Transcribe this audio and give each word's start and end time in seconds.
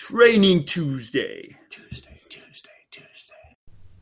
Training 0.00 0.64
Tuesday. 0.64 1.54
Tuesday, 1.68 2.18
Tuesday, 2.30 2.70
Tuesday. 2.90 3.56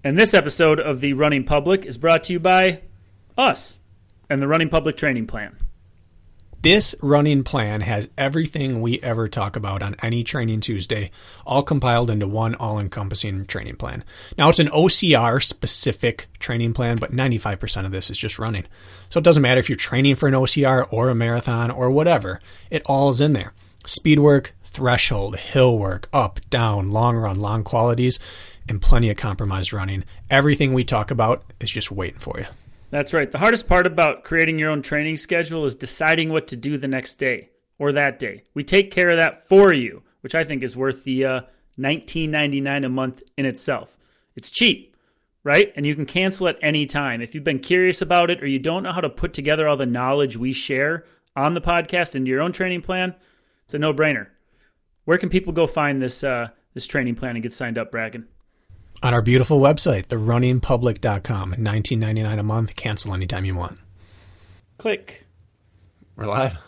And 0.05 0.17
this 0.17 0.33
episode 0.33 0.79
of 0.79 1.01
The 1.01 1.13
Running 1.15 1.43
Public 1.43 1.85
is 1.85 1.99
brought 1.99 2.23
to 2.25 2.33
you 2.33 2.39
by 2.39 2.83
us 3.37 3.81
and 4.31 4.41
the 4.41 4.47
Running 4.47 4.69
Public 4.69 4.97
Training 4.97 5.27
Plan. 5.27 5.57
This 6.63 6.95
running 7.03 7.43
plan 7.43 7.81
has 7.81 8.11
everything 8.17 8.81
we 8.81 9.01
ever 9.03 9.27
talk 9.27 9.57
about 9.57 9.83
on 9.83 9.97
any 10.01 10.23
Training 10.23 10.61
Tuesday, 10.61 11.11
all 11.45 11.65
compiled 11.65 12.11
into 12.11 12.29
one 12.29 12.55
all 12.55 12.79
encompassing 12.79 13.45
training 13.45 13.77
plan. 13.77 14.05
Now, 14.39 14.49
it's 14.51 14.61
an 14.61 14.69
OCR 14.69 15.43
specific 15.43 16.29
training 16.39 16.75
plan, 16.75 16.99
but 16.99 17.11
95% 17.13 17.87
of 17.87 17.91
this 17.91 18.09
is 18.09 18.17
just 18.17 18.39
running. 18.39 18.67
So 19.11 19.19
it 19.19 19.25
doesn't 19.25 19.43
matter 19.43 19.59
if 19.59 19.69
you're 19.69 19.77
training 19.77 20.15
for 20.15 20.29
an 20.29 20.35
OCR 20.35 20.87
or 20.93 21.09
a 21.09 21.15
marathon 21.15 21.73
or 21.73 21.91
whatever, 21.91 22.39
it 22.71 22.83
all 22.87 23.09
is 23.09 23.21
in 23.21 23.33
there. 23.33 23.53
Speed 23.85 24.21
work, 24.21 24.55
threshold, 24.69 25.37
hill 25.37 25.79
work, 25.79 26.09
up, 26.13 26.41
down, 26.51 26.91
long 26.91 27.17
run, 27.17 27.39
long 27.39 27.65
qualities, 27.65 28.19
and 28.69 28.83
plenty 28.83 29.11
of 29.11 29.17
compromised 29.17 29.73
running. 29.73 30.05
Everything 30.31 30.73
we 30.73 30.85
talk 30.85 31.11
about 31.11 31.43
is 31.61 31.71
just 31.71 31.91
waiting 31.91 32.21
for 32.21 32.39
you. 32.39 32.47
That's 32.91 33.13
right. 33.13 33.31
The 33.31 33.39
hardest 33.39 33.69
part 33.69 33.87
about 33.87 34.25
creating 34.25 34.59
your 34.59 34.71
own 34.71 34.83
training 34.83 35.19
schedule 35.19 35.65
is 35.67 35.77
deciding 35.77 36.31
what 36.31 36.49
to 36.49 36.57
do 36.57 36.79
the 36.79 36.89
next 36.89 37.17
day 37.17 37.51
or 37.79 37.93
that 37.93 38.19
day. 38.19 38.45
We 38.55 38.65
take 38.65 38.91
care 38.91 39.11
of 39.11 39.19
that 39.19 39.47
for 39.47 39.73
you, 39.73 40.03
which 40.23 40.35
I 40.35 40.45
think 40.45 40.63
is 40.63 40.77
worth 40.77 41.05
the 41.05 41.25
uh, 41.25 41.41
$19.99 41.79 42.87
a 42.87 42.89
month 42.89 43.23
in 43.37 43.47
itself. 43.47 43.97
It's 44.37 44.51
cheap, 44.51 44.97
right? 45.45 45.73
And 45.77 45.85
you 45.85 45.95
can 45.95 46.07
cancel 46.07 46.49
at 46.49 46.59
any 46.63 46.87
time. 46.87 47.21
If 47.21 47.35
you've 47.35 47.45
been 47.45 47.59
curious 47.59 48.01
about 48.01 48.31
it 48.31 48.43
or 48.43 48.47
you 48.47 48.59
don't 48.59 48.83
know 48.83 48.93
how 48.93 49.01
to 49.01 49.11
put 49.11 49.33
together 49.33 49.69
all 49.69 49.77
the 49.77 49.87
knowledge 49.87 50.37
we 50.37 50.53
share 50.53 51.05
on 51.37 51.55
the 51.55 51.61
podcast 51.61 52.15
into 52.15 52.31
your 52.31 52.41
own 52.41 52.53
training 52.53 52.81
plan, 52.81 53.15
it's 53.65 53.75
a 53.75 53.79
no-brainer. 53.79 54.29
Where 55.09 55.17
can 55.17 55.31
people 55.31 55.55
go 55.55 55.67
find 55.67 56.03
this 56.03 56.23
uh, 56.23 56.51
this 56.75 56.87
training 56.87 57.15
plan 57.15 57.35
and 57.35 57.43
get 57.43 57.55
signed 57.55 57.79
up, 57.79 57.91
Bracken? 57.91 58.29
On 59.03 59.15
our 59.15 59.23
beautiful 59.23 59.59
website, 59.59 60.09
therunningpublic.com, 60.09 61.55
nineteen 61.57 61.99
ninety 61.99 62.23
nine 62.23 62.39
a 62.39 62.43
month. 62.43 62.77
Cancel 62.77 63.15
anytime 63.15 63.47
you 63.47 63.55
want. 63.55 63.79
Click. 64.77 65.25
We're 66.15 66.27
live. 66.27 66.59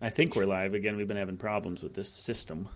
I 0.00 0.08
think 0.10 0.36
we're 0.36 0.46
live 0.46 0.74
again. 0.74 0.96
We've 0.96 1.08
been 1.08 1.16
having 1.16 1.36
problems 1.36 1.82
with 1.82 1.94
this 1.94 2.08
system. 2.08 2.68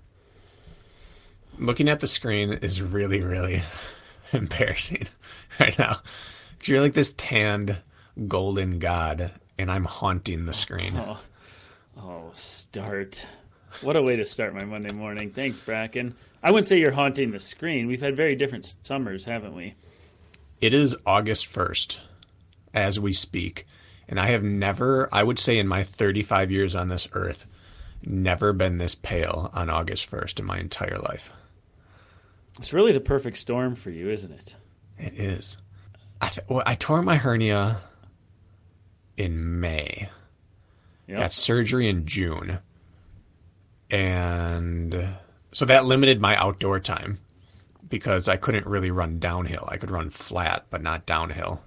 Looking 1.61 1.89
at 1.89 2.01
the 2.01 2.09
screen 2.09 2.55
is 2.55 2.83
really, 2.83 3.21
really 3.21 3.63
embarrassing 4.33 5.07
right 5.61 5.79
now. 5.79 6.01
'Cause 6.59 6.67
You're 6.67 6.81
like 6.81 6.95
this 6.95 7.13
tanned 7.13 7.81
golden 8.27 8.81
god, 8.81 9.31
and 9.61 9.71
I'm 9.71 9.85
haunting 9.85 10.45
the 10.45 10.53
screen. 10.53 10.97
Oh, 10.97 11.21
oh, 11.97 12.33
start. 12.35 13.25
What 13.81 13.97
a 13.97 14.03
way 14.03 14.17
to 14.17 14.25
start 14.25 14.55
my 14.55 14.65
Monday 14.65 14.91
morning. 14.91 15.31
Thanks, 15.31 15.61
Bracken. 15.61 16.15
I 16.43 16.51
wouldn't 16.51 16.67
say 16.67 16.81
you're 16.81 16.91
haunting 16.91 17.31
the 17.31 17.39
screen. 17.39 17.87
We've 17.87 18.01
had 18.01 18.17
very 18.17 18.35
different 18.35 18.75
summers, 18.83 19.25
haven't 19.25 19.55
we? 19.55 19.75
It 20.61 20.75
is 20.75 20.97
August 21.07 21.53
1st 21.53 21.99
as 22.75 22.99
we 22.99 23.13
speak, 23.13 23.67
and 24.09 24.19
I 24.19 24.27
have 24.29 24.43
never, 24.43 25.09
I 25.13 25.23
would 25.23 25.39
say 25.39 25.59
in 25.59 25.69
my 25.69 25.85
35 25.85 26.51
years 26.51 26.75
on 26.75 26.89
this 26.89 27.09
earth, 27.13 27.47
never 28.05 28.53
been 28.53 28.77
this 28.77 28.95
pale 28.97 29.51
on 29.55 29.71
August 29.71 30.11
1st 30.11 30.41
in 30.41 30.45
my 30.45 30.59
entire 30.59 30.99
life. 30.99 31.31
It's 32.59 32.73
really 32.73 32.93
the 32.93 33.01
perfect 33.01 33.37
storm 33.37 33.77
for 33.77 33.91
you, 33.91 34.11
isn't 34.11 34.33
it? 34.33 34.57
It 34.99 35.15
is. 35.15 35.59
I, 36.21 36.29
th- 36.29 36.47
well, 36.49 36.65
I 36.67 36.75
tore 36.75 37.03
my 37.03 37.17
hernia 37.17 37.81
in 39.17 39.61
May. 39.61 40.09
Yep. 41.07 41.21
Got 41.21 41.33
surgery 41.33 41.89
in 41.89 42.07
June. 42.07 42.59
And 43.91 45.15
so 45.53 45.65
that 45.65 45.85
limited 45.85 46.21
my 46.21 46.37
outdoor 46.37 46.81
time 46.81 47.19
because 47.89 48.29
I 48.29 48.37
couldn't 48.37 48.67
really 48.67 48.91
run 48.91 49.19
downhill. 49.19 49.67
I 49.69 49.79
could 49.79 49.91
run 49.91 50.11
flat, 50.11 50.67
but 50.71 50.83
not 50.83 51.07
downhill. 51.07 51.63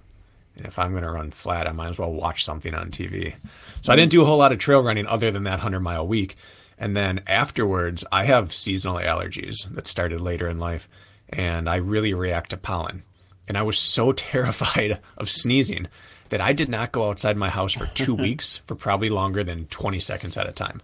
And 0.56 0.66
if 0.66 0.78
I'm 0.78 0.92
going 0.92 1.02
to 1.02 1.10
run 1.10 1.30
flat, 1.30 1.66
I 1.66 1.72
might 1.72 1.88
as 1.88 1.98
well 1.98 2.12
watch 2.12 2.44
something 2.44 2.74
on 2.74 2.90
TV. 2.90 3.34
So 3.80 3.92
I 3.92 3.96
didn't 3.96 4.12
do 4.12 4.22
a 4.22 4.24
whole 4.24 4.38
lot 4.38 4.52
of 4.52 4.58
trail 4.58 4.82
running 4.82 5.06
other 5.06 5.30
than 5.30 5.44
that 5.44 5.52
100 5.52 5.80
mile 5.80 6.06
week. 6.06 6.36
And 6.78 6.96
then 6.96 7.22
afterwards, 7.26 8.04
I 8.12 8.24
have 8.24 8.52
seasonal 8.52 8.98
allergies 8.98 9.72
that 9.74 9.86
started 9.86 10.20
later 10.20 10.48
in 10.48 10.58
life, 10.58 10.88
and 11.28 11.68
I 11.68 11.76
really 11.76 12.12
react 12.12 12.50
to 12.50 12.56
pollen. 12.56 13.02
And 13.48 13.56
I 13.56 13.62
was 13.62 13.78
so 13.78 14.12
terrified 14.12 15.00
of 15.16 15.30
sneezing 15.30 15.88
that 16.28 16.40
I 16.40 16.52
did 16.52 16.68
not 16.68 16.92
go 16.92 17.08
outside 17.08 17.36
my 17.36 17.50
house 17.50 17.72
for 17.72 17.86
two 17.86 18.14
weeks 18.26 18.58
for 18.66 18.74
probably 18.74 19.10
longer 19.10 19.44
than 19.44 19.66
20 19.66 20.00
seconds 20.00 20.36
at 20.36 20.48
a 20.48 20.52
time. 20.52 20.82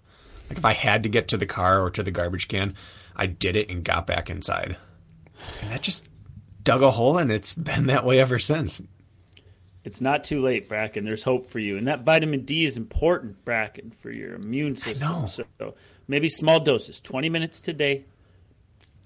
Like 0.48 0.58
if 0.58 0.64
I 0.64 0.72
had 0.72 1.02
to 1.02 1.08
get 1.08 1.28
to 1.28 1.36
the 1.36 1.46
car 1.46 1.82
or 1.82 1.90
to 1.90 2.02
the 2.02 2.10
garbage 2.10 2.48
can, 2.48 2.74
I 3.14 3.26
did 3.26 3.56
it 3.56 3.70
and 3.70 3.84
got 3.84 4.06
back 4.06 4.30
inside. 4.30 4.76
And 5.62 5.70
that 5.70 5.82
just 5.82 6.08
dug 6.62 6.82
a 6.82 6.90
hole, 6.90 7.18
and 7.18 7.30
it's 7.30 7.54
been 7.54 7.86
that 7.86 8.04
way 8.04 8.20
ever 8.20 8.38
since. 8.38 8.82
It's 9.84 10.00
not 10.00 10.24
too 10.24 10.42
late, 10.42 10.68
Bracken. 10.68 11.04
There's 11.04 11.22
hope 11.22 11.48
for 11.48 11.58
you. 11.58 11.78
And 11.78 11.88
that 11.88 12.02
vitamin 12.02 12.44
D 12.44 12.64
is 12.64 12.76
important, 12.76 13.44
Bracken, 13.44 13.90
for 13.90 14.10
your 14.10 14.34
immune 14.34 14.76
system. 14.76 15.08
So 15.26 15.74
maybe 16.08 16.28
small 16.28 16.60
doses 16.60 17.00
20 17.00 17.30
minutes 17.30 17.60
today, 17.60 18.04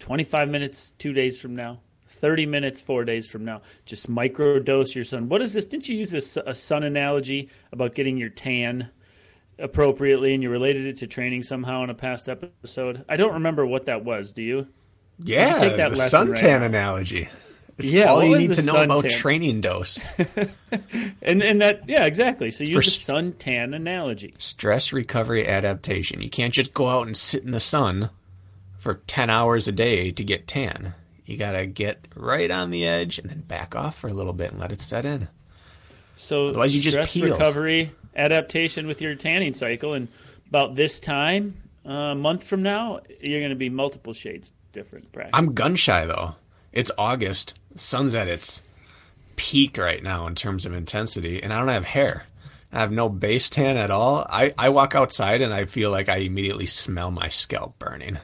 25 0.01 0.49
minutes 0.49 0.91
two 0.93 1.13
days 1.13 1.41
from 1.41 1.55
now, 1.55 1.81
30 2.09 2.47
minutes 2.47 2.81
four 2.81 3.05
days 3.05 3.29
from 3.29 3.45
now. 3.45 3.63
Just 3.87 4.09
micro 4.09 4.59
dose 4.59 4.95
your 4.95 5.05
sun. 5.05 5.29
What 5.29 5.43
is 5.43 5.55
this? 5.55 5.67
Didn't 5.67 5.89
you 5.89 5.97
use 5.99 6.11
this 6.11 6.37
a 6.37 6.55
sun 6.55 6.83
analogy 6.83 7.51
about 7.71 7.95
getting 7.95 8.17
your 8.17 8.31
tan 8.31 8.91
appropriately 9.63 10.35
and 10.35 10.43
you 10.43 10.51
related 10.51 10.87
it 10.87 10.99
to 10.99 11.07
training 11.07 11.43
somehow 11.43 11.83
in 11.85 11.91
a 11.91 11.95
past 11.95 12.29
episode? 12.29 13.05
I 13.09 13.17
don't 13.17 13.35
remember 13.35 13.65
what 13.67 13.87
that 13.87 14.05
was. 14.05 14.33
Do 14.33 14.43
you? 14.43 14.67
Yeah, 15.19 15.59
take 15.59 15.77
that 15.77 15.93
the 15.93 15.99
lesson 15.99 16.31
right 16.31 16.39
suntan 16.43 16.63
analogy. 16.63 17.29
It's 17.79 17.91
Yeah, 17.91 18.07
all 18.07 18.25
you 18.25 18.37
need 18.37 18.53
to 18.55 18.63
know 18.67 18.83
about 18.83 19.05
suntan? 19.05 19.17
training 19.19 19.61
dose. 19.63 19.99
And 21.23 21.43
and 21.43 21.61
that 21.63 21.89
yeah, 21.89 22.05
exactly. 22.07 22.51
So 22.51 22.65
use 22.65 22.73
For 22.75 23.13
the 23.13 23.21
suntan 23.23 23.75
analogy. 23.75 24.35
Stress 24.39 24.93
recovery 24.93 25.47
adaptation. 25.49 26.21
You 26.21 26.31
can't 26.31 26.53
just 26.53 26.75
go 26.75 26.89
out 26.89 27.07
and 27.07 27.17
sit 27.17 27.45
in 27.45 27.51
the 27.53 27.61
sun 27.61 28.11
for 28.79 28.95
10 29.07 29.31
hours 29.31 29.69
a 29.69 29.73
day 29.73 30.11
to 30.11 30.25
get 30.25 30.49
tan. 30.49 30.95
You 31.25 31.37
got 31.37 31.53
to 31.53 31.67
get 31.67 32.07
right 32.17 32.51
on 32.51 32.71
the 32.71 32.87
edge 32.87 33.19
and 33.19 33.31
then 33.31 33.41
back 33.43 33.77
off 33.77 33.97
for 33.97 34.09
a 34.09 34.13
little 34.13 34.33
bit 34.33 34.51
and 34.51 34.61
let 34.61 34.73
it 34.73 34.81
set 34.81 35.07
in. 35.07 35.29
So 36.17 36.49
Otherwise 36.49 36.75
you 36.75 36.81
just 36.83 37.15
peel. 37.15 37.31
recovery 37.33 37.93
adaptation 38.15 38.87
with 38.87 39.01
your 39.01 39.15
tanning 39.15 39.55
cycle, 39.55 39.95
and 39.95 40.09
about 40.49 40.75
this 40.75 41.01
time, 41.01 41.57
uh, 41.87 41.91
a 41.91 42.15
month 42.15 42.45
from 42.45 42.63
now, 42.63 43.01
you're 43.21 43.41
going 43.41 43.51
to 43.51 43.57
be 43.57 43.71
multiple 43.71 44.13
shades 44.13 44.53
different. 44.73 45.11
Bracken. 45.13 45.31
I'm 45.35 45.55
gun 45.55 45.77
shy 45.77 46.07
though. 46.07 46.35
It's 46.73 46.91
August. 46.97 47.59
Sun's 47.77 48.15
at 48.15 48.29
its 48.29 48.63
peak 49.37 49.79
right 49.79 50.03
now 50.03 50.27
in 50.27 50.35
terms 50.35 50.67
of 50.67 50.75
intensity, 50.75 51.43
and 51.43 51.53
I 51.53 51.59
don't 51.59 51.69
have 51.69 51.85
hair. 51.85 52.27
I 52.73 52.81
have 52.81 52.93
no 52.93 53.09
base 53.11 53.51
tan 53.51 53.77
at 53.77 53.91
all. 53.91 54.27
I, 54.31 54.55
I 54.57 54.71
walk 54.71 54.95
outside 54.95 55.43
and 55.43 55.53
I 55.53 55.67
feel 55.67 55.91
like 55.91 56.09
I 56.09 56.19
immediately 56.19 56.65
smell 56.65 57.11
my 57.11 57.29
scalp 57.29 57.79
burning. 57.79 58.19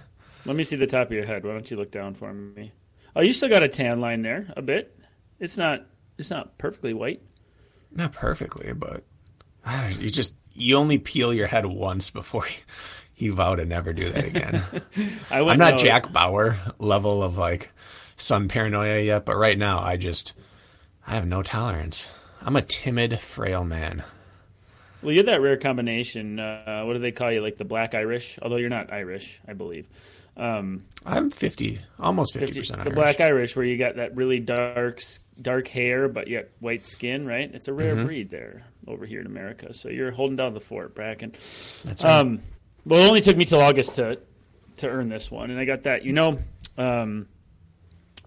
Let 0.47 0.57
me 0.57 0.65
see 0.65 0.77
the 0.77 0.87
top 0.87 1.09
of 1.09 1.13
your 1.13 1.27
head. 1.27 1.45
Why 1.45 1.53
don't 1.53 1.71
you 1.71 1.77
look 1.77 1.91
down 1.91 2.15
for 2.15 2.33
me? 2.33 2.73
Oh, 3.15 3.21
you 3.21 3.35
still 3.35 3.51
got 3.51 3.63
a 3.63 3.69
tan 3.69 4.01
line 4.01 4.23
there, 4.23 4.47
a 4.57 4.63
bit. 4.63 4.99
It's 5.39 5.59
not. 5.59 5.85
It's 6.17 6.31
not 6.31 6.57
perfectly 6.57 6.95
white. 6.95 7.23
Not 7.93 8.13
perfectly, 8.13 8.73
but 8.73 9.05
you 10.01 10.11
just 10.11 10.35
you 10.55 10.77
only 10.77 10.99
peel 10.99 11.33
your 11.33 11.47
head 11.47 11.67
once 11.67 12.11
before 12.11 12.47
you, 12.47 12.55
you 13.17 13.35
vow 13.35 13.55
to 13.57 13.65
never 13.65 13.93
do 13.93 14.11
that 14.11 14.25
again. 14.25 14.63
I 15.31 15.41
I'm 15.41 15.45
wouldn't 15.47 15.59
know- 15.59 15.77
Jack 15.77 16.13
Bauer 16.13 16.59
level 16.79 17.23
of 17.23 17.39
like 17.39 17.71
sun 18.17 18.49
paranoia 18.49 19.01
yet, 19.01 19.25
but 19.25 19.37
right 19.37 19.59
now 19.59 19.81
I 19.81 19.97
just 19.97 20.35
I 21.07 21.15
have 21.15 21.27
no 21.27 21.43
tolerance. 21.43 22.11
I'm 22.41 22.57
a 22.57 22.63
timid, 22.63 23.19
frail 23.21 23.65
man. 23.65 24.05
Well, 25.03 25.13
you're 25.15 25.25
that 25.25 25.41
rare 25.41 25.57
combination. 25.57 26.41
Uh, 26.41 26.83
what 26.85 26.95
do 26.95 26.99
they 26.99 27.13
call 27.13 27.31
you? 27.33 27.41
Like 27.41 27.57
the 27.57 27.65
black 27.65 27.95
Irish? 27.95 28.39
Although 28.43 28.57
you're 28.57 28.69
not 28.69 28.93
Irish, 28.93 29.41
I 29.47 29.53
believe. 29.53 29.87
Um, 30.37 30.85
I'm 31.05 31.31
50, 31.31 31.81
almost 31.99 32.35
50 32.35 32.61
percent 32.61 32.79
the 32.81 32.87
Irish. 32.87 32.95
black 32.95 33.21
Irish, 33.21 33.57
where 33.57 33.65
you 33.65 33.77
got 33.77 33.97
that 33.97 34.17
really 34.17 34.39
dark, 34.41 35.01
dark 35.41 35.67
hair, 35.69 36.09
but 36.09 36.29
yet 36.29 36.51
white 36.61 36.85
skin, 36.87 37.27
right? 37.27 37.53
It's 37.53 37.69
a 37.69 37.73
rare 37.73 37.95
Mm-hmm. 37.97 38.07
breed 38.07 38.31
there 38.31 38.65
over 38.89 39.07
here 39.07 39.21
in 39.21 39.27
America. 39.27 39.73
So 39.75 39.89
you're 39.89 40.11
holding 40.11 40.37
down 40.37 40.55
the 40.55 40.61
fort, 40.61 40.95
Bracken. 40.95 41.31
That's 41.33 42.03
right. 42.03 42.05
Um, 42.05 42.41
well, 42.85 43.03
it 43.03 43.09
only 43.09 43.21
took 43.21 43.37
me 43.37 43.45
till 43.45 43.61
August 43.61 43.97
to 43.97 44.19
to 44.79 44.89
earn 44.89 45.09
this 45.09 45.31
one, 45.31 45.51
and 45.51 45.59
I 45.61 45.65
got 45.65 45.83
that. 45.85 46.05
You 46.05 46.13
know, 46.13 46.39
um, 46.77 47.29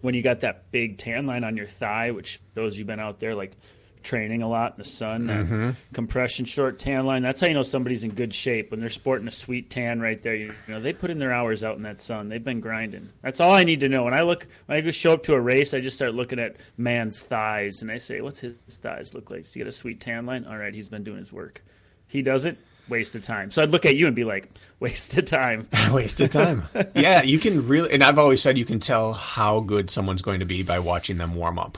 when 0.02 0.14
you 0.14 0.22
got 0.22 0.42
that 0.42 0.72
big 0.72 0.98
tan 0.98 1.26
line 1.26 1.44
on 1.44 1.58
your 1.58 1.68
thigh, 1.68 2.12
which 2.12 2.40
shows 2.56 2.78
you've 2.78 2.88
been 2.88 3.00
out 3.00 3.20
there 3.20 3.36
like 3.36 3.58
training 4.04 4.42
a 4.42 4.50
lot 4.50 4.74
in 4.74 4.78
the 4.78 4.86
sun, 4.86 5.28
that 5.28 5.46
mm-hmm. 5.46 5.72
compression 5.94 6.46
short 6.46 6.80
tan 6.80 7.06
line. 7.06 7.22
That's 7.22 7.42
how 7.42 7.48
you 7.48 7.54
know 7.54 7.64
somebody's 7.64 8.04
in 8.04 8.12
good 8.12 8.34
shape 8.34 8.72
when 8.72 8.80
they're 8.80 8.90
sporting 8.90 9.28
a 9.28 9.32
sweet 9.32 9.70
tan 9.70 10.00
right 10.00 10.22
there. 10.22 10.36
You 10.36 10.54
know, 10.68 10.80
they 10.80 10.94
put 10.94 11.10
in 11.10 11.20
their 11.20 11.34
hours 11.34 11.64
out 11.64 11.78
in 11.78 11.84
that 11.84 12.00
sun. 12.00 12.30
They've 12.30 12.44
been 12.44 12.62
grinding. 12.62 13.10
That's 13.22 13.40
all 13.40 13.54
I 13.54 13.64
need 13.64 13.80
to 13.82 13.90
know. 13.90 14.04
When 14.04 14.14
I 14.14 14.22
look, 14.22 14.48
when 14.66 14.78
I 14.78 14.82
go 14.82 14.92
show 14.92 15.14
up 15.14 15.24
to 15.24 15.34
a 15.34 15.40
race, 15.40 15.74
I 15.74 15.80
just 15.80 15.96
start 15.96 16.14
looking 16.14 16.40
at 16.40 16.56
man's 16.78 17.22
thighs 17.22 17.82
and 17.82 17.92
I 17.92 17.98
say, 17.98 18.22
"What's 18.22 18.40
his 18.40 18.56
thighs 18.68 19.14
look 19.14 19.32
like? 19.32 19.44
Does 19.44 19.54
he 19.54 19.60
get 19.60 19.68
a 19.68 19.72
sweet 19.72 20.00
tan 20.00 20.26
line? 20.26 20.46
All 20.46 20.58
right, 20.58 20.74
he's 20.74 20.90
been 20.90 21.04
doing 21.04 21.20
his 21.20 21.32
work. 21.34 21.64
He 22.08 22.22
does 22.22 22.46
it." 22.46 22.58
Waste 22.90 23.16
of 23.16 23.22
time. 23.22 23.52
So 23.52 23.62
I'd 23.62 23.70
look 23.70 23.86
at 23.86 23.96
you 23.96 24.08
and 24.08 24.16
be 24.16 24.26
like, 24.26 24.50
waste 24.82 25.16
of 25.18 25.24
time. 25.24 25.70
Waste 25.94 26.20
of 26.20 26.32
time. 26.32 26.64
yeah, 26.94 27.22
you 27.22 27.40
can 27.40 27.68
really, 27.68 27.90
and 27.92 28.04
I've 28.04 28.20
always 28.20 28.42
said 28.42 28.58
you 28.58 28.66
can 28.66 28.82
tell 28.82 29.14
how 29.14 29.62
good 29.62 29.90
someone's 29.90 30.22
going 30.22 30.42
to 30.42 30.46
be 30.46 30.62
by 30.62 30.80
watching 30.80 31.18
them 31.18 31.36
warm 31.36 31.58
up. 31.58 31.78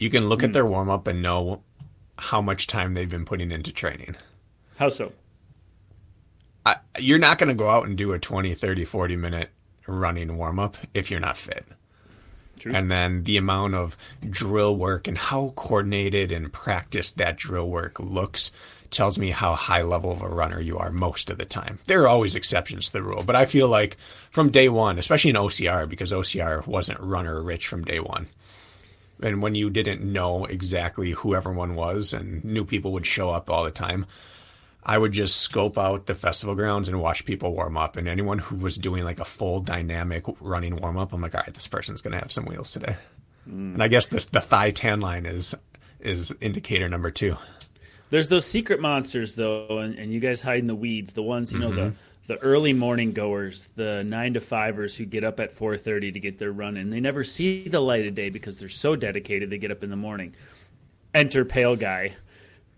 You 0.00 0.08
can 0.08 0.30
look 0.30 0.42
at 0.42 0.48
hmm. 0.48 0.52
their 0.54 0.66
warm 0.66 0.88
up 0.88 1.06
and 1.06 1.22
know 1.22 1.62
how 2.16 2.40
much 2.40 2.66
time 2.66 2.94
they've 2.94 3.08
been 3.08 3.26
putting 3.26 3.52
into 3.52 3.70
training. 3.70 4.16
How 4.78 4.88
so? 4.88 5.12
I, 6.64 6.76
you're 6.98 7.18
not 7.18 7.38
going 7.38 7.50
to 7.50 7.54
go 7.54 7.68
out 7.68 7.86
and 7.86 7.98
do 7.98 8.12
a 8.12 8.18
20, 8.18 8.54
30, 8.54 8.86
40 8.86 9.16
minute 9.16 9.50
running 9.86 10.36
warm 10.36 10.58
up 10.58 10.78
if 10.94 11.10
you're 11.10 11.20
not 11.20 11.36
fit. 11.36 11.66
True. 12.58 12.74
And 12.74 12.90
then 12.90 13.24
the 13.24 13.36
amount 13.36 13.74
of 13.74 13.96
drill 14.28 14.74
work 14.74 15.06
and 15.06 15.18
how 15.18 15.52
coordinated 15.54 16.32
and 16.32 16.50
practiced 16.50 17.18
that 17.18 17.36
drill 17.36 17.68
work 17.68 18.00
looks 18.00 18.52
tells 18.90 19.18
me 19.18 19.30
how 19.30 19.54
high 19.54 19.82
level 19.82 20.12
of 20.12 20.22
a 20.22 20.28
runner 20.28 20.60
you 20.60 20.78
are 20.78 20.90
most 20.90 21.28
of 21.28 21.36
the 21.36 21.44
time. 21.44 21.78
There 21.86 22.02
are 22.02 22.08
always 22.08 22.34
exceptions 22.34 22.86
to 22.86 22.92
the 22.94 23.02
rule, 23.02 23.22
but 23.22 23.36
I 23.36 23.44
feel 23.44 23.68
like 23.68 23.98
from 24.30 24.50
day 24.50 24.68
one, 24.70 24.98
especially 24.98 25.30
in 25.30 25.36
OCR, 25.36 25.88
because 25.88 26.10
OCR 26.10 26.66
wasn't 26.66 27.00
runner 27.00 27.42
rich 27.42 27.66
from 27.68 27.84
day 27.84 28.00
one. 28.00 28.28
And 29.22 29.42
when 29.42 29.54
you 29.54 29.70
didn't 29.70 30.00
know 30.00 30.44
exactly 30.44 31.12
who 31.12 31.34
everyone 31.34 31.74
was 31.74 32.12
and 32.12 32.44
new 32.44 32.64
people 32.64 32.92
would 32.92 33.06
show 33.06 33.30
up 33.30 33.50
all 33.50 33.64
the 33.64 33.70
time, 33.70 34.06
I 34.82 34.96
would 34.96 35.12
just 35.12 35.36
scope 35.36 35.76
out 35.76 36.06
the 36.06 36.14
festival 36.14 36.54
grounds 36.54 36.88
and 36.88 37.00
watch 37.00 37.24
people 37.24 37.52
warm 37.52 37.76
up. 37.76 37.96
And 37.96 38.08
anyone 38.08 38.38
who 38.38 38.56
was 38.56 38.76
doing 38.76 39.04
like 39.04 39.20
a 39.20 39.24
full 39.24 39.60
dynamic 39.60 40.24
running 40.40 40.76
warm 40.76 40.96
up, 40.96 41.12
I'm 41.12 41.20
like, 41.20 41.34
all 41.34 41.42
right, 41.42 41.54
this 41.54 41.66
person's 41.66 42.02
going 42.02 42.12
to 42.12 42.18
have 42.18 42.32
some 42.32 42.46
wheels 42.46 42.72
today. 42.72 42.96
Mm. 43.48 43.74
And 43.74 43.82
I 43.82 43.88
guess 43.88 44.06
this 44.06 44.26
the 44.26 44.40
thigh 44.40 44.70
tan 44.70 45.00
line 45.00 45.26
is 45.26 45.54
is 46.00 46.34
indicator 46.40 46.88
number 46.88 47.10
two. 47.10 47.36
There's 48.10 48.28
those 48.28 48.46
secret 48.46 48.80
monsters 48.80 49.34
though, 49.34 49.78
and, 49.78 49.98
and 49.98 50.12
you 50.12 50.20
guys 50.20 50.42
hide 50.42 50.58
in 50.58 50.66
the 50.66 50.74
weeds. 50.74 51.12
The 51.12 51.22
ones 51.22 51.52
you 51.52 51.58
know 51.58 51.70
the 51.70 51.80
mm-hmm. 51.80 51.96
The 52.30 52.38
early 52.38 52.72
morning 52.72 53.10
goers, 53.12 53.70
the 53.74 54.04
nine 54.04 54.34
to 54.34 54.40
fivers 54.40 54.96
who 54.96 55.04
get 55.04 55.24
up 55.24 55.40
at 55.40 55.50
four 55.50 55.76
thirty 55.76 56.12
to 56.12 56.20
get 56.20 56.38
their 56.38 56.52
run 56.52 56.76
in. 56.76 56.88
They 56.88 57.00
never 57.00 57.24
see 57.24 57.66
the 57.66 57.80
light 57.80 58.06
of 58.06 58.14
day 58.14 58.30
because 58.30 58.56
they're 58.56 58.68
so 58.68 58.94
dedicated. 58.94 59.50
They 59.50 59.58
get 59.58 59.72
up 59.72 59.82
in 59.82 59.90
the 59.90 59.96
morning. 59.96 60.36
Enter 61.12 61.44
pale 61.44 61.74
guy 61.74 62.14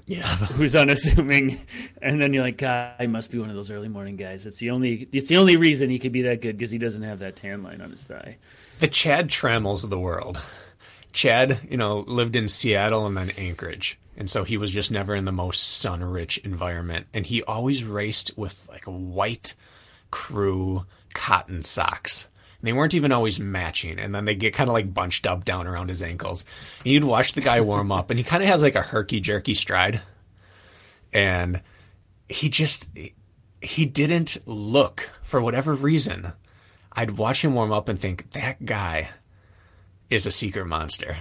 Yeah. 0.06 0.22
who's 0.56 0.74
unassuming, 0.74 1.60
and 2.00 2.18
then 2.18 2.32
you're 2.32 2.42
like, 2.42 2.56
God, 2.56 2.94
I 2.98 3.06
must 3.08 3.30
be 3.30 3.38
one 3.38 3.50
of 3.50 3.54
those 3.56 3.70
early 3.70 3.88
morning 3.88 4.16
guys. 4.16 4.46
It's 4.46 4.56
the 4.58 4.70
only 4.70 5.06
it's 5.12 5.28
the 5.28 5.36
only 5.36 5.58
reason 5.58 5.90
he 5.90 5.98
could 5.98 6.12
be 6.12 6.22
that 6.22 6.40
good 6.40 6.56
because 6.56 6.70
he 6.70 6.78
doesn't 6.78 7.02
have 7.02 7.18
that 7.18 7.36
tan 7.36 7.62
line 7.62 7.82
on 7.82 7.90
his 7.90 8.04
thigh. 8.04 8.38
The 8.80 8.88
Chad 8.88 9.28
Trammels 9.28 9.84
of 9.84 9.90
the 9.90 9.98
world. 9.98 10.40
Chad, 11.12 11.60
you 11.70 11.76
know, 11.76 12.00
lived 12.00 12.36
in 12.36 12.48
Seattle 12.48 13.06
and 13.06 13.16
then 13.16 13.30
Anchorage. 13.36 13.98
And 14.16 14.30
so 14.30 14.44
he 14.44 14.56
was 14.56 14.70
just 14.70 14.90
never 14.90 15.14
in 15.14 15.24
the 15.24 15.32
most 15.32 15.78
sun 15.78 16.04
rich 16.04 16.38
environment. 16.38 17.06
And 17.14 17.26
he 17.26 17.42
always 17.42 17.84
raced 17.84 18.36
with 18.36 18.66
like 18.68 18.84
white 18.84 19.54
crew 20.10 20.84
cotton 21.14 21.62
socks. 21.62 22.28
And 22.60 22.68
they 22.68 22.72
weren't 22.72 22.94
even 22.94 23.12
always 23.12 23.40
matching. 23.40 23.98
And 23.98 24.14
then 24.14 24.24
they 24.24 24.34
get 24.34 24.54
kind 24.54 24.68
of 24.68 24.74
like 24.74 24.94
bunched 24.94 25.26
up 25.26 25.44
down 25.44 25.66
around 25.66 25.88
his 25.88 26.02
ankles. 26.02 26.44
And 26.84 26.92
you'd 26.92 27.04
watch 27.04 27.32
the 27.32 27.40
guy 27.40 27.60
warm 27.60 27.90
up 27.90 28.10
and 28.10 28.18
he 28.18 28.24
kind 28.24 28.42
of 28.42 28.48
has 28.48 28.62
like 28.62 28.76
a 28.76 28.82
herky 28.82 29.20
jerky 29.20 29.54
stride. 29.54 30.02
And 31.12 31.60
he 32.28 32.48
just, 32.48 32.90
he 33.60 33.86
didn't 33.86 34.38
look 34.46 35.10
for 35.22 35.40
whatever 35.40 35.74
reason. 35.74 36.32
I'd 36.92 37.12
watch 37.12 37.42
him 37.42 37.54
warm 37.54 37.72
up 37.72 37.88
and 37.88 37.98
think, 37.98 38.32
that 38.32 38.64
guy 38.64 39.10
is 40.12 40.26
a 40.26 40.32
secret 40.32 40.66
monster. 40.66 41.16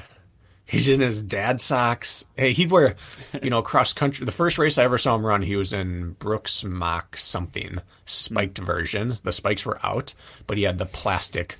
He's 0.66 0.88
in 0.88 1.02
his 1.02 1.22
dad 1.22 1.60
socks. 1.60 2.26
Hey, 2.38 2.54
he'd 2.54 2.72
wear, 2.72 2.96
you 3.44 3.50
know, 3.50 3.62
cross 3.62 3.92
country. 3.92 4.26
The 4.26 4.32
first 4.32 4.58
race 4.58 4.78
I 4.78 4.86
ever 4.86 4.98
saw 4.98 5.16
him 5.16 5.26
run, 5.26 5.42
he 5.42 5.58
was 5.58 5.74
in 5.74 6.12
Brooks 6.14 6.64
Mach 6.64 7.18
something 7.18 7.80
spiked 8.06 8.58
hmm. 8.58 8.66
version. 8.66 9.14
The 9.24 9.34
spikes 9.34 9.66
were 9.66 9.86
out, 9.86 10.14
but 10.48 10.58
he 10.58 10.64
had 10.64 10.78
the 10.78 10.86
plastic. 10.86 11.58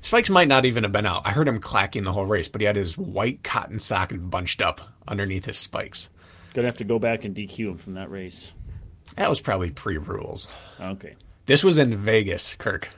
Spikes 0.00 0.30
might 0.30 0.48
not 0.48 0.64
even 0.64 0.84
have 0.84 0.92
been 0.92 1.06
out. 1.06 1.22
I 1.24 1.30
heard 1.30 1.48
him 1.48 1.58
clacking 1.58 2.04
the 2.04 2.12
whole 2.12 2.26
race, 2.26 2.48
but 2.48 2.60
he 2.60 2.66
had 2.66 2.76
his 2.76 2.96
white 2.96 3.42
cotton 3.42 3.80
sock 3.80 4.12
bunched 4.14 4.62
up 4.62 4.80
underneath 5.08 5.46
his 5.46 5.58
spikes. 5.58 6.10
Gonna 6.52 6.68
have 6.68 6.76
to 6.76 6.84
go 6.84 7.00
back 7.00 7.24
and 7.24 7.34
DQ 7.34 7.58
him 7.58 7.78
from 7.78 7.94
that 7.94 8.10
race. 8.10 8.52
That 9.16 9.28
was 9.28 9.40
probably 9.40 9.70
pre 9.70 9.98
rules. 9.98 10.48
Okay. 10.80 11.16
This 11.46 11.64
was 11.64 11.78
in 11.78 11.96
Vegas, 11.96 12.54
Kirk. 12.54 12.90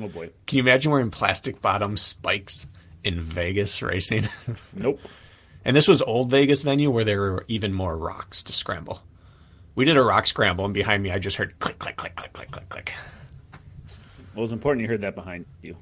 Oh 0.00 0.08
boy. 0.08 0.30
Can 0.46 0.56
you 0.58 0.62
imagine 0.62 0.90
wearing 0.92 1.10
plastic 1.10 1.60
bottom 1.60 1.96
spikes 1.96 2.66
in 3.04 3.20
Vegas 3.20 3.82
racing? 3.82 4.28
Nope. 4.74 5.00
and 5.64 5.76
this 5.76 5.86
was 5.88 6.00
old 6.02 6.30
Vegas 6.30 6.62
venue 6.62 6.90
where 6.90 7.04
there 7.04 7.20
were 7.20 7.44
even 7.48 7.72
more 7.72 7.96
rocks 7.96 8.42
to 8.44 8.52
scramble. 8.52 9.02
We 9.74 9.84
did 9.84 9.96
a 9.96 10.02
rock 10.02 10.26
scramble, 10.26 10.64
and 10.64 10.74
behind 10.74 11.02
me, 11.02 11.10
I 11.10 11.18
just 11.18 11.36
heard 11.36 11.58
click, 11.60 11.78
click, 11.78 11.96
click, 11.96 12.16
click, 12.16 12.32
click, 12.32 12.50
click, 12.50 12.68
click. 12.68 12.92
Well, 14.34 14.38
it 14.38 14.40
was 14.40 14.52
important 14.52 14.82
you 14.82 14.88
heard 14.88 15.00
that 15.02 15.14
behind 15.14 15.46
you. 15.62 15.76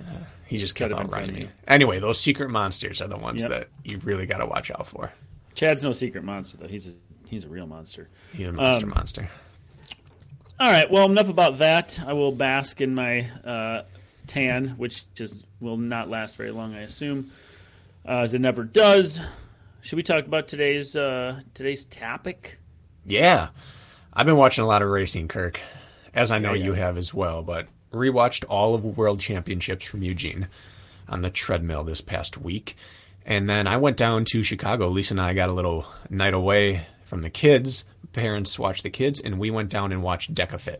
He 0.46 0.58
just 0.58 0.74
Could 0.76 0.90
kept 0.90 1.00
on 1.00 1.08
running 1.08 1.34
me. 1.34 1.48
Anyway, 1.66 1.98
those 1.98 2.20
secret 2.20 2.50
monsters 2.50 3.00
are 3.00 3.08
the 3.08 3.16
ones 3.16 3.40
Yep. 3.40 3.50
that 3.50 3.68
you 3.84 3.96
really 4.04 4.26
got 4.26 4.38
to 4.38 4.46
watch 4.46 4.70
out 4.70 4.86
for. 4.86 5.10
Chad's 5.54 5.82
no 5.82 5.92
secret 5.92 6.24
monster 6.24 6.58
though. 6.58 6.68
He's 6.68 6.88
a 6.88 6.92
he's 7.26 7.44
a 7.44 7.48
real 7.48 7.66
monster. 7.66 8.10
He's 8.34 8.48
a 8.48 8.52
monster, 8.52 8.84
Um, 8.84 8.90
monster. 8.90 9.30
All 10.62 10.70
right. 10.70 10.88
Well, 10.88 11.10
enough 11.10 11.28
about 11.28 11.58
that. 11.58 11.98
I 12.06 12.12
will 12.12 12.30
bask 12.30 12.80
in 12.80 12.94
my 12.94 13.28
uh, 13.44 13.82
tan, 14.28 14.68
which 14.76 15.12
just 15.12 15.44
will 15.58 15.76
not 15.76 16.08
last 16.08 16.36
very 16.36 16.52
long, 16.52 16.72
I 16.72 16.82
assume, 16.82 17.32
uh, 18.06 18.18
as 18.18 18.32
it 18.32 18.40
never 18.40 18.62
does. 18.62 19.20
Should 19.80 19.96
we 19.96 20.04
talk 20.04 20.24
about 20.24 20.46
today's 20.46 20.94
uh, 20.94 21.40
today's 21.54 21.84
topic? 21.86 22.60
Yeah, 23.04 23.48
I've 24.12 24.24
been 24.24 24.36
watching 24.36 24.62
a 24.62 24.68
lot 24.68 24.82
of 24.82 24.88
racing, 24.88 25.26
Kirk, 25.26 25.60
as 26.14 26.30
I 26.30 26.38
know 26.38 26.52
Yeah, 26.52 26.60
yeah. 26.60 26.64
you 26.66 26.72
have 26.74 26.96
as 26.96 27.12
well. 27.12 27.42
But 27.42 27.66
rewatched 27.92 28.44
all 28.48 28.76
of 28.76 28.84
World 28.84 29.18
Championships 29.18 29.84
from 29.84 30.04
Eugene 30.04 30.46
on 31.08 31.22
the 31.22 31.30
treadmill 31.30 31.82
this 31.82 32.00
past 32.00 32.38
week, 32.38 32.76
and 33.26 33.50
then 33.50 33.66
I 33.66 33.78
went 33.78 33.96
down 33.96 34.26
to 34.26 34.44
Chicago. 34.44 34.86
Lisa 34.86 35.14
and 35.14 35.20
I 35.22 35.34
got 35.34 35.48
a 35.48 35.54
little 35.54 35.86
night 36.08 36.34
away 36.34 36.86
from 37.04 37.22
the 37.22 37.30
kids. 37.30 37.84
Parents 38.12 38.58
watched 38.58 38.82
the 38.82 38.90
kids, 38.90 39.20
and 39.20 39.38
we 39.38 39.50
went 39.50 39.70
down 39.70 39.92
and 39.92 40.02
watched 40.02 40.34
Decafit. 40.34 40.78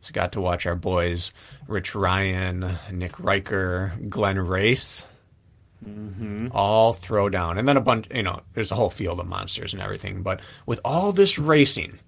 So 0.00 0.12
got 0.12 0.32
to 0.32 0.40
watch 0.40 0.66
our 0.66 0.76
boys, 0.76 1.32
Rich 1.66 1.94
Ryan, 1.94 2.78
Nick 2.92 3.18
Riker, 3.18 3.92
Glenn 4.08 4.38
Race, 4.38 5.06
mm-hmm. 5.84 6.48
all 6.52 6.92
throw 6.92 7.28
down, 7.28 7.58
and 7.58 7.66
then 7.66 7.76
a 7.76 7.80
bunch. 7.80 8.06
You 8.14 8.22
know, 8.22 8.42
there's 8.54 8.70
a 8.70 8.76
whole 8.76 8.90
field 8.90 9.20
of 9.20 9.26
monsters 9.26 9.72
and 9.72 9.82
everything. 9.82 10.22
But 10.22 10.40
with 10.64 10.80
all 10.84 11.12
this 11.12 11.38
racing, 11.38 11.98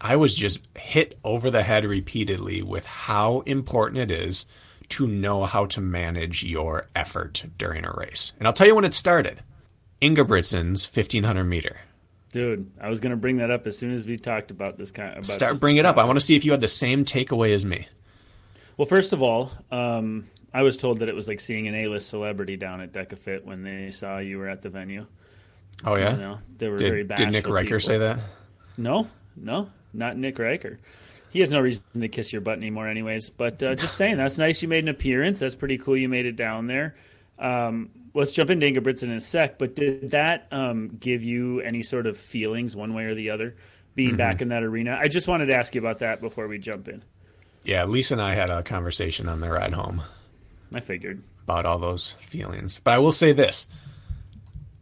I 0.00 0.16
was 0.16 0.34
just 0.34 0.60
hit 0.76 1.18
over 1.24 1.50
the 1.50 1.62
head 1.62 1.84
repeatedly 1.84 2.62
with 2.62 2.86
how 2.86 3.40
important 3.40 3.98
it 3.98 4.10
is 4.10 4.46
to 4.90 5.06
know 5.06 5.44
how 5.44 5.66
to 5.66 5.80
manage 5.80 6.42
your 6.42 6.88
effort 6.94 7.44
during 7.58 7.84
a 7.84 7.92
race. 7.92 8.32
And 8.38 8.46
I'll 8.46 8.52
tell 8.52 8.66
you 8.66 8.74
when 8.74 8.84
it 8.84 8.94
started. 8.94 9.42
Ingebrigtsen's 10.02 10.86
1500 10.86 11.44
meter. 11.44 11.80
Dude, 12.32 12.70
I 12.80 12.88
was 12.88 13.00
going 13.00 13.10
to 13.10 13.16
bring 13.16 13.38
that 13.38 13.50
up 13.50 13.66
as 13.66 13.76
soon 13.76 13.92
as 13.92 14.06
we 14.06 14.16
talked 14.16 14.50
about 14.50 14.78
this 14.78 14.90
kind. 14.90 15.12
About 15.12 15.26
Start 15.26 15.58
bring 15.58 15.78
it 15.78 15.86
up. 15.86 15.98
I 15.98 16.04
want 16.04 16.18
to 16.18 16.24
see 16.24 16.36
if 16.36 16.44
you 16.44 16.52
had 16.52 16.60
the 16.60 16.68
same 16.68 17.04
takeaway 17.04 17.52
as 17.52 17.64
me. 17.64 17.88
Well, 18.76 18.86
first 18.86 19.12
of 19.12 19.20
all, 19.22 19.50
um, 19.72 20.28
I 20.54 20.62
was 20.62 20.76
told 20.76 21.00
that 21.00 21.08
it 21.08 21.14
was 21.14 21.28
like 21.28 21.40
seeing 21.40 21.66
an 21.68 21.74
A-list 21.74 22.08
celebrity 22.08 22.56
down 22.56 22.80
at 22.80 22.92
Decafit 22.92 23.44
when 23.44 23.62
they 23.62 23.90
saw 23.90 24.18
you 24.18 24.38
were 24.38 24.48
at 24.48 24.62
the 24.62 24.68
venue. 24.70 25.06
Oh 25.84 25.96
yeah. 25.96 26.12
You 26.12 26.18
know, 26.18 26.38
they 26.58 26.68
were 26.68 26.78
very 26.78 26.98
Did, 26.98 27.08
bashful. 27.08 27.26
did 27.26 27.32
Nick 27.32 27.48
Riker 27.48 27.66
people. 27.66 27.80
say 27.80 27.98
that? 27.98 28.20
No, 28.76 29.08
no, 29.36 29.70
not 29.92 30.16
Nick 30.16 30.38
Riker. 30.38 30.78
He 31.30 31.40
has 31.40 31.50
no 31.50 31.60
reason 31.60 31.84
to 32.00 32.08
kiss 32.08 32.32
your 32.32 32.42
butt 32.42 32.58
anymore, 32.58 32.88
anyways. 32.88 33.30
But 33.30 33.62
uh, 33.62 33.74
just 33.76 33.96
saying, 33.96 34.16
that's 34.16 34.36
nice. 34.36 34.62
You 34.62 34.68
made 34.68 34.82
an 34.84 34.88
appearance. 34.88 35.38
That's 35.38 35.54
pretty 35.54 35.78
cool. 35.78 35.96
You 35.96 36.08
made 36.08 36.26
it 36.26 36.36
down 36.36 36.66
there. 36.66 36.96
Um, 37.38 37.90
let's 38.14 38.32
jump 38.32 38.50
into 38.50 38.66
Ingebrigtsen 38.66 39.04
in 39.04 39.12
a 39.12 39.20
sec. 39.20 39.58
But 39.58 39.74
did 39.74 40.10
that 40.12 40.46
um, 40.50 40.88
give 40.98 41.22
you 41.22 41.60
any 41.60 41.82
sort 41.82 42.06
of 42.06 42.18
feelings, 42.18 42.76
one 42.76 42.94
way 42.94 43.04
or 43.04 43.14
the 43.14 43.30
other, 43.30 43.56
being 43.94 44.16
back 44.16 44.40
in 44.42 44.48
that 44.48 44.62
arena? 44.62 44.98
I 45.00 45.08
just 45.08 45.28
wanted 45.28 45.46
to 45.46 45.56
ask 45.56 45.74
you 45.74 45.80
about 45.80 45.98
that 46.00 46.20
before 46.20 46.48
we 46.48 46.58
jump 46.58 46.88
in. 46.88 47.02
Yeah, 47.64 47.84
Lisa 47.84 48.14
and 48.14 48.22
I 48.22 48.34
had 48.34 48.50
a 48.50 48.62
conversation 48.62 49.28
on 49.28 49.40
the 49.40 49.50
ride 49.50 49.74
home. 49.74 50.02
I 50.74 50.80
figured. 50.80 51.22
about 51.42 51.66
all 51.66 51.78
those 51.78 52.12
feelings. 52.28 52.80
But 52.82 52.94
I 52.94 52.98
will 52.98 53.12
say 53.12 53.32
this 53.32 53.66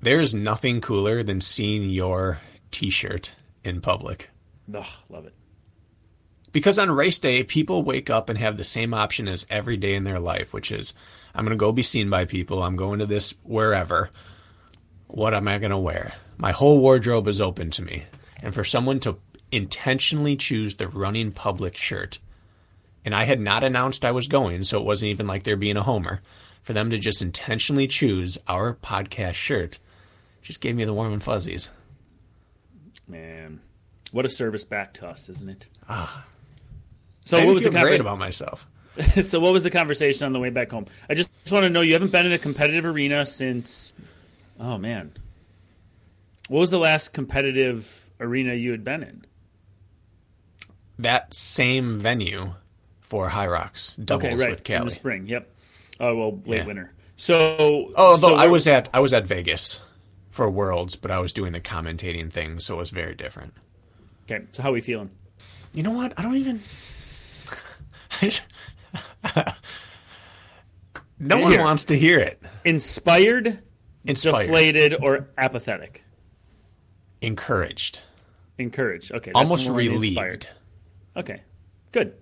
there's 0.03 0.35
nothing 0.35 0.81
cooler 0.81 1.23
than 1.23 1.41
seeing 1.41 1.89
your 1.91 2.39
t 2.71 2.91
shirt 2.91 3.35
in 3.65 3.81
public. 3.81 4.31
Ugh, 4.75 4.85
love 5.09 5.27
it. 5.27 5.35
Because 6.53 6.79
on 6.79 6.91
race 6.91 7.19
day, 7.19 7.45
people 7.45 7.83
wake 7.83 8.11
up 8.11 8.29
and 8.29 8.39
have 8.39 8.57
the 8.57 8.65
same 8.65 8.95
option 8.95 9.29
as 9.29 9.47
every 9.51 9.77
day 9.77 9.95
in 9.95 10.05
their 10.05 10.21
life, 10.21 10.53
which 10.53 10.73
is 10.73 10.95
I'm 11.35 11.45
going 11.45 11.57
to 11.57 11.61
go 11.61 11.73
be 11.73 11.83
seen 11.83 12.11
by 12.11 12.25
people. 12.25 12.63
I'm 12.63 12.77
going 12.77 12.99
to 13.01 13.07
this 13.07 13.35
wherever. 13.43 14.11
What 15.07 15.35
am 15.35 15.49
I 15.49 15.59
going 15.59 15.71
to 15.71 15.79
wear? 15.79 16.15
My 16.37 16.53
whole 16.53 16.81
wardrobe 16.81 17.29
is 17.29 17.41
open 17.41 17.71
to 17.71 17.83
me. 17.83 18.05
And 18.43 18.55
for 18.55 18.65
someone 18.65 19.01
to 19.01 19.19
intentionally 19.51 20.37
choose 20.37 20.77
the 20.77 20.89
running 20.89 21.33
public 21.33 21.77
shirt, 21.77 22.19
and 23.05 23.15
I 23.15 23.25
had 23.25 23.41
not 23.41 23.65
announced 23.65 24.05
I 24.05 24.13
was 24.13 24.29
going, 24.29 24.65
so 24.65 24.79
it 24.79 24.85
wasn't 24.85 25.11
even 25.11 25.27
like 25.27 25.45
there 25.45 25.57
being 25.57 25.77
a 25.77 25.83
homer, 25.83 26.21
for 26.63 26.73
them 26.73 26.91
to 26.91 26.99
just 26.99 27.23
intentionally 27.23 27.89
choose 27.89 28.39
our 28.47 28.75
podcast 28.75 29.35
shirt 29.35 29.79
just 30.49 30.63
gave 30.63 30.75
me 30.75 30.85
the 30.87 30.95
warm 30.95 31.13
and 31.13 31.23
fuzzies. 31.23 31.71
Man, 33.07 33.61
what 34.13 34.25
a 34.25 34.31
service 34.31 34.65
back 34.65 34.95
to 34.95 35.07
us, 35.07 35.29
isn't 35.29 35.51
it? 35.51 35.67
Ah. 35.89 36.25
So 37.29 37.37
I 37.37 37.45
what 37.45 37.57
was 37.57 37.65
the 37.65 37.71
great 37.71 38.01
about 38.01 38.19
myself. 38.19 38.67
so 39.23 39.39
what 39.39 39.53
was 39.53 39.63
the 39.63 39.71
conversation 39.71 40.25
on 40.25 40.33
the 40.33 40.41
way 40.41 40.49
back 40.49 40.71
home? 40.71 40.87
I 41.11 41.15
just, 41.15 41.29
just 41.43 41.53
want 41.53 41.65
to 41.65 41.69
know 41.69 41.83
you 41.83 41.93
haven't 41.93 42.11
been 42.11 42.25
in 42.25 42.33
a 42.33 42.39
competitive 42.39 42.87
arena 42.87 43.27
since 43.27 43.93
oh 44.59 44.79
man. 44.79 45.13
What 46.49 46.61
was 46.61 46.71
the 46.71 46.79
last 46.79 47.13
competitive 47.13 48.09
arena 48.19 48.55
you 48.55 48.71
had 48.71 48.83
been 48.83 49.03
in? 49.03 49.27
That 51.01 51.35
same 51.35 51.99
venue 51.99 52.55
for 53.03 53.29
Hyrox 53.29 53.95
doubles 54.03 54.33
okay, 54.33 54.43
right. 54.43 54.51
with 54.53 54.71
In 54.71 54.87
the 54.87 54.91
spring. 54.91 55.27
Yep. 55.27 55.51
Oh 56.01 56.17
well, 56.17 56.43
late 56.47 56.61
Yeah. 56.61 56.65
winter. 56.65 56.93
So 57.17 57.93
Oh, 57.95 58.17
so 58.17 58.29
although 58.29 58.37
I 58.37 58.47
was 58.47 58.67
at 58.67 58.89
I 58.95 59.01
was 59.01 59.13
at 59.13 59.27
Vegas 59.27 59.81
for 60.31 60.49
Worlds, 60.49 60.97
but 60.97 61.11
I 61.11 61.19
was 61.19 61.35
doing 61.35 61.53
the 61.53 61.61
commentating 61.61 62.33
thing, 62.33 62.59
so 62.59 62.77
it 62.77 62.79
was 62.79 62.89
very 62.89 63.15
different. 63.15 63.53
Okay, 64.25 64.47
so 64.53 64.63
how 64.63 64.71
are 64.71 64.73
we 64.73 64.81
feeling? 64.81 65.11
You 65.75 65.83
know 65.83 65.91
what? 65.91 66.15
I 66.17 66.23
don't 66.23 66.37
even. 66.37 66.63
No 71.19 71.39
one 71.39 71.53
Here. 71.53 71.61
wants 71.63 71.85
to 71.87 71.99
hear 71.99 72.19
it. 72.19 72.41
Inspired, 72.65 73.59
Inspired, 74.05 74.43
deflated, 74.47 74.95
or 75.03 75.29
apathetic? 75.37 76.05
encouraged, 77.21 78.01
Encouraged. 78.59 79.13
Okay. 79.13 79.31
that's 79.33 79.37
almost 79.37 79.69
more 79.69 79.77
relieved. 79.79 80.05
Inspired. 80.07 80.47
Okay. 81.17 81.43
Good. 81.93 82.15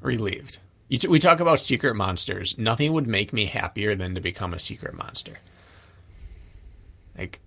Relieved. 0.00 0.58
You 0.88 0.98
t- 0.98 1.08
we 1.08 1.18
talk 1.18 1.40
about 1.40 1.60
secret 1.60 1.94
monsters. 1.94 2.56
Nothing 2.58 2.92
would 2.94 3.06
make 3.06 3.32
me 3.32 3.44
happier 3.46 3.94
than 3.94 4.14
to 4.14 4.20
become 4.20 4.54
a 4.54 4.58
secret 4.58 4.94
monster. 4.94 5.38
Like, 7.16 7.40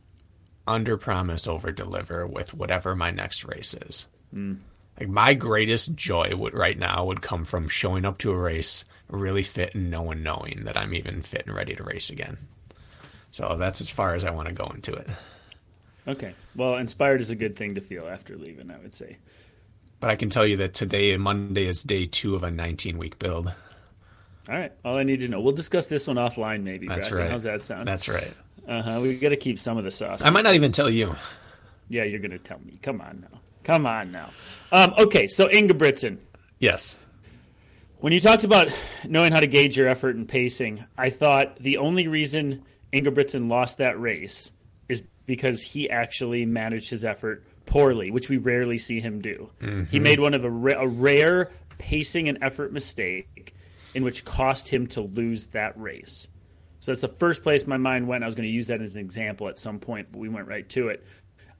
under 0.67 0.97
promise, 0.97 1.47
over 1.47 1.71
deliver 1.71 2.27
with 2.27 2.53
whatever 2.53 2.95
my 2.95 3.09
next 3.09 3.43
race 3.45 3.73
is. 3.73 4.07
Hmm. 4.31 4.55
Like 5.01 5.09
my 5.09 5.33
greatest 5.33 5.95
joy 5.95 6.35
would 6.35 6.53
right 6.53 6.77
now 6.77 7.05
would 7.05 7.23
come 7.23 7.43
from 7.43 7.67
showing 7.67 8.05
up 8.05 8.19
to 8.19 8.31
a 8.31 8.37
race 8.37 8.85
really 9.09 9.41
fit 9.41 9.73
and 9.73 9.89
no 9.89 10.03
one 10.03 10.21
knowing 10.21 10.65
that 10.65 10.77
I'm 10.77 10.93
even 10.93 11.23
fit 11.23 11.47
and 11.47 11.55
ready 11.55 11.73
to 11.73 11.83
race 11.83 12.11
again. 12.11 12.37
So 13.31 13.57
that's 13.57 13.81
as 13.81 13.89
far 13.89 14.13
as 14.13 14.23
I 14.25 14.29
want 14.29 14.49
to 14.49 14.53
go 14.53 14.71
into 14.75 14.93
it. 14.93 15.09
Okay. 16.07 16.35
Well, 16.55 16.75
inspired 16.75 17.19
is 17.19 17.31
a 17.31 17.35
good 17.35 17.55
thing 17.55 17.73
to 17.75 17.81
feel 17.81 18.05
after 18.07 18.37
leaving, 18.37 18.69
I 18.69 18.77
would 18.77 18.93
say. 18.93 19.17
But 19.99 20.11
I 20.11 20.15
can 20.15 20.29
tell 20.29 20.45
you 20.45 20.57
that 20.57 20.75
today, 20.75 21.13
and 21.13 21.23
Monday, 21.23 21.65
is 21.65 21.81
day 21.81 22.05
two 22.05 22.35
of 22.35 22.43
a 22.43 22.51
19 22.51 22.99
week 22.99 23.17
build. 23.17 23.47
All 23.47 24.55
right. 24.55 24.71
All 24.85 24.99
I 24.99 25.03
need 25.03 25.21
to 25.21 25.27
know. 25.27 25.41
We'll 25.41 25.55
discuss 25.55 25.87
this 25.87 26.05
one 26.05 26.17
offline, 26.17 26.61
maybe. 26.61 26.87
That's 26.87 27.09
Bracken. 27.09 27.25
right. 27.25 27.31
How's 27.31 27.43
that 27.43 27.63
sound? 27.63 27.87
That's 27.87 28.07
right. 28.07 28.35
Uh 28.67 28.83
huh. 28.83 28.99
We 29.01 29.15
got 29.17 29.29
to 29.29 29.35
keep 29.35 29.57
some 29.57 29.79
of 29.79 29.83
the 29.83 29.89
sauce. 29.89 30.23
I 30.23 30.29
might 30.29 30.43
not 30.43 30.53
even 30.53 30.71
tell 30.71 30.91
you. 30.91 31.15
yeah, 31.89 32.03
you're 32.03 32.19
going 32.19 32.29
to 32.29 32.37
tell 32.37 32.59
me. 32.59 32.73
Come 32.83 33.01
on 33.01 33.25
now. 33.31 33.40
Come 33.63 33.85
on 33.85 34.11
now. 34.11 34.31
Um, 34.71 34.93
okay. 34.97 35.27
So 35.27 35.47
Ingebrigtsen. 35.47 36.17
Yes. 36.59 36.97
When 37.99 38.13
you 38.13 38.19
talked 38.19 38.43
about 38.43 38.69
knowing 39.07 39.31
how 39.31 39.39
to 39.39 39.47
gauge 39.47 39.77
your 39.77 39.87
effort 39.87 40.15
and 40.15 40.27
pacing, 40.27 40.83
I 40.97 41.11
thought 41.11 41.57
the 41.57 41.77
only 41.77 42.07
reason 42.07 42.63
Ingebrigtsen 42.93 43.47
lost 43.47 43.77
that 43.77 43.99
race 43.99 44.51
is 44.89 45.03
because 45.27 45.61
he 45.61 45.89
actually 45.89 46.45
managed 46.45 46.89
his 46.89 47.05
effort 47.05 47.45
poorly, 47.67 48.09
which 48.09 48.27
we 48.27 48.37
rarely 48.37 48.77
see 48.79 48.99
him 48.99 49.21
do. 49.21 49.49
He 49.91 49.99
made 49.99 50.19
one 50.19 50.33
of 50.33 50.43
a, 50.43 50.49
ra- 50.49 50.81
a 50.81 50.87
rare 50.87 51.51
pacing 51.77 52.27
and 52.27 52.39
effort 52.41 52.73
mistake 52.73 53.53
in 53.93 54.03
which 54.03 54.25
cost 54.25 54.67
him 54.67 54.87
to 54.87 55.01
lose 55.01 55.47
that 55.47 55.79
race. 55.79 56.27
So 56.79 56.91
that's 56.91 57.01
the 57.01 57.07
first 57.07 57.43
place 57.43 57.67
my 57.67 57.77
mind 57.77 58.07
went. 58.07 58.23
I 58.23 58.25
was 58.25 58.33
going 58.33 58.47
to 58.47 58.53
use 58.53 58.67
that 58.67 58.81
as 58.81 58.95
an 58.95 59.01
example 59.01 59.47
at 59.47 59.59
some 59.59 59.77
point, 59.79 60.07
but 60.11 60.17
we 60.17 60.29
went 60.29 60.47
right 60.47 60.67
to 60.69 60.89
it. 60.89 61.05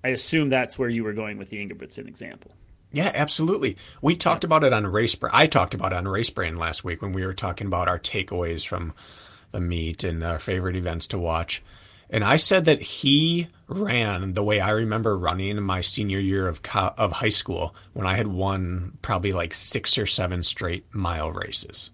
I 0.04 0.10
assume 0.10 0.50
that's 0.50 0.78
where 0.80 0.90
you 0.90 1.04
were 1.04 1.14
going 1.14 1.38
with 1.38 1.50
the 1.50 1.58
Ingebrigtsen 1.58 2.08
example. 2.08 2.52
Yeah, 2.92 3.12
absolutely. 3.14 3.78
We 4.02 4.16
talked 4.16 4.44
about 4.44 4.64
it 4.64 4.74
on 4.74 4.86
Race 4.86 5.16
I 5.32 5.48
talked 5.48 5.74
about 5.74 5.94
it 5.94 5.98
on 5.98 6.08
Race 6.08 6.30
Brand 6.30 6.60
last 6.60 6.84
week 6.84 7.02
when 7.02 7.14
we 7.14 7.26
were 7.26 7.34
talking 7.34 7.68
about 7.68 7.88
our 7.88 8.00
takeaways 8.00 8.68
from 8.68 8.94
the 9.52 9.62
meet 9.62 10.04
and 10.04 10.24
our 10.24 10.40
favorite 10.40 10.76
events 10.76 11.08
to 11.08 11.18
watch. 11.18 11.64
And 12.10 12.26
I 12.26 12.36
said 12.36 12.66
that 12.66 12.82
he 12.82 13.48
ran 13.68 14.34
the 14.34 14.44
way 14.44 14.60
I 14.60 14.72
remember 14.72 15.18
running 15.18 15.58
in 15.58 15.64
my 15.64 15.80
senior 15.80 16.20
year 16.20 16.48
of 16.48 16.62
co- 16.62 16.94
of 16.98 17.14
high 17.14 17.30
school 17.30 17.74
when 17.94 18.06
I 18.06 18.18
had 18.18 18.28
won 18.28 18.98
probably 19.02 19.32
like 19.32 19.54
six 19.54 19.98
or 19.98 20.06
seven 20.06 20.44
straight 20.44 20.84
mile 20.94 21.32
races. 21.32 21.92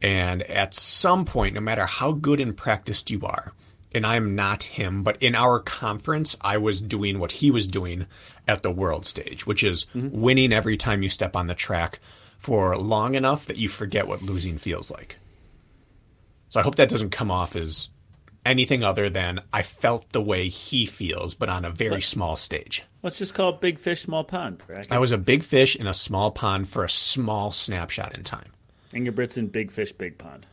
And 0.00 0.42
at 0.44 0.74
some 0.74 1.26
point, 1.26 1.54
no 1.54 1.60
matter 1.60 1.84
how 1.84 2.12
good 2.12 2.40
and 2.40 2.56
practiced 2.56 3.10
you 3.10 3.20
are, 3.24 3.52
and 3.92 4.06
I'm 4.06 4.34
not 4.34 4.62
him, 4.62 5.02
but 5.02 5.22
in 5.22 5.34
our 5.34 5.60
conference, 5.60 6.36
I 6.40 6.58
was 6.58 6.82
doing 6.82 7.18
what 7.18 7.32
he 7.32 7.50
was 7.50 7.66
doing 7.66 8.06
at 8.46 8.62
the 8.62 8.70
world 8.70 9.06
stage, 9.06 9.46
which 9.46 9.62
is 9.62 9.86
mm-hmm. 9.94 10.20
winning 10.20 10.52
every 10.52 10.76
time 10.76 11.02
you 11.02 11.08
step 11.08 11.36
on 11.36 11.46
the 11.46 11.54
track 11.54 12.00
for 12.38 12.76
long 12.76 13.14
enough 13.14 13.46
that 13.46 13.56
you 13.56 13.68
forget 13.68 14.06
what 14.06 14.22
losing 14.22 14.58
feels 14.58 14.90
like. 14.90 15.16
So 16.50 16.60
I 16.60 16.62
hope 16.62 16.76
that 16.76 16.88
doesn't 16.88 17.10
come 17.10 17.30
off 17.30 17.56
as 17.56 17.90
anything 18.46 18.82
other 18.82 19.10
than 19.10 19.40
I 19.52 19.62
felt 19.62 20.10
the 20.10 20.22
way 20.22 20.48
he 20.48 20.86
feels, 20.86 21.34
but 21.34 21.48
on 21.48 21.64
a 21.64 21.70
very 21.70 22.00
small 22.00 22.36
stage. 22.36 22.84
Let's 23.02 23.18
just 23.18 23.34
call 23.34 23.50
it 23.50 23.60
big 23.60 23.78
fish, 23.78 24.02
small 24.02 24.24
pond. 24.24 24.62
Bracken. 24.66 24.86
I 24.90 24.98
was 24.98 25.12
a 25.12 25.18
big 25.18 25.44
fish 25.44 25.76
in 25.76 25.86
a 25.86 25.94
small 25.94 26.30
pond 26.30 26.68
for 26.68 26.84
a 26.84 26.90
small 26.90 27.52
snapshot 27.52 28.14
in 28.14 28.24
time. 28.24 28.50
Ingebrigtsen, 28.92 29.52
big 29.52 29.70
fish, 29.70 29.92
big 29.92 30.16
pond. 30.18 30.46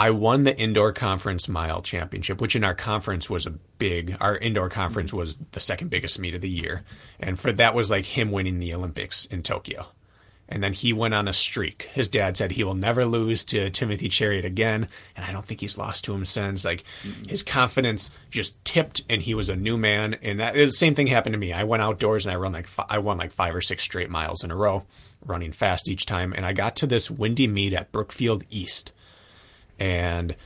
I 0.00 0.12
won 0.12 0.44
the 0.44 0.58
indoor 0.58 0.94
conference 0.94 1.46
mile 1.46 1.82
championship, 1.82 2.40
which 2.40 2.56
in 2.56 2.64
our 2.64 2.74
conference 2.74 3.28
was 3.28 3.44
a 3.44 3.50
big. 3.50 4.16
Our 4.18 4.34
indoor 4.34 4.70
conference 4.70 5.12
was 5.12 5.36
the 5.52 5.60
second 5.60 5.90
biggest 5.90 6.18
meet 6.18 6.34
of 6.34 6.40
the 6.40 6.48
year, 6.48 6.84
and 7.18 7.38
for 7.38 7.52
that 7.52 7.74
was 7.74 7.90
like 7.90 8.06
him 8.06 8.32
winning 8.32 8.60
the 8.60 8.72
Olympics 8.72 9.26
in 9.26 9.42
Tokyo. 9.42 9.88
And 10.48 10.64
then 10.64 10.72
he 10.72 10.94
went 10.94 11.12
on 11.12 11.28
a 11.28 11.34
streak. 11.34 11.90
His 11.92 12.08
dad 12.08 12.38
said 12.38 12.52
he 12.52 12.64
will 12.64 12.74
never 12.74 13.04
lose 13.04 13.44
to 13.44 13.68
Timothy 13.68 14.08
Cheruiyot 14.08 14.46
again, 14.46 14.88
and 15.14 15.26
I 15.26 15.32
don't 15.32 15.44
think 15.44 15.60
he's 15.60 15.76
lost 15.76 16.04
to 16.04 16.14
him 16.14 16.24
since. 16.24 16.64
Like 16.64 16.84
his 17.28 17.42
confidence 17.42 18.10
just 18.30 18.54
tipped, 18.64 19.02
and 19.10 19.20
he 19.20 19.34
was 19.34 19.50
a 19.50 19.54
new 19.54 19.76
man. 19.76 20.14
And 20.22 20.40
that 20.40 20.54
the 20.54 20.70
same 20.70 20.94
thing 20.94 21.08
happened 21.08 21.34
to 21.34 21.38
me. 21.38 21.52
I 21.52 21.64
went 21.64 21.82
outdoors 21.82 22.24
and 22.24 22.32
I 22.32 22.36
run 22.36 22.52
like 22.52 22.70
I 22.88 23.00
won 23.00 23.18
like 23.18 23.32
five 23.32 23.54
or 23.54 23.60
six 23.60 23.82
straight 23.82 24.08
miles 24.08 24.44
in 24.44 24.50
a 24.50 24.56
row, 24.56 24.84
running 25.26 25.52
fast 25.52 25.90
each 25.90 26.06
time. 26.06 26.32
And 26.32 26.46
I 26.46 26.54
got 26.54 26.74
to 26.76 26.86
this 26.86 27.10
windy 27.10 27.46
meet 27.46 27.74
at 27.74 27.92
Brookfield 27.92 28.44
East 28.48 28.94
and 29.80 30.36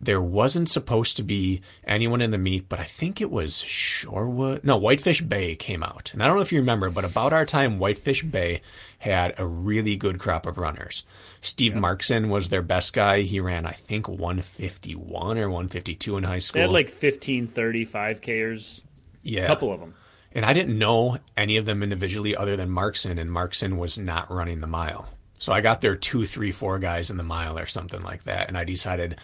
there 0.00 0.22
wasn't 0.22 0.68
supposed 0.68 1.16
to 1.16 1.22
be 1.22 1.60
anyone 1.84 2.20
in 2.20 2.30
the 2.30 2.38
meet, 2.38 2.68
but 2.68 2.78
I 2.78 2.84
think 2.84 3.20
it 3.20 3.30
was 3.30 3.54
Shorewood. 3.54 4.62
No, 4.62 4.76
Whitefish 4.76 5.22
Bay 5.22 5.56
came 5.56 5.82
out. 5.82 6.10
And 6.12 6.22
I 6.22 6.26
don't 6.26 6.36
know 6.36 6.42
if 6.42 6.52
you 6.52 6.60
remember, 6.60 6.88
but 6.88 7.04
about 7.04 7.32
our 7.32 7.44
time, 7.44 7.78
Whitefish 7.78 8.22
Bay 8.22 8.62
had 8.98 9.34
a 9.38 9.46
really 9.46 9.96
good 9.96 10.18
crop 10.18 10.46
of 10.46 10.56
runners. 10.56 11.04
Steve 11.40 11.74
Markson 11.74 12.28
was 12.28 12.48
their 12.48 12.62
best 12.62 12.92
guy. 12.92 13.22
He 13.22 13.40
ran, 13.40 13.66
I 13.66 13.72
think, 13.72 14.08
151 14.08 15.38
or 15.38 15.48
152 15.48 16.16
in 16.16 16.24
high 16.24 16.38
school. 16.38 16.60
They 16.60 16.62
had 16.62 16.72
like 16.72 16.90
15, 16.90 17.48
30, 17.48 17.86
5Kers, 17.86 18.84
yeah. 19.22 19.44
a 19.44 19.46
couple 19.48 19.72
of 19.72 19.80
them. 19.80 19.94
And 20.30 20.44
I 20.44 20.52
didn't 20.52 20.78
know 20.78 21.18
any 21.36 21.56
of 21.56 21.66
them 21.66 21.82
individually 21.82 22.36
other 22.36 22.56
than 22.56 22.68
Markson, 22.68 23.18
and 23.18 23.30
Markson 23.30 23.78
was 23.78 23.98
not 23.98 24.30
running 24.30 24.60
the 24.60 24.66
mile. 24.68 25.08
So 25.38 25.52
I 25.52 25.60
got 25.60 25.80
there 25.80 25.96
two, 25.96 26.26
three, 26.26 26.52
four 26.52 26.78
guys 26.78 27.10
in 27.10 27.16
the 27.16 27.22
mile 27.22 27.58
or 27.58 27.66
something 27.66 28.02
like 28.02 28.24
that, 28.24 28.48
and 28.48 28.58
I 28.58 28.64
decided 28.64 29.18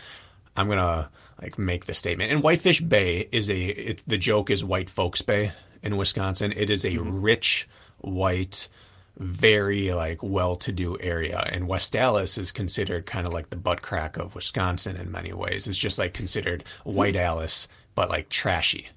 I'm 0.56 0.68
gonna 0.68 1.10
like 1.40 1.58
make 1.58 1.86
the 1.86 1.94
statement. 1.94 2.32
And 2.32 2.42
Whitefish 2.42 2.80
Bay 2.80 3.28
is 3.32 3.50
a 3.50 3.60
it, 3.60 4.02
the 4.06 4.18
joke 4.18 4.50
is 4.50 4.64
White 4.64 4.90
Folks 4.90 5.22
Bay 5.22 5.52
in 5.82 5.96
Wisconsin. 5.96 6.52
It 6.56 6.70
is 6.70 6.84
a 6.84 6.90
mm-hmm. 6.90 7.20
rich 7.20 7.68
white, 7.98 8.68
very 9.16 9.92
like 9.92 10.22
well-to-do 10.22 10.98
area, 11.00 11.48
and 11.50 11.66
West 11.66 11.96
Allis 11.96 12.38
is 12.38 12.52
considered 12.52 13.06
kind 13.06 13.26
of 13.26 13.32
like 13.32 13.50
the 13.50 13.56
butt 13.56 13.82
crack 13.82 14.16
of 14.16 14.34
Wisconsin 14.34 14.96
in 14.96 15.10
many 15.10 15.32
ways. 15.32 15.66
It's 15.66 15.78
just 15.78 15.98
like 15.98 16.14
considered 16.14 16.64
hmm. 16.84 16.94
White 16.94 17.16
Alice, 17.16 17.68
but 17.94 18.08
like 18.08 18.28
trashy. 18.28 18.88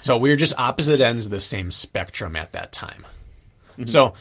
So 0.00 0.16
we 0.16 0.30
are 0.32 0.36
just 0.36 0.58
opposite 0.58 1.00
ends 1.00 1.26
of 1.26 1.30
the 1.30 1.40
same 1.40 1.70
spectrum 1.70 2.36
at 2.36 2.52
that 2.52 2.72
time. 2.72 3.06
Mm-hmm. 3.74 3.88
So 3.88 4.14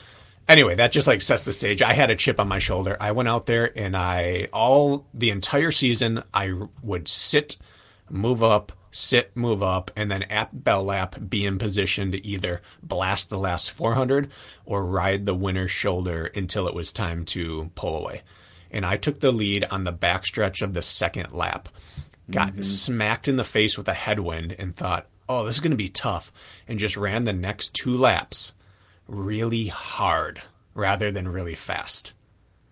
anyway, 0.47 0.75
that 0.75 0.91
just 0.91 1.07
like 1.07 1.21
sets 1.21 1.45
the 1.45 1.53
stage. 1.53 1.81
I 1.81 1.93
had 1.93 2.11
a 2.11 2.15
chip 2.15 2.39
on 2.39 2.47
my 2.47 2.59
shoulder. 2.59 2.97
I 2.99 3.11
went 3.11 3.29
out 3.29 3.45
there 3.45 3.77
and 3.77 3.95
I 3.95 4.47
all 4.53 5.05
the 5.13 5.29
entire 5.29 5.71
season 5.71 6.23
I 6.33 6.53
would 6.81 7.07
sit, 7.07 7.57
move 8.09 8.43
up, 8.43 8.71
sit, 8.91 9.35
move 9.35 9.63
up, 9.63 9.91
and 9.95 10.11
then 10.11 10.23
at 10.23 10.63
bell 10.63 10.83
lap 10.83 11.15
be 11.29 11.45
in 11.45 11.57
position 11.57 12.11
to 12.11 12.25
either 12.25 12.61
blast 12.81 13.29
the 13.29 13.37
last 13.37 13.71
400 13.71 14.29
or 14.65 14.85
ride 14.85 15.25
the 15.25 15.35
winner's 15.35 15.71
shoulder 15.71 16.25
until 16.35 16.67
it 16.67 16.75
was 16.75 16.93
time 16.93 17.25
to 17.25 17.71
pull 17.75 17.97
away. 17.97 18.21
And 18.71 18.85
I 18.85 18.97
took 18.97 19.19
the 19.19 19.31
lead 19.31 19.65
on 19.65 19.83
the 19.83 19.93
backstretch 19.93 20.61
of 20.61 20.73
the 20.73 20.81
second 20.81 21.31
lap. 21.31 21.69
Got 22.31 22.53
mm-hmm. 22.53 22.61
smacked 22.61 23.27
in 23.27 23.35
the 23.35 23.43
face 23.43 23.77
with 23.77 23.87
a 23.87 23.93
headwind 23.93 24.55
and 24.57 24.75
thought, 24.75 25.07
oh, 25.27 25.45
this 25.45 25.57
is 25.57 25.61
going 25.61 25.71
to 25.71 25.77
be 25.77 25.89
tough. 25.89 26.31
And 26.67 26.79
just 26.79 26.97
ran 26.97 27.25
the 27.25 27.33
next 27.33 27.73
two 27.73 27.95
laps 27.95 28.53
really 29.07 29.67
hard 29.67 30.41
rather 30.73 31.11
than 31.11 31.27
really 31.27 31.55
fast. 31.55 32.13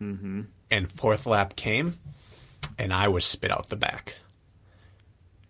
Mm-hmm. 0.01 0.41
And 0.69 0.91
fourth 0.91 1.25
lap 1.25 1.55
came, 1.55 1.99
and 2.77 2.93
I 2.93 3.07
was 3.09 3.25
spit 3.25 3.51
out 3.51 3.69
the 3.69 3.75
back 3.75 4.15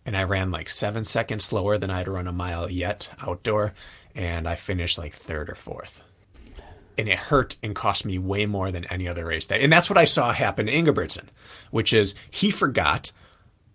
and 0.05 0.17
I 0.17 0.23
ran 0.23 0.51
like 0.51 0.69
seven 0.69 1.03
seconds 1.03 1.45
slower 1.45 1.77
than 1.77 1.91
I'd 1.91 2.07
run 2.07 2.27
a 2.27 2.31
mile 2.31 2.69
yet 2.69 3.09
outdoor, 3.21 3.73
and 4.15 4.47
I 4.47 4.55
finished 4.55 4.97
like 4.97 5.13
third 5.13 5.49
or 5.49 5.55
fourth. 5.55 6.03
And 6.97 7.07
it 7.07 7.17
hurt 7.17 7.55
and 7.63 7.75
cost 7.75 8.05
me 8.05 8.17
way 8.17 8.45
more 8.45 8.71
than 8.71 8.85
any 8.85 9.07
other 9.07 9.25
race 9.25 9.47
day. 9.47 9.63
And 9.63 9.71
that's 9.71 9.89
what 9.89 9.97
I 9.97 10.05
saw 10.05 10.31
happen 10.31 10.65
to 10.65 10.71
Ingebrigtsen, 10.71 11.27
which 11.71 11.93
is 11.93 12.15
he 12.29 12.51
forgot 12.51 13.11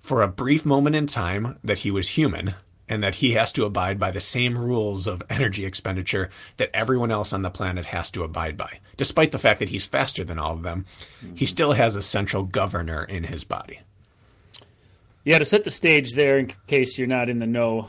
for 0.00 0.22
a 0.22 0.28
brief 0.28 0.64
moment 0.64 0.94
in 0.94 1.06
time 1.06 1.58
that 1.64 1.78
he 1.78 1.90
was 1.90 2.10
human 2.10 2.54
and 2.88 3.02
that 3.02 3.16
he 3.16 3.32
has 3.32 3.52
to 3.52 3.64
abide 3.64 3.98
by 3.98 4.10
the 4.10 4.20
same 4.20 4.56
rules 4.56 5.06
of 5.06 5.22
energy 5.30 5.64
expenditure 5.64 6.30
that 6.56 6.70
everyone 6.74 7.10
else 7.10 7.32
on 7.32 7.42
the 7.42 7.50
planet 7.50 7.86
has 7.86 8.10
to 8.12 8.22
abide 8.22 8.56
by. 8.56 8.80
Despite 8.96 9.32
the 9.32 9.38
fact 9.38 9.60
that 9.60 9.68
he's 9.68 9.86
faster 9.86 10.24
than 10.24 10.38
all 10.38 10.52
of 10.52 10.62
them, 10.62 10.86
mm-hmm. 11.20 11.34
he 11.34 11.46
still 11.46 11.72
has 11.72 11.96
a 11.96 12.02
central 12.02 12.44
governor 12.44 13.04
in 13.04 13.24
his 13.24 13.44
body. 13.44 13.80
Yeah, 15.24 15.40
to 15.40 15.44
set 15.44 15.64
the 15.64 15.72
stage 15.72 16.12
there, 16.12 16.38
in 16.38 16.52
case 16.68 16.98
you're 16.98 17.08
not 17.08 17.28
in 17.28 17.40
the 17.40 17.48
know, 17.48 17.88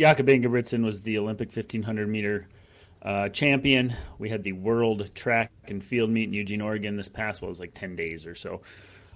Jakob 0.00 0.26
Ingebrigtsen 0.26 0.84
was 0.84 1.02
the 1.02 1.18
Olympic 1.18 1.48
1500 1.48 2.08
meter 2.08 2.48
uh, 3.02 3.28
champion. 3.28 3.94
We 4.18 4.28
had 4.28 4.42
the 4.42 4.52
World 4.52 5.14
Track 5.14 5.52
and 5.68 5.82
Field 5.82 6.10
Meet 6.10 6.24
in 6.24 6.34
Eugene, 6.34 6.60
Oregon 6.60 6.96
this 6.96 7.08
past, 7.08 7.40
well, 7.40 7.48
it 7.48 7.50
was 7.50 7.60
like 7.60 7.74
10 7.74 7.94
days 7.94 8.26
or 8.26 8.34
so. 8.34 8.62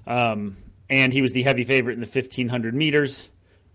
Um, 0.07 0.57
and 0.89 1.13
he 1.13 1.23
was 1.23 1.33
the 1.33 1.43
heavy 1.43 1.65
favorite 1.65 1.95
in 1.95 2.01
the 2.01 2.07
1500 2.07 2.73
meters. 2.73 3.32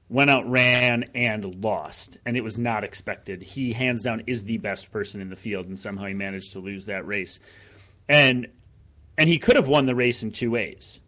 Went 0.10 0.30
out, 0.30 0.50
ran, 0.50 1.06
and 1.16 1.64
lost. 1.64 2.18
And 2.26 2.38
it 2.38 2.44
was 2.44 2.58
not 2.58 2.84
expected. 2.84 3.42
He, 3.42 3.74
hands 3.74 4.04
down, 4.04 4.24
is 4.28 4.46
the 4.46 4.58
best 4.58 4.92
person 4.92 5.20
in 5.22 5.30
the 5.30 5.36
field, 5.36 5.66
and 5.66 5.80
somehow 5.80 6.06
he 6.06 6.14
managed 6.14 6.54
to 6.54 6.60
lose 6.60 6.86
that 6.86 7.06
race. 7.06 7.40
And 8.08 8.48
and 9.18 9.28
he 9.28 9.40
could 9.40 9.56
have 9.56 9.68
won 9.68 9.86
the 9.86 9.96
race 9.96 10.24
in 10.24 10.32
two 10.32 10.52
ways, 10.52 11.02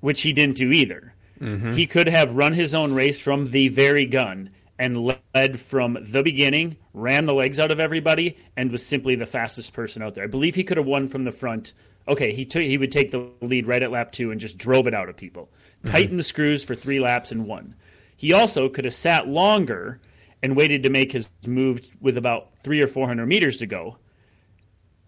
which 0.00 0.22
he 0.22 0.32
didn't 0.32 0.56
do 0.56 0.70
either. 0.72 1.14
Mm-hmm. 1.40 1.72
He 1.72 1.86
could 1.86 2.08
have 2.08 2.36
run 2.36 2.52
his 2.52 2.74
own 2.74 2.92
race 2.94 3.20
from 3.20 3.50
the 3.50 3.68
very 3.68 4.06
gun 4.06 4.50
and 4.78 5.14
led 5.34 5.60
from 5.60 5.98
the 6.00 6.22
beginning, 6.22 6.76
ran 6.94 7.26
the 7.26 7.34
legs 7.34 7.60
out 7.60 7.70
of 7.70 7.80
everybody, 7.80 8.38
and 8.56 8.72
was 8.72 8.84
simply 8.84 9.14
the 9.14 9.26
fastest 9.26 9.74
person 9.74 10.02
out 10.02 10.14
there. 10.14 10.24
I 10.24 10.26
believe 10.26 10.54
he 10.54 10.64
could 10.64 10.78
have 10.78 10.86
won 10.86 11.06
from 11.06 11.24
the 11.24 11.32
front. 11.32 11.74
Okay, 12.08 12.32
he 12.32 12.46
took 12.46 12.62
he 12.62 12.78
would 12.78 12.90
take 12.90 13.10
the 13.10 13.30
lead 13.42 13.66
right 13.66 13.82
at 13.82 13.90
lap 13.90 14.10
two 14.10 14.30
and 14.30 14.40
just 14.40 14.56
drove 14.56 14.86
it 14.86 14.94
out 14.94 15.08
of 15.08 15.16
people, 15.16 15.50
mm-hmm. 15.82 15.90
tightened 15.90 16.18
the 16.18 16.24
screws 16.24 16.64
for 16.64 16.74
three 16.74 16.98
laps 16.98 17.30
and 17.30 17.46
won. 17.46 17.74
He 18.20 18.34
also 18.34 18.68
could 18.68 18.84
have 18.84 18.92
sat 18.92 19.28
longer 19.28 19.98
and 20.42 20.54
waited 20.54 20.82
to 20.82 20.90
make 20.90 21.10
his 21.10 21.30
move 21.46 21.88
with 22.02 22.18
about 22.18 22.50
three 22.62 22.82
or 22.82 22.86
four 22.86 23.08
hundred 23.08 23.24
meters 23.24 23.56
to 23.60 23.66
go. 23.66 23.96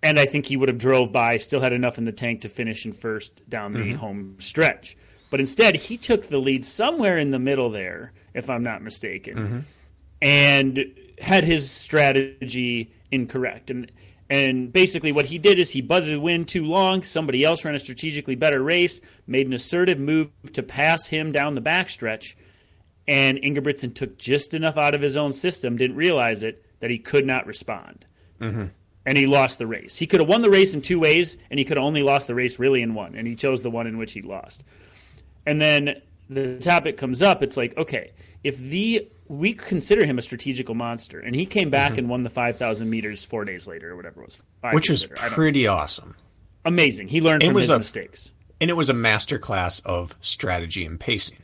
And 0.02 0.18
I 0.18 0.24
think 0.24 0.46
he 0.46 0.56
would 0.56 0.70
have 0.70 0.78
drove 0.78 1.12
by, 1.12 1.36
still 1.36 1.60
had 1.60 1.74
enough 1.74 1.98
in 1.98 2.06
the 2.06 2.12
tank 2.12 2.40
to 2.40 2.48
finish 2.48 2.86
in 2.86 2.92
first 2.92 3.46
down 3.50 3.74
the 3.74 3.80
mm-hmm. 3.80 3.96
home 3.96 4.36
stretch. 4.38 4.96
But 5.28 5.40
instead, 5.40 5.74
he 5.74 5.98
took 5.98 6.24
the 6.24 6.38
lead 6.38 6.64
somewhere 6.64 7.18
in 7.18 7.28
the 7.28 7.38
middle 7.38 7.68
there, 7.68 8.14
if 8.32 8.48
I'm 8.48 8.62
not 8.62 8.80
mistaken, 8.80 9.36
mm-hmm. 9.36 9.58
and 10.22 10.82
had 11.20 11.44
his 11.44 11.70
strategy 11.70 12.94
incorrect. 13.10 13.68
And 13.68 13.92
and 14.30 14.72
basically, 14.72 15.12
what 15.12 15.26
he 15.26 15.36
did 15.36 15.58
is 15.58 15.70
he 15.70 15.82
butted 15.82 16.18
win 16.18 16.46
too 16.46 16.64
long. 16.64 17.02
Somebody 17.02 17.44
else 17.44 17.62
ran 17.62 17.74
a 17.74 17.78
strategically 17.78 18.36
better 18.36 18.62
race, 18.62 19.02
made 19.26 19.46
an 19.46 19.52
assertive 19.52 19.98
move 19.98 20.30
to 20.54 20.62
pass 20.62 21.06
him 21.06 21.30
down 21.30 21.54
the 21.54 21.60
backstretch, 21.60 22.36
and 23.08 23.38
Ingebrigtsen 23.38 23.94
took 23.94 24.18
just 24.18 24.54
enough 24.54 24.76
out 24.76 24.94
of 24.94 25.00
his 25.00 25.16
own 25.16 25.32
system, 25.32 25.76
didn't 25.76 25.96
realize 25.96 26.42
it, 26.42 26.64
that 26.80 26.90
he 26.90 26.98
could 26.98 27.26
not 27.26 27.46
respond. 27.46 28.04
Mm-hmm. 28.40 28.66
And 29.04 29.18
he 29.18 29.26
lost 29.26 29.58
the 29.58 29.66
race. 29.66 29.96
He 29.96 30.06
could 30.06 30.20
have 30.20 30.28
won 30.28 30.42
the 30.42 30.50
race 30.50 30.74
in 30.74 30.80
two 30.80 31.00
ways, 31.00 31.36
and 31.50 31.58
he 31.58 31.64
could 31.64 31.76
have 31.76 31.84
only 31.84 32.04
lost 32.04 32.28
the 32.28 32.34
race 32.34 32.58
really 32.58 32.82
in 32.82 32.94
one, 32.94 33.16
and 33.16 33.26
he 33.26 33.34
chose 33.34 33.62
the 33.62 33.70
one 33.70 33.88
in 33.88 33.98
which 33.98 34.12
he 34.12 34.22
lost 34.22 34.62
and 35.46 35.60
then 35.60 36.00
the 36.28 36.58
topic 36.58 36.96
comes 36.96 37.22
up, 37.22 37.42
it's 37.42 37.56
like, 37.56 37.76
okay, 37.76 38.12
if 38.44 38.58
the 38.58 39.08
we 39.28 39.54
consider 39.54 40.04
him 40.04 40.18
a 40.18 40.22
strategical 40.22 40.74
monster, 40.74 41.20
and 41.20 41.34
he 41.34 41.46
came 41.46 41.70
back 41.70 41.92
mm-hmm. 41.92 42.00
and 42.00 42.10
won 42.10 42.22
the 42.22 42.30
five 42.30 42.56
thousand 42.56 42.90
meters 42.90 43.24
four 43.24 43.44
days 43.44 43.66
later 43.66 43.92
or 43.92 43.96
whatever 43.96 44.20
it 44.22 44.26
was, 44.26 44.42
which 44.72 44.90
was 44.90 45.06
pretty 45.06 45.66
awesome, 45.66 46.16
amazing. 46.64 47.08
He 47.08 47.20
learned 47.20 47.42
it 47.42 47.46
from 47.46 47.56
his 47.56 47.70
a, 47.70 47.78
mistakes, 47.78 48.30
and 48.60 48.70
it 48.70 48.74
was 48.74 48.88
a 48.88 48.94
master 48.94 49.38
class 49.38 49.80
of 49.80 50.14
strategy 50.20 50.84
and 50.84 50.98
pacing. 50.98 51.38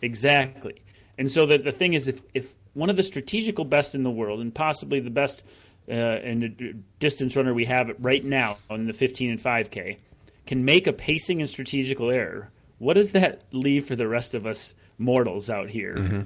Exactly, 0.00 0.80
and 1.18 1.30
so 1.30 1.46
the 1.46 1.58
the 1.58 1.72
thing 1.72 1.94
is, 1.94 2.08
if 2.08 2.22
if 2.34 2.54
one 2.74 2.90
of 2.90 2.96
the 2.96 3.02
strategical 3.02 3.64
best 3.64 3.94
in 3.94 4.02
the 4.02 4.10
world, 4.10 4.40
and 4.40 4.54
possibly 4.54 5.00
the 5.00 5.10
best 5.10 5.44
uh, 5.88 5.92
and 5.92 6.84
distance 6.98 7.36
runner 7.36 7.52
we 7.52 7.64
have 7.66 7.94
right 7.98 8.24
now 8.24 8.58
on 8.70 8.86
the 8.86 8.92
fifteen 8.92 9.30
and 9.30 9.40
five 9.40 9.70
k, 9.70 9.98
can 10.46 10.64
make 10.64 10.86
a 10.86 10.92
pacing 10.92 11.40
and 11.40 11.48
strategical 11.48 12.10
error 12.10 12.50
what 12.78 12.94
does 12.94 13.12
that 13.12 13.44
leave 13.52 13.86
for 13.86 13.96
the 13.96 14.08
rest 14.08 14.34
of 14.34 14.46
us 14.46 14.74
mortals 14.98 15.50
out 15.50 15.68
here? 15.68 15.96
Mm-hmm. 15.96 16.20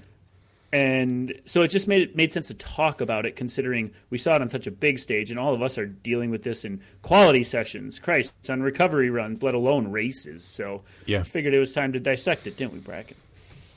And 0.75 1.35
so 1.45 1.61
it 1.61 1.69
just 1.69 1.87
made 1.87 2.01
it 2.01 2.17
made 2.17 2.33
sense 2.33 2.49
to 2.49 2.55
talk 2.55 3.03
about 3.03 3.27
it, 3.27 3.37
considering 3.37 3.91
we 4.09 4.17
saw 4.17 4.37
it 4.37 4.43
on 4.43 4.49
such 4.49 4.67
a 4.67 4.71
big 4.71 4.99
stage, 4.99 5.31
and 5.31 5.39
all 5.39 5.53
of 5.53 5.61
us 5.61 5.77
are 5.77 5.85
dealing 5.85 6.31
with 6.31 6.45
this 6.45 6.65
in 6.65 6.81
quality 7.03 7.45
sessions. 7.45 7.99
Christ, 7.99 8.35
it's 8.41 8.49
on 8.49 8.63
recovery 8.63 9.11
runs, 9.11 9.43
let 9.43 9.55
alone 9.55 9.89
races. 9.89 10.43
So 10.45 10.83
yeah, 11.05 11.21
I 11.21 11.25
figured 11.25 11.53
it 11.53 11.59
was 11.59 11.75
time 11.75 11.93
to 11.93 12.01
dissect 12.01 12.47
it, 12.47 12.57
didn't 12.57 12.73
we, 12.73 12.79
Bracken? 12.79 13.17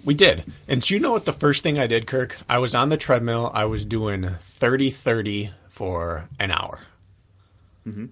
We 0.05 0.13
did. 0.13 0.45
And 0.67 0.81
do 0.81 0.93
you 0.93 0.99
know 0.99 1.11
what 1.11 1.25
the 1.25 1.33
first 1.33 1.63
thing 1.63 1.77
I 1.77 1.87
did, 1.87 2.07
Kirk? 2.07 2.37
I 2.47 2.59
was 2.59 2.75
on 2.75 2.89
the 2.89 2.97
treadmill. 2.97 3.51
I 3.53 3.65
was 3.65 3.83
doing 3.83 4.35
30 4.39 4.89
30 4.91 5.51
for 5.67 6.29
an 6.39 6.51
hour. 6.51 6.79
Mm-hmm. 7.85 8.05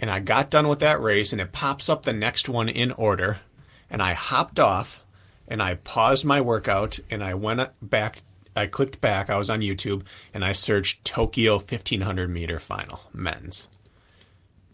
And 0.00 0.10
I 0.10 0.20
got 0.20 0.50
done 0.50 0.68
with 0.68 0.78
that 0.80 1.02
race, 1.02 1.32
and 1.32 1.40
it 1.40 1.50
pops 1.50 1.88
up 1.88 2.04
the 2.04 2.12
next 2.12 2.48
one 2.48 2.68
in 2.68 2.92
order 2.92 3.38
and 3.90 4.02
I 4.02 4.14
hopped 4.14 4.58
off 4.58 5.04
and 5.46 5.62
I 5.62 5.74
paused 5.76 6.24
my 6.24 6.40
workout 6.40 6.98
and 7.10 7.22
I 7.22 7.34
went 7.34 7.70
back. 7.82 8.22
I 8.54 8.66
clicked 8.66 9.00
back. 9.00 9.30
I 9.30 9.38
was 9.38 9.50
on 9.50 9.60
YouTube 9.60 10.02
and 10.34 10.44
I 10.44 10.52
searched 10.52 11.04
Tokyo 11.04 11.54
1500 11.54 12.28
meter 12.28 12.58
final 12.58 13.00
men's. 13.12 13.68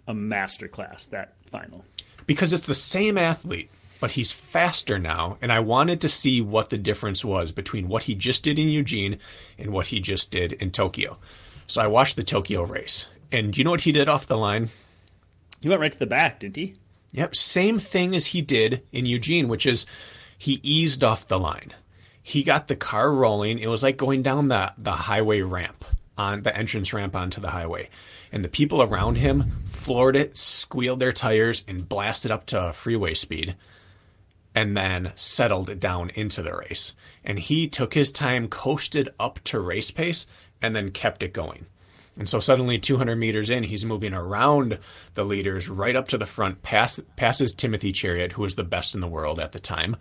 A 0.07 0.15
masterclass 0.15 1.09
that 1.11 1.35
final. 1.47 1.85
Because 2.27 2.53
it's 2.53 2.67
the 2.67 2.75
same 2.75 3.19
athlete, 3.19 3.71
but 4.05 4.11
he's 4.11 4.33
faster 4.33 4.99
now, 4.99 5.39
and 5.41 5.51
I 5.51 5.61
wanted 5.61 6.03
to 6.03 6.11
see 6.11 6.43
what 6.43 6.69
the 6.69 6.77
difference 6.77 7.25
was 7.25 7.53
between 7.53 7.89
what 7.89 8.03
he 8.03 8.15
just 8.15 8.45
did 8.45 8.59
in 8.59 8.69
Eugene 8.69 9.17
and 9.57 9.73
what 9.73 9.87
he 9.87 9.99
just 9.99 10.31
did 10.31 10.53
in 10.53 10.73
Tokyo. 10.73 11.17
So 11.67 11.81
I 11.81 11.87
watched 11.87 12.17
the 12.17 12.23
Tokyo 12.23 12.65
race, 12.65 13.07
and 13.33 13.51
do 13.51 13.59
you 13.59 13.65
know 13.65 13.71
what 13.71 13.81
he 13.81 13.93
did 13.93 14.11
off 14.11 14.27
the 14.27 14.37
line? 14.37 14.69
He 15.63 15.71
went 15.71 15.81
right 15.81 15.91
to 15.91 15.99
the 15.99 16.05
back, 16.05 16.41
didn't 16.41 16.57
he? 16.57 16.75
Yep, 17.13 17.35
same 17.35 17.79
thing 17.79 18.15
as 18.15 18.27
he 18.27 18.43
did 18.43 18.83
in 18.93 19.07
Eugene, 19.07 19.49
which 19.49 19.65
is 19.65 19.87
he 20.37 20.61
eased 20.63 21.03
off 21.03 21.27
the 21.27 21.39
line. 21.39 21.73
He 22.23 22.43
got 22.43 22.69
the 22.69 22.77
car 22.77 23.11
rolling. 23.11 23.59
It 23.59 23.69
was 23.69 23.83
like 23.83 23.97
going 23.97 24.23
down 24.23 24.49
the, 24.49 24.75
the 24.77 24.93
highway 24.93 25.41
ramp 25.41 25.83
on 26.19 26.43
the 26.43 26.55
entrance 26.55 26.93
ramp 26.93 27.17
onto 27.17 27.41
the 27.41 27.53
highway. 27.53 27.89
And 28.31 28.45
the 28.45 28.51
people 28.51 28.83
around 28.83 29.17
him 29.17 29.65
floored 29.65 30.15
it, 30.15 30.37
squealed 30.37 31.01
their 31.01 31.11
tires, 31.11 31.65
and 31.67 31.89
blasted 31.89 32.31
up 32.31 32.45
to 32.49 32.75
freeway 32.75 33.15
speed, 33.15 33.57
and 34.55 34.77
then 34.77 35.13
settled 35.17 35.81
down 35.81 36.11
into 36.11 36.43
the 36.43 36.55
race. 36.55 36.95
And 37.25 37.39
he 37.39 37.69
took 37.69 37.95
his 37.95 38.13
time, 38.13 38.49
coasted 38.49 39.09
up 39.19 39.41
to 39.45 39.59
race 39.59 39.91
pace, 39.91 40.27
and 40.63 40.75
then 40.75 40.91
kept 40.91 41.23
it 41.23 41.33
going. 41.33 41.67
And 42.17 42.29
so 42.29 42.39
suddenly, 42.39 42.79
200 42.79 43.17
meters 43.17 43.51
in, 43.51 43.65
he's 43.65 43.85
moving 43.85 44.15
around 44.15 44.79
the 45.15 45.25
leaders 45.25 45.69
right 45.69 45.97
up 45.97 46.09
to 46.09 46.19
the 46.19 46.27
front, 46.27 46.63
pass, 46.63 47.01
passes 47.17 47.53
Timothy 47.53 47.93
Cheruiyot, 47.93 48.33
who 48.33 48.43
was 48.43 48.55
the 48.55 48.63
best 48.63 48.95
in 48.95 49.01
the 49.01 49.09
world 49.09 49.41
at 49.41 49.51
the 49.51 49.59
time, 49.59 49.97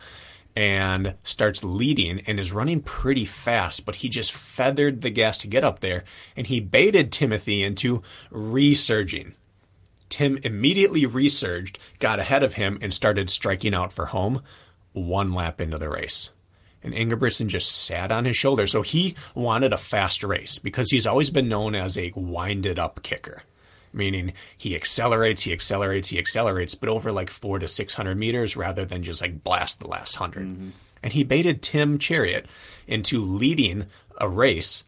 and 0.55 1.15
starts 1.23 1.63
leading 1.63 2.19
and 2.27 2.39
is 2.39 2.51
running 2.51 2.81
pretty 2.81 3.25
fast. 3.25 3.83
But 3.85 3.95
he 3.95 4.09
just 4.09 4.31
feathered 4.31 5.01
the 5.01 5.09
gas 5.09 5.39
to 5.39 5.47
get 5.47 5.63
up 5.63 5.79
there, 5.79 6.03
and 6.35 6.45
he 6.45 6.59
baited 6.59 7.11
Timothy 7.11 7.63
into 7.63 8.03
resurging. 8.29 9.33
Tim 10.13 10.37
immediately 10.43 11.07
resurged, 11.07 11.79
got 11.97 12.19
ahead 12.19 12.43
of 12.43 12.53
him, 12.53 12.77
and 12.81 12.93
started 12.93 13.31
striking 13.31 13.73
out 13.73 13.91
for 13.91 14.05
home 14.05 14.43
one 14.91 15.33
lap 15.33 15.59
into 15.59 15.79
the 15.79 15.89
race 15.89 16.29
and 16.83 16.93
Ingebrigtsen 16.93 17.47
just 17.47 17.85
sat 17.85 18.11
on 18.11 18.25
his 18.25 18.37
shoulder. 18.37 18.67
So 18.67 18.81
he 18.81 19.15
wanted 19.33 19.73
a 19.73 19.77
fast 19.77 20.23
race 20.23 20.59
because 20.59 20.91
he's 20.91 21.07
always 21.07 21.29
been 21.29 21.47
known 21.47 21.75
as 21.75 21.97
a 21.97 22.11
winded 22.15 22.77
up 22.77 23.01
kicker, 23.01 23.41
meaning 23.91 24.33
he 24.55 24.75
accelerates, 24.75 25.43
he 25.43 25.53
accelerates, 25.53 26.09
he 26.09 26.19
accelerates, 26.19 26.75
but 26.75 26.89
over 26.89 27.11
like 27.11 27.29
four 27.29 27.57
to 27.57 27.67
600 27.67 28.15
meters 28.15 28.57
rather 28.57 28.85
than 28.85 29.01
just 29.01 29.21
like 29.21 29.43
blast 29.43 29.79
the 29.79 29.87
last 29.87 30.19
100. 30.19 30.45
Mm-hmm. 30.45 30.69
And 31.01 31.13
he 31.13 31.23
baited 31.23 31.61
Tim 31.61 31.97
Cheruiyot 31.97 32.45
into 32.85 33.19
leading 33.19 33.87
a 34.19 34.29
race 34.29 34.85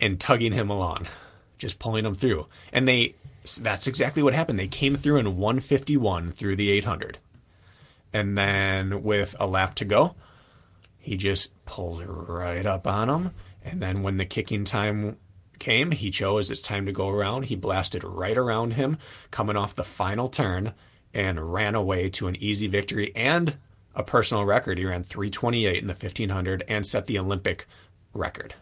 and 0.00 0.20
tugging 0.20 0.52
him 0.52 0.70
along, 0.70 1.06
just 1.58 1.78
pulling 1.78 2.04
him 2.04 2.14
through. 2.14 2.46
And 2.72 2.86
they 2.86 3.14
that's 3.60 3.86
exactly 3.86 4.22
what 4.22 4.34
happened. 4.34 4.58
They 4.58 4.68
came 4.68 4.96
through 4.96 5.16
in 5.16 5.36
151 5.36 6.32
through 6.32 6.56
the 6.56 6.70
800. 6.70 7.18
And 8.12 8.36
then 8.36 9.02
with 9.02 9.36
a 9.38 9.46
lap 9.46 9.74
to 9.76 9.84
go, 9.84 10.14
he 10.98 11.16
just 11.16 11.52
pulled 11.64 12.04
right 12.06 12.66
up 12.66 12.86
on 12.86 13.08
him. 13.08 13.30
And 13.64 13.80
then 13.80 14.02
when 14.02 14.16
the 14.16 14.24
kicking 14.24 14.64
time 14.64 15.16
came, 15.58 15.92
he 15.92 16.10
chose 16.10 16.50
it's 16.50 16.62
time 16.62 16.86
to 16.86 16.92
go 16.92 17.08
around. 17.08 17.44
He 17.44 17.56
blasted 17.56 18.04
right 18.04 18.36
around 18.36 18.72
him, 18.72 18.98
coming 19.30 19.56
off 19.56 19.74
the 19.74 19.84
final 19.84 20.28
turn, 20.28 20.74
and 21.14 21.52
ran 21.52 21.74
away 21.74 22.08
to 22.10 22.26
an 22.26 22.36
easy 22.36 22.66
victory 22.66 23.12
and 23.14 23.56
a 23.94 24.02
personal 24.02 24.44
record. 24.44 24.78
He 24.78 24.84
ran 24.84 25.02
328 25.02 25.80
in 25.80 25.86
the 25.86 25.94
1500 25.94 26.64
and 26.68 26.86
set 26.86 27.06
the 27.06 27.18
Olympic 27.18 27.66
record. 28.12 28.54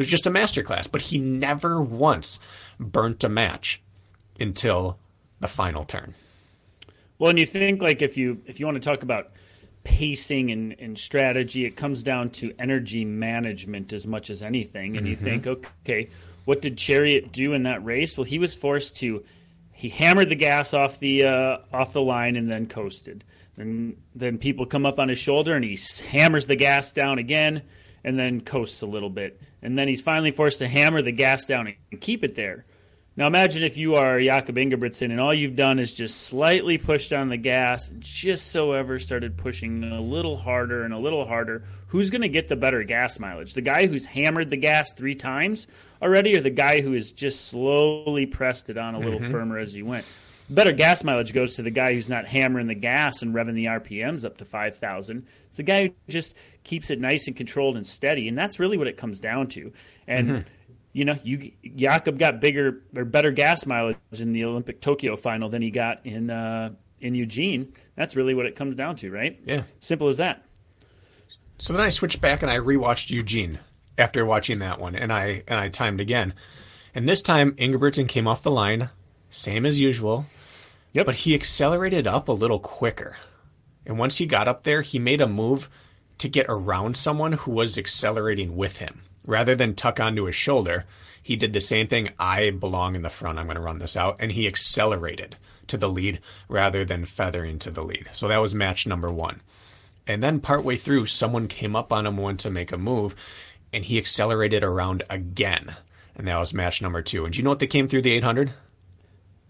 It 0.00 0.04
was 0.04 0.08
just 0.08 0.24
a 0.24 0.30
masterclass, 0.30 0.90
but 0.90 1.02
he 1.02 1.18
never 1.18 1.78
once 1.78 2.40
burnt 2.78 3.22
a 3.22 3.28
match 3.28 3.82
until 4.40 4.96
the 5.40 5.46
final 5.46 5.84
turn. 5.84 6.14
Well, 7.18 7.28
and 7.28 7.38
you 7.38 7.44
think 7.44 7.82
like 7.82 8.00
if 8.00 8.16
you 8.16 8.40
if 8.46 8.58
you 8.58 8.64
want 8.64 8.76
to 8.76 8.80
talk 8.80 9.02
about 9.02 9.32
pacing 9.84 10.52
and, 10.52 10.74
and 10.78 10.98
strategy, 10.98 11.66
it 11.66 11.76
comes 11.76 12.02
down 12.02 12.30
to 12.30 12.54
energy 12.58 13.04
management 13.04 13.92
as 13.92 14.06
much 14.06 14.30
as 14.30 14.42
anything. 14.42 14.96
And 14.96 15.04
mm-hmm. 15.04 15.10
you 15.10 15.16
think, 15.16 15.46
okay, 15.46 16.08
what 16.46 16.62
did 16.62 16.78
Cheruiyot 16.78 17.30
do 17.30 17.52
in 17.52 17.64
that 17.64 17.84
race? 17.84 18.16
Well, 18.16 18.24
he 18.24 18.38
was 18.38 18.54
forced 18.54 18.96
to 19.00 19.22
he 19.74 19.90
hammered 19.90 20.30
the 20.30 20.34
gas 20.34 20.72
off 20.72 20.98
the 20.98 21.24
uh, 21.24 21.58
off 21.74 21.92
the 21.92 22.00
line 22.00 22.36
and 22.36 22.48
then 22.48 22.68
coasted. 22.68 23.22
Then 23.56 23.98
then 24.14 24.38
people 24.38 24.64
come 24.64 24.86
up 24.86 24.98
on 24.98 25.10
his 25.10 25.18
shoulder 25.18 25.54
and 25.54 25.62
he 25.62 25.78
hammers 26.06 26.46
the 26.46 26.56
gas 26.56 26.90
down 26.90 27.18
again 27.18 27.60
and 28.04 28.18
then 28.18 28.40
coasts 28.40 28.82
a 28.82 28.86
little 28.86 29.10
bit. 29.10 29.40
And 29.62 29.78
then 29.78 29.88
he's 29.88 30.02
finally 30.02 30.30
forced 30.30 30.60
to 30.60 30.68
hammer 30.68 31.02
the 31.02 31.12
gas 31.12 31.44
down 31.44 31.74
and 31.90 32.00
keep 32.00 32.24
it 32.24 32.34
there. 32.34 32.64
Now 33.16 33.26
imagine 33.26 33.64
if 33.64 33.76
you 33.76 33.96
are 33.96 34.20
Jakob 34.20 34.56
Ingebrigtsen 34.56 35.10
and 35.10 35.20
all 35.20 35.34
you've 35.34 35.56
done 35.56 35.78
is 35.78 35.92
just 35.92 36.22
slightly 36.22 36.78
pushed 36.78 37.12
on 37.12 37.28
the 37.28 37.36
gas, 37.36 37.92
just 37.98 38.52
so 38.52 38.72
ever 38.72 38.98
started 38.98 39.36
pushing 39.36 39.84
a 39.84 40.00
little 40.00 40.36
harder 40.36 40.84
and 40.84 40.94
a 40.94 40.98
little 40.98 41.26
harder. 41.26 41.64
Who's 41.88 42.10
going 42.10 42.22
to 42.22 42.28
get 42.28 42.48
the 42.48 42.56
better 42.56 42.84
gas 42.84 43.18
mileage? 43.18 43.52
The 43.52 43.62
guy 43.62 43.88
who's 43.88 44.06
hammered 44.06 44.48
the 44.48 44.56
gas 44.56 44.92
three 44.92 45.16
times 45.16 45.66
already, 46.00 46.36
or 46.36 46.40
the 46.40 46.50
guy 46.50 46.80
who 46.80 46.92
has 46.92 47.12
just 47.12 47.46
slowly 47.48 48.26
pressed 48.26 48.70
it 48.70 48.78
on 48.78 48.94
a 48.94 49.00
little 49.00 49.18
mm-hmm. 49.18 49.32
firmer 49.32 49.58
as 49.58 49.74
he 49.74 49.82
went? 49.82 50.06
Better 50.48 50.72
gas 50.72 51.04
mileage 51.04 51.32
goes 51.32 51.56
to 51.56 51.62
the 51.62 51.70
guy 51.70 51.94
who's 51.94 52.08
not 52.08 52.26
hammering 52.26 52.68
the 52.68 52.74
gas 52.74 53.22
and 53.22 53.34
revving 53.34 53.54
the 53.54 53.66
RPMs 53.66 54.24
up 54.24 54.38
to 54.38 54.44
5,000. 54.44 55.26
It's 55.46 55.56
the 55.58 55.62
guy 55.62 55.88
who 55.88 55.94
just 56.08 56.36
keeps 56.64 56.90
it 56.90 57.00
nice 57.00 57.26
and 57.26 57.36
controlled 57.36 57.76
and 57.76 57.86
steady, 57.86 58.28
and 58.28 58.36
that's 58.36 58.58
really 58.58 58.76
what 58.76 58.86
it 58.86 58.96
comes 58.96 59.20
down 59.20 59.48
to. 59.48 59.72
And 60.06 60.28
mm-hmm 60.28 60.48
you 60.92 61.04
know, 61.04 61.16
you 61.22 61.52
Jakob 61.76 62.18
got 62.18 62.40
bigger 62.40 62.82
or 62.96 63.04
better 63.04 63.30
gas 63.30 63.64
mileage 63.66 63.96
in 64.18 64.32
the 64.32 64.44
Olympic 64.44 64.80
Tokyo 64.80 65.16
final 65.16 65.48
than 65.48 65.62
he 65.62 65.70
got 65.70 66.04
in 66.04 66.30
uh, 66.30 66.70
in 67.00 67.14
Eugene. 67.14 67.72
That's 67.96 68.16
really 68.16 68.34
what 68.34 68.46
it 68.46 68.56
comes 68.56 68.74
down 68.74 68.96
to, 68.96 69.10
right? 69.10 69.38
Yeah, 69.44 69.62
simple 69.78 70.08
as 70.08 70.16
that. 70.16 70.44
So 71.58 71.72
then 71.72 71.82
I 71.82 71.90
switched 71.90 72.20
back 72.20 72.42
and 72.42 72.50
I 72.50 72.56
rewatched 72.56 73.10
Eugene 73.10 73.60
after 73.98 74.24
watching 74.24 74.58
that 74.60 74.80
one, 74.80 74.96
and 74.96 75.12
I 75.12 75.44
and 75.46 75.60
I 75.60 75.68
timed 75.68 76.00
again, 76.00 76.34
and 76.94 77.08
this 77.08 77.22
time 77.22 77.52
Ingebrigtsen 77.52 78.08
came 78.08 78.26
off 78.26 78.42
the 78.42 78.50
line, 78.50 78.90
same 79.28 79.64
as 79.64 79.78
usual. 79.78 80.26
Yep. 80.92 81.06
But 81.06 81.14
he 81.14 81.36
accelerated 81.36 82.08
up 82.08 82.26
a 82.26 82.32
little 82.32 82.58
quicker, 82.58 83.16
and 83.86 83.96
once 83.96 84.16
he 84.16 84.26
got 84.26 84.48
up 84.48 84.64
there, 84.64 84.82
he 84.82 84.98
made 84.98 85.20
a 85.20 85.28
move 85.28 85.70
to 86.20 86.28
get 86.28 86.46
around 86.48 86.96
someone 86.96 87.32
who 87.32 87.50
was 87.50 87.76
accelerating 87.76 88.56
with 88.56 88.78
him 88.78 89.02
rather 89.24 89.54
than 89.54 89.74
tuck 89.74 90.00
onto 90.00 90.24
his 90.24 90.36
shoulder, 90.36 90.84
he 91.22 91.36
did 91.36 91.52
the 91.52 91.60
same 91.60 91.86
thing. 91.86 92.10
I 92.18 92.50
belong 92.50 92.94
in 92.94 93.02
the 93.02 93.10
front. 93.10 93.38
I'm 93.38 93.46
going 93.46 93.56
to 93.56 93.62
run 93.62 93.78
this 93.78 93.96
out. 93.96 94.16
And 94.18 94.32
he 94.32 94.46
accelerated 94.46 95.36
to 95.68 95.76
the 95.76 95.88
lead 95.88 96.20
rather 96.48 96.84
than 96.84 97.04
feathering 97.04 97.58
to 97.60 97.70
the 97.70 97.84
lead. 97.84 98.08
So 98.12 98.28
that 98.28 98.38
was 98.38 98.54
match 98.54 98.86
number 98.86 99.10
one. 99.10 99.40
And 100.06 100.22
then 100.22 100.40
partway 100.40 100.76
through, 100.76 101.06
someone 101.06 101.46
came 101.46 101.76
up 101.76 101.92
on 101.92 102.06
him, 102.06 102.16
went 102.16 102.40
to 102.40 102.50
make 102.50 102.72
a 102.72 102.78
move, 102.78 103.14
and 103.72 103.84
he 103.84 103.98
accelerated 103.98 104.64
around 104.64 105.04
again. 105.08 105.76
And 106.16 106.26
that 106.26 106.38
was 106.38 106.52
match 106.52 106.82
number 106.82 107.02
two. 107.02 107.24
And 107.24 107.32
do 107.32 107.38
you 107.38 107.44
know 107.44 107.50
what 107.50 107.60
they 107.60 107.66
came 107.66 107.86
through 107.86 108.02
the 108.02 108.12
800? 108.12 108.52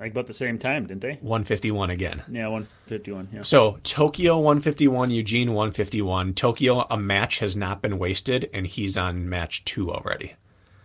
Like 0.00 0.12
about 0.12 0.26
the 0.26 0.32
same 0.32 0.58
time, 0.58 0.86
didn't 0.86 1.02
they? 1.02 1.18
151 1.20 1.90
again. 1.90 2.22
Yeah, 2.32 2.48
151. 2.48 3.28
Yeah. 3.34 3.42
So 3.42 3.78
Tokyo 3.84 4.38
151, 4.38 5.10
Eugene 5.10 5.52
151. 5.52 6.32
Tokyo, 6.32 6.86
a 6.88 6.96
match 6.96 7.40
has 7.40 7.54
not 7.54 7.82
been 7.82 7.98
wasted, 7.98 8.48
and 8.54 8.66
he's 8.66 8.96
on 8.96 9.28
match 9.28 9.62
two 9.66 9.92
already. 9.92 10.36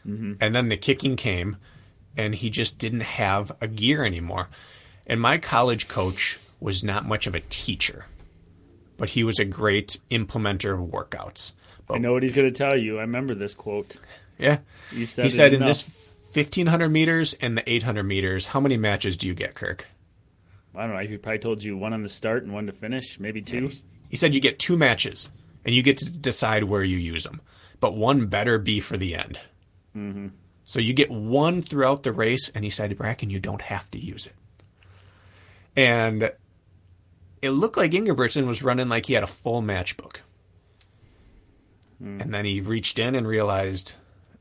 Mm-hmm. 0.05 0.33
And 0.41 0.53
then 0.53 0.67
the 0.67 0.75
kicking 0.75 1.15
came, 1.15 1.55
and 2.17 2.35
he 2.35 2.49
just 2.49 2.77
didn't 2.77 3.01
have 3.01 3.53
a 3.61 3.67
gear 3.67 4.03
anymore. 4.03 4.49
And 5.07 5.21
my 5.21 5.37
college 5.37 5.87
coach 5.87 6.37
was 6.59 6.83
not 6.83 7.05
much 7.05 7.25
of 7.25 7.35
a 7.35 7.41
teacher, 7.49 8.07
but 8.97 9.09
he 9.09 9.23
was 9.23 9.39
a 9.39 9.45
great 9.45 9.97
implementer 10.11 10.73
of 10.73 10.89
workouts. 10.89 11.53
But, 11.87 11.95
I 11.95 11.97
know 11.99 12.11
what 12.11 12.23
he's 12.23 12.33
going 12.33 12.51
to 12.51 12.57
tell 12.57 12.75
you. 12.75 12.97
I 12.97 13.01
remember 13.01 13.33
this 13.33 13.53
quote. 13.53 13.95
Yeah. 14.37 14.57
he 14.91 15.05
said 15.05 15.53
enough. 15.53 15.53
in 15.53 15.59
this 15.61 16.04
1500 16.35 16.89
meters 16.89 17.33
and 17.35 17.57
the 17.57 17.69
800 17.69 18.03
meters, 18.03 18.45
how 18.45 18.59
many 18.59 18.77
matches 18.77 19.17
do 19.17 19.27
you 19.27 19.33
get, 19.33 19.55
Kirk? 19.55 19.87
I 20.75 20.85
don't 20.85 20.95
know. 20.95 20.99
He 20.99 21.17
probably 21.17 21.39
told 21.39 21.63
you 21.63 21.77
one 21.77 21.93
on 21.93 22.03
the 22.03 22.09
start 22.09 22.43
and 22.43 22.53
one 22.53 22.65
to 22.65 22.73
finish, 22.73 23.19
maybe 23.19 23.41
two. 23.41 23.65
Yeah, 23.65 23.69
he 24.09 24.17
said 24.17 24.35
you 24.35 24.41
get 24.41 24.59
two 24.59 24.77
matches 24.77 25.29
and 25.63 25.73
you 25.73 25.81
get 25.81 25.97
to 25.97 26.17
decide 26.17 26.65
where 26.65 26.83
you 26.83 26.97
use 26.97 27.23
them, 27.23 27.41
but 27.79 27.95
one 27.95 28.27
better 28.27 28.57
be 28.57 28.79
for 28.79 28.97
the 28.97 29.15
end. 29.15 29.39
Mm-hmm. 29.95 30.27
So 30.65 30.79
you 30.79 30.93
get 30.93 31.11
one 31.11 31.61
throughout 31.61 32.03
the 32.03 32.11
race, 32.11 32.49
and 32.53 32.63
he 32.63 32.71
said, 32.71 32.97
Bracken, 32.97 33.29
you 33.29 33.39
don't 33.39 33.61
have 33.61 33.89
to 33.91 33.99
use 33.99 34.25
it. 34.25 34.33
And 35.75 36.31
it 37.41 37.51
looked 37.51 37.77
like 37.77 37.91
Ingebrigtsen 37.91 38.47
was 38.47 38.63
running 38.63 38.89
like 38.89 39.05
he 39.05 39.13
had 39.13 39.23
a 39.23 39.27
full 39.27 39.61
matchbook. 39.61 40.17
Mm. 42.01 42.21
And 42.21 42.33
then 42.33 42.45
he 42.45 42.61
reached 42.61 42.97
in 42.97 43.13
and 43.13 43.27
realized, 43.27 43.93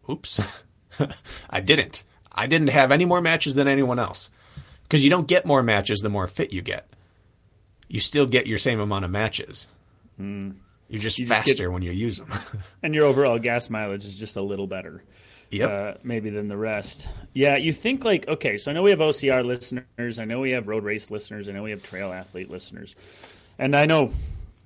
oops, 0.08 0.40
I 1.50 1.60
didn't. 1.60 2.02
I 2.30 2.46
didn't 2.46 2.68
have 2.68 2.90
any 2.90 3.04
more 3.04 3.20
matches 3.20 3.54
than 3.54 3.68
anyone 3.68 3.98
else. 3.98 4.30
Because 4.82 5.02
you 5.02 5.10
don't 5.10 5.26
get 5.26 5.46
more 5.46 5.62
matches 5.62 6.00
the 6.00 6.08
more 6.08 6.26
fit 6.26 6.52
you 6.52 6.62
get. 6.62 6.86
You 7.88 8.00
still 8.00 8.26
get 8.26 8.46
your 8.46 8.58
same 8.58 8.80
amount 8.80 9.04
of 9.04 9.10
matches. 9.10 9.68
Mm. 10.20 10.56
You're 10.88 11.00
just 11.00 11.18
you 11.18 11.26
faster 11.26 11.46
just 11.46 11.58
get, 11.58 11.72
when 11.72 11.82
you 11.82 11.92
use 11.92 12.18
them. 12.18 12.30
and 12.82 12.94
your 12.94 13.06
overall 13.06 13.38
gas 13.38 13.70
mileage 13.70 14.04
is 14.04 14.18
just 14.18 14.36
a 14.36 14.42
little 14.42 14.66
better. 14.66 15.02
Yep. 15.50 15.70
Uh, 15.70 15.98
maybe 16.02 16.30
than 16.30 16.48
the 16.48 16.56
rest. 16.56 17.08
Yeah, 17.32 17.56
you 17.56 17.72
think 17.72 18.04
like, 18.04 18.26
okay, 18.26 18.58
so 18.58 18.70
I 18.70 18.74
know 18.74 18.82
we 18.82 18.90
have 18.90 18.98
OCR 18.98 19.44
listeners. 19.44 20.18
I 20.18 20.24
know 20.24 20.40
we 20.40 20.50
have 20.50 20.68
road 20.68 20.84
race 20.84 21.10
listeners. 21.10 21.48
I 21.48 21.52
know 21.52 21.62
we 21.62 21.70
have 21.70 21.82
trail 21.82 22.12
athlete 22.12 22.50
listeners. 22.50 22.96
And 23.58 23.76
I 23.76 23.86
know 23.86 24.12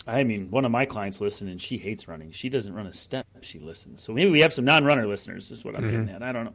I 0.08 0.24
mean, 0.24 0.50
one 0.50 0.64
of 0.64 0.70
my 0.70 0.86
clients 0.86 1.20
listen 1.20 1.48
and 1.48 1.60
she 1.60 1.76
hates 1.76 2.08
running. 2.08 2.32
She 2.32 2.48
doesn't 2.48 2.74
run 2.74 2.86
a 2.86 2.92
step. 2.92 3.26
If 3.36 3.44
she 3.44 3.58
listens. 3.58 4.02
So 4.02 4.14
maybe 4.14 4.30
we 4.30 4.40
have 4.40 4.54
some 4.54 4.64
non-runner 4.64 5.06
listeners. 5.06 5.50
Is 5.50 5.64
what 5.64 5.76
I'm 5.76 5.82
mm-hmm. 5.82 5.90
getting 5.90 6.08
at. 6.08 6.22
I 6.22 6.32
don't 6.32 6.46
know. 6.46 6.54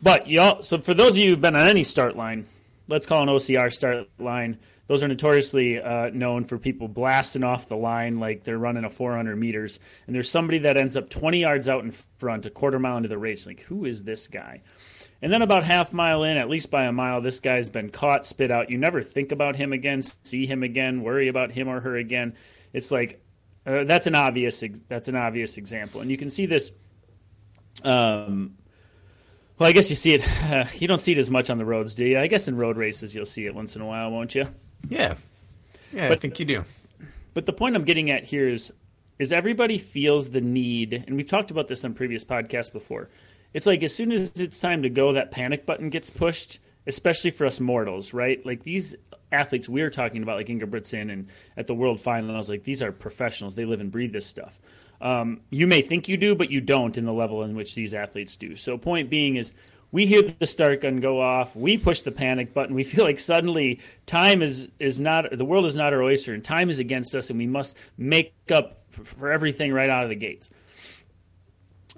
But 0.00 0.28
y'all. 0.28 0.62
So 0.62 0.78
for 0.78 0.94
those 0.94 1.10
of 1.10 1.16
you 1.18 1.30
who've 1.30 1.40
been 1.40 1.56
on 1.56 1.66
any 1.66 1.82
start 1.82 2.16
line, 2.16 2.46
let's 2.86 3.04
call 3.04 3.22
an 3.22 3.28
OCR 3.28 3.72
start 3.72 4.08
line. 4.18 4.58
Those 4.86 5.02
are 5.02 5.08
notoriously 5.08 5.82
uh, 5.82 6.10
known 6.10 6.44
for 6.44 6.58
people 6.58 6.86
blasting 6.86 7.42
off 7.42 7.66
the 7.66 7.76
line 7.76 8.20
like 8.20 8.44
they're 8.44 8.56
running 8.56 8.84
a 8.84 8.90
400 8.90 9.34
meters, 9.34 9.80
and 10.06 10.14
there's 10.14 10.30
somebody 10.30 10.58
that 10.58 10.76
ends 10.76 10.96
up 10.96 11.10
20 11.10 11.40
yards 11.40 11.68
out 11.68 11.82
in 11.82 11.90
front, 12.18 12.46
a 12.46 12.50
quarter 12.50 12.78
mile 12.78 12.96
into 12.96 13.08
the 13.08 13.18
race. 13.18 13.46
Like, 13.46 13.62
who 13.62 13.84
is 13.84 14.04
this 14.04 14.28
guy? 14.28 14.62
And 15.22 15.32
then 15.32 15.42
about 15.42 15.64
half 15.64 15.92
mile 15.92 16.22
in, 16.22 16.36
at 16.36 16.48
least 16.48 16.70
by 16.70 16.84
a 16.84 16.92
mile, 16.92 17.20
this 17.20 17.40
guy's 17.40 17.68
been 17.68 17.90
caught, 17.90 18.26
spit 18.26 18.52
out. 18.52 18.70
You 18.70 18.78
never 18.78 19.02
think 19.02 19.32
about 19.32 19.56
him 19.56 19.72
again, 19.72 20.02
see 20.02 20.46
him 20.46 20.62
again, 20.62 21.02
worry 21.02 21.26
about 21.26 21.50
him 21.50 21.66
or 21.66 21.80
her 21.80 21.96
again 21.96 22.36
it's 22.76 22.90
like 22.90 23.24
uh, 23.64 23.84
that's 23.84 24.06
an 24.06 24.14
obvious 24.14 24.62
that's 24.86 25.08
an 25.08 25.16
obvious 25.16 25.56
example, 25.56 26.02
and 26.02 26.10
you 26.10 26.18
can 26.18 26.28
see 26.28 26.44
this. 26.44 26.70
Um, 27.82 28.58
well, 29.58 29.70
I 29.70 29.72
guess 29.72 29.88
you 29.88 29.96
see 29.96 30.12
it. 30.12 30.52
Uh, 30.52 30.66
you 30.74 30.86
don't 30.86 31.00
see 31.00 31.12
it 31.12 31.18
as 31.18 31.30
much 31.30 31.48
on 31.48 31.56
the 31.56 31.64
roads, 31.64 31.94
do 31.94 32.04
you? 32.04 32.18
I 32.18 32.26
guess 32.26 32.48
in 32.48 32.56
road 32.56 32.76
races 32.76 33.14
you'll 33.14 33.24
see 33.24 33.46
it 33.46 33.54
once 33.54 33.74
in 33.76 33.82
a 33.82 33.86
while, 33.86 34.10
won't 34.10 34.34
you? 34.34 34.46
Yeah, 34.90 35.14
yeah, 35.90 36.08
but, 36.08 36.18
I 36.18 36.20
think 36.20 36.38
you 36.38 36.44
do. 36.44 36.64
But 37.32 37.46
the 37.46 37.54
point 37.54 37.76
I'm 37.76 37.84
getting 37.84 38.10
at 38.10 38.24
here 38.24 38.46
is, 38.46 38.70
is 39.18 39.32
everybody 39.32 39.78
feels 39.78 40.28
the 40.30 40.42
need, 40.42 41.02
and 41.06 41.16
we've 41.16 41.28
talked 41.28 41.50
about 41.50 41.66
this 41.66 41.82
on 41.82 41.94
previous 41.94 42.24
podcasts 42.24 42.72
before. 42.72 43.08
It's 43.54 43.64
like 43.64 43.82
as 43.82 43.94
soon 43.94 44.12
as 44.12 44.38
it's 44.38 44.60
time 44.60 44.82
to 44.82 44.90
go, 44.90 45.14
that 45.14 45.30
panic 45.30 45.64
button 45.64 45.88
gets 45.88 46.10
pushed, 46.10 46.58
especially 46.86 47.30
for 47.30 47.46
us 47.46 47.58
mortals, 47.58 48.12
right? 48.12 48.44
Like 48.44 48.64
these 48.64 48.96
athletes 49.32 49.68
we 49.68 49.82
are 49.82 49.90
talking 49.90 50.22
about, 50.22 50.36
like 50.36 50.46
Ingebrigtsen 50.46 51.12
and 51.12 51.28
at 51.56 51.66
the 51.66 51.74
World 51.74 52.00
Final, 52.00 52.34
I 52.34 52.38
was 52.38 52.48
like, 52.48 52.64
these 52.64 52.82
are 52.82 52.92
professionals. 52.92 53.54
They 53.54 53.64
live 53.64 53.80
and 53.80 53.90
breathe 53.90 54.12
this 54.12 54.26
stuff. 54.26 54.58
Um, 55.00 55.40
you 55.50 55.66
may 55.66 55.82
think 55.82 56.08
you 56.08 56.16
do, 56.16 56.34
but 56.34 56.50
you 56.50 56.60
don't 56.60 56.96
in 56.96 57.04
the 57.04 57.12
level 57.12 57.42
in 57.42 57.54
which 57.54 57.74
these 57.74 57.92
athletes 57.92 58.36
do. 58.36 58.56
So, 58.56 58.78
point 58.78 59.10
being 59.10 59.36
is, 59.36 59.52
we 59.92 60.06
hear 60.06 60.22
the 60.22 60.46
start 60.46 60.80
gun 60.80 61.00
go 61.00 61.20
off, 61.20 61.54
we 61.54 61.78
push 61.78 62.02
the 62.02 62.12
panic 62.12 62.52
button, 62.52 62.74
we 62.74 62.84
feel 62.84 63.04
like 63.04 63.20
suddenly 63.20 63.80
time 64.06 64.42
is 64.42 64.68
is 64.78 64.98
not 65.00 65.26
the 65.36 65.44
world 65.44 65.66
is 65.66 65.76
not 65.76 65.92
our 65.92 66.02
oyster 66.02 66.34
and 66.34 66.44
time 66.44 66.70
is 66.70 66.78
against 66.78 67.14
us 67.14 67.30
and 67.30 67.38
we 67.38 67.46
must 67.46 67.76
make 67.96 68.34
up 68.50 68.82
for 68.90 69.30
everything 69.30 69.72
right 69.72 69.88
out 69.88 70.02
of 70.02 70.08
the 70.08 70.16
gates. 70.16 70.50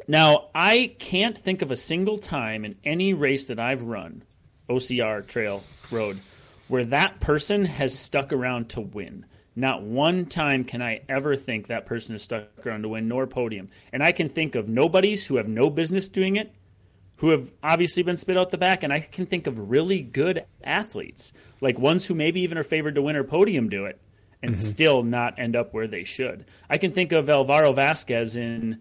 Now, 0.06 0.48
I 0.54 0.94
can't 0.98 1.36
think 1.36 1.62
of 1.62 1.70
a 1.70 1.76
single 1.76 2.18
time 2.18 2.64
in 2.64 2.76
any 2.84 3.12
race 3.14 3.48
that 3.48 3.58
I've 3.58 3.82
run, 3.82 4.22
OCR, 4.70 5.26
trail, 5.26 5.62
road, 5.90 6.18
where 6.68 6.85
that 6.85 7.20
person 7.20 7.64
has 7.64 7.98
stuck 7.98 8.33
around 8.33 8.70
to 8.70 8.81
win. 8.81 9.26
Not 9.57 9.83
one 9.83 10.26
time 10.26 10.62
can 10.64 10.81
I 10.81 11.00
ever 11.09 11.35
think 11.35 11.66
that 11.66 11.87
person 11.87 12.14
has 12.14 12.22
stuck 12.22 12.64
around 12.64 12.83
to 12.83 12.88
win, 12.88 13.09
nor 13.09 13.26
podium. 13.26 13.70
And 13.92 14.02
I 14.02 14.12
can 14.12 14.28
think 14.28 14.54
of 14.54 14.68
nobodies 14.68 15.26
who 15.26 15.37
have 15.37 15.48
no 15.48 15.68
business 15.68 16.09
doing 16.09 16.37
it, 16.37 16.54
who 17.16 17.31
have 17.31 17.50
obviously 17.62 18.04
been 18.04 18.16
spit 18.16 18.38
out 18.38 18.50
the 18.50 18.59
back, 18.59 18.85
and 18.85 18.92
I 18.92 19.00
can 19.00 19.26
think 19.26 19.48
of 19.48 19.70
really 19.70 20.00
good 20.00 20.44
athletes, 20.62 21.33
like 21.61 21.76
ones 21.76 22.07
who 22.07 22.14
maybe 22.14 22.42
even 22.42 22.57
are 22.57 22.62
favored 22.62 22.94
to 22.94 23.02
win 23.02 23.16
or 23.16 23.24
podium 23.24 23.68
do 23.68 23.87
it, 23.87 24.00
and 24.42 24.52
mm-hmm. 24.52 24.62
still 24.62 25.02
not 25.02 25.40
end 25.40 25.57
up 25.57 25.74
where 25.74 25.88
they 25.88 26.04
should. 26.04 26.44
I 26.70 26.78
can 26.78 26.92
think 26.92 27.11
of 27.11 27.28
Alvaro 27.28 27.72
Vasquez 27.72 28.37
in 28.37 28.81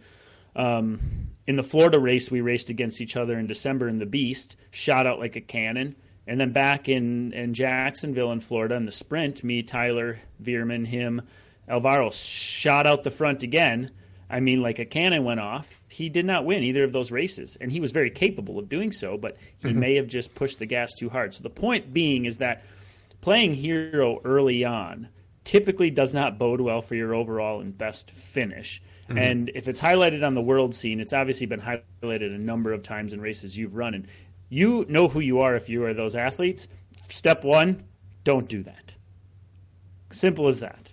um, 0.56 1.00
in 1.47 1.56
the 1.56 1.63
Florida 1.63 2.00
race 2.00 2.30
we 2.30 2.41
raced 2.41 2.69
against 2.69 3.02
each 3.02 3.15
other 3.15 3.39
in 3.39 3.47
December 3.47 3.88
in 3.88 3.97
the 3.97 4.06
Beast, 4.06 4.56
shot 4.69 5.08
out 5.08 5.17
like 5.17 5.36
a 5.36 5.41
cannon. 5.41 5.95
And 6.27 6.39
then 6.39 6.51
back 6.51 6.89
in, 6.89 7.31
in 7.33 7.53
Jacksonville 7.53 8.31
in 8.31 8.41
Florida 8.41 8.75
in 8.75 8.85
the 8.85 8.91
sprint, 8.91 9.43
me, 9.43 9.63
Tyler, 9.63 10.19
Veerman, 10.43 10.85
him, 10.85 11.21
Alvaro 11.67 12.11
shot 12.11 12.85
out 12.85 13.03
the 13.03 13.11
front 13.11 13.43
again. 13.43 13.91
I 14.29 14.41
mean, 14.41 14.61
like 14.61 14.79
a 14.79 14.85
cannon 14.85 15.23
went 15.23 15.39
off. 15.39 15.81
He 15.87 16.09
did 16.09 16.25
not 16.25 16.45
win 16.45 16.63
either 16.63 16.83
of 16.83 16.91
those 16.91 17.11
races, 17.11 17.57
and 17.59 17.71
he 17.71 17.79
was 17.79 17.91
very 17.91 18.11
capable 18.11 18.59
of 18.59 18.67
doing 18.67 18.91
so, 18.91 19.17
but 19.17 19.37
he 19.59 19.69
mm-hmm. 19.69 19.79
may 19.79 19.95
have 19.95 20.07
just 20.07 20.35
pushed 20.35 20.59
the 20.59 20.65
gas 20.65 20.93
too 20.95 21.09
hard. 21.09 21.33
So 21.33 21.43
the 21.43 21.49
point 21.49 21.93
being 21.93 22.25
is 22.25 22.37
that 22.39 22.65
playing 23.21 23.53
hero 23.53 24.19
early 24.25 24.65
on 24.65 25.07
typically 25.45 25.89
does 25.89 26.13
not 26.13 26.37
bode 26.37 26.59
well 26.59 26.81
for 26.81 26.95
your 26.95 27.15
overall 27.15 27.61
and 27.61 27.77
best 27.77 28.11
finish. 28.11 28.81
Mm-hmm. 29.07 29.17
And 29.17 29.51
if 29.55 29.69
it's 29.69 29.79
highlighted 29.79 30.25
on 30.25 30.35
the 30.35 30.41
world 30.41 30.75
scene, 30.75 30.99
it's 30.99 31.13
obviously 31.13 31.45
been 31.45 31.61
highlighted 31.61 32.35
a 32.35 32.37
number 32.37 32.73
of 32.73 32.83
times 32.83 33.13
in 33.13 33.21
races 33.21 33.57
you've 33.57 33.75
run. 33.75 33.93
And 33.93 34.07
you 34.49 34.86
know 34.88 35.07
who 35.07 35.19
you 35.19 35.41
are 35.41 35.55
if 35.55 35.69
you 35.69 35.83
are 35.86 35.93
those 35.93 36.15
athletes. 36.15 36.67
Step 37.10 37.43
one, 37.43 37.83
don't 38.23 38.47
do 38.47 38.63
that. 38.63 38.95
Simple 40.12 40.47
as 40.47 40.62
that. 40.62 40.91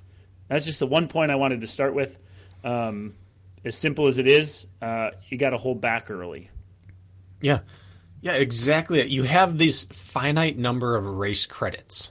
That's 0.49 0.67
just 0.67 0.81
the 0.81 0.87
one 0.87 1.09
point 1.09 1.31
I 1.31 1.37
wanted 1.37 1.61
to 1.61 1.67
start 1.67 1.95
with. 1.95 2.19
Um, 2.63 3.15
as 3.65 3.77
simple 3.77 4.07
as 4.07 4.19
it 4.19 4.27
is, 4.27 4.67
uh, 4.83 5.11
you 5.29 5.39
got 5.39 5.51
to 5.51 5.57
hold 5.57 5.81
back 5.81 6.11
early. 6.11 6.51
Yeah. 7.41 7.61
Yeah, 8.21 8.33
exactly. 8.35 9.05
You 9.07 9.25
have 9.25 9.59
this 9.59 9.85
finite 9.85 10.57
number 10.57 10.97
of 10.97 11.07
race 11.07 11.47
credits. 11.47 12.11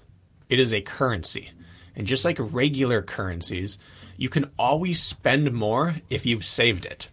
It 0.50 0.60
is 0.60 0.74
a 0.74 0.82
currency. 0.82 1.52
And 1.96 2.08
just 2.08 2.26
like 2.26 2.38
regular 2.40 3.02
currencies, 3.02 3.80
you 4.18 4.30
can 4.30 4.52
always 4.58 5.02
spend 5.02 5.52
more 5.54 5.96
if 6.10 6.26
you've 6.26 6.46
saved 6.46 6.86
it. 6.86 7.10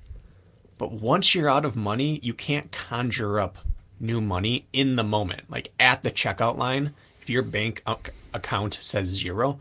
But 0.78 0.92
once 0.92 1.34
you're 1.34 1.48
out 1.48 1.64
of 1.64 1.76
money, 1.76 2.18
you 2.22 2.34
can't 2.34 2.72
conjure 2.72 3.40
up 3.40 3.58
new 4.00 4.20
money 4.20 4.66
in 4.72 4.96
the 4.96 5.04
moment. 5.04 5.42
Like 5.48 5.72
at 5.78 6.02
the 6.02 6.10
checkout 6.10 6.56
line, 6.56 6.94
if 7.20 7.30
your 7.30 7.42
bank 7.42 7.84
account 8.32 8.78
says 8.80 9.06
zero, 9.06 9.60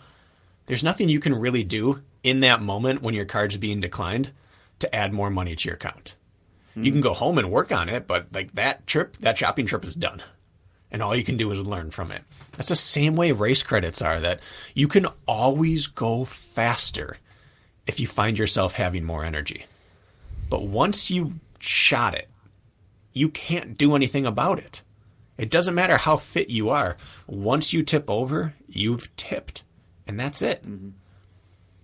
there's 0.65 0.84
nothing 0.84 1.10
you 1.10 1.19
can 1.19 1.36
really 1.36 1.63
do 1.63 2.02
in 2.23 2.39
that 2.39 2.62
moment 2.62 3.02
when 3.02 3.13
your 3.13 3.25
card's 3.25 3.58
being 3.58 3.82
declined 3.82 4.32
to 4.80 4.95
add 4.95 5.13
more 5.13 5.30
money 5.30 5.56
to 5.56 5.67
your 5.67 5.75
account. 5.75 6.15
Mm-hmm. 6.71 6.84
You 6.84 6.91
can 6.91 7.02
go 7.02 7.13
home 7.13 7.38
and 7.38 7.52
work 7.52 7.71
on 7.71 7.89
it, 7.89 8.08
but 8.08 8.28
like 8.34 8.54
that 8.54 8.88
trip, 8.88 9.17
that 9.17 9.38
shopping 9.38 9.65
trip 9.65 9.84
is 9.84 9.95
done. 9.95 10.21
And 10.91 11.04
all 11.04 11.15
you 11.15 11.23
can 11.23 11.38
do 11.38 11.52
is 11.52 11.60
learn 11.60 11.91
from 11.91 12.12
it. 12.12 12.23
That's 12.54 12.69
the 12.69 12.75
same 12.75 13.15
way 13.15 13.32
race 13.32 13.62
credits 13.62 14.02
are 14.02 14.19
that 14.21 14.39
you 14.73 14.88
can 14.88 15.08
always 15.28 15.88
go 15.88 16.25
faster 16.25 17.17
if 17.86 17.99
you 17.99 18.08
find 18.08 18.38
yourself 18.38 18.73
having 18.73 19.04
more 19.04 19.23
energy. 19.23 19.65
But 20.49 20.63
once 20.63 21.12
you've 21.12 21.34
shot 21.60 22.15
it, 22.15 22.28
you 23.19 23.29
can't 23.29 23.77
do 23.77 23.95
anything 23.95 24.25
about 24.25 24.60
it. 24.60 24.82
It 25.38 25.49
doesn't 25.49 25.75
matter 25.75 25.97
how 25.97 26.17
fit 26.17 26.49
you 26.49 26.69
are. 26.69 26.97
Once 27.27 27.73
you 27.73 27.84
tip 27.84 28.10
over, 28.10 28.55
you've 28.67 29.15
tipped, 29.17 29.63
and 30.08 30.19
that's 30.19 30.41
it. 30.41 30.63
Mm-hmm. 30.63 30.89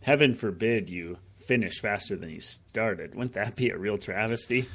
Heaven 0.01 0.33
forbid 0.33 0.89
you 0.89 1.17
finish 1.37 1.79
faster 1.79 2.15
than 2.15 2.29
you 2.29 2.41
started. 2.41 3.15
Wouldn't 3.15 3.35
that 3.35 3.55
be 3.55 3.69
a 3.69 3.77
real 3.77 3.97
travesty? 3.97 4.67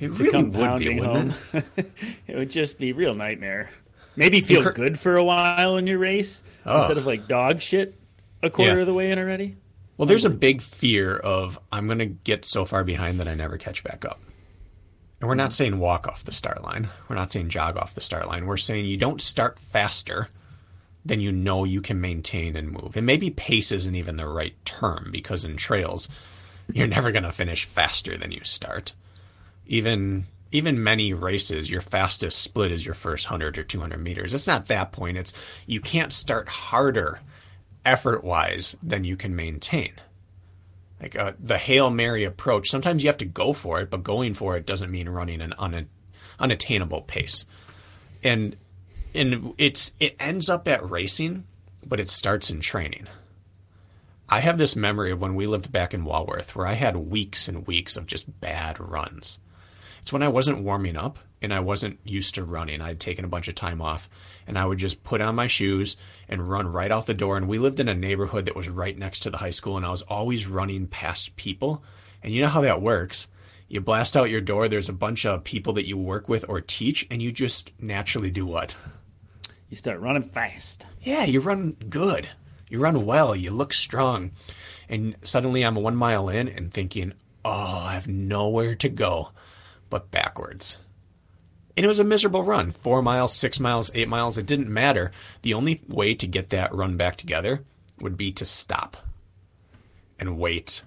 It 0.00 0.18
really 0.18 0.42
would 0.42 0.78
be, 0.78 0.98
home? 0.98 1.32
It? 1.52 1.64
it? 2.26 2.36
would 2.36 2.50
just 2.50 2.78
be 2.78 2.92
real 2.92 3.14
nightmare. 3.14 3.70
Maybe 4.16 4.40
feel 4.40 4.70
good 4.72 4.98
for 4.98 5.16
a 5.16 5.24
while 5.24 5.76
in 5.76 5.86
your 5.86 5.98
race 5.98 6.42
oh. 6.64 6.76
instead 6.76 6.98
of 6.98 7.06
like 7.06 7.26
dog 7.26 7.60
shit 7.60 7.98
a 8.42 8.50
quarter 8.50 8.76
yeah. 8.76 8.80
of 8.80 8.86
the 8.86 8.94
way 8.94 9.10
in 9.10 9.18
already. 9.18 9.56
Well, 9.96 10.06
there's 10.06 10.24
a 10.24 10.30
big 10.30 10.60
fear 10.60 11.16
of 11.16 11.58
I'm 11.72 11.86
going 11.86 11.98
to 11.98 12.06
get 12.06 12.44
so 12.44 12.64
far 12.64 12.84
behind 12.84 13.20
that 13.20 13.28
I 13.28 13.34
never 13.34 13.58
catch 13.58 13.82
back 13.84 14.04
up. 14.04 14.20
And 15.20 15.28
we're 15.28 15.34
not 15.34 15.50
mm-hmm. 15.50 15.52
saying 15.52 15.78
walk 15.78 16.06
off 16.06 16.24
the 16.24 16.32
start 16.32 16.62
line. 16.62 16.88
We're 17.08 17.16
not 17.16 17.30
saying 17.30 17.48
jog 17.48 17.76
off 17.76 17.94
the 17.94 18.00
start 18.00 18.26
line. 18.26 18.46
We're 18.46 18.56
saying 18.56 18.86
you 18.86 18.96
don't 18.96 19.20
start 19.20 19.58
faster 19.58 20.28
than 21.04 21.20
you 21.20 21.32
know 21.32 21.64
you 21.64 21.80
can 21.80 22.00
maintain 22.00 22.56
and 22.56 22.70
move. 22.70 22.96
And 22.96 23.06
maybe 23.06 23.30
pace 23.30 23.72
isn't 23.72 23.94
even 23.94 24.16
the 24.16 24.28
right 24.28 24.54
term 24.64 25.10
because 25.12 25.44
in 25.44 25.56
trails, 25.56 26.08
you're 26.72 26.86
never 26.86 27.12
going 27.12 27.24
to 27.24 27.32
finish 27.32 27.66
faster 27.66 28.16
than 28.16 28.32
you 28.32 28.42
start. 28.42 28.94
Even 29.66 30.26
even 30.52 30.84
many 30.84 31.12
races, 31.12 31.68
your 31.68 31.80
fastest 31.80 32.38
split 32.38 32.70
is 32.70 32.84
your 32.86 32.94
first 32.94 33.26
100 33.26 33.58
or 33.58 33.64
200 33.64 33.98
meters. 33.98 34.32
It's 34.32 34.46
not 34.46 34.66
that 34.66 34.92
point. 34.92 35.18
It's 35.18 35.32
you 35.66 35.80
can't 35.80 36.12
start 36.12 36.48
harder 36.48 37.18
effort 37.84 38.22
wise 38.22 38.76
than 38.82 39.02
you 39.02 39.16
can 39.16 39.34
maintain. 39.34 39.92
Like 41.00 41.16
uh, 41.16 41.32
the 41.38 41.58
Hail 41.58 41.90
Mary 41.90 42.24
approach, 42.24 42.70
sometimes 42.70 43.02
you 43.02 43.08
have 43.08 43.18
to 43.18 43.24
go 43.24 43.52
for 43.52 43.80
it, 43.80 43.90
but 43.90 44.04
going 44.04 44.34
for 44.34 44.56
it 44.56 44.66
doesn't 44.66 44.90
mean 44.90 45.08
running 45.08 45.40
an 45.40 45.54
un- 45.58 45.88
unattainable 46.38 47.02
pace. 47.02 47.44
And 48.22 48.56
and 49.14 49.54
it's 49.58 49.92
it 50.00 50.16
ends 50.18 50.48
up 50.48 50.66
at 50.66 50.88
racing, 50.88 51.44
but 51.84 52.00
it 52.00 52.08
starts 52.08 52.50
in 52.50 52.60
training. 52.60 53.06
I 54.28 54.40
have 54.40 54.56
this 54.56 54.74
memory 54.74 55.10
of 55.10 55.20
when 55.20 55.34
we 55.34 55.46
lived 55.46 55.70
back 55.70 55.92
in 55.92 56.04
Walworth 56.04 56.56
where 56.56 56.66
I 56.66 56.72
had 56.72 56.96
weeks 56.96 57.46
and 57.46 57.66
weeks 57.66 57.96
of 57.96 58.06
just 58.06 58.40
bad 58.40 58.80
runs. 58.80 59.38
It's 60.00 60.12
when 60.12 60.22
I 60.22 60.28
wasn't 60.28 60.62
warming 60.62 60.96
up 60.96 61.18
and 61.44 61.54
I 61.54 61.60
wasn't 61.60 62.00
used 62.04 62.34
to 62.34 62.44
running. 62.44 62.80
I'd 62.80 63.00
taken 63.00 63.24
a 63.24 63.28
bunch 63.28 63.48
of 63.48 63.54
time 63.54 63.80
off 63.80 64.08
and 64.46 64.58
I 64.58 64.66
would 64.66 64.78
just 64.78 65.04
put 65.04 65.20
on 65.20 65.34
my 65.34 65.46
shoes 65.46 65.96
and 66.28 66.48
run 66.48 66.66
right 66.66 66.90
out 66.90 67.06
the 67.06 67.14
door. 67.14 67.36
And 67.36 67.48
we 67.48 67.58
lived 67.58 67.80
in 67.80 67.88
a 67.88 67.94
neighborhood 67.94 68.46
that 68.46 68.56
was 68.56 68.68
right 68.68 68.96
next 68.96 69.20
to 69.20 69.30
the 69.30 69.38
high 69.38 69.50
school, 69.50 69.76
and 69.76 69.86
I 69.86 69.90
was 69.90 70.02
always 70.02 70.46
running 70.46 70.86
past 70.86 71.36
people. 71.36 71.82
And 72.22 72.32
you 72.32 72.42
know 72.42 72.48
how 72.48 72.62
that 72.62 72.82
works. 72.82 73.28
You 73.68 73.80
blast 73.80 74.16
out 74.16 74.30
your 74.30 74.40
door, 74.40 74.68
there's 74.68 74.88
a 74.88 74.94
bunch 74.94 75.24
of 75.26 75.44
people 75.44 75.72
that 75.74 75.86
you 75.86 75.96
work 75.96 76.28
with 76.28 76.44
or 76.48 76.60
teach, 76.60 77.06
and 77.10 77.22
you 77.22 77.32
just 77.32 77.72
naturally 77.80 78.30
do 78.30 78.46
what? 78.46 78.76
You 79.68 79.76
start 79.76 80.00
running 80.00 80.22
fast. 80.22 80.86
Yeah, 81.02 81.24
you 81.24 81.40
run 81.40 81.72
good. 81.88 82.28
You 82.68 82.78
run 82.78 83.06
well. 83.06 83.34
You 83.34 83.50
look 83.50 83.72
strong. 83.72 84.32
And 84.88 85.16
suddenly 85.22 85.62
I'm 85.62 85.74
one 85.74 85.96
mile 85.96 86.28
in 86.28 86.48
and 86.48 86.72
thinking, 86.72 87.14
oh, 87.44 87.50
I 87.50 87.94
have 87.94 88.06
nowhere 88.06 88.74
to 88.76 88.88
go 88.88 89.30
but 89.90 90.10
backwards. 90.10 90.78
And 91.76 91.84
it 91.84 91.88
was 91.88 91.98
a 91.98 92.04
miserable 92.04 92.44
run 92.44 92.72
four 92.72 93.02
miles, 93.02 93.34
six 93.34 93.58
miles, 93.58 93.90
eight 93.94 94.08
miles. 94.08 94.38
It 94.38 94.46
didn't 94.46 94.68
matter. 94.68 95.10
The 95.42 95.54
only 95.54 95.80
way 95.88 96.14
to 96.14 96.26
get 96.26 96.50
that 96.50 96.74
run 96.74 96.96
back 96.96 97.16
together 97.16 97.64
would 98.00 98.16
be 98.16 98.32
to 98.32 98.44
stop 98.44 98.96
and 100.18 100.38
wait 100.38 100.82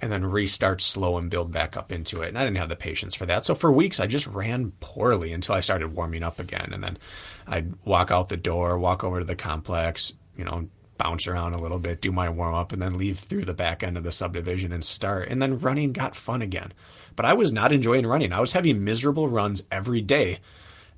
and 0.00 0.12
then 0.12 0.24
restart 0.24 0.82
slow 0.82 1.16
and 1.16 1.30
build 1.30 1.52
back 1.52 1.76
up 1.76 1.90
into 1.90 2.22
it. 2.22 2.28
And 2.28 2.38
I 2.38 2.44
didn't 2.44 2.58
have 2.58 2.68
the 2.68 2.76
patience 2.76 3.14
for 3.14 3.26
that. 3.26 3.44
So 3.44 3.54
for 3.54 3.72
weeks, 3.72 3.98
I 3.98 4.06
just 4.06 4.26
ran 4.26 4.72
poorly 4.80 5.32
until 5.32 5.54
I 5.54 5.60
started 5.60 5.94
warming 5.94 6.22
up 6.22 6.38
again. 6.38 6.70
And 6.72 6.82
then 6.82 6.98
I'd 7.46 7.74
walk 7.84 8.10
out 8.10 8.28
the 8.28 8.36
door, 8.36 8.78
walk 8.78 9.04
over 9.04 9.20
to 9.20 9.24
the 9.24 9.36
complex, 9.36 10.12
you 10.36 10.44
know, 10.44 10.68
bounce 10.98 11.26
around 11.26 11.54
a 11.54 11.60
little 11.60 11.78
bit, 11.78 12.00
do 12.00 12.12
my 12.12 12.28
warm 12.28 12.54
up, 12.54 12.72
and 12.72 12.80
then 12.80 12.98
leave 12.98 13.18
through 13.18 13.44
the 13.44 13.54
back 13.54 13.82
end 13.82 13.96
of 13.96 14.04
the 14.04 14.12
subdivision 14.12 14.72
and 14.72 14.84
start. 14.84 15.28
And 15.28 15.40
then 15.40 15.60
running 15.60 15.92
got 15.92 16.14
fun 16.14 16.42
again. 16.42 16.72
But 17.16 17.24
I 17.24 17.32
was 17.32 17.50
not 17.50 17.72
enjoying 17.72 18.06
running. 18.06 18.32
I 18.32 18.40
was 18.40 18.52
having 18.52 18.84
miserable 18.84 19.28
runs 19.28 19.64
every 19.72 20.02
day 20.02 20.38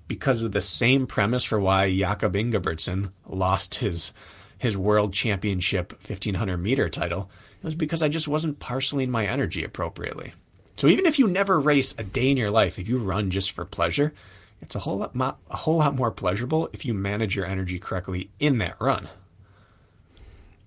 because 0.09 0.42
of 0.42 0.52
the 0.52 0.61
same 0.61 1.07
premise 1.07 1.44
for 1.44 1.61
why 1.61 1.94
Jakob 1.94 2.35
Ingebrigtsen 2.35 3.12
lost 3.26 3.76
his 3.76 4.12
his 4.59 4.76
world 4.76 5.12
championship 5.12 5.92
1500 5.92 6.57
meter 6.57 6.88
title. 6.88 7.31
It 7.62 7.64
was 7.64 7.76
because 7.76 8.02
I 8.02 8.09
just 8.09 8.26
wasn't 8.26 8.59
parceling 8.59 9.11
my 9.11 9.24
energy 9.24 9.62
appropriately. 9.62 10.33
So 10.76 10.88
even 10.88 11.07
if 11.07 11.18
you 11.18 11.28
never 11.28 11.61
race 11.61 11.94
a 11.96 12.02
day 12.02 12.31
in 12.31 12.37
your 12.37 12.50
life, 12.50 12.78
if 12.78 12.88
you 12.88 12.98
run 12.98 13.31
just 13.31 13.52
for 13.52 13.64
pleasure, 13.64 14.12
it's 14.61 14.74
a 14.74 14.81
whole 14.81 14.98
lot 14.98 15.38
a 15.48 15.57
whole 15.57 15.76
lot 15.76 15.94
more 15.94 16.11
pleasurable 16.11 16.68
if 16.72 16.85
you 16.85 16.94
manage 16.94 17.37
your 17.37 17.46
energy 17.46 17.78
correctly 17.78 18.31
in 18.40 18.59
that 18.59 18.76
run. 18.81 19.09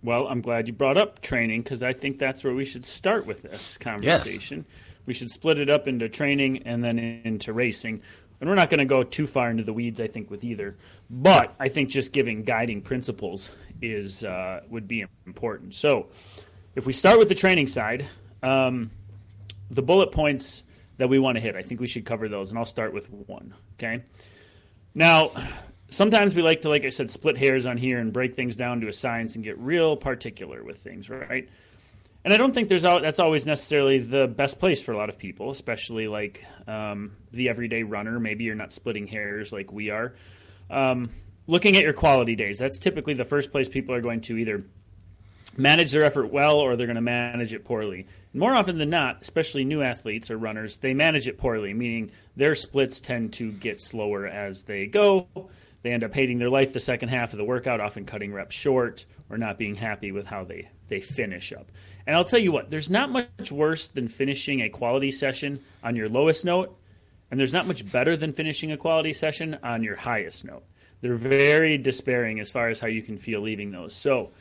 Well, 0.03 0.27
I'm 0.27 0.41
glad 0.41 0.67
you 0.67 0.73
brought 0.73 0.97
up 0.97 1.21
training 1.21 1.61
because 1.61 1.83
I 1.83 1.91
think 1.91 2.17
that's 2.17 2.43
where 2.43 2.55
we 2.55 2.65
should 2.65 2.85
start 2.85 3.25
with 3.25 3.41
this 3.41 3.77
conversation. 3.77 4.65
Yes 4.67 4.77
we 5.05 5.13
should 5.13 5.31
split 5.31 5.59
it 5.59 5.69
up 5.69 5.87
into 5.87 6.09
training 6.09 6.63
and 6.63 6.83
then 6.83 6.99
into 6.99 7.53
racing. 7.53 8.01
and 8.39 8.49
we're 8.49 8.55
not 8.55 8.69
going 8.69 8.79
to 8.79 8.85
go 8.85 9.03
too 9.03 9.27
far 9.27 9.49
into 9.49 9.63
the 9.63 9.73
weeds, 9.73 10.01
I 10.01 10.07
think, 10.07 10.31
with 10.31 10.43
either. 10.43 10.75
But 11.09 11.53
I 11.59 11.69
think 11.69 11.89
just 11.89 12.13
giving 12.13 12.43
guiding 12.43 12.81
principles 12.81 13.49
is 13.81 14.23
uh, 14.23 14.61
would 14.69 14.87
be 14.87 15.05
important. 15.25 15.73
So, 15.73 16.09
if 16.75 16.85
we 16.85 16.93
start 16.93 17.19
with 17.19 17.29
the 17.29 17.35
training 17.35 17.67
side, 17.67 18.07
um, 18.41 18.91
the 19.69 19.81
bullet 19.81 20.11
points 20.11 20.63
that 20.97 21.09
we 21.09 21.19
want 21.19 21.35
to 21.35 21.41
hit, 21.41 21.55
I 21.55 21.61
think 21.61 21.81
we 21.81 21.87
should 21.87 22.05
cover 22.05 22.29
those, 22.29 22.51
and 22.51 22.59
I'll 22.59 22.65
start 22.65 22.93
with 22.93 23.09
one. 23.09 23.53
Okay. 23.73 24.03
Now, 24.93 25.31
sometimes 25.89 26.35
we 26.35 26.41
like 26.41 26.61
to, 26.61 26.69
like 26.69 26.85
I 26.85 26.89
said, 26.89 27.09
split 27.09 27.37
hairs 27.37 27.65
on 27.65 27.77
here 27.77 27.99
and 27.99 28.11
break 28.11 28.35
things 28.35 28.55
down 28.55 28.81
to 28.81 28.87
a 28.87 28.93
science 28.93 29.35
and 29.35 29.43
get 29.43 29.57
real 29.59 29.95
particular 29.95 30.63
with 30.63 30.77
things, 30.77 31.09
right? 31.09 31.47
And 32.23 32.33
I 32.33 32.37
don't 32.37 32.53
think 32.53 32.69
there's 32.69 32.83
that's 32.83 33.19
always 33.19 33.45
necessarily 33.45 33.97
the 33.97 34.27
best 34.27 34.59
place 34.59 34.81
for 34.81 34.91
a 34.91 34.97
lot 34.97 35.09
of 35.09 35.17
people, 35.17 35.49
especially 35.49 36.07
like 36.07 36.45
um, 36.67 37.13
the 37.31 37.49
everyday 37.49 37.83
runner. 37.83 38.19
Maybe 38.19 38.43
you're 38.43 38.55
not 38.55 38.71
splitting 38.71 39.07
hairs 39.07 39.51
like 39.51 39.71
we 39.71 39.89
are. 39.89 40.13
Um, 40.69 41.09
looking 41.47 41.77
at 41.77 41.83
your 41.83 41.93
quality 41.93 42.35
days, 42.35 42.59
that's 42.59 42.77
typically 42.77 43.15
the 43.15 43.25
first 43.25 43.51
place 43.51 43.67
people 43.67 43.95
are 43.95 44.01
going 44.01 44.21
to 44.21 44.37
either 44.37 44.63
manage 45.57 45.91
their 45.91 46.05
effort 46.05 46.31
well 46.31 46.59
or 46.59 46.75
they're 46.75 46.87
going 46.87 46.95
to 46.95 47.01
manage 47.01 47.53
it 47.53 47.65
poorly. 47.65 48.07
More 48.33 48.53
often 48.53 48.77
than 48.77 48.89
not, 48.89 49.21
especially 49.21 49.65
new 49.65 49.81
athletes 49.81 50.31
or 50.31 50.37
runners, 50.37 50.77
they 50.77 50.93
manage 50.93 51.27
it 51.27 51.37
poorly, 51.37 51.73
meaning 51.73 52.11
their 52.35 52.55
splits 52.55 53.01
tend 53.01 53.33
to 53.33 53.51
get 53.51 53.81
slower 53.81 54.27
as 54.27 54.63
they 54.63 54.85
go. 54.85 55.27
They 55.81 55.91
end 55.91 56.03
up 56.03 56.13
hating 56.13 56.37
their 56.39 56.49
life 56.49 56.73
the 56.73 56.79
second 56.79 57.09
half 57.09 57.33
of 57.33 57.37
the 57.37 57.43
workout, 57.43 57.81
often 57.81 58.05
cutting 58.05 58.31
reps 58.31 58.55
short 58.55 59.05
or 59.29 59.37
not 59.37 59.57
being 59.57 59.75
happy 59.75 60.11
with 60.11 60.27
how 60.27 60.43
they, 60.43 60.69
they 60.91 60.99
finish 60.99 61.51
up. 61.53 61.71
And 62.05 62.15
I'll 62.15 62.25
tell 62.25 62.39
you 62.39 62.51
what, 62.51 62.69
there's 62.69 62.89
not 62.89 63.09
much 63.09 63.51
worse 63.51 63.87
than 63.87 64.07
finishing 64.07 64.61
a 64.61 64.69
quality 64.69 65.09
session 65.09 65.59
on 65.83 65.95
your 65.95 66.09
lowest 66.09 66.45
note, 66.45 66.77
and 67.31 67.39
there's 67.39 67.53
not 67.53 67.65
much 67.65 67.89
better 67.91 68.15
than 68.15 68.33
finishing 68.33 68.71
a 68.71 68.77
quality 68.77 69.13
session 69.13 69.57
on 69.63 69.81
your 69.81 69.95
highest 69.95 70.45
note. 70.45 70.63
They're 70.99 71.15
very 71.15 71.77
despairing 71.79 72.39
as 72.39 72.51
far 72.51 72.69
as 72.69 72.79
how 72.79 72.87
you 72.87 73.01
can 73.01 73.17
feel 73.17 73.41
leaving 73.41 73.71
those. 73.71 73.95
So, 73.95 74.31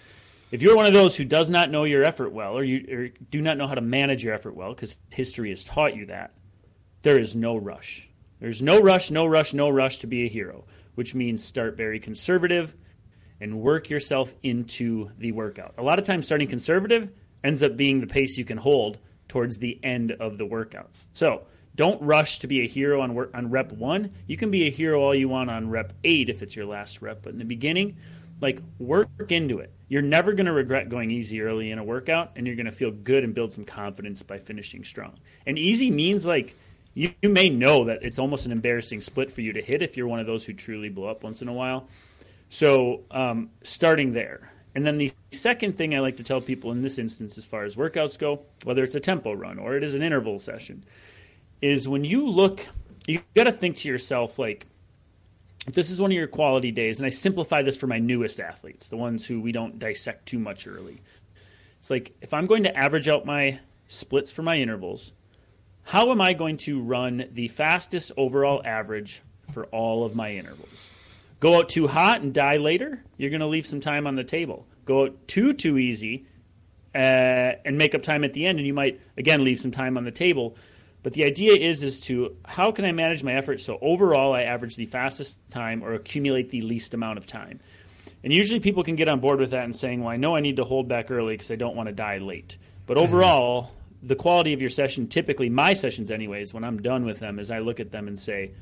if 0.51 0.61
you're 0.61 0.77
one 0.77 0.87
of 0.87 0.93
those 0.93 1.17
who 1.17 1.25
does 1.25 1.49
not 1.49 1.71
know 1.71 1.85
your 1.85 2.03
effort 2.03 2.33
well, 2.33 2.59
or 2.59 2.65
you 2.65 2.87
or 2.91 3.09
do 3.31 3.41
not 3.41 3.57
know 3.57 3.69
how 3.69 3.77
to 3.77 3.81
manage 3.81 4.25
your 4.25 4.35
effort 4.35 4.57
well, 4.57 4.75
because 4.75 4.99
history 5.11 5.51
has 5.51 5.65
taught 5.65 5.97
you 5.97 6.07
that, 6.07 6.33
there 7.03 7.19
is 7.19 7.37
no 7.37 7.57
rush. 7.57 8.11
There's 8.41 8.61
no 8.61 8.83
rush, 8.83 9.11
no 9.11 9.27
rush, 9.27 9.55
no 9.55 9.71
rush 9.71 9.99
to 9.99 10.07
be 10.09 10.25
a 10.25 10.29
hero, 10.29 10.65
which 10.97 11.15
means 11.15 11.45
start 11.45 11.77
very 11.77 12.01
conservative 12.01 12.75
and 13.41 13.61
work 13.61 13.91
yourself 13.91 14.35
into 14.43 15.11
the 15.19 15.33
workout. 15.33 15.75
A 15.79 15.83
lot 15.83 15.99
of 15.99 16.07
times, 16.07 16.27
starting 16.27 16.49
conservative 16.49 17.11
ends 17.43 17.63
up 17.63 17.77
being 17.77 18.01
the 18.01 18.07
pace 18.07 18.37
you 18.37 18.45
can 18.45 18.59
hold 18.59 18.99
towards 19.29 19.59
the 19.59 19.79
end 19.83 20.13
of 20.13 20.39
the 20.39 20.45
workouts. 20.45 21.07
So 21.13 21.47
don't 21.77 22.03
rush 22.03 22.41
to 22.41 22.47
be 22.47 22.63
a 22.63 22.67
hero 22.67 23.01
on 23.01 23.15
work, 23.15 23.31
on 23.33 23.51
rep 23.51 23.73
one. 23.73 24.13
You 24.27 24.37
can 24.37 24.51
be 24.51 24.67
a 24.67 24.71
hero 24.71 25.01
all 25.01 25.15
you 25.15 25.29
want 25.29 25.51
on 25.51 25.71
rep 25.71 25.93
eight 26.05 26.29
if 26.29 26.43
it's 26.43 26.57
your 26.57 26.67
last 26.67 27.01
rep, 27.01 27.23
but 27.23 27.33
in 27.33 27.39
the 27.39 27.45
beginning, 27.45 27.97
like 28.41 28.61
work 28.79 29.09
into 29.31 29.59
it. 29.59 29.73
You're 29.89 30.03
never 30.03 30.33
going 30.33 30.47
to 30.47 30.53
regret 30.53 30.89
going 30.89 31.11
easy 31.11 31.41
early 31.41 31.71
in 31.71 31.79
a 31.79 31.85
workout, 31.85 32.33
and 32.37 32.47
you're 32.47 32.57
going 32.57 32.67
to 32.67 32.73
feel 32.73 32.91
good 32.91 33.25
and 33.25 33.35
build 33.35 33.53
some 33.53 33.65
confidence 33.65 34.23
by 34.23 34.39
finishing 34.39 34.85
strong. 34.85 35.19
And 35.47 35.59
easy 35.59 35.91
means 35.91 36.27
like 36.27 36.57
you, 36.95 37.13
you 37.23 37.29
may 37.29 37.49
know 37.49 37.85
that 37.85 38.03
it's 38.03 38.19
almost 38.19 38.47
an 38.47 38.53
embarrassing 38.53 39.01
split 39.01 39.31
for 39.31 39.41
you 39.41 39.53
to 39.53 39.63
hit 39.63 39.83
if 39.83 39.97
you're 39.97 40.09
one 40.09 40.21
of 40.21 40.27
those 40.27 40.45
who 40.45 40.53
truly 40.53 40.89
blow 40.89 41.09
up 41.09 41.23
once 41.23 41.43
in 41.43 41.49
a 41.49 41.53
while. 41.53 41.89
So 42.51 43.05
um, 43.13 43.51
starting 43.63 44.13
there. 44.13 44.53
And 44.75 44.85
then 44.85 44.99
the 44.99 45.13
second 45.31 45.77
thing 45.77 45.95
I 45.95 46.01
like 46.01 46.19
to 46.19 46.23
tell 46.23 46.41
people 46.41 46.73
in 46.73 46.83
this 46.83 46.99
instance, 46.99 47.39
as 47.39 47.47
far 47.47 47.65
as 47.65 47.77
workouts 47.77 48.19
go, 48.19 48.43
whether 48.65 48.85
it's 48.85 48.95
a 48.95 49.01
tempo 49.01 49.33
run 49.33 49.59
or 49.59 49.77
it 49.77 49.83
is 49.83 49.95
an 49.95 50.03
interval 50.03 50.39
session, 50.39 50.85
is 51.63 51.89
when 51.89 52.05
you 52.05 52.29
look, 52.29 52.67
you 53.07 53.21
got 53.35 53.45
to 53.45 53.53
think 53.53 53.77
to 53.77 53.89
yourself, 53.89 54.39
like, 54.39 54.67
if 55.67 55.75
this 55.75 55.91
is 55.91 56.01
one 56.01 56.11
of 56.11 56.17
your 56.17 56.27
quality 56.27 56.73
days, 56.73 56.99
and 56.99 57.07
I 57.07 57.11
simplify 57.11 57.63
this 57.63 57.77
for 57.77 57.87
my 57.87 57.99
newest 57.99 58.41
athletes, 58.41 58.89
the 58.89 58.97
ones 58.97 59.27
who 59.27 59.41
we 59.41 59.53
don't 59.53 59.79
dissect 59.79 60.27
too 60.27 60.39
much 60.39 60.67
early. 60.67 61.01
It's 61.79 61.91
like 61.91 62.13
if 62.21 62.35
I'm 62.35 62.47
going 62.47 62.65
to 62.65 62.77
average 62.77 63.09
out 63.09 63.27
my 63.27 63.61
splits 63.89 64.33
for 64.33 64.43
my 64.43 64.57
intervals, 64.57 65.13
how 65.83 66.11
am 66.11 66.21
I 66.21 66.33
going 66.33 66.57
to 66.59 66.81
run 66.81 67.29
the 67.33 67.49
fastest 67.49 68.13
overall 68.17 68.63
average 68.65 69.23
for 69.53 69.67
all 69.67 70.05
of 70.05 70.17
my 70.17 70.33
intervals? 70.33 70.91
Go 71.41 71.57
out 71.57 71.71
too 71.71 71.89
hot 71.89 72.21
and 72.21 72.35
die 72.35 72.57
later, 72.57 73.03
you're 73.17 73.31
going 73.31 73.41
to 73.41 73.47
leave 73.47 73.67
some 73.67 73.81
time 73.81 74.07
on 74.07 74.15
the 74.15 74.25
table. 74.25 74.67
Go 74.85 75.05
out 75.05 75.27
too, 75.27 75.55
too 75.55 75.79
easy 75.79 76.27
uh, 76.95 76.99
and 77.65 77.79
make 77.79 77.95
up 77.95 78.03
time 78.03 78.25
at 78.25 78.35
the 78.35 78.47
end, 78.47 78.59
and 78.59 78.67
you 78.67 78.75
might, 78.75 79.01
again, 79.17 79.43
leave 79.43 79.59
some 79.59 79.71
time 79.71 79.97
on 79.97 80.05
the 80.05 80.11
table. 80.11 80.57
But 81.03 81.15
the 81.15 81.25
idea 81.25 81.55
is 81.55 81.83
is 81.83 82.01
to 82.03 82.37
how 82.45 82.73
can 82.73 82.85
I 82.85 82.93
manage 82.93 83.23
my 83.23 83.33
effort 83.33 83.61
so 83.61 83.79
overall 83.81 84.35
I 84.35 84.43
average 84.43 84.77
the 84.77 84.85
fastest 84.85 85.39
time 85.51 85.83
or 85.83 85.95
accumulate 85.95 86.51
the 86.51 86.61
least 86.61 86.93
amount 86.93 87.17
of 87.17 87.27
time. 87.27 87.61
And 88.23 88.33
usually 88.33 88.61
people 88.61 88.83
can 88.83 88.97
get 88.97 89.09
on 89.09 89.21
board 89.21 89.41
with 89.41 89.53
that 89.53 89.65
and 89.65 89.75
saying, 89.75 90.01
"Well, 90.01 90.11
I 90.11 90.19
know 90.19 90.37
I 90.37 90.41
need 90.41 90.57
to 90.57 90.65
hold 90.65 90.89
back 90.89 91.11
early 91.11 91.35
because 91.35 91.51
I 91.51 91.57
don't 91.57 91.75
want 91.75 91.89
to 91.89 91.95
die 91.95 92.19
late." 92.19 92.59
But 92.87 92.99
mm-hmm. 92.99 93.05
overall, 93.05 93.73
the 94.03 94.15
quality 94.15 94.53
of 94.53 94.61
your 94.61 94.69
session, 94.69 95.09
typically 95.09 95.49
my 95.49 95.73
sessions 95.73 96.11
anyways, 96.11 96.53
when 96.53 96.65
I'm 96.65 96.83
done 96.83 97.07
with 97.07 97.19
them 97.19 97.39
is 97.39 97.51
I 97.51 97.61
look 97.61 97.81
at 97.81 97.91
them 97.91 98.07
and 98.07 98.21
say, 98.21 98.53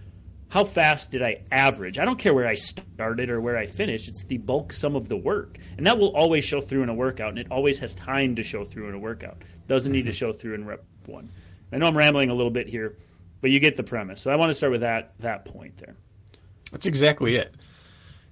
how 0.48 0.64
fast 0.64 1.10
did 1.10 1.22
I 1.22 1.42
average? 1.52 1.98
I 1.98 2.04
don't 2.04 2.18
care 2.18 2.32
where 2.32 2.48
I 2.48 2.54
started 2.54 3.28
or 3.28 3.40
where 3.40 3.58
I 3.58 3.66
finished. 3.66 4.08
It's 4.08 4.24
the 4.24 4.38
bulk 4.38 4.72
sum 4.72 4.96
of 4.96 5.08
the 5.08 5.16
work. 5.16 5.58
And 5.76 5.86
that 5.86 5.98
will 5.98 6.14
always 6.16 6.44
show 6.44 6.60
through 6.60 6.82
in 6.82 6.88
a 6.88 6.94
workout, 6.94 7.30
and 7.30 7.38
it 7.38 7.48
always 7.50 7.78
has 7.80 7.94
time 7.94 8.34
to 8.36 8.42
show 8.42 8.64
through 8.64 8.88
in 8.88 8.94
a 8.94 8.98
workout. 8.98 9.42
Doesn't 9.66 9.92
need 9.92 10.06
to 10.06 10.10
mm-hmm. 10.10 10.16
show 10.16 10.32
through 10.32 10.54
in 10.54 10.64
rep 10.64 10.84
one. 11.06 11.30
I 11.72 11.76
know 11.76 11.86
I'm 11.86 11.96
rambling 11.96 12.30
a 12.30 12.34
little 12.34 12.50
bit 12.50 12.66
here, 12.66 12.96
but 13.40 13.50
you 13.50 13.60
get 13.60 13.76
the 13.76 13.82
premise. 13.82 14.22
So 14.22 14.30
I 14.30 14.36
want 14.36 14.50
to 14.50 14.54
start 14.54 14.72
with 14.72 14.80
that 14.80 15.12
that 15.20 15.44
point 15.44 15.76
there. 15.78 15.96
That's 16.72 16.86
exactly 16.86 17.36
it. 17.36 17.54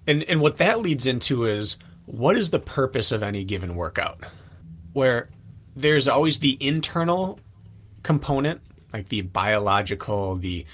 And 0.06 0.22
and 0.24 0.40
what 0.40 0.56
that 0.58 0.80
leads 0.80 1.06
into 1.06 1.44
is 1.44 1.76
what 2.06 2.36
is 2.36 2.50
the 2.50 2.58
purpose 2.58 3.12
of 3.12 3.22
any 3.22 3.44
given 3.44 3.74
workout? 3.74 4.24
Where 4.94 5.28
there's 5.74 6.08
always 6.08 6.38
the 6.38 6.56
internal 6.60 7.38
component, 8.02 8.62
like 8.92 9.10
the 9.10 9.20
biological, 9.20 10.36
the 10.36 10.64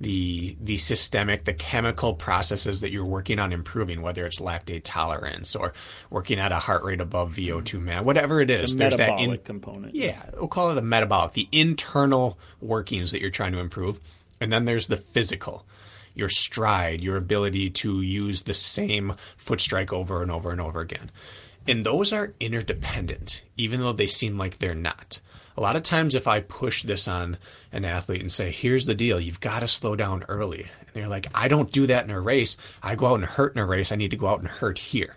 the 0.00 0.56
the 0.60 0.76
systemic, 0.76 1.44
the 1.44 1.52
chemical 1.52 2.14
processes 2.14 2.80
that 2.80 2.90
you're 2.90 3.04
working 3.04 3.38
on 3.38 3.52
improving, 3.52 4.02
whether 4.02 4.26
it's 4.26 4.40
lactate 4.40 4.82
tolerance 4.84 5.54
or 5.54 5.72
working 6.10 6.38
at 6.38 6.52
a 6.52 6.58
heart 6.58 6.82
rate 6.82 7.00
above 7.00 7.34
VO2 7.34 7.62
mm-hmm. 7.62 7.84
max, 7.84 8.04
whatever 8.04 8.40
it 8.40 8.50
is. 8.50 8.72
The 8.72 8.78
there's 8.78 8.96
that 8.96 9.20
in, 9.20 9.38
component. 9.38 9.94
Yeah, 9.94 10.22
we'll 10.34 10.48
call 10.48 10.70
it 10.70 10.74
the 10.74 10.82
metabolic, 10.82 11.32
the 11.32 11.48
internal 11.52 12.38
workings 12.60 13.12
that 13.12 13.20
you're 13.20 13.30
trying 13.30 13.52
to 13.52 13.58
improve, 13.58 14.00
and 14.40 14.52
then 14.52 14.64
there's 14.64 14.88
the 14.88 14.96
physical. 14.96 15.64
Your 16.14 16.28
stride, 16.28 17.00
your 17.00 17.16
ability 17.16 17.70
to 17.70 18.02
use 18.02 18.42
the 18.42 18.52
same 18.52 19.14
foot 19.38 19.62
strike 19.62 19.94
over 19.94 20.20
and 20.20 20.30
over 20.30 20.50
and 20.50 20.60
over 20.60 20.80
again. 20.80 21.10
And 21.66 21.86
those 21.86 22.12
are 22.12 22.34
interdependent, 22.38 23.42
even 23.56 23.80
though 23.80 23.92
they 23.94 24.06
seem 24.06 24.36
like 24.36 24.58
they're 24.58 24.74
not 24.74 25.20
a 25.56 25.60
lot 25.60 25.76
of 25.76 25.82
times 25.82 26.14
if 26.14 26.26
I 26.26 26.40
push 26.40 26.82
this 26.82 27.06
on 27.06 27.36
an 27.72 27.84
athlete 27.84 28.20
and 28.20 28.32
say, 28.32 28.50
here's 28.50 28.86
the 28.86 28.94
deal, 28.94 29.20
you've 29.20 29.40
got 29.40 29.60
to 29.60 29.68
slow 29.68 29.96
down 29.96 30.24
early. 30.28 30.62
And 30.62 30.90
they're 30.94 31.08
like, 31.08 31.26
I 31.34 31.48
don't 31.48 31.72
do 31.72 31.86
that 31.86 32.04
in 32.04 32.10
a 32.10 32.20
race. 32.20 32.56
I 32.82 32.94
go 32.94 33.06
out 33.06 33.16
and 33.16 33.24
hurt 33.24 33.54
in 33.54 33.60
a 33.60 33.66
race. 33.66 33.92
I 33.92 33.96
need 33.96 34.12
to 34.12 34.16
go 34.16 34.28
out 34.28 34.40
and 34.40 34.48
hurt 34.48 34.78
here. 34.78 35.16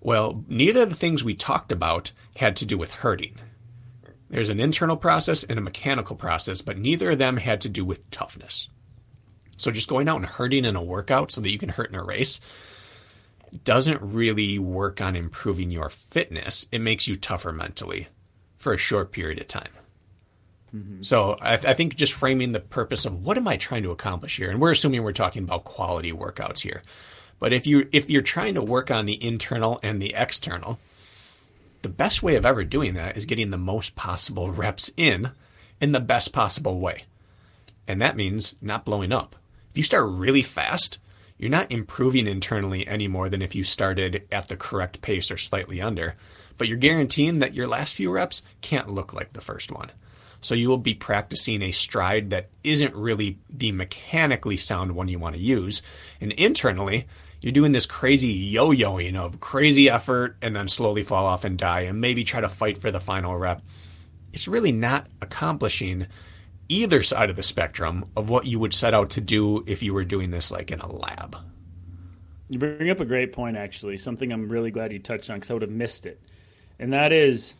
Well, 0.00 0.44
neither 0.48 0.82
of 0.82 0.90
the 0.90 0.96
things 0.96 1.24
we 1.24 1.34
talked 1.34 1.72
about 1.72 2.12
had 2.36 2.56
to 2.56 2.66
do 2.66 2.76
with 2.76 2.90
hurting. 2.90 3.36
There's 4.28 4.50
an 4.50 4.60
internal 4.60 4.96
process 4.96 5.44
and 5.44 5.58
a 5.58 5.62
mechanical 5.62 6.16
process, 6.16 6.60
but 6.60 6.78
neither 6.78 7.12
of 7.12 7.18
them 7.18 7.36
had 7.36 7.60
to 7.62 7.68
do 7.68 7.84
with 7.84 8.10
toughness. 8.10 8.68
So 9.56 9.70
just 9.70 9.88
going 9.88 10.08
out 10.08 10.16
and 10.16 10.26
hurting 10.26 10.64
in 10.64 10.76
a 10.76 10.82
workout 10.82 11.32
so 11.32 11.40
that 11.40 11.50
you 11.50 11.58
can 11.58 11.70
hurt 11.70 11.88
in 11.88 11.96
a 11.96 12.04
race 12.04 12.40
doesn't 13.64 14.02
really 14.02 14.58
work 14.58 15.00
on 15.00 15.16
improving 15.16 15.70
your 15.70 15.88
fitness. 15.88 16.66
It 16.70 16.80
makes 16.80 17.08
you 17.08 17.16
tougher 17.16 17.52
mentally 17.52 18.08
for 18.66 18.72
a 18.72 18.78
short 18.78 19.12
period 19.12 19.38
of 19.38 19.46
time. 19.46 19.70
Mm-hmm. 20.74 21.04
So 21.04 21.36
I, 21.40 21.52
I, 21.52 21.74
think 21.74 21.94
just 21.94 22.12
framing 22.12 22.50
the 22.50 22.58
purpose 22.58 23.06
of 23.06 23.24
what 23.24 23.36
am 23.36 23.46
I 23.46 23.56
trying 23.56 23.84
to 23.84 23.92
accomplish 23.92 24.38
here, 24.38 24.50
and 24.50 24.60
we're 24.60 24.72
assuming 24.72 25.04
we're 25.04 25.12
talking 25.12 25.44
about 25.44 25.62
quality 25.62 26.10
workouts 26.10 26.58
here. 26.58 26.82
But 27.38 27.52
if 27.52 27.64
you 27.64 27.88
if 27.92 28.10
you're 28.10 28.22
trying 28.22 28.54
to 28.54 28.62
work 28.62 28.90
on 28.90 29.06
the 29.06 29.24
internal 29.24 29.78
and 29.84 30.02
the 30.02 30.14
external, 30.14 30.80
the 31.82 31.88
best 31.88 32.24
way 32.24 32.34
of 32.34 32.44
ever 32.44 32.64
doing 32.64 32.94
that 32.94 33.16
is 33.16 33.24
getting 33.24 33.50
the 33.50 33.56
most 33.56 33.94
possible 33.94 34.50
reps 34.50 34.90
in 34.96 35.30
in 35.80 35.92
the 35.92 36.00
best 36.00 36.32
possible 36.32 36.80
way. 36.80 37.04
And 37.86 38.02
that 38.02 38.16
means 38.16 38.56
not 38.60 38.84
blowing 38.84 39.12
up. 39.12 39.36
If 39.70 39.78
you 39.78 39.84
start 39.84 40.08
really 40.08 40.42
fast, 40.42 40.98
you're 41.38 41.50
not 41.50 41.70
improving 41.70 42.26
internally 42.26 42.84
any 42.84 43.06
more 43.06 43.28
than 43.28 43.42
if 43.42 43.54
you 43.54 43.62
started 43.62 44.26
at 44.32 44.48
the 44.48 44.56
correct 44.56 45.02
pace 45.02 45.30
or 45.30 45.36
slightly 45.36 45.80
under 45.80 46.16
but 46.58 46.68
you're 46.68 46.76
guaranteeing 46.76 47.40
that 47.40 47.54
your 47.54 47.66
last 47.66 47.94
few 47.94 48.10
reps 48.10 48.42
can't 48.60 48.90
look 48.90 49.12
like 49.12 49.32
the 49.32 49.40
first 49.40 49.72
one. 49.72 49.90
So 50.40 50.54
you 50.54 50.68
will 50.68 50.78
be 50.78 50.94
practicing 50.94 51.62
a 51.62 51.72
stride 51.72 52.30
that 52.30 52.50
isn't 52.62 52.94
really 52.94 53.38
the 53.50 53.72
mechanically 53.72 54.56
sound 54.56 54.92
one 54.92 55.08
you 55.08 55.18
want 55.18 55.34
to 55.34 55.40
use. 55.40 55.82
And 56.20 56.32
internally, 56.32 57.06
you're 57.40 57.52
doing 57.52 57.72
this 57.72 57.86
crazy 57.86 58.28
yo 58.28 58.70
yoing 58.70 59.16
of 59.16 59.40
crazy 59.40 59.90
effort 59.90 60.36
and 60.42 60.54
then 60.54 60.68
slowly 60.68 61.02
fall 61.02 61.26
off 61.26 61.44
and 61.44 61.58
die 61.58 61.82
and 61.82 62.00
maybe 62.00 62.24
try 62.24 62.40
to 62.40 62.48
fight 62.48 62.78
for 62.78 62.90
the 62.90 63.00
final 63.00 63.36
rep. 63.36 63.62
It's 64.32 64.48
really 64.48 64.72
not 64.72 65.06
accomplishing 65.22 66.06
either 66.68 67.02
side 67.02 67.30
of 67.30 67.36
the 67.36 67.42
spectrum 67.42 68.04
of 68.16 68.28
what 68.28 68.46
you 68.46 68.58
would 68.58 68.74
set 68.74 68.94
out 68.94 69.10
to 69.10 69.20
do 69.20 69.64
if 69.66 69.82
you 69.82 69.94
were 69.94 70.04
doing 70.04 70.30
this 70.30 70.50
like 70.50 70.70
in 70.70 70.80
a 70.80 70.90
lab. 70.90 71.36
You 72.48 72.58
bring 72.58 72.90
up 72.90 73.00
a 73.00 73.04
great 73.04 73.32
point, 73.32 73.56
actually, 73.56 73.98
something 73.98 74.32
I'm 74.32 74.48
really 74.48 74.70
glad 74.70 74.92
you 74.92 74.98
touched 74.98 75.30
on 75.30 75.36
because 75.36 75.50
I 75.50 75.54
would 75.54 75.62
have 75.62 75.70
missed 75.70 76.06
it. 76.06 76.20
And 76.78 76.92
that 76.92 77.12
is 77.12 77.54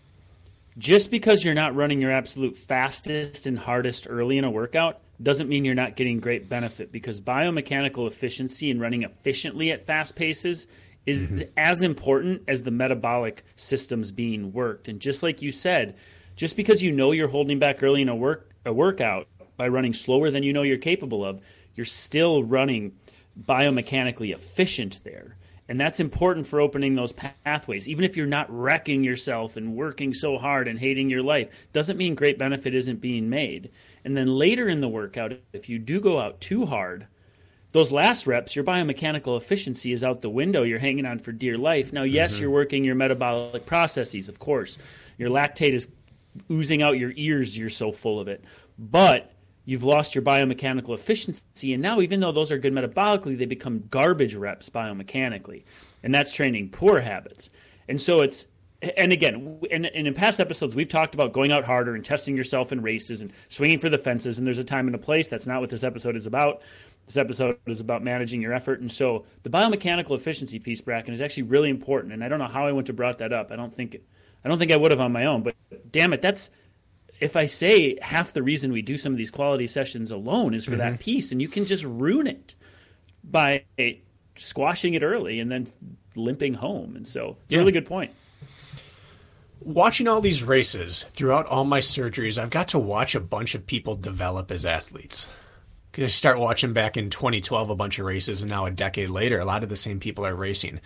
just 0.79 1.11
because 1.11 1.45
you're 1.45 1.55
not 1.55 1.75
running 1.75 2.01
your 2.01 2.12
absolute 2.12 2.57
fastest 2.57 3.47
and 3.47 3.59
hardest 3.59 4.07
early 4.09 4.39
in 4.39 4.45
a 4.45 4.51
workout 4.51 5.01
doesn't 5.23 5.49
mean 5.49 5.64
you're 5.64 5.75
not 5.75 5.97
getting 5.97 6.21
great 6.21 6.49
benefit 6.49 6.93
because 6.93 7.21
biomechanical 7.21 8.07
efficiency 8.07 8.71
and 8.71 8.81
running 8.81 9.03
efficiently 9.03 9.71
at 9.73 9.87
fast 9.87 10.14
paces 10.14 10.67
is 11.07 11.21
mm-hmm. 11.21 11.49
as 11.57 11.83
important 11.83 12.43
as 12.49 12.62
the 12.62 12.71
metabolic 12.71 13.45
systems 13.57 14.12
being 14.12 14.53
worked. 14.53 14.89
And 14.89 15.01
just 15.01 15.23
like 15.23 15.41
you 15.41 15.53
said, 15.53 15.97
just 16.35 16.57
because 16.57 16.83
you 16.83 16.93
know 16.93 17.12
you're 17.12 17.29
holding 17.29 17.59
back 17.59 17.83
early 17.83 18.03
in 18.03 18.09
a 18.09 18.17
work 18.17 18.51
a 18.67 18.73
workout 18.73 19.29
by 19.57 19.69
running 19.69 19.93
slower 19.93 20.31
than 20.31 20.43
you 20.43 20.53
know 20.53 20.62
you're 20.62 20.77
capable 20.77 21.25
of, 21.25 21.41
you're 21.77 21.87
still 21.87 22.43
running 22.43 22.93
biomechanically 23.41 24.35
efficient 24.35 25.01
there. 25.05 25.36
And 25.69 25.81
that's 25.81 25.99
important 25.99 26.47
for 26.47 26.61
opening 26.61 26.95
those 26.95 27.12
pathways. 27.12 27.89
Even 27.89 28.05
if 28.05 28.17
you're 28.17 28.27
not 28.27 28.47
wrecking 28.49 29.03
yourself 29.03 29.57
and 29.57 29.75
working 29.75 30.14
so 30.14 30.39
hard 30.39 30.69
and 30.69 30.79
hating 30.79 31.11
your 31.11 31.23
life, 31.23 31.49
doesn't 31.73 31.97
mean 31.97 32.14
great 32.14 32.39
benefit 32.39 32.75
isn't 32.75 33.01
being 33.01 33.29
made. 33.29 33.71
And 34.05 34.17
then 34.17 34.29
later 34.29 34.69
in 34.69 34.81
the 34.81 34.89
workout, 34.89 35.33
if 35.53 35.69
you 35.69 35.79
do 35.81 36.01
go 36.01 36.21
out 36.21 36.41
too 36.41 36.67
hard, 36.67 37.09
those 37.73 37.91
last 37.91 38.27
reps, 38.27 38.55
your 38.55 38.64
biomechanical 38.64 39.37
efficiency 39.37 39.93
is 39.93 40.05
out 40.05 40.23
the 40.23 40.31
window. 40.31 40.62
You're 40.62 40.79
hanging 40.79 41.05
on 41.05 41.19
for 41.19 41.33
dear 41.33 41.59
life. 41.59 41.93
Now, 41.93 42.05
yes, 42.05 42.35
mm-hmm. 42.35 42.43
you're 42.43 42.51
working 42.53 42.85
your 42.85 42.95
metabolic 42.95 43.67
processes, 43.67 44.29
of 44.29 44.39
course. 44.39 44.79
Your 45.19 45.31
lactate 45.31 45.73
is 45.73 45.89
oozing 46.51 46.83
out 46.83 46.99
your 46.99 47.12
ears, 47.17 47.59
you're 47.59 47.69
so 47.71 47.91
full 47.91 48.21
of 48.21 48.29
it. 48.29 48.45
But 48.79 49.33
you've 49.67 49.85
lost 49.85 50.14
your 50.14 50.23
biomechanical 50.23 50.95
efficiency. 50.95 51.75
And 51.75 51.83
now, 51.83 52.01
even 52.01 52.21
though 52.21 52.33
those 52.33 52.51
are 52.51 52.57
good 52.57 52.73
metabolically, 52.73 53.37
they 53.37 53.45
become 53.45 53.85
garbage 53.91 54.35
reps 54.35 54.71
biomechanically. 54.71 55.64
And 56.03 56.14
that's 56.14 56.33
training 56.33 56.71
poor 56.71 57.01
habits. 57.01 57.51
And 57.89 58.01
so 58.01 58.23
it's, 58.23 58.47
and 58.97 59.12
again, 59.12 59.59
and, 59.71 59.87
and 59.87 60.07
in 60.07 60.14
past 60.14 60.39
episodes, 60.39 60.75
we've 60.75 60.89
talked 60.89 61.14
about 61.14 61.33
going 61.33 61.51
out 61.51 61.64
harder 61.64 61.95
and 61.95 62.05
testing 62.05 62.37
yourself 62.37 62.73
in 62.73 62.81
races 62.81 63.21
and 63.23 63.33
swinging 63.49 63.79
for 63.79 63.89
the 63.89 63.99
fences. 63.99 64.39
And 64.39 64.47
there's 64.47 64.59
a 64.59 64.64
time 64.64 64.87
and 64.87 64.95
a 64.95 64.99
place. 64.99 65.29
That's 65.29 65.47
not 65.47 65.61
what 65.61 65.71
this 65.71 65.83
episode 65.83 66.14
is 66.14 66.27
about. 66.27 66.62
This 67.07 67.17
episode 67.17 67.59
is 67.67 67.81
about 67.81 68.05
managing 68.05 68.41
your 68.41 68.53
effort. 68.53 68.81
And 68.81 68.91
so 68.91 69.27
the 69.43 69.51
biomechanical 69.51 70.14
efficiency 70.14 70.59
piece, 70.59 70.81
Bracken, 70.81 71.12
is 71.12 71.21
actually 71.21 71.45
really 71.45 71.71
important. 71.71 72.12
And 72.12 72.23
I 72.23 72.29
don't 72.29 72.39
know 72.39 72.47
how 72.47 72.67
I 72.67 72.73
went 72.73 72.87
to 72.87 72.93
brought 72.93 73.19
that 73.19 73.33
up. 73.33 73.51
I 73.51 73.57
don't 73.57 73.75
think, 73.75 73.97
I 74.45 74.49
don't 74.49 74.59
think 74.59 74.71
I 74.71 74.77
would 74.77 74.93
have 74.93 75.01
on 75.01 75.11
my 75.11 75.25
own, 75.25 75.43
but 75.43 75.57
damn 75.91 76.12
it, 76.12 76.23
that's, 76.23 76.51
if 77.21 77.37
I 77.37 77.47
say 77.47 77.99
half 78.03 78.33
the 78.33 78.43
reason 78.43 78.73
we 78.73 78.83
do 78.83 78.99
some 78.99 79.12
of 79.12 79.19
these 79.19 79.31
quality 79.31 79.67
sessions 79.67 80.11
alone 80.11 80.55
is 80.55 80.64
for 80.64 80.73
mm-hmm. 80.73 80.81
that 80.81 81.01
piece, 81.01 81.33
and 81.33 81.41
you 81.41 81.49
can 81.49 81.64
just 81.64 81.85
ruin 81.85 82.27
it 82.27 82.55
by 83.25 83.64
squashing 84.37 84.95
it 84.95 85.03
early 85.03 85.41
and 85.41 85.51
then 85.51 85.67
limping 86.14 86.55
home. 86.55 86.97
And 86.97 87.07
so 87.07 87.37
it's 87.45 87.55
yeah. 87.55 87.59
a 87.59 87.61
really 87.61 87.73
good 87.73 87.87
point. 87.87 88.12
Watching 89.61 90.07
all 90.07 90.21
these 90.21 90.43
races 90.43 91.05
throughout 91.14 91.47
all 91.47 91.64
my 91.64 91.81
surgeries, 91.81 92.39
I've 92.39 92.51
got 92.51 92.69
to 92.69 92.79
watch 92.79 93.14
a 93.14 93.21
bunch 93.21 93.55
of 93.55 93.67
people 93.67 93.95
develop 93.95 94.51
as 94.51 94.67
athletes. 94.67 95.27
I 95.99 96.07
start 96.09 96.39
watching 96.39 96.75
back 96.75 96.99
in 96.99 97.09
2012 97.09 97.71
a 97.71 97.75
bunch 97.75 97.99
of 97.99 98.05
races, 98.05 98.43
and 98.43 98.51
now 98.51 98.67
a 98.67 98.71
decade 98.71 99.09
later, 99.09 99.39
a 99.39 99.47
lot 99.47 99.62
of 99.62 99.71
the 99.71 99.77
same 99.77 99.99
people 99.99 100.27
are 100.27 100.35
racing. 100.35 100.81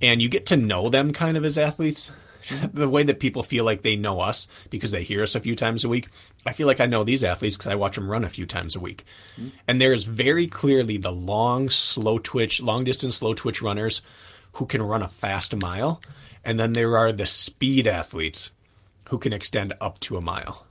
And 0.00 0.22
you 0.22 0.28
get 0.28 0.46
to 0.46 0.56
know 0.56 0.90
them 0.90 1.12
kind 1.12 1.36
of 1.36 1.44
as 1.44 1.58
athletes. 1.58 2.12
the 2.72 2.88
way 2.88 3.02
that 3.02 3.20
people 3.20 3.42
feel 3.42 3.64
like 3.64 3.82
they 3.82 3.96
know 3.96 4.20
us 4.20 4.48
because 4.70 4.90
they 4.90 5.02
hear 5.02 5.22
us 5.22 5.34
a 5.34 5.40
few 5.40 5.54
times 5.54 5.84
a 5.84 5.88
week. 5.88 6.08
I 6.46 6.52
feel 6.52 6.66
like 6.66 6.80
I 6.80 6.86
know 6.86 7.04
these 7.04 7.24
athletes 7.24 7.56
because 7.56 7.70
I 7.70 7.76
watch 7.76 7.94
them 7.94 8.10
run 8.10 8.24
a 8.24 8.30
few 8.30 8.46
times 8.46 8.76
a 8.76 8.80
week. 8.80 9.04
Mm-hmm. 9.38 9.48
And 9.66 9.80
there's 9.80 10.04
very 10.04 10.46
clearly 10.46 10.96
the 10.96 11.12
long, 11.12 11.70
slow 11.70 12.18
twitch, 12.18 12.60
long 12.60 12.84
distance, 12.84 13.16
slow 13.16 13.34
twitch 13.34 13.62
runners 13.62 14.02
who 14.52 14.66
can 14.66 14.82
run 14.82 15.02
a 15.02 15.08
fast 15.08 15.54
mile. 15.56 16.00
And 16.44 16.58
then 16.58 16.72
there 16.72 16.96
are 16.96 17.12
the 17.12 17.26
speed 17.26 17.86
athletes 17.86 18.52
who 19.08 19.18
can 19.18 19.32
extend 19.32 19.74
up 19.80 20.00
to 20.00 20.16
a 20.16 20.22
mile. 20.22 20.66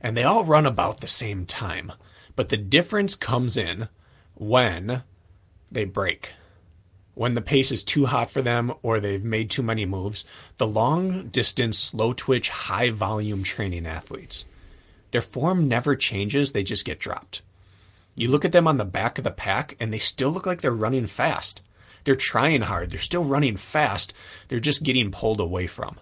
And 0.00 0.16
they 0.16 0.24
all 0.24 0.44
run 0.44 0.66
about 0.66 1.00
the 1.00 1.08
same 1.08 1.46
time. 1.46 1.92
But 2.34 2.48
the 2.48 2.56
difference 2.56 3.14
comes 3.14 3.56
in 3.56 3.88
when 4.34 5.02
they 5.70 5.84
break 5.84 6.32
when 7.14 7.34
the 7.34 7.42
pace 7.42 7.70
is 7.70 7.84
too 7.84 8.06
hot 8.06 8.30
for 8.30 8.42
them 8.42 8.72
or 8.82 8.98
they've 8.98 9.24
made 9.24 9.50
too 9.50 9.62
many 9.62 9.84
moves, 9.84 10.24
the 10.56 10.66
long 10.66 11.28
distance, 11.28 11.78
slow 11.78 12.12
twitch, 12.12 12.48
high 12.48 12.90
volume 12.90 13.42
training 13.42 13.86
athletes, 13.86 14.46
their 15.10 15.20
form 15.20 15.68
never 15.68 15.94
changes, 15.94 16.52
they 16.52 16.62
just 16.62 16.86
get 16.86 16.98
dropped. 16.98 17.42
You 18.14 18.28
look 18.28 18.44
at 18.44 18.52
them 18.52 18.66
on 18.66 18.78
the 18.78 18.84
back 18.84 19.18
of 19.18 19.24
the 19.24 19.30
pack 19.30 19.76
and 19.78 19.92
they 19.92 19.98
still 19.98 20.30
look 20.30 20.46
like 20.46 20.60
they're 20.60 20.72
running 20.72 21.06
fast. 21.06 21.60
They're 22.04 22.14
trying 22.14 22.62
hard, 22.62 22.90
they're 22.90 22.98
still 22.98 23.24
running 23.24 23.56
fast, 23.56 24.12
they're 24.48 24.58
just 24.58 24.82
getting 24.82 25.12
pulled 25.12 25.40
away 25.40 25.66
from. 25.66 26.00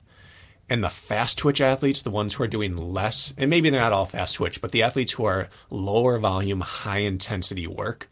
And 0.68 0.84
the 0.84 0.88
fast 0.88 1.36
twitch 1.38 1.60
athletes, 1.60 2.02
the 2.02 2.10
ones 2.10 2.34
who 2.34 2.44
are 2.44 2.48
doing 2.48 2.76
less, 2.76 3.34
and 3.36 3.50
maybe 3.50 3.68
they're 3.68 3.80
not 3.80 3.92
all 3.92 4.06
fast 4.06 4.36
twitch, 4.36 4.60
but 4.60 4.70
the 4.70 4.84
athletes 4.84 5.12
who 5.12 5.24
are 5.24 5.48
lower 5.68 6.18
volume, 6.18 6.60
high 6.60 6.98
intensity 6.98 7.66
work, 7.66 8.08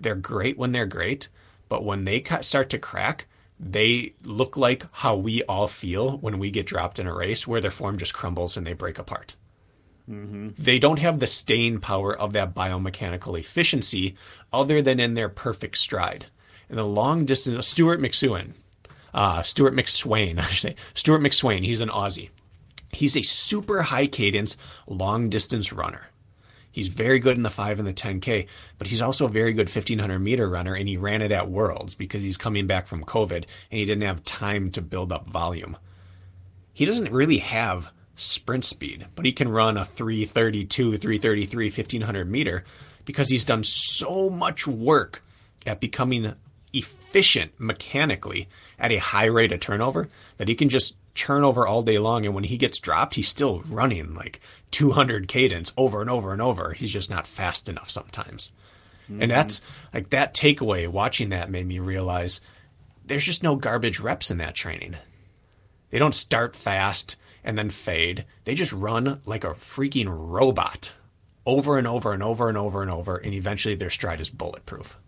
they're 0.00 0.16
great 0.16 0.58
when 0.58 0.72
they're 0.72 0.86
great 0.86 1.28
but 1.68 1.84
when 1.84 2.04
they 2.04 2.22
start 2.42 2.70
to 2.70 2.78
crack, 2.78 3.26
they 3.58 4.14
look 4.22 4.56
like 4.56 4.86
how 4.92 5.16
we 5.16 5.42
all 5.44 5.66
feel 5.66 6.18
when 6.18 6.38
we 6.38 6.50
get 6.50 6.66
dropped 6.66 6.98
in 6.98 7.06
a 7.06 7.14
race 7.14 7.46
where 7.46 7.60
their 7.60 7.70
form 7.70 7.98
just 7.98 8.14
crumbles 8.14 8.56
and 8.56 8.66
they 8.66 8.74
break 8.74 8.98
apart. 8.98 9.36
Mm-hmm. 10.10 10.50
They 10.58 10.78
don't 10.78 10.98
have 10.98 11.18
the 11.18 11.26
staying 11.26 11.80
power 11.80 12.16
of 12.16 12.32
that 12.34 12.54
biomechanical 12.54 13.38
efficiency 13.38 14.16
other 14.52 14.80
than 14.82 15.00
in 15.00 15.14
their 15.14 15.28
perfect 15.28 15.78
stride. 15.78 16.26
In 16.68 16.76
the 16.76 16.84
long 16.84 17.24
distance, 17.24 17.66
Stewart 17.66 18.00
McSweyn, 18.00 18.52
uh, 19.14 19.42
Stewart 19.42 19.74
McSweyn, 19.74 20.38
I 20.40 20.44
should 20.44 20.70
say, 20.70 20.76
Stewart 20.94 21.22
McSweyn, 21.22 21.64
he's 21.64 21.80
an 21.80 21.88
Aussie. 21.88 22.30
He's 22.92 23.16
a 23.16 23.22
super 23.22 23.82
high 23.82 24.06
cadence, 24.06 24.56
long 24.86 25.28
distance 25.28 25.72
runner. 25.72 26.08
He's 26.76 26.88
very 26.88 27.20
good 27.20 27.38
in 27.38 27.42
the 27.42 27.48
5 27.48 27.78
and 27.78 27.88
the 27.88 27.94
10K, 27.94 28.48
but 28.76 28.86
he's 28.86 29.00
also 29.00 29.24
a 29.24 29.30
very 29.30 29.54
good 29.54 29.74
1500 29.74 30.18
meter 30.18 30.46
runner, 30.46 30.74
and 30.74 30.86
he 30.86 30.98
ran 30.98 31.22
it 31.22 31.32
at 31.32 31.48
Worlds 31.48 31.94
because 31.94 32.20
he's 32.20 32.36
coming 32.36 32.66
back 32.66 32.86
from 32.86 33.02
COVID 33.02 33.32
and 33.32 33.46
he 33.70 33.86
didn't 33.86 34.02
have 34.02 34.22
time 34.24 34.70
to 34.72 34.82
build 34.82 35.10
up 35.10 35.26
volume. 35.26 35.78
He 36.74 36.84
doesn't 36.84 37.10
really 37.10 37.38
have 37.38 37.90
sprint 38.14 38.66
speed, 38.66 39.06
but 39.14 39.24
he 39.24 39.32
can 39.32 39.48
run 39.48 39.78
a 39.78 39.86
332, 39.86 40.98
333, 40.98 41.64
1500 41.68 42.30
meter 42.30 42.62
because 43.06 43.30
he's 43.30 43.46
done 43.46 43.64
so 43.64 44.28
much 44.28 44.66
work 44.66 45.22
at 45.64 45.80
becoming 45.80 46.34
efficient 46.74 47.52
mechanically 47.58 48.50
at 48.78 48.92
a 48.92 48.98
high 48.98 49.24
rate 49.24 49.52
of 49.52 49.60
turnover 49.60 50.08
that 50.36 50.48
he 50.48 50.54
can 50.54 50.68
just 50.68 50.94
churn 51.14 51.42
over 51.42 51.66
all 51.66 51.82
day 51.82 51.98
long. 51.98 52.26
And 52.26 52.34
when 52.34 52.44
he 52.44 52.58
gets 52.58 52.78
dropped, 52.80 53.14
he's 53.14 53.28
still 53.28 53.60
running 53.60 54.14
like 54.14 54.42
200 54.76 55.26
cadence 55.26 55.72
over 55.78 56.02
and 56.02 56.10
over 56.10 56.34
and 56.34 56.42
over. 56.42 56.74
He's 56.74 56.92
just 56.92 57.08
not 57.08 57.26
fast 57.26 57.70
enough 57.70 57.88
sometimes. 57.88 58.52
Mm-hmm. 59.10 59.22
And 59.22 59.30
that's 59.30 59.62
like 59.94 60.10
that 60.10 60.34
takeaway, 60.34 60.86
watching 60.86 61.30
that 61.30 61.50
made 61.50 61.66
me 61.66 61.78
realize 61.78 62.42
there's 63.02 63.24
just 63.24 63.42
no 63.42 63.56
garbage 63.56 64.00
reps 64.00 64.30
in 64.30 64.36
that 64.36 64.54
training. 64.54 64.94
They 65.88 65.98
don't 65.98 66.14
start 66.14 66.54
fast 66.54 67.16
and 67.42 67.56
then 67.56 67.70
fade. 67.70 68.26
They 68.44 68.54
just 68.54 68.74
run 68.74 69.22
like 69.24 69.44
a 69.44 69.54
freaking 69.54 70.08
robot 70.10 70.92
over 71.46 71.78
and 71.78 71.86
over 71.86 72.12
and 72.12 72.22
over 72.22 72.50
and 72.50 72.58
over 72.58 72.82
and 72.82 72.90
over. 72.90 73.16
And 73.16 73.32
eventually 73.32 73.76
their 73.76 73.88
stride 73.88 74.20
is 74.20 74.28
bulletproof. 74.28 74.98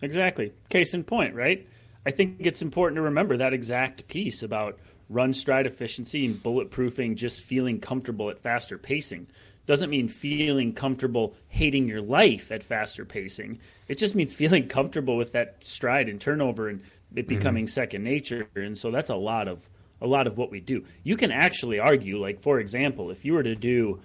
Exactly. 0.00 0.54
Case 0.70 0.94
in 0.94 1.04
point, 1.04 1.34
right? 1.34 1.68
I 2.06 2.10
think 2.10 2.36
it's 2.38 2.62
important 2.62 2.96
to 2.96 3.02
remember 3.02 3.36
that 3.36 3.52
exact 3.52 4.08
piece 4.08 4.42
about 4.42 4.78
run 5.08 5.32
stride 5.34 5.66
efficiency 5.66 6.26
and 6.26 6.42
bulletproofing 6.42 7.14
just 7.14 7.44
feeling 7.44 7.80
comfortable 7.80 8.30
at 8.30 8.38
faster 8.38 8.78
pacing 8.78 9.26
doesn't 9.66 9.90
mean 9.90 10.08
feeling 10.08 10.72
comfortable 10.72 11.34
hating 11.48 11.88
your 11.88 12.00
life 12.00 12.52
at 12.52 12.62
faster 12.62 13.04
pacing. 13.04 13.58
It 13.88 13.98
just 13.98 14.14
means 14.14 14.34
feeling 14.42 14.68
comfortable 14.68 15.16
with 15.16 15.32
that 15.32 15.62
stride 15.62 16.08
and 16.08 16.20
turnover 16.20 16.68
and 16.68 16.80
it 17.14 17.26
mm-hmm. 17.26 17.28
becoming 17.28 17.64
mm-hmm. 17.64 17.70
second 17.70 18.04
nature. 18.04 18.48
And 18.54 18.78
so 18.78 18.90
that's 18.90 19.10
a 19.10 19.16
lot 19.16 19.48
of 19.48 19.68
a 20.00 20.06
lot 20.06 20.26
of 20.26 20.36
what 20.36 20.50
we 20.50 20.60
do. 20.60 20.84
You 21.04 21.16
can 21.16 21.32
actually 21.32 21.78
argue, 21.78 22.18
like 22.18 22.40
for 22.40 22.60
example, 22.60 23.10
if 23.10 23.24
you 23.24 23.32
were 23.32 23.42
to 23.42 23.54
do 23.54 24.00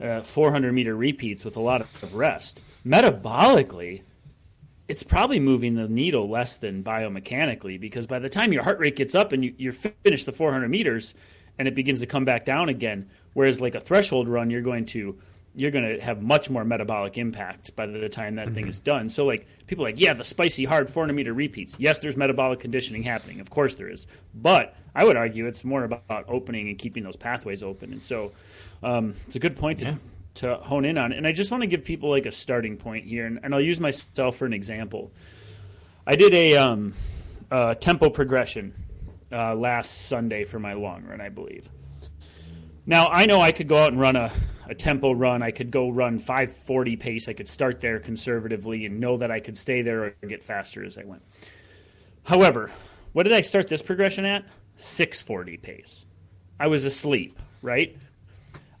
uh, 0.00 0.20
400 0.20 0.72
meter 0.72 0.96
repeats 0.96 1.44
with 1.44 1.56
a 1.56 1.60
lot 1.60 1.80
of 1.80 2.14
rest, 2.14 2.62
metabolically, 2.84 4.02
it's 4.88 5.02
probably 5.02 5.38
moving 5.38 5.74
the 5.74 5.86
needle 5.86 6.28
less 6.28 6.56
than 6.56 6.82
biomechanically 6.82 7.78
because 7.78 8.06
by 8.06 8.18
the 8.18 8.28
time 8.28 8.52
your 8.52 8.62
heart 8.62 8.78
rate 8.78 8.96
gets 8.96 9.14
up 9.14 9.32
and 9.32 9.44
you, 9.44 9.54
you 9.58 9.70
finish 9.70 10.24
the 10.24 10.32
400 10.32 10.68
meters 10.68 11.14
and 11.58 11.68
it 11.68 11.74
begins 11.74 12.00
to 12.00 12.06
come 12.06 12.24
back 12.24 12.46
down 12.46 12.70
again, 12.70 13.08
whereas 13.34 13.60
like 13.60 13.74
a 13.74 13.80
threshold 13.80 14.28
run, 14.28 14.50
you're 14.50 14.62
going 14.62 14.86
to 14.86 15.18
you're 15.54 15.70
going 15.72 15.84
to 15.84 16.00
have 16.00 16.22
much 16.22 16.48
more 16.50 16.64
metabolic 16.64 17.18
impact 17.18 17.74
by 17.74 17.84
the 17.84 18.08
time 18.08 18.36
that 18.36 18.46
mm-hmm. 18.46 18.54
thing 18.54 18.68
is 18.68 18.78
done. 18.78 19.08
So 19.08 19.26
like 19.26 19.46
people 19.66 19.82
like, 19.82 19.98
yeah, 19.98 20.12
the 20.12 20.22
spicy 20.22 20.64
hard 20.64 20.88
400 20.88 21.12
meter 21.12 21.32
repeats. 21.32 21.74
Yes, 21.80 21.98
there's 21.98 22.16
metabolic 22.16 22.60
conditioning 22.60 23.02
happening. 23.02 23.40
Of 23.40 23.50
course 23.50 23.74
there 23.74 23.88
is. 23.88 24.06
But 24.36 24.76
I 24.94 25.04
would 25.04 25.16
argue 25.16 25.46
it's 25.46 25.64
more 25.64 25.82
about 25.82 26.24
opening 26.28 26.68
and 26.68 26.78
keeping 26.78 27.02
those 27.02 27.16
pathways 27.16 27.64
open. 27.64 27.92
And 27.92 28.02
so 28.02 28.30
um, 28.84 29.14
it's 29.26 29.34
a 29.34 29.40
good 29.40 29.56
point 29.56 29.80
to 29.80 29.86
yeah. 29.86 29.94
To 30.38 30.56
hone 30.56 30.84
in 30.84 30.98
on. 30.98 31.12
And 31.12 31.26
I 31.26 31.32
just 31.32 31.50
want 31.50 31.62
to 31.62 31.66
give 31.66 31.84
people 31.84 32.10
like 32.10 32.26
a 32.26 32.32
starting 32.32 32.76
point 32.76 33.06
here, 33.06 33.26
and, 33.26 33.40
and 33.42 33.54
I'll 33.54 33.60
use 33.60 33.80
myself 33.80 34.36
for 34.36 34.46
an 34.46 34.52
example. 34.52 35.12
I 36.06 36.16
did 36.16 36.32
a 36.34 36.56
um, 36.56 36.94
tempo 37.80 38.10
progression 38.10 38.74
uh, 39.30 39.54
last 39.54 40.06
Sunday 40.08 40.44
for 40.44 40.58
my 40.58 40.72
long 40.72 41.04
run, 41.04 41.20
I 41.20 41.28
believe. 41.28 41.68
Now 42.86 43.08
I 43.08 43.26
know 43.26 43.40
I 43.40 43.52
could 43.52 43.68
go 43.68 43.78
out 43.78 43.92
and 43.92 44.00
run 44.00 44.16
a, 44.16 44.32
a 44.66 44.74
tempo 44.74 45.12
run. 45.12 45.42
I 45.42 45.50
could 45.50 45.70
go 45.70 45.90
run 45.90 46.18
540 46.18 46.96
pace. 46.96 47.28
I 47.28 47.34
could 47.34 47.48
start 47.48 47.80
there 47.80 47.98
conservatively 47.98 48.86
and 48.86 49.00
know 49.00 49.18
that 49.18 49.30
I 49.30 49.40
could 49.40 49.58
stay 49.58 49.82
there 49.82 50.04
or 50.04 50.10
get 50.26 50.42
faster 50.42 50.84
as 50.84 50.96
I 50.96 51.04
went. 51.04 51.22
However, 52.24 52.70
what 53.12 53.24
did 53.24 53.32
I 53.32 53.42
start 53.42 53.68
this 53.68 53.82
progression 53.82 54.24
at? 54.24 54.44
640 54.76 55.56
pace. 55.58 56.06
I 56.58 56.68
was 56.68 56.84
asleep, 56.84 57.38
right? 57.62 57.96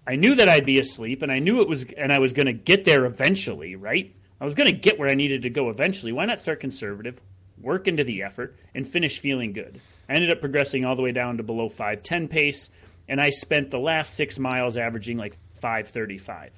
I 0.08 0.16
knew 0.16 0.36
that 0.36 0.48
I'd 0.48 0.64
be 0.64 0.78
asleep 0.78 1.20
and 1.20 1.30
I 1.30 1.38
knew 1.38 1.60
it 1.60 1.68
was 1.68 1.84
and 1.84 2.10
I 2.10 2.18
was 2.18 2.32
going 2.32 2.46
to 2.46 2.54
get 2.54 2.86
there 2.86 3.04
eventually, 3.04 3.76
right? 3.76 4.16
I 4.40 4.44
was 4.44 4.54
going 4.54 4.72
to 4.72 4.80
get 4.80 4.98
where 4.98 5.10
I 5.10 5.14
needed 5.14 5.42
to 5.42 5.50
go 5.50 5.68
eventually. 5.68 6.12
Why 6.12 6.24
not 6.24 6.40
start 6.40 6.60
conservative, 6.60 7.20
work 7.60 7.86
into 7.88 8.04
the 8.04 8.22
effort 8.22 8.56
and 8.74 8.86
finish 8.86 9.18
feeling 9.18 9.52
good? 9.52 9.82
I 10.08 10.14
ended 10.14 10.30
up 10.30 10.40
progressing 10.40 10.86
all 10.86 10.96
the 10.96 11.02
way 11.02 11.12
down 11.12 11.36
to 11.36 11.42
below 11.42 11.68
510 11.68 12.28
pace 12.28 12.70
and 13.06 13.20
I 13.20 13.28
spent 13.28 13.70
the 13.70 13.78
last 13.78 14.14
6 14.14 14.38
miles 14.38 14.78
averaging 14.78 15.18
like 15.18 15.36
535. 15.56 16.52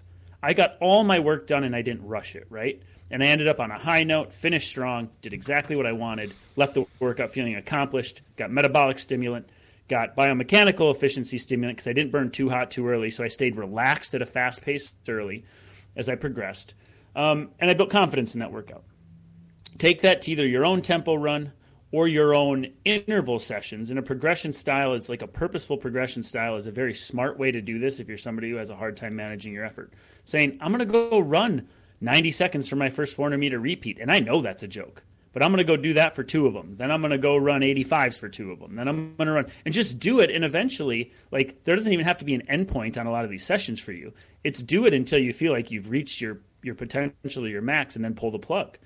I 0.45 0.53
got 0.53 0.77
all 0.81 1.03
my 1.03 1.19
work 1.19 1.49
done 1.49 1.65
and 1.65 1.75
I 1.75 1.83
didn't 1.83 2.07
rush 2.07 2.37
it, 2.37 2.47
right? 2.51 2.81
And 3.11 3.21
I 3.21 3.27
ended 3.27 3.49
up 3.49 3.59
on 3.59 3.73
a 3.73 3.79
high 3.79 4.05
note, 4.05 4.33
finished 4.33 4.69
strong, 4.69 5.11
did 5.23 5.35
exactly 5.35 5.75
what 5.75 5.87
I 5.87 5.93
wanted, 5.93 6.33
left 6.55 6.75
the 6.75 6.87
workout 7.01 7.33
feeling 7.33 7.57
accomplished, 7.57 8.21
got 8.37 8.53
metabolic 8.53 9.01
stimulant, 9.01 9.49
got 9.91 10.17
biomechanical 10.17 10.95
efficiency 10.95 11.37
stimulant 11.37 11.77
because 11.77 11.89
I 11.89 11.93
didn't 11.93 12.13
burn 12.13 12.31
too 12.31 12.49
hot 12.49 12.71
too 12.71 12.89
early, 12.89 13.11
so 13.11 13.25
I 13.25 13.29
stayed 13.29 13.57
relaxed 13.57 14.15
at 14.15 14.23
a 14.23 14.27
fast 14.27 14.63
pace 14.63 14.95
early 15.09 15.45
as 15.97 16.09
I 16.09 16.15
progressed. 16.15 16.75
Um, 17.15 17.51
and 17.59 17.69
I 17.69 17.75
built 17.75 17.91
confidence 17.91 18.35
in 18.35 18.41
that 18.41 18.53
workout. 18.53 18.85
Take 19.77 20.03
that 20.03 20.23
to 20.23 20.31
either 20.31 20.47
your 20.47 20.65
own 20.65 20.81
tempo 20.81 21.17
run 21.17 21.53
or 21.93 22.07
your 22.07 22.35
own 22.35 22.69
interval 22.85 23.41
sessions. 23.41 23.91
And 23.91 23.99
a 23.99 24.03
progression 24.03 24.53
style 24.53 24.95
is 24.95 25.09
like 25.09 25.23
a 25.23 25.27
purposeful 25.27 25.77
progression 25.77 26.23
style 26.23 26.57
is 26.57 26.67
a 26.67 26.71
very 26.71 26.95
smart 26.95 27.37
way 27.37 27.51
to 27.51 27.61
do 27.61 27.81
this 27.81 27.99
if 27.99 28.09
you're 28.09 28.17
somebody 28.17 28.49
who 28.49 28.57
has 28.57 28.71
a 28.71 28.77
hard 28.77 28.97
time 28.97 29.17
managing 29.17 29.53
your 29.53 29.65
effort. 29.65 29.93
Saying, 30.25 30.59
I'm 30.61 30.71
going 30.73 30.79
to 30.79 30.85
go 30.85 31.19
run 31.19 31.67
90 32.01 32.31
seconds 32.31 32.69
for 32.69 32.77
my 32.77 32.91
first 32.91 33.17
400 33.17 33.39
meter 33.39 33.59
repeat. 33.59 33.99
And 34.01 34.13
I 34.13 34.21
know 34.21 34.41
that's 34.41 34.63
a 34.63 34.69
joke, 34.69 35.03
but 35.33 35.43
I'm 35.43 35.51
going 35.51 35.65
to 35.65 35.65
go 35.65 35.77
do 35.77 35.95
that 35.95 36.17
for 36.17 36.25
two 36.25 36.47
of 36.47 36.55
them. 36.55 36.75
Then 36.77 36.91
I'm 36.91 37.01
going 37.01 37.13
to 37.13 37.19
go 37.19 37.37
run 37.37 37.61
85s 37.61 38.19
for 38.19 38.29
two 38.29 38.51
of 38.51 38.59
them. 38.59 38.75
Then 38.75 38.89
I'm 38.89 39.15
going 39.17 39.27
to 39.27 39.33
run 39.33 39.47
and 39.65 39.73
just 39.73 39.99
do 39.99 40.21
it. 40.21 40.31
And 40.31 40.45
eventually, 40.45 41.13
like, 41.31 41.65
there 41.65 41.77
doesn't 41.77 41.93
even 41.93 42.05
have 42.05 42.19
to 42.19 42.25
be 42.25 42.35
an 42.35 42.43
endpoint 42.51 42.99
on 42.99 43.07
a 43.07 43.11
lot 43.11 43.25
of 43.25 43.31
these 43.31 43.45
sessions 43.45 43.81
for 43.81 43.93
you. 43.93 44.13
It's 44.43 44.63
do 44.63 44.87
it 44.87 44.95
until 44.95 45.19
you 45.19 45.33
feel 45.33 45.53
like 45.53 45.71
you've 45.71 45.91
reached 45.91 46.21
your, 46.21 46.41
your 46.63 46.75
potential, 46.75 47.45
or 47.45 47.49
your 47.49 47.63
max, 47.63 47.95
and 47.97 48.05
then 48.05 48.15
pull 48.15 48.31
the 48.31 48.39
plug. 48.39 48.79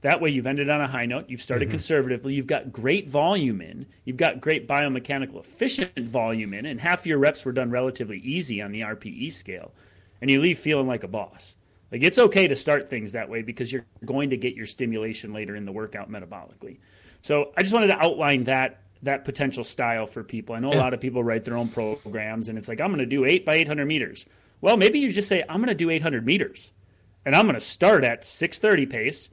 That 0.00 0.20
way, 0.20 0.30
you've 0.30 0.48
ended 0.48 0.68
on 0.68 0.80
a 0.80 0.88
high 0.88 1.06
note. 1.06 1.26
You've 1.28 1.42
started 1.42 1.66
mm-hmm. 1.66 1.74
conservatively. 1.74 2.34
You've 2.34 2.48
got 2.48 2.72
great 2.72 3.08
volume 3.08 3.60
in. 3.60 3.86
You've 4.04 4.16
got 4.16 4.40
great 4.40 4.66
biomechanical 4.66 5.38
efficient 5.38 6.08
volume 6.08 6.54
in, 6.54 6.66
and 6.66 6.80
half 6.80 7.06
your 7.06 7.18
reps 7.18 7.44
were 7.44 7.52
done 7.52 7.70
relatively 7.70 8.18
easy 8.18 8.60
on 8.60 8.72
the 8.72 8.80
RPE 8.80 9.30
scale. 9.30 9.72
And 10.20 10.28
you 10.28 10.40
leave 10.40 10.58
feeling 10.58 10.88
like 10.88 11.04
a 11.04 11.08
boss. 11.08 11.54
Like 11.92 12.02
it's 12.02 12.18
okay 12.18 12.48
to 12.48 12.56
start 12.56 12.88
things 12.88 13.12
that 13.12 13.28
way 13.28 13.42
because 13.42 13.70
you're 13.70 13.84
going 14.06 14.30
to 14.30 14.36
get 14.38 14.54
your 14.56 14.64
stimulation 14.64 15.34
later 15.34 15.54
in 15.54 15.66
the 15.66 15.72
workout 15.72 16.10
metabolically. 16.10 16.78
So 17.20 17.52
I 17.56 17.62
just 17.62 17.74
wanted 17.74 17.88
to 17.88 17.98
outline 17.98 18.44
that 18.44 18.80
that 19.02 19.24
potential 19.24 19.64
style 19.64 20.06
for 20.06 20.22
people. 20.24 20.54
I 20.54 20.60
know 20.60 20.70
yeah. 20.70 20.78
a 20.78 20.80
lot 20.80 20.94
of 20.94 21.00
people 21.00 21.22
write 21.22 21.44
their 21.44 21.56
own 21.56 21.68
programs 21.68 22.48
and 22.48 22.56
it's 22.56 22.68
like 22.68 22.80
I'm 22.80 22.88
going 22.88 23.00
to 23.00 23.06
do 23.06 23.24
8 23.24 23.44
by 23.44 23.56
800 23.56 23.84
meters. 23.84 24.24
Well, 24.62 24.76
maybe 24.76 25.00
you 25.00 25.12
just 25.12 25.28
say 25.28 25.44
I'm 25.48 25.56
going 25.56 25.68
to 25.68 25.74
do 25.74 25.90
800 25.90 26.24
meters. 26.24 26.72
And 27.24 27.36
I'm 27.36 27.44
going 27.44 27.54
to 27.54 27.60
start 27.60 28.04
at 28.04 28.24
630 28.24 28.86
pace 28.86 29.30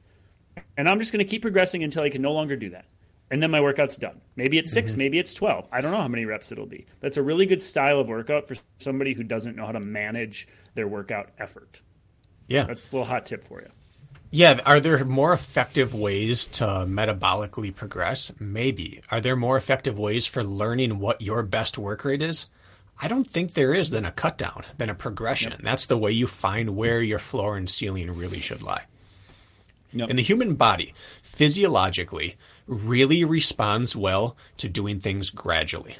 and 0.76 0.88
I'm 0.88 0.98
just 0.98 1.12
going 1.12 1.24
to 1.24 1.28
keep 1.28 1.42
progressing 1.42 1.82
until 1.82 2.02
I 2.02 2.10
can 2.10 2.20
no 2.20 2.32
longer 2.32 2.56
do 2.56 2.70
that. 2.70 2.84
And 3.30 3.42
then 3.42 3.50
my 3.50 3.60
workout's 3.60 3.96
done. 3.96 4.20
Maybe 4.36 4.58
it's 4.58 4.72
6, 4.72 4.92
mm-hmm. 4.92 4.98
maybe 4.98 5.18
it's 5.18 5.32
12. 5.34 5.68
I 5.72 5.80
don't 5.80 5.92
know 5.92 6.00
how 6.00 6.08
many 6.08 6.24
reps 6.26 6.52
it'll 6.52 6.66
be. 6.66 6.86
That's 7.00 7.16
a 7.16 7.22
really 7.22 7.46
good 7.46 7.62
style 7.62 8.00
of 8.00 8.08
workout 8.08 8.46
for 8.48 8.56
somebody 8.78 9.14
who 9.14 9.22
doesn't 9.22 9.56
know 9.56 9.66
how 9.66 9.72
to 9.72 9.80
manage 9.80 10.48
their 10.74 10.88
workout 10.88 11.30
effort. 11.38 11.80
Yeah. 12.50 12.64
That's 12.64 12.90
a 12.90 12.92
little 12.92 13.06
hot 13.06 13.24
tip 13.24 13.44
for 13.44 13.60
you. 13.62 13.68
Yeah. 14.30 14.60
Are 14.66 14.80
there 14.80 15.02
more 15.04 15.32
effective 15.32 15.94
ways 15.94 16.46
to 16.48 16.64
metabolically 16.64 17.74
progress? 17.74 18.32
Maybe. 18.38 19.00
Are 19.10 19.20
there 19.20 19.36
more 19.36 19.56
effective 19.56 19.98
ways 19.98 20.26
for 20.26 20.44
learning 20.44 20.98
what 20.98 21.22
your 21.22 21.42
best 21.42 21.78
work 21.78 22.04
rate 22.04 22.20
is? 22.20 22.50
I 23.00 23.08
don't 23.08 23.26
think 23.26 23.54
there 23.54 23.72
is 23.72 23.90
than 23.90 24.04
a 24.04 24.12
cut 24.12 24.36
down, 24.36 24.64
than 24.76 24.90
a 24.90 24.94
progression. 24.94 25.52
Yep. 25.52 25.62
That's 25.62 25.86
the 25.86 25.96
way 25.96 26.12
you 26.12 26.26
find 26.26 26.76
where 26.76 27.00
your 27.00 27.18
floor 27.18 27.56
and 27.56 27.70
ceiling 27.70 28.14
really 28.14 28.40
should 28.40 28.62
lie. 28.62 28.84
Yep. 29.92 30.10
And 30.10 30.18
the 30.18 30.22
human 30.22 30.54
body, 30.54 30.92
physiologically, 31.22 32.36
really 32.66 33.24
responds 33.24 33.96
well 33.96 34.36
to 34.58 34.68
doing 34.68 35.00
things 35.00 35.30
gradually. 35.30 35.96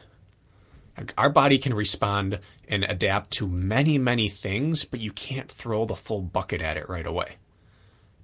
Our 1.17 1.31
body 1.31 1.59
can 1.59 1.73
respond 1.73 2.41
and 2.71 2.85
adapt 2.85 3.33
to 3.33 3.49
many, 3.49 3.99
many 3.99 4.29
things, 4.29 4.85
but 4.85 5.01
you 5.01 5.11
can't 5.11 5.51
throw 5.51 5.85
the 5.85 5.97
full 5.97 6.23
bucket 6.23 6.63
at 6.63 6.77
it 6.77 6.89
right 6.89 7.05
away. 7.05 7.37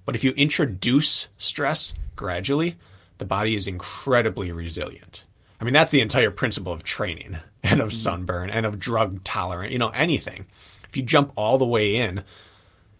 But 0.05 0.15
if 0.15 0.23
you 0.23 0.31
introduce 0.31 1.27
stress 1.37 1.93
gradually, 2.15 2.77
the 3.17 3.25
body 3.25 3.55
is 3.55 3.67
incredibly 3.67 4.53
resilient. 4.53 5.25
I 5.59 5.65
mean, 5.65 5.73
that's 5.73 5.91
the 5.91 6.01
entire 6.01 6.31
principle 6.31 6.71
of 6.71 6.83
training 6.83 7.37
and 7.63 7.81
of 7.81 7.89
mm. 7.89 7.93
sunburn 7.93 8.49
and 8.49 8.65
of 8.65 8.79
drug 8.79 9.23
tolerance, 9.25 9.73
you 9.73 9.79
know, 9.79 9.89
anything. 9.89 10.45
If 10.89 10.95
you 10.95 11.03
jump 11.03 11.33
all 11.35 11.57
the 11.57 11.65
way 11.65 11.97
in, 11.97 12.23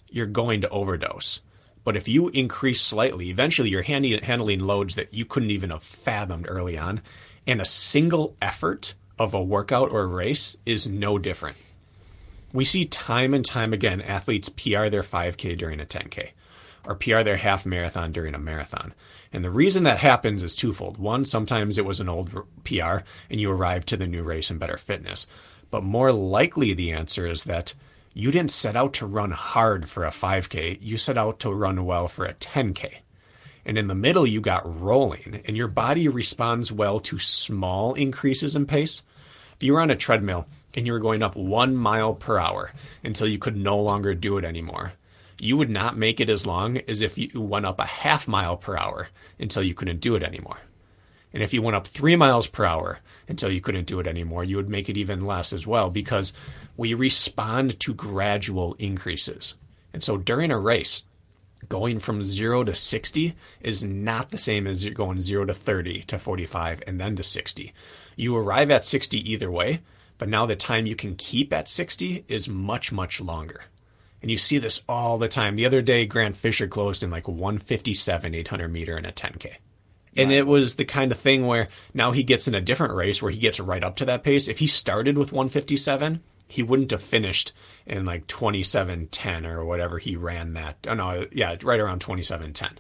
you're 0.10 0.26
going 0.26 0.62
to 0.62 0.70
overdose. 0.70 1.40
But 1.86 1.96
if 1.96 2.10
you 2.10 2.28
increase 2.30 2.82
slightly, 2.82 3.30
eventually 3.30 3.70
you're 3.70 3.82
handling 3.82 4.60
loads 4.60 4.96
that 4.96 5.14
you 5.14 5.24
couldn't 5.24 5.52
even 5.52 5.70
have 5.70 5.84
fathomed 5.84 6.48
early 6.50 6.78
on. 6.78 7.00
And 7.46 7.62
a 7.62 7.66
single 7.66 8.36
effort 8.42 8.94
of 9.20 9.34
a 9.34 9.42
workout 9.42 9.92
or 9.92 10.08
race 10.08 10.58
is 10.66 10.88
no 10.88 11.18
different. 11.18 11.58
We 12.54 12.66
see 12.66 12.86
time 12.86 13.34
and 13.34 13.46
time 13.46 13.74
again 13.74 14.02
athletes 14.02 14.50
PR 14.50 14.90
their 14.90 15.04
5K 15.04 15.58
during 15.58 15.80
a 15.80 15.86
10K 15.86 16.30
or 16.88 16.96
PR 16.96 17.24
their 17.24 17.38
half 17.38 17.66
marathon 17.66 18.12
during 18.12 18.34
a 18.34 18.40
marathon. 18.40 18.94
And 19.34 19.44
the 19.44 19.52
reason 19.52 19.84
that 19.84 20.00
happens 20.00 20.42
is 20.42 20.56
twofold. 20.56 20.98
One, 20.98 21.26
sometimes 21.26 21.78
it 21.78 21.86
was 21.86 22.00
an 22.00 22.10
old 22.10 22.32
PR 22.64 23.00
and 23.30 23.42
you 23.42 23.52
arrived 23.52 23.90
to 23.90 23.98
the 23.98 24.08
new 24.08 24.24
race 24.24 24.50
in 24.50 24.58
better 24.58 24.78
fitness. 24.78 25.28
But 25.70 25.84
more 25.84 26.14
likely, 26.14 26.74
the 26.74 26.94
answer 26.94 27.28
is 27.28 27.44
that 27.44 27.74
you 28.14 28.32
didn't 28.32 28.52
set 28.52 28.78
out 28.78 28.94
to 28.94 29.06
run 29.06 29.32
hard 29.32 29.90
for 29.90 30.06
a 30.06 30.10
5K, 30.10 30.80
you 30.82 30.98
set 30.98 31.18
out 31.18 31.40
to 31.42 31.54
run 31.54 31.86
well 31.86 32.08
for 32.08 32.26
a 32.26 32.34
10K. 32.34 33.00
And 33.68 33.78
in 33.78 33.88
the 33.88 33.96
middle, 33.96 34.26
you 34.26 34.40
got 34.40 34.82
rolling, 34.82 35.42
and 35.46 35.58
your 35.58 35.68
body 35.68 36.08
responds 36.08 36.72
well 36.72 37.02
to 37.02 37.20
small 37.20 37.96
increases 37.96 38.56
in 38.56 38.66
pace. 38.66 39.04
If 39.58 39.64
you 39.64 39.74
were 39.74 39.82
on 39.82 39.92
a 39.92 39.96
treadmill 39.96 40.48
and 40.74 40.86
you 40.86 40.94
were 40.94 41.00
going 41.00 41.22
up 41.22 41.36
one 41.36 41.76
mile 41.76 42.14
per 42.14 42.40
hour 42.40 42.72
until 43.04 43.28
you 43.28 43.38
could 43.38 43.58
no 43.58 43.78
longer 43.78 44.16
do 44.16 44.38
it 44.38 44.46
anymore, 44.46 44.94
you 45.38 45.58
would 45.58 45.70
not 45.70 45.98
make 45.98 46.22
it 46.22 46.30
as 46.30 46.48
long 46.48 46.78
as 46.88 47.02
if 47.02 47.18
you 47.18 47.42
went 47.42 47.66
up 47.66 47.82
a 47.82 47.86
half 47.86 48.26
mile 48.26 48.56
per 48.56 48.78
hour 48.78 49.10
until 49.38 49.64
you 49.64 49.74
couldn't 49.74 50.00
do 50.00 50.16
it 50.16 50.24
anymore. 50.24 50.60
And 51.34 51.44
if 51.44 51.54
you 51.54 51.62
went 51.62 51.76
up 51.76 51.88
three 51.88 52.16
miles 52.16 52.48
per 52.48 52.64
hour 52.64 53.00
until 53.28 53.52
you 53.52 53.60
couldn't 53.60 53.88
do 53.88 54.00
it 54.00 54.08
anymore, 54.08 54.46
you 54.46 54.56
would 54.56 54.70
make 54.70 54.88
it 54.88 54.96
even 54.96 55.26
less 55.26 55.52
as 55.52 55.68
well 55.68 55.90
because 55.90 56.32
we 56.78 56.94
respond 56.94 57.82
to 57.82 57.94
gradual 57.94 58.76
increases. 58.80 59.58
And 59.92 60.02
so 60.02 60.16
during 60.16 60.52
a 60.52 60.58
race, 60.58 61.04
going 61.70 62.00
from 62.00 62.24
zero 62.24 62.64
to 62.64 62.74
60 62.74 63.36
is 63.62 63.84
not 63.84 64.30
the 64.30 64.38
same 64.38 64.68
as 64.68 64.86
going 64.86 65.22
zero 65.22 65.46
to 65.46 65.54
30 65.54 66.04
to 66.04 66.20
45 66.20 66.84
and 66.88 67.00
then 67.00 67.16
to 67.16 67.24
60. 67.24 67.74
You 68.16 68.36
arrive 68.36 68.72
at 68.72 68.86
60 68.86 69.32
either 69.32 69.52
way, 69.52 69.82
but 70.18 70.30
now 70.30 70.46
the 70.46 70.56
time 70.56 70.86
you 70.86 70.96
can 70.96 71.16
keep 71.16 71.52
at 71.54 71.68
60 71.68 72.26
is 72.28 72.48
much, 72.48 72.92
much 72.92 73.22
longer. 73.22 73.64
And 74.22 74.32
you 74.32 74.38
see 74.38 74.58
this 74.58 74.82
all 74.90 75.18
the 75.18 75.28
time. 75.28 75.56
The 75.56 75.66
other 75.66 75.82
day, 75.82 76.06
Grant 76.06 76.36
Fisher 76.36 76.68
closed 76.68 77.04
in 77.04 77.12
like 77.12 77.28
157, 77.28 78.34
800 78.34 78.68
meter 78.68 78.98
in 78.98 79.06
a 79.06 79.12
10K. 79.12 79.58
And 80.16 80.32
it 80.32 80.48
was 80.48 80.76
the 80.76 80.86
kind 80.86 81.12
of 81.12 81.20
thing 81.20 81.46
where 81.46 81.68
now 81.94 82.12
he 82.12 82.24
gets 82.24 82.48
in 82.48 82.56
a 82.56 82.62
different 82.62 82.96
race 82.96 83.22
where 83.22 83.32
he 83.32 83.38
gets 83.38 83.60
right 83.60 83.84
up 83.84 83.96
to 83.98 84.06
that 84.06 84.24
pace. 84.24 84.48
If 84.48 84.58
he 84.58 84.66
started 84.66 85.16
with 85.16 85.32
157, 85.32 86.24
he 86.48 86.64
wouldn't 86.64 86.92
have 86.92 87.02
finished 87.02 87.54
in 87.86 88.06
like 88.06 88.28
2710 88.28 89.46
or 89.46 89.66
whatever 89.66 90.00
he 90.00 90.16
ran 90.16 90.54
that. 90.54 90.78
Oh 90.88 90.94
no, 90.94 91.26
yeah, 91.32 91.56
right 91.64 91.80
around 91.80 92.00
2710. 92.00 92.80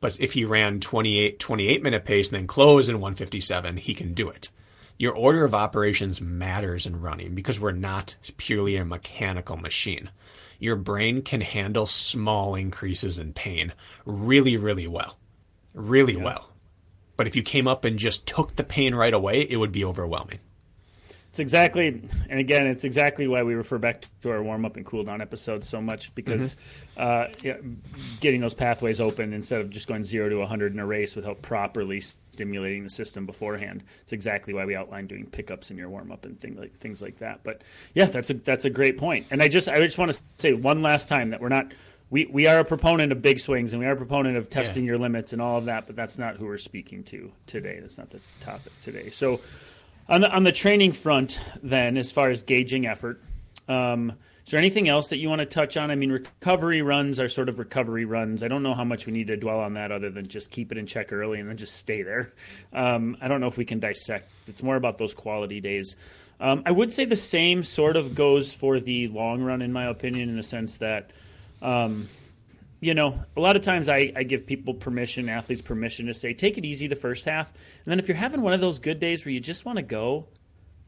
But 0.00 0.20
if 0.20 0.34
he 0.34 0.44
ran 0.44 0.80
28 0.80 1.38
28 1.38 1.82
minute 1.82 2.04
pace 2.04 2.30
and 2.30 2.38
then 2.38 2.46
close 2.46 2.88
in 2.88 3.00
157, 3.00 3.78
he 3.78 3.94
can 3.94 4.14
do 4.14 4.28
it. 4.28 4.50
Your 4.98 5.14
order 5.14 5.44
of 5.44 5.54
operations 5.54 6.20
matters 6.20 6.84
in 6.84 7.00
running 7.00 7.34
because 7.34 7.60
we're 7.60 7.72
not 7.72 8.16
purely 8.36 8.76
a 8.76 8.84
mechanical 8.84 9.56
machine. 9.56 10.10
Your 10.58 10.74
brain 10.74 11.22
can 11.22 11.40
handle 11.40 11.86
small 11.86 12.56
increases 12.56 13.18
in 13.18 13.32
pain 13.32 13.72
really, 14.04 14.56
really 14.56 14.88
well. 14.88 15.16
Really 15.72 16.16
yeah. 16.16 16.24
well. 16.24 16.50
But 17.16 17.28
if 17.28 17.36
you 17.36 17.42
came 17.42 17.68
up 17.68 17.84
and 17.84 17.98
just 17.98 18.26
took 18.26 18.56
the 18.56 18.64
pain 18.64 18.94
right 18.94 19.14
away, 19.14 19.42
it 19.42 19.56
would 19.56 19.72
be 19.72 19.84
overwhelming 19.84 20.40
It's 21.38 21.40
exactly, 21.40 22.02
and 22.28 22.40
again, 22.40 22.66
it's 22.66 22.82
exactly 22.82 23.28
why 23.28 23.44
we 23.44 23.54
refer 23.54 23.78
back 23.78 24.04
to 24.22 24.30
our 24.32 24.42
warm 24.42 24.64
up 24.64 24.76
and 24.76 24.84
cool 24.84 25.04
down 25.04 25.20
episodes 25.20 25.68
so 25.68 25.80
much 25.80 26.12
because 26.16 26.56
mm-hmm. 26.96 27.52
uh, 27.54 27.58
getting 28.18 28.40
those 28.40 28.54
pathways 28.54 29.00
open 29.00 29.32
instead 29.32 29.60
of 29.60 29.70
just 29.70 29.86
going 29.86 30.02
zero 30.02 30.28
to 30.28 30.38
100 30.38 30.72
in 30.72 30.80
a 30.80 30.86
race 30.86 31.14
without 31.14 31.40
properly 31.40 32.00
stimulating 32.00 32.82
the 32.82 32.90
system 32.90 33.24
beforehand. 33.24 33.84
It's 34.02 34.12
exactly 34.12 34.52
why 34.52 34.64
we 34.64 34.74
outline 34.74 35.06
doing 35.06 35.26
pickups 35.26 35.70
in 35.70 35.76
your 35.76 35.88
warm 35.88 36.10
up 36.10 36.24
and 36.24 36.40
things 36.40 36.58
like 36.58 36.76
things 36.80 37.00
like 37.00 37.18
that. 37.18 37.44
But 37.44 37.62
yeah, 37.94 38.06
that's 38.06 38.30
a 38.30 38.34
that's 38.34 38.64
a 38.64 38.70
great 38.70 38.98
point. 38.98 39.28
And 39.30 39.40
I 39.40 39.46
just 39.46 39.68
I 39.68 39.78
just 39.78 39.96
want 39.96 40.12
to 40.12 40.20
say 40.38 40.54
one 40.54 40.82
last 40.82 41.08
time 41.08 41.30
that 41.30 41.40
we're 41.40 41.50
not 41.50 41.72
we, 42.10 42.26
we 42.26 42.48
are 42.48 42.58
a 42.58 42.64
proponent 42.64 43.12
of 43.12 43.22
big 43.22 43.38
swings 43.38 43.72
and 43.72 43.80
we 43.80 43.86
are 43.86 43.92
a 43.92 43.96
proponent 43.96 44.36
of 44.36 44.50
testing 44.50 44.82
yeah. 44.82 44.88
your 44.88 44.98
limits 44.98 45.32
and 45.32 45.42
all 45.42 45.58
of 45.58 45.66
that, 45.66 45.86
but 45.86 45.94
that's 45.94 46.18
not 46.18 46.36
who 46.36 46.46
we're 46.46 46.58
speaking 46.58 47.04
to 47.04 47.30
today. 47.46 47.78
That's 47.80 47.98
not 47.98 48.10
the 48.10 48.20
topic 48.40 48.72
today. 48.80 49.10
So 49.10 49.40
on 50.08 50.20
the 50.20 50.30
on 50.30 50.44
the 50.44 50.52
training 50.52 50.92
front, 50.92 51.38
then, 51.62 51.96
as 51.96 52.10
far 52.10 52.30
as 52.30 52.42
gauging 52.42 52.86
effort, 52.86 53.22
um, 53.68 54.12
is 54.44 54.52
there 54.52 54.58
anything 54.58 54.88
else 54.88 55.08
that 55.08 55.18
you 55.18 55.28
want 55.28 55.40
to 55.40 55.46
touch 55.46 55.76
on? 55.76 55.90
I 55.90 55.94
mean, 55.94 56.10
recovery 56.10 56.80
runs 56.80 57.20
are 57.20 57.28
sort 57.28 57.50
of 57.50 57.58
recovery 57.58 58.06
runs. 58.06 58.42
I 58.42 58.48
don't 58.48 58.62
know 58.62 58.72
how 58.72 58.84
much 58.84 59.04
we 59.04 59.12
need 59.12 59.26
to 59.26 59.36
dwell 59.36 59.60
on 59.60 59.74
that, 59.74 59.92
other 59.92 60.08
than 60.08 60.26
just 60.26 60.50
keep 60.50 60.72
it 60.72 60.78
in 60.78 60.86
check 60.86 61.12
early 61.12 61.38
and 61.38 61.48
then 61.48 61.58
just 61.58 61.76
stay 61.76 62.02
there. 62.02 62.32
Um, 62.72 63.18
I 63.20 63.28
don't 63.28 63.42
know 63.42 63.46
if 63.46 63.58
we 63.58 63.66
can 63.66 63.78
dissect. 63.78 64.30
It's 64.46 64.62
more 64.62 64.76
about 64.76 64.96
those 64.96 65.12
quality 65.12 65.60
days. 65.60 65.96
Um, 66.40 66.62
I 66.64 66.70
would 66.70 66.94
say 66.94 67.04
the 67.04 67.16
same 67.16 67.62
sort 67.62 67.96
of 67.96 68.14
goes 68.14 68.52
for 68.52 68.80
the 68.80 69.08
long 69.08 69.42
run, 69.42 69.60
in 69.60 69.72
my 69.72 69.86
opinion, 69.86 70.30
in 70.30 70.36
the 70.36 70.42
sense 70.42 70.78
that 70.78 71.10
um, 71.60 72.08
you 72.80 72.94
know, 72.94 73.20
a 73.36 73.40
lot 73.40 73.56
of 73.56 73.62
times 73.62 73.88
I, 73.88 74.12
I 74.14 74.22
give 74.22 74.46
people 74.46 74.74
permission, 74.74 75.28
athletes 75.28 75.62
permission 75.62 76.06
to 76.06 76.14
say, 76.14 76.32
take 76.32 76.58
it 76.58 76.64
easy 76.64 76.86
the 76.86 76.96
first 76.96 77.24
half. 77.24 77.52
And 77.52 77.90
then 77.90 77.98
if 77.98 78.08
you're 78.08 78.16
having 78.16 78.42
one 78.42 78.52
of 78.52 78.60
those 78.60 78.78
good 78.78 79.00
days 79.00 79.24
where 79.24 79.32
you 79.32 79.40
just 79.40 79.64
want 79.64 79.76
to 79.76 79.82
go, 79.82 80.26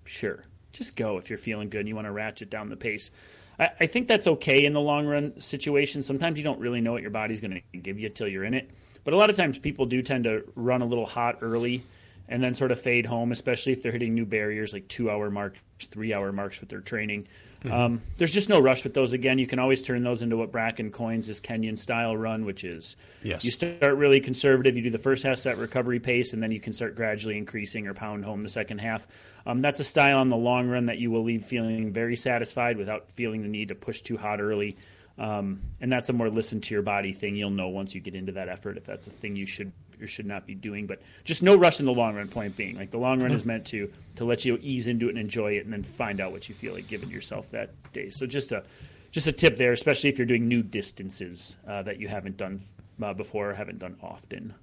sure, 0.04 0.44
just 0.72 0.96
go 0.96 1.18
if 1.18 1.28
you're 1.28 1.38
feeling 1.38 1.68
good 1.68 1.80
and 1.80 1.88
you 1.88 1.94
want 1.94 2.06
to 2.06 2.12
ratchet 2.12 2.50
down 2.50 2.68
the 2.68 2.76
pace. 2.76 3.10
I, 3.58 3.70
I 3.80 3.86
think 3.86 4.06
that's 4.06 4.28
okay 4.28 4.64
in 4.64 4.72
the 4.72 4.80
long 4.80 5.06
run 5.06 5.40
situation. 5.40 6.02
Sometimes 6.02 6.38
you 6.38 6.44
don't 6.44 6.60
really 6.60 6.80
know 6.80 6.92
what 6.92 7.02
your 7.02 7.10
body's 7.10 7.40
going 7.40 7.62
to 7.72 7.78
give 7.78 7.98
you 7.98 8.06
until 8.06 8.28
you're 8.28 8.44
in 8.44 8.54
it. 8.54 8.70
But 9.02 9.14
a 9.14 9.16
lot 9.16 9.30
of 9.30 9.36
times 9.36 9.58
people 9.58 9.86
do 9.86 10.02
tend 10.02 10.24
to 10.24 10.44
run 10.54 10.82
a 10.82 10.86
little 10.86 11.06
hot 11.06 11.38
early 11.40 11.82
and 12.28 12.42
then 12.42 12.54
sort 12.54 12.70
of 12.70 12.80
fade 12.80 13.06
home, 13.06 13.32
especially 13.32 13.72
if 13.72 13.82
they're 13.82 13.90
hitting 13.90 14.14
new 14.14 14.26
barriers 14.26 14.72
like 14.72 14.86
two 14.86 15.10
hour 15.10 15.30
marks, 15.30 15.58
three 15.80 16.14
hour 16.14 16.30
marks 16.30 16.60
with 16.60 16.68
their 16.68 16.80
training. 16.80 17.26
Mm-hmm. 17.64 17.72
Um, 17.72 18.02
there's 18.16 18.32
just 18.32 18.48
no 18.48 18.58
rush 18.58 18.84
with 18.84 18.94
those. 18.94 19.12
Again, 19.12 19.38
you 19.38 19.46
can 19.46 19.58
always 19.58 19.82
turn 19.82 20.02
those 20.02 20.22
into 20.22 20.36
what 20.36 20.50
Bracken 20.50 20.90
coins 20.90 21.28
is 21.28 21.40
Kenyan 21.40 21.76
style 21.76 22.16
run, 22.16 22.46
which 22.46 22.64
is 22.64 22.96
yes. 23.22 23.44
you 23.44 23.50
start 23.50 23.96
really 23.96 24.20
conservative. 24.20 24.76
You 24.76 24.82
do 24.84 24.90
the 24.90 24.98
first 24.98 25.24
half 25.24 25.38
set 25.38 25.58
recovery 25.58 26.00
pace, 26.00 26.32
and 26.32 26.42
then 26.42 26.52
you 26.52 26.60
can 26.60 26.72
start 26.72 26.96
gradually 26.96 27.36
increasing 27.36 27.86
or 27.86 27.92
pound 27.92 28.24
home 28.24 28.40
the 28.40 28.48
second 28.48 28.78
half. 28.78 29.06
Um, 29.44 29.60
that's 29.60 29.78
a 29.80 29.84
style 29.84 30.18
on 30.18 30.30
the 30.30 30.36
long 30.36 30.68
run 30.68 30.86
that 30.86 30.98
you 30.98 31.10
will 31.10 31.24
leave 31.24 31.44
feeling 31.44 31.92
very 31.92 32.16
satisfied 32.16 32.78
without 32.78 33.10
feeling 33.12 33.42
the 33.42 33.48
need 33.48 33.68
to 33.68 33.74
push 33.74 34.00
too 34.00 34.16
hot 34.16 34.40
early. 34.40 34.76
Um, 35.18 35.60
and 35.82 35.92
that's 35.92 36.08
a 36.08 36.14
more 36.14 36.30
listen 36.30 36.62
to 36.62 36.74
your 36.74 36.82
body 36.82 37.12
thing. 37.12 37.36
You'll 37.36 37.50
know 37.50 37.68
once 37.68 37.94
you 37.94 38.00
get 38.00 38.14
into 38.14 38.32
that 38.32 38.48
effort 38.48 38.78
if 38.78 38.84
that's 38.84 39.06
a 39.06 39.10
thing 39.10 39.36
you 39.36 39.44
should 39.44 39.72
or 40.02 40.06
should 40.06 40.26
not 40.26 40.46
be 40.46 40.54
doing. 40.54 40.86
But 40.86 41.00
just 41.24 41.42
no 41.42 41.56
rush 41.56 41.80
in 41.80 41.86
the 41.86 41.92
long 41.92 42.14
run. 42.14 42.28
Point 42.28 42.56
being, 42.56 42.76
like 42.76 42.90
the 42.90 42.98
long 42.98 43.20
run 43.20 43.32
is 43.32 43.44
meant 43.44 43.66
to 43.66 43.90
to 44.16 44.24
let 44.24 44.44
you 44.44 44.58
ease 44.62 44.88
into 44.88 45.06
it 45.06 45.10
and 45.10 45.18
enjoy 45.18 45.52
it, 45.52 45.64
and 45.64 45.72
then 45.72 45.82
find 45.82 46.20
out 46.20 46.32
what 46.32 46.48
you 46.48 46.54
feel 46.54 46.74
like 46.74 46.88
giving 46.88 47.10
yourself 47.10 47.50
that 47.50 47.70
day. 47.92 48.10
So 48.10 48.26
just 48.26 48.52
a 48.52 48.62
just 49.10 49.26
a 49.26 49.32
tip 49.32 49.56
there, 49.56 49.72
especially 49.72 50.10
if 50.10 50.18
you're 50.18 50.26
doing 50.26 50.46
new 50.46 50.62
distances 50.62 51.56
uh, 51.66 51.82
that 51.82 51.98
you 51.98 52.08
haven't 52.08 52.36
done 52.36 52.60
uh, 53.02 53.12
before 53.14 53.50
or 53.50 53.54
haven't 53.54 53.78
done 53.78 53.96
often. 54.02 54.54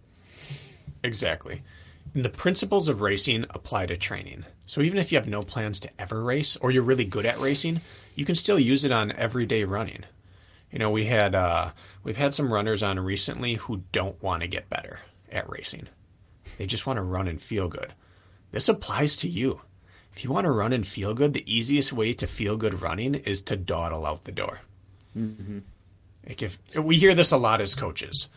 Exactly. 1.03 1.61
And 2.13 2.23
the 2.23 2.29
principles 2.29 2.87
of 2.87 3.01
racing 3.01 3.45
apply 3.49 3.87
to 3.87 3.97
training. 3.97 4.45
So 4.65 4.81
even 4.81 4.97
if 4.97 5.11
you 5.11 5.17
have 5.17 5.27
no 5.27 5.41
plans 5.41 5.79
to 5.81 5.89
ever 5.99 6.23
race 6.23 6.55
or 6.57 6.71
you're 6.71 6.83
really 6.83 7.05
good 7.05 7.25
at 7.25 7.39
racing, 7.39 7.81
you 8.15 8.25
can 8.25 8.35
still 8.35 8.59
use 8.59 8.85
it 8.85 8.91
on 8.91 9.11
everyday 9.11 9.63
running. 9.63 10.03
You 10.71 10.79
know, 10.79 10.89
we 10.89 11.05
had 11.05 11.35
uh, 11.35 11.71
we've 12.03 12.17
had 12.17 12.33
some 12.33 12.51
runners 12.51 12.83
on 12.83 12.99
recently 12.99 13.55
who 13.55 13.83
don't 13.91 14.21
want 14.21 14.41
to 14.41 14.47
get 14.47 14.69
better 14.69 14.99
at 15.31 15.49
racing. 15.49 15.87
They 16.57 16.65
just 16.65 16.85
want 16.85 16.97
to 16.97 17.03
run 17.03 17.27
and 17.27 17.41
feel 17.41 17.67
good. 17.67 17.93
This 18.51 18.69
applies 18.69 19.17
to 19.17 19.29
you. 19.29 19.61
If 20.13 20.23
you 20.23 20.31
want 20.31 20.45
to 20.45 20.51
run 20.51 20.73
and 20.73 20.87
feel 20.87 21.13
good, 21.13 21.33
the 21.33 21.51
easiest 21.53 21.93
way 21.93 22.13
to 22.13 22.27
feel 22.27 22.57
good 22.57 22.81
running 22.81 23.15
is 23.15 23.41
to 23.43 23.55
dawdle 23.55 24.05
out 24.05 24.23
the 24.23 24.31
door. 24.31 24.61
Mm-hmm. 25.15 25.59
Like 26.27 26.41
if 26.41 26.59
we 26.77 26.97
hear 26.97 27.13
this 27.13 27.31
a 27.31 27.37
lot 27.37 27.61
as 27.61 27.75
coaches. 27.75 28.27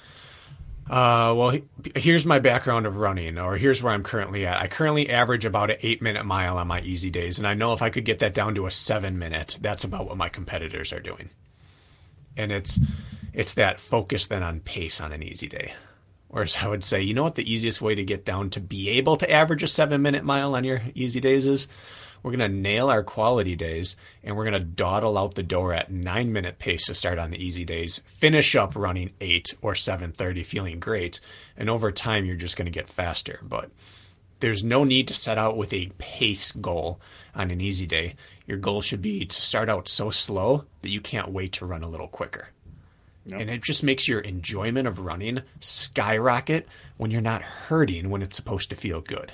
Uh, 0.88 1.32
well, 1.36 1.56
here's 1.94 2.26
my 2.26 2.40
background 2.40 2.84
of 2.84 2.96
running, 2.96 3.38
or 3.38 3.56
here's 3.56 3.80
where 3.80 3.92
I'm 3.92 4.02
currently 4.02 4.44
at. 4.44 4.60
I 4.60 4.66
currently 4.66 5.08
average 5.08 5.44
about 5.44 5.70
an 5.70 5.76
eight 5.82 6.02
minute 6.02 6.26
mile 6.26 6.58
on 6.58 6.66
my 6.66 6.80
easy 6.80 7.10
days, 7.10 7.38
and 7.38 7.46
I 7.46 7.54
know 7.54 7.72
if 7.72 7.80
I 7.80 7.90
could 7.90 8.04
get 8.04 8.18
that 8.18 8.34
down 8.34 8.56
to 8.56 8.66
a 8.66 8.72
seven 8.72 9.16
minute, 9.18 9.56
that's 9.60 9.84
about 9.84 10.06
what 10.06 10.16
my 10.16 10.28
competitors 10.28 10.92
are 10.92 11.00
doing 11.00 11.30
and 12.36 12.52
it's 12.52 12.80
it's 13.32 13.54
that 13.54 13.80
focus 13.80 14.26
then 14.26 14.42
on 14.42 14.60
pace 14.60 15.00
on 15.00 15.12
an 15.12 15.22
easy 15.22 15.46
day. 15.48 15.72
Whereas 16.30 16.56
I 16.60 16.68
would 16.68 16.84
say, 16.84 17.02
you 17.02 17.12
know 17.12 17.24
what, 17.24 17.34
the 17.34 17.52
easiest 17.52 17.82
way 17.82 17.94
to 17.96 18.04
get 18.04 18.24
down 18.24 18.50
to 18.50 18.60
be 18.60 18.88
able 18.90 19.16
to 19.16 19.30
average 19.30 19.64
a 19.64 19.68
seven 19.68 20.00
minute 20.00 20.24
mile 20.24 20.54
on 20.54 20.64
your 20.64 20.82
easy 20.94 21.20
days 21.20 21.44
is 21.44 21.66
we're 22.22 22.30
going 22.30 22.50
to 22.50 22.56
nail 22.56 22.88
our 22.88 23.02
quality 23.02 23.56
days 23.56 23.96
and 24.22 24.36
we're 24.36 24.44
going 24.44 24.52
to 24.54 24.60
dawdle 24.60 25.18
out 25.18 25.34
the 25.34 25.42
door 25.42 25.72
at 25.72 25.90
nine 25.90 26.32
minute 26.32 26.58
pace 26.58 26.86
to 26.86 26.94
start 26.94 27.18
on 27.18 27.30
the 27.30 27.42
easy 27.42 27.64
days, 27.64 28.02
finish 28.06 28.54
up 28.54 28.76
running 28.76 29.10
eight 29.20 29.54
or 29.60 29.74
730 29.74 30.42
feeling 30.42 30.78
great. 30.78 31.18
And 31.56 31.68
over 31.68 31.90
time, 31.90 32.24
you're 32.24 32.36
just 32.36 32.56
going 32.56 32.66
to 32.66 32.70
get 32.70 32.88
faster. 32.88 33.40
But 33.42 33.70
there's 34.40 34.62
no 34.62 34.84
need 34.84 35.08
to 35.08 35.14
set 35.14 35.38
out 35.38 35.56
with 35.56 35.72
a 35.72 35.90
pace 35.98 36.52
goal 36.52 37.00
on 37.34 37.50
an 37.50 37.60
easy 37.60 37.86
day. 37.86 38.14
Your 38.46 38.58
goal 38.58 38.82
should 38.82 39.02
be 39.02 39.24
to 39.24 39.42
start 39.42 39.68
out 39.68 39.88
so 39.88 40.10
slow 40.10 40.64
that 40.82 40.90
you 40.90 41.00
can't 41.00 41.30
wait 41.30 41.52
to 41.54 41.66
run 41.66 41.82
a 41.82 41.88
little 41.88 42.08
quicker. 42.08 42.48
And 43.30 43.50
it 43.50 43.62
just 43.62 43.84
makes 43.84 44.08
your 44.08 44.20
enjoyment 44.20 44.88
of 44.88 44.98
running 44.98 45.42
skyrocket 45.60 46.66
when 46.96 47.10
you're 47.10 47.20
not 47.20 47.42
hurting 47.42 48.10
when 48.10 48.22
it's 48.22 48.34
supposed 48.34 48.70
to 48.70 48.76
feel 48.76 49.00
good. 49.00 49.32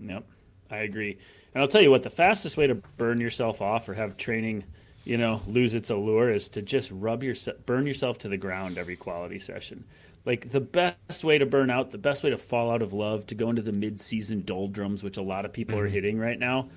Yep, 0.00 0.24
I 0.70 0.78
agree. 0.78 1.18
And 1.54 1.62
I'll 1.62 1.68
tell 1.68 1.82
you 1.82 1.90
what, 1.90 2.02
the 2.02 2.10
fastest 2.10 2.56
way 2.56 2.66
to 2.66 2.74
burn 2.74 3.20
yourself 3.20 3.62
off 3.62 3.88
or 3.88 3.94
have 3.94 4.16
training, 4.16 4.64
you 5.04 5.16
know, 5.16 5.40
lose 5.46 5.74
its 5.74 5.90
allure 5.90 6.30
is 6.30 6.48
to 6.50 6.62
just 6.62 6.90
rub 6.90 7.22
your 7.22 7.34
burn 7.64 7.86
yourself 7.86 8.18
to 8.18 8.28
the 8.28 8.36
ground 8.36 8.76
every 8.76 8.96
quality 8.96 9.38
session. 9.38 9.84
Like 10.26 10.50
the 10.50 10.60
best 10.60 11.24
way 11.24 11.38
to 11.38 11.46
burn 11.46 11.70
out, 11.70 11.90
the 11.90 11.98
best 11.98 12.22
way 12.22 12.30
to 12.30 12.38
fall 12.38 12.70
out 12.70 12.82
of 12.82 12.92
love, 12.92 13.26
to 13.28 13.34
go 13.34 13.48
into 13.48 13.62
the 13.62 13.72
mid-season 13.72 14.42
doldrums, 14.42 15.02
which 15.02 15.16
a 15.16 15.22
lot 15.22 15.44
of 15.44 15.52
people 15.52 15.76
mm-hmm. 15.76 15.86
are 15.86 15.88
hitting 15.88 16.18
right 16.18 16.38
now, 16.38 16.68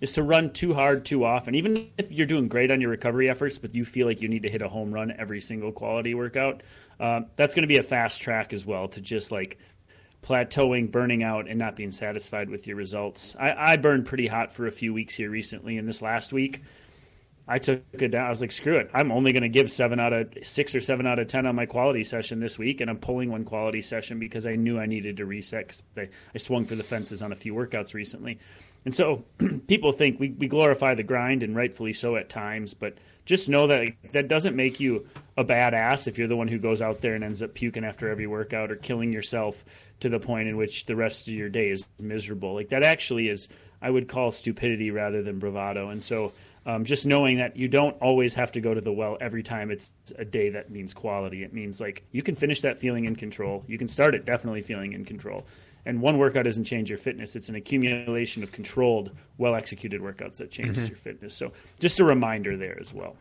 is 0.00 0.12
to 0.14 0.22
run 0.22 0.52
too 0.52 0.74
hard 0.74 1.04
too 1.04 1.24
often. 1.24 1.54
Even 1.54 1.90
if 1.98 2.12
you're 2.12 2.26
doing 2.26 2.48
great 2.48 2.70
on 2.70 2.80
your 2.80 2.90
recovery 2.90 3.28
efforts, 3.28 3.58
but 3.58 3.74
you 3.74 3.84
feel 3.84 4.06
like 4.06 4.22
you 4.22 4.28
need 4.28 4.42
to 4.42 4.50
hit 4.50 4.62
a 4.62 4.68
home 4.68 4.92
run 4.92 5.12
every 5.16 5.40
single 5.40 5.72
quality 5.72 6.14
workout, 6.14 6.62
uh, 7.00 7.22
that's 7.36 7.54
going 7.54 7.62
to 7.62 7.68
be 7.68 7.78
a 7.78 7.82
fast 7.82 8.22
track 8.22 8.52
as 8.52 8.64
well 8.64 8.88
to 8.88 9.00
just 9.00 9.30
like 9.30 9.58
plateauing, 10.22 10.90
burning 10.90 11.22
out, 11.22 11.48
and 11.48 11.58
not 11.58 11.76
being 11.76 11.90
satisfied 11.90 12.50
with 12.50 12.66
your 12.66 12.76
results. 12.76 13.36
I, 13.38 13.72
I 13.72 13.76
burned 13.76 14.06
pretty 14.06 14.26
hot 14.26 14.52
for 14.52 14.66
a 14.66 14.72
few 14.72 14.92
weeks 14.92 15.14
here 15.14 15.30
recently, 15.30 15.78
and 15.78 15.88
this 15.88 16.02
last 16.02 16.32
week 16.32 16.62
I 17.50 17.58
took 17.58 17.82
it 17.94 18.08
down. 18.08 18.26
I 18.26 18.28
was 18.28 18.42
like, 18.42 18.52
screw 18.52 18.76
it. 18.76 18.90
I'm 18.92 19.10
only 19.10 19.32
going 19.32 19.42
to 19.42 19.48
give 19.48 19.70
seven 19.70 19.98
out 19.98 20.12
of 20.12 20.34
six 20.42 20.74
or 20.74 20.80
seven 20.80 21.06
out 21.06 21.18
of 21.18 21.28
10 21.28 21.46
on 21.46 21.56
my 21.56 21.64
quality 21.64 22.04
session 22.04 22.40
this 22.40 22.58
week. 22.58 22.82
And 22.82 22.90
I'm 22.90 22.98
pulling 22.98 23.30
one 23.30 23.44
quality 23.44 23.80
session 23.80 24.18
because 24.18 24.44
I 24.44 24.56
knew 24.56 24.78
I 24.78 24.84
needed 24.84 25.16
to 25.16 25.24
reset 25.24 25.80
I, 25.96 26.10
I 26.34 26.38
swung 26.38 26.66
for 26.66 26.74
the 26.74 26.84
fences 26.84 27.22
on 27.22 27.32
a 27.32 27.34
few 27.34 27.54
workouts 27.54 27.94
recently. 27.94 28.38
And 28.84 28.94
so 28.94 29.24
people 29.66 29.92
think 29.92 30.18
we, 30.18 30.30
we 30.30 30.48
glorify 30.48 30.94
the 30.94 31.02
grind 31.02 31.42
and 31.42 31.54
rightfully 31.54 31.92
so 31.92 32.16
at 32.16 32.28
times, 32.28 32.74
but 32.74 32.96
just 33.24 33.48
know 33.48 33.66
that 33.66 33.92
that 34.12 34.28
doesn't 34.28 34.56
make 34.56 34.80
you 34.80 35.06
a 35.36 35.44
badass 35.44 36.08
if 36.08 36.16
you're 36.16 36.28
the 36.28 36.36
one 36.36 36.48
who 36.48 36.58
goes 36.58 36.80
out 36.80 37.02
there 37.02 37.14
and 37.14 37.22
ends 37.22 37.42
up 37.42 37.52
puking 37.52 37.84
after 37.84 38.08
every 38.08 38.26
workout 38.26 38.70
or 38.72 38.76
killing 38.76 39.12
yourself 39.12 39.64
to 40.00 40.08
the 40.08 40.18
point 40.18 40.48
in 40.48 40.56
which 40.56 40.86
the 40.86 40.96
rest 40.96 41.28
of 41.28 41.34
your 41.34 41.50
day 41.50 41.68
is 41.68 41.86
miserable. 42.00 42.54
Like 42.54 42.70
that 42.70 42.82
actually 42.82 43.28
is, 43.28 43.48
I 43.82 43.90
would 43.90 44.08
call 44.08 44.30
stupidity 44.30 44.90
rather 44.90 45.22
than 45.22 45.38
bravado. 45.38 45.90
And 45.90 46.02
so 46.02 46.32
um, 46.64 46.84
just 46.84 47.06
knowing 47.06 47.38
that 47.38 47.56
you 47.56 47.66
don't 47.66 47.96
always 48.00 48.34
have 48.34 48.52
to 48.52 48.60
go 48.60 48.74
to 48.74 48.80
the 48.80 48.92
well 48.92 49.16
every 49.20 49.42
time 49.42 49.70
it's 49.70 49.94
a 50.16 50.24
day 50.24 50.50
that 50.50 50.70
means 50.70 50.92
quality. 50.92 51.42
It 51.42 51.52
means 51.52 51.80
like 51.80 52.04
you 52.12 52.22
can 52.22 52.34
finish 52.34 52.60
that 52.60 52.76
feeling 52.76 53.06
in 53.06 53.16
control. 53.16 53.64
You 53.66 53.78
can 53.78 53.88
start 53.88 54.14
it 54.14 54.24
definitely 54.24 54.62
feeling 54.62 54.92
in 54.92 55.04
control. 55.04 55.46
And 55.86 56.02
one 56.02 56.18
workout 56.18 56.44
doesn't 56.44 56.64
change 56.64 56.90
your 56.90 56.98
fitness. 56.98 57.36
It's 57.36 57.48
an 57.48 57.54
accumulation 57.54 58.42
of 58.42 58.52
controlled, 58.52 59.10
well 59.38 59.54
executed 59.54 60.00
workouts 60.00 60.36
that 60.36 60.50
changes 60.50 60.78
mm-hmm. 60.78 60.88
your 60.88 60.96
fitness. 60.96 61.34
So 61.34 61.52
just 61.78 62.00
a 62.00 62.04
reminder 62.04 62.56
there 62.56 62.78
as 62.80 62.92
well. 62.92 63.16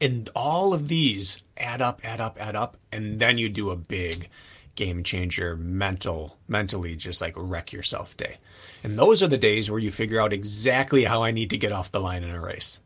And 0.00 0.28
all 0.34 0.74
of 0.74 0.88
these 0.88 1.42
add 1.56 1.80
up, 1.82 2.00
add 2.04 2.20
up, 2.20 2.38
add 2.40 2.56
up, 2.56 2.76
and 2.92 3.18
then 3.18 3.38
you 3.38 3.48
do 3.48 3.70
a 3.70 3.76
big 3.76 4.28
game 4.74 5.04
changer 5.04 5.56
mental 5.56 6.36
mentally 6.48 6.96
just 6.96 7.20
like 7.20 7.34
wreck 7.36 7.72
yourself 7.72 8.16
day. 8.16 8.38
And 8.82 8.98
those 8.98 9.22
are 9.22 9.28
the 9.28 9.38
days 9.38 9.70
where 9.70 9.78
you 9.78 9.90
figure 9.90 10.20
out 10.20 10.32
exactly 10.32 11.04
how 11.04 11.22
I 11.22 11.30
need 11.30 11.50
to 11.50 11.58
get 11.58 11.72
off 11.72 11.92
the 11.92 12.00
line 12.00 12.24
in 12.24 12.30
a 12.30 12.40
race. 12.40 12.80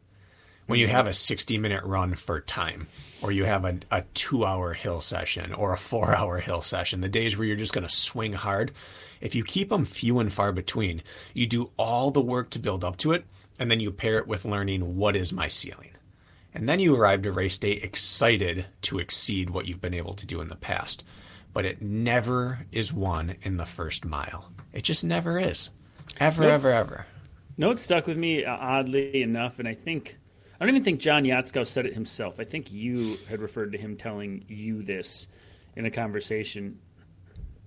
When 0.68 0.78
you 0.78 0.86
have 0.86 1.06
a 1.06 1.14
60 1.14 1.56
minute 1.56 1.82
run 1.82 2.14
for 2.14 2.40
time, 2.40 2.86
or 3.22 3.32
you 3.32 3.44
have 3.44 3.64
a, 3.64 3.78
a 3.90 4.02
two 4.12 4.44
hour 4.44 4.74
hill 4.74 5.00
session 5.00 5.54
or 5.54 5.72
a 5.72 5.78
four 5.78 6.14
hour 6.14 6.38
hill 6.40 6.60
session, 6.60 7.00
the 7.00 7.08
days 7.08 7.36
where 7.36 7.46
you're 7.46 7.56
just 7.56 7.72
going 7.72 7.86
to 7.86 7.92
swing 7.92 8.34
hard, 8.34 8.72
if 9.22 9.34
you 9.34 9.44
keep 9.44 9.70
them 9.70 9.86
few 9.86 10.18
and 10.20 10.30
far 10.30 10.52
between, 10.52 11.02
you 11.32 11.46
do 11.46 11.70
all 11.78 12.10
the 12.10 12.20
work 12.20 12.50
to 12.50 12.58
build 12.58 12.84
up 12.84 12.98
to 12.98 13.12
it, 13.12 13.24
and 13.58 13.70
then 13.70 13.80
you 13.80 13.90
pair 13.90 14.18
it 14.18 14.26
with 14.26 14.44
learning 14.44 14.96
what 14.96 15.16
is 15.16 15.32
my 15.32 15.48
ceiling. 15.48 15.92
And 16.54 16.68
then 16.68 16.80
you 16.80 16.94
arrive 16.94 17.22
to 17.22 17.32
race 17.32 17.58
day 17.58 17.72
excited 17.72 18.66
to 18.82 18.98
exceed 18.98 19.48
what 19.48 19.66
you've 19.66 19.80
been 19.80 19.94
able 19.94 20.14
to 20.14 20.26
do 20.26 20.42
in 20.42 20.48
the 20.48 20.54
past. 20.54 21.02
But 21.54 21.64
it 21.64 21.80
never 21.80 22.66
is 22.72 22.92
won 22.92 23.36
in 23.40 23.56
the 23.56 23.64
first 23.64 24.04
mile. 24.04 24.52
It 24.74 24.84
just 24.84 25.02
never 25.02 25.38
is. 25.38 25.70
Ever, 26.20 26.44
ever, 26.44 26.70
ever. 26.70 27.06
No, 27.56 27.70
it 27.70 27.78
stuck 27.78 28.06
with 28.06 28.18
me 28.18 28.44
uh, 28.44 28.54
oddly 28.54 29.22
enough, 29.22 29.58
and 29.58 29.66
I 29.66 29.74
think 29.74 30.18
I 30.60 30.66
don't 30.66 30.74
even 30.74 30.84
think 30.84 31.00
John 31.00 31.22
Yatsko 31.24 31.66
said 31.66 31.86
it 31.86 31.94
himself. 31.94 32.40
I 32.40 32.44
think 32.44 32.72
you 32.72 33.16
had 33.28 33.40
referred 33.40 33.72
to 33.72 33.78
him 33.78 33.96
telling 33.96 34.44
you 34.48 34.82
this 34.82 35.28
in 35.76 35.86
a 35.86 35.90
conversation. 35.90 36.78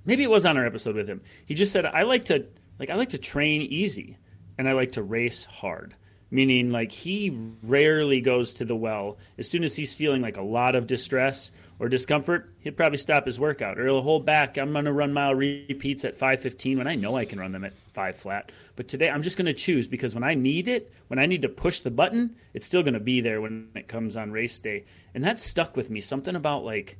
Maybe 0.03 0.23
it 0.23 0.29
was 0.29 0.45
on 0.45 0.57
our 0.57 0.65
episode 0.65 0.95
with 0.95 1.07
him. 1.07 1.21
He 1.45 1.53
just 1.53 1.71
said, 1.71 1.85
"I 1.85 2.03
like 2.03 2.25
to 2.25 2.45
like 2.79 2.89
I 2.89 2.95
like 2.95 3.09
to 3.09 3.17
train 3.17 3.61
easy, 3.61 4.17
and 4.57 4.67
I 4.67 4.73
like 4.73 4.93
to 4.93 5.03
race 5.03 5.45
hard." 5.45 5.95
Meaning, 6.31 6.71
like 6.71 6.91
he 6.91 7.37
rarely 7.63 8.21
goes 8.21 8.55
to 8.55 8.65
the 8.65 8.75
well. 8.75 9.17
As 9.37 9.49
soon 9.49 9.63
as 9.63 9.75
he's 9.75 9.93
feeling 9.93 10.21
like 10.21 10.37
a 10.37 10.41
lot 10.41 10.75
of 10.75 10.87
distress 10.87 11.51
or 11.81 11.89
discomfort, 11.89 12.53
he'd 12.59 12.77
probably 12.77 12.99
stop 12.99 13.25
his 13.25 13.39
workout 13.39 13.79
or 13.79 13.85
he'll 13.85 14.03
hold 14.03 14.23
back. 14.23 14.55
I'm 14.55 14.71
going 14.71 14.85
to 14.85 14.93
run 14.93 15.13
mile 15.13 15.33
repeats 15.33 16.05
at 16.05 16.15
5:15 16.15 16.77
when 16.77 16.85
I 16.85 16.93
know 16.93 17.17
I 17.17 17.25
can 17.25 17.39
run 17.39 17.51
them 17.51 17.63
at 17.63 17.73
five 17.91 18.15
flat. 18.15 18.51
But 18.75 18.87
today, 18.87 19.09
I'm 19.09 19.23
just 19.23 19.35
going 19.35 19.47
to 19.47 19.53
choose 19.53 19.87
because 19.87 20.13
when 20.13 20.23
I 20.23 20.35
need 20.35 20.67
it, 20.67 20.93
when 21.07 21.17
I 21.17 21.25
need 21.25 21.41
to 21.41 21.49
push 21.49 21.79
the 21.79 21.89
button, 21.89 22.35
it's 22.53 22.67
still 22.67 22.83
going 22.83 22.93
to 22.93 22.99
be 22.99 23.19
there 23.19 23.41
when 23.41 23.69
it 23.73 23.87
comes 23.87 24.15
on 24.15 24.31
race 24.31 24.59
day. 24.59 24.85
And 25.15 25.23
that 25.23 25.39
stuck 25.39 25.75
with 25.75 25.89
me. 25.89 26.01
Something 26.01 26.35
about 26.35 26.63
like 26.63 26.99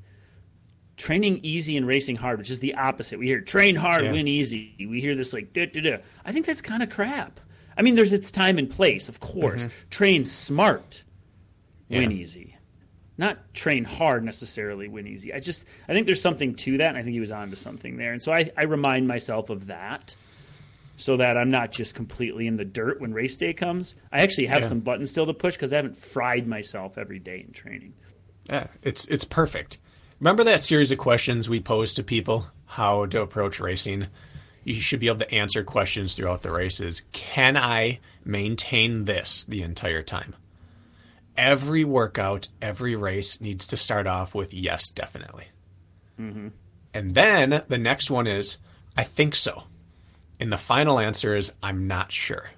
training 0.97 1.41
easy 1.43 1.77
and 1.77 1.85
racing 1.85 2.15
hard, 2.15 2.39
which 2.39 2.49
is 2.49 2.59
the 2.59 2.73
opposite. 2.73 3.19
We 3.19 3.27
hear 3.27 3.39
train 3.41 3.75
hard, 3.75 4.03
Yeah. 4.05 4.13
win 4.13 4.27
easy. 4.27 4.75
We 4.89 4.99
hear 4.99 5.13
this 5.13 5.31
like, 5.31 5.53
duh, 5.53 5.67
duh, 5.67 5.81
duh. 5.81 5.97
I 6.25 6.31
think 6.31 6.47
that's 6.47 6.61
kind 6.61 6.81
of 6.81 6.89
crap. 6.89 7.39
I 7.77 7.83
mean, 7.83 7.93
there's 7.93 8.13
its 8.13 8.31
time 8.31 8.57
and 8.57 8.67
place, 8.69 9.09
of 9.09 9.19
course. 9.19 9.61
Mm-hmm. 9.65 9.89
Train 9.91 10.25
smart, 10.25 11.03
win 11.87 12.11
easy. 12.11 12.50
Not 13.17 13.53
train 13.53 13.83
hard 13.83 14.23
necessarily, 14.23 14.87
win 14.87 15.05
easy. 15.05 15.33
I 15.33 15.39
just, 15.39 15.65
I 15.87 15.93
think 15.93 16.05
there's 16.05 16.21
something 16.21 16.55
to 16.55 16.77
that, 16.77 16.89
and 16.89 16.97
I 16.97 17.03
think 17.03 17.13
he 17.13 17.19
was 17.19 17.31
onto 17.31 17.55
something 17.55 17.97
there. 17.97 18.13
And 18.13 18.21
so 18.21 18.31
I, 18.31 18.49
I 18.57 18.63
remind 18.63 19.07
myself 19.07 19.49
of 19.49 19.67
that 19.67 20.15
so 20.97 21.17
that 21.17 21.37
I'm 21.37 21.49
not 21.49 21.71
just 21.71 21.93
completely 21.93 22.47
in 22.47 22.57
the 22.57 22.65
dirt 22.65 23.01
when 23.01 23.13
race 23.13 23.37
day 23.37 23.53
comes. 23.53 23.95
I 24.11 24.21
actually 24.21 24.47
have 24.47 24.61
Yeah. 24.61 24.67
some 24.69 24.79
buttons 24.79 25.11
still 25.11 25.25
to 25.27 25.33
push 25.33 25.55
because 25.55 25.73
I 25.73 25.77
haven't 25.77 25.97
fried 25.97 26.47
myself 26.47 26.97
every 26.97 27.19
day 27.19 27.43
in 27.45 27.51
training. 27.53 27.93
Yeah, 28.49 28.67
it's 28.81 29.05
it's 29.07 29.23
perfect. 29.23 29.79
Remember 30.19 30.43
that 30.45 30.61
series 30.61 30.91
of 30.91 30.97
questions 30.97 31.49
we 31.49 31.59
posed 31.59 31.95
to 31.97 32.03
people 32.03 32.47
how 32.65 33.05
to 33.07 33.21
approach 33.21 33.59
racing? 33.59 34.07
You 34.63 34.75
should 34.75 34.99
be 34.99 35.07
able 35.07 35.19
to 35.19 35.33
answer 35.33 35.63
questions 35.63 36.15
throughout 36.15 36.43
the 36.43 36.51
races. 36.51 37.03
Can 37.11 37.57
I 37.57 37.99
maintain 38.23 39.05
this 39.05 39.43
the 39.45 39.63
entire 39.63 40.03
time? 40.03 40.35
Every 41.37 41.83
workout, 41.83 42.49
every 42.61 42.95
race 42.95 43.41
needs 43.41 43.67
to 43.67 43.77
start 43.77 44.07
off 44.07 44.35
with 44.35 44.53
yes, 44.53 44.89
definitely. 44.89 45.45
Mm-hmm. 46.19 46.49
And 46.93 47.15
then 47.15 47.61
the 47.67 47.77
next 47.77 48.11
one 48.11 48.27
is 48.27 48.57
I 48.97 49.03
think 49.03 49.35
so. 49.35 49.63
And 50.39 50.51
the 50.51 50.57
final 50.57 50.99
answer 50.99 51.35
is 51.35 51.53
I'm 51.63 51.87
not 51.87 52.11
sure. 52.11 52.49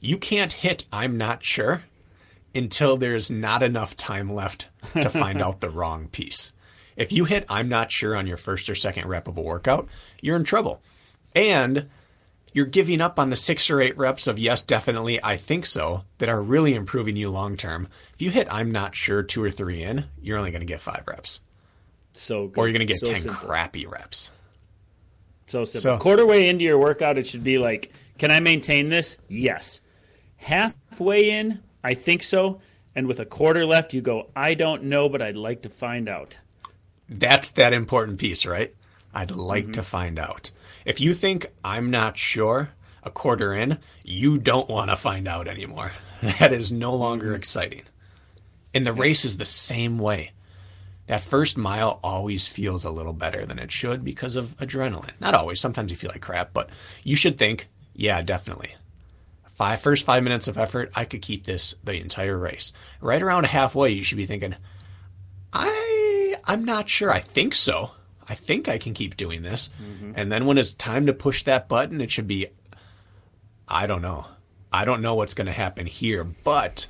You 0.00 0.18
can't 0.18 0.52
hit 0.52 0.84
I'm 0.92 1.16
not 1.16 1.44
sure 1.44 1.84
until 2.54 2.96
there's 2.96 3.30
not 3.30 3.62
enough 3.62 3.96
time 3.96 4.32
left 4.32 4.68
to 4.94 5.10
find 5.10 5.40
out 5.42 5.60
the 5.60 5.70
wrong 5.70 6.08
piece. 6.08 6.52
If 6.96 7.12
you 7.12 7.24
hit 7.24 7.46
I'm 7.48 7.68
not 7.68 7.92
sure 7.92 8.16
on 8.16 8.26
your 8.26 8.36
first 8.36 8.68
or 8.68 8.74
second 8.74 9.06
rep 9.06 9.28
of 9.28 9.36
a 9.36 9.42
workout, 9.42 9.88
you're 10.20 10.36
in 10.36 10.44
trouble. 10.44 10.82
And 11.34 11.88
you're 12.58 12.66
giving 12.66 13.00
up 13.00 13.20
on 13.20 13.30
the 13.30 13.36
six 13.36 13.70
or 13.70 13.80
eight 13.80 13.96
reps 13.96 14.26
of 14.26 14.36
yes, 14.36 14.62
definitely, 14.62 15.22
I 15.22 15.36
think 15.36 15.64
so, 15.64 16.02
that 16.18 16.28
are 16.28 16.42
really 16.42 16.74
improving 16.74 17.14
you 17.14 17.30
long 17.30 17.56
term. 17.56 17.86
If 18.14 18.20
you 18.20 18.30
hit 18.32 18.48
I'm 18.50 18.72
not 18.72 18.96
sure 18.96 19.22
two 19.22 19.40
or 19.44 19.48
three 19.48 19.84
in, 19.84 20.06
you're 20.20 20.36
only 20.36 20.50
going 20.50 20.62
to 20.62 20.66
get 20.66 20.80
five 20.80 21.04
reps. 21.06 21.40
So 22.10 22.48
good. 22.48 22.60
Or 22.60 22.66
you're 22.66 22.72
going 22.72 22.84
to 22.84 22.92
get 22.92 22.98
So 22.98 23.12
10 23.12 23.20
simple. 23.20 23.46
crappy 23.46 23.86
reps. 23.86 24.32
So 25.46 25.64
simple. 25.64 25.82
So- 25.82 25.98
Quarter 25.98 26.26
way 26.26 26.48
into 26.48 26.64
your 26.64 26.78
workout, 26.78 27.16
it 27.16 27.28
should 27.28 27.44
be 27.44 27.58
like, 27.58 27.92
can 28.18 28.32
I 28.32 28.40
maintain 28.40 28.88
this? 28.88 29.18
Yes. 29.28 29.80
Halfway 30.34 31.30
in, 31.30 31.62
I 31.84 31.94
think 31.94 32.24
so. 32.24 32.60
And 32.96 33.06
with 33.06 33.20
a 33.20 33.24
quarter 33.24 33.64
left, 33.66 33.94
you 33.94 34.00
go, 34.00 34.30
I 34.34 34.54
don't 34.54 34.82
know, 34.82 35.08
but 35.08 35.22
I'd 35.22 35.36
like 35.36 35.62
to 35.62 35.68
find 35.68 36.08
out. 36.08 36.36
That's 37.08 37.52
that 37.52 37.72
important 37.72 38.18
piece, 38.18 38.44
right? 38.46 38.74
I'd 39.14 39.30
like 39.30 39.66
mm-hmm. 39.66 39.72
to 39.74 39.82
find 39.84 40.18
out. 40.18 40.50
If 40.84 41.00
you 41.00 41.14
think 41.14 41.46
I'm 41.64 41.90
not 41.90 42.16
sure 42.16 42.70
a 43.02 43.10
quarter 43.10 43.54
in, 43.54 43.78
you 44.04 44.38
don't 44.38 44.68
want 44.68 44.90
to 44.90 44.96
find 44.96 45.26
out 45.28 45.48
anymore. 45.48 45.92
That 46.40 46.52
is 46.52 46.72
no 46.72 46.96
longer 46.96 47.26
mm-hmm. 47.26 47.36
exciting. 47.36 47.82
And 48.74 48.84
the 48.84 48.92
race 48.92 49.24
is 49.24 49.38
the 49.38 49.44
same 49.44 50.00
way. 50.00 50.32
That 51.06 51.20
first 51.20 51.56
mile 51.56 52.00
always 52.02 52.48
feels 52.48 52.84
a 52.84 52.90
little 52.90 53.12
better 53.12 53.46
than 53.46 53.60
it 53.60 53.70
should 53.70 54.02
because 54.04 54.34
of 54.34 54.56
adrenaline. 54.56 55.12
Not 55.20 55.34
always. 55.34 55.60
Sometimes 55.60 55.92
you 55.92 55.96
feel 55.96 56.10
like 56.10 56.20
crap, 56.20 56.52
but 56.52 56.70
you 57.04 57.14
should 57.14 57.38
think, 57.38 57.68
yeah, 57.94 58.20
definitely. 58.20 58.74
Five 59.50 59.80
first 59.80 60.04
five 60.04 60.22
minutes 60.22 60.48
of 60.48 60.58
effort, 60.58 60.90
I 60.94 61.04
could 61.04 61.22
keep 61.22 61.44
this 61.44 61.76
the 61.82 61.94
entire 61.94 62.36
race. 62.36 62.72
Right 63.00 63.22
around 63.22 63.46
halfway, 63.46 63.90
you 63.90 64.02
should 64.02 64.18
be 64.18 64.26
thinking, 64.26 64.54
I 65.52 66.36
I'm 66.44 66.64
not 66.64 66.88
sure. 66.88 67.10
I 67.10 67.20
think 67.20 67.54
so. 67.54 67.92
I 68.28 68.34
think 68.34 68.68
I 68.68 68.78
can 68.78 68.94
keep 68.94 69.16
doing 69.16 69.42
this. 69.42 69.70
Mm-hmm. 69.82 70.12
And 70.16 70.30
then 70.30 70.46
when 70.46 70.58
it's 70.58 70.74
time 70.74 71.06
to 71.06 71.12
push 71.12 71.44
that 71.44 71.68
button, 71.68 72.00
it 72.00 72.10
should 72.10 72.28
be 72.28 72.48
I 73.68 73.86
don't 73.86 74.02
know. 74.02 74.26
I 74.72 74.84
don't 74.84 75.02
know 75.02 75.14
what's 75.14 75.34
going 75.34 75.46
to 75.46 75.52
happen 75.52 75.86
here, 75.86 76.24
but 76.24 76.86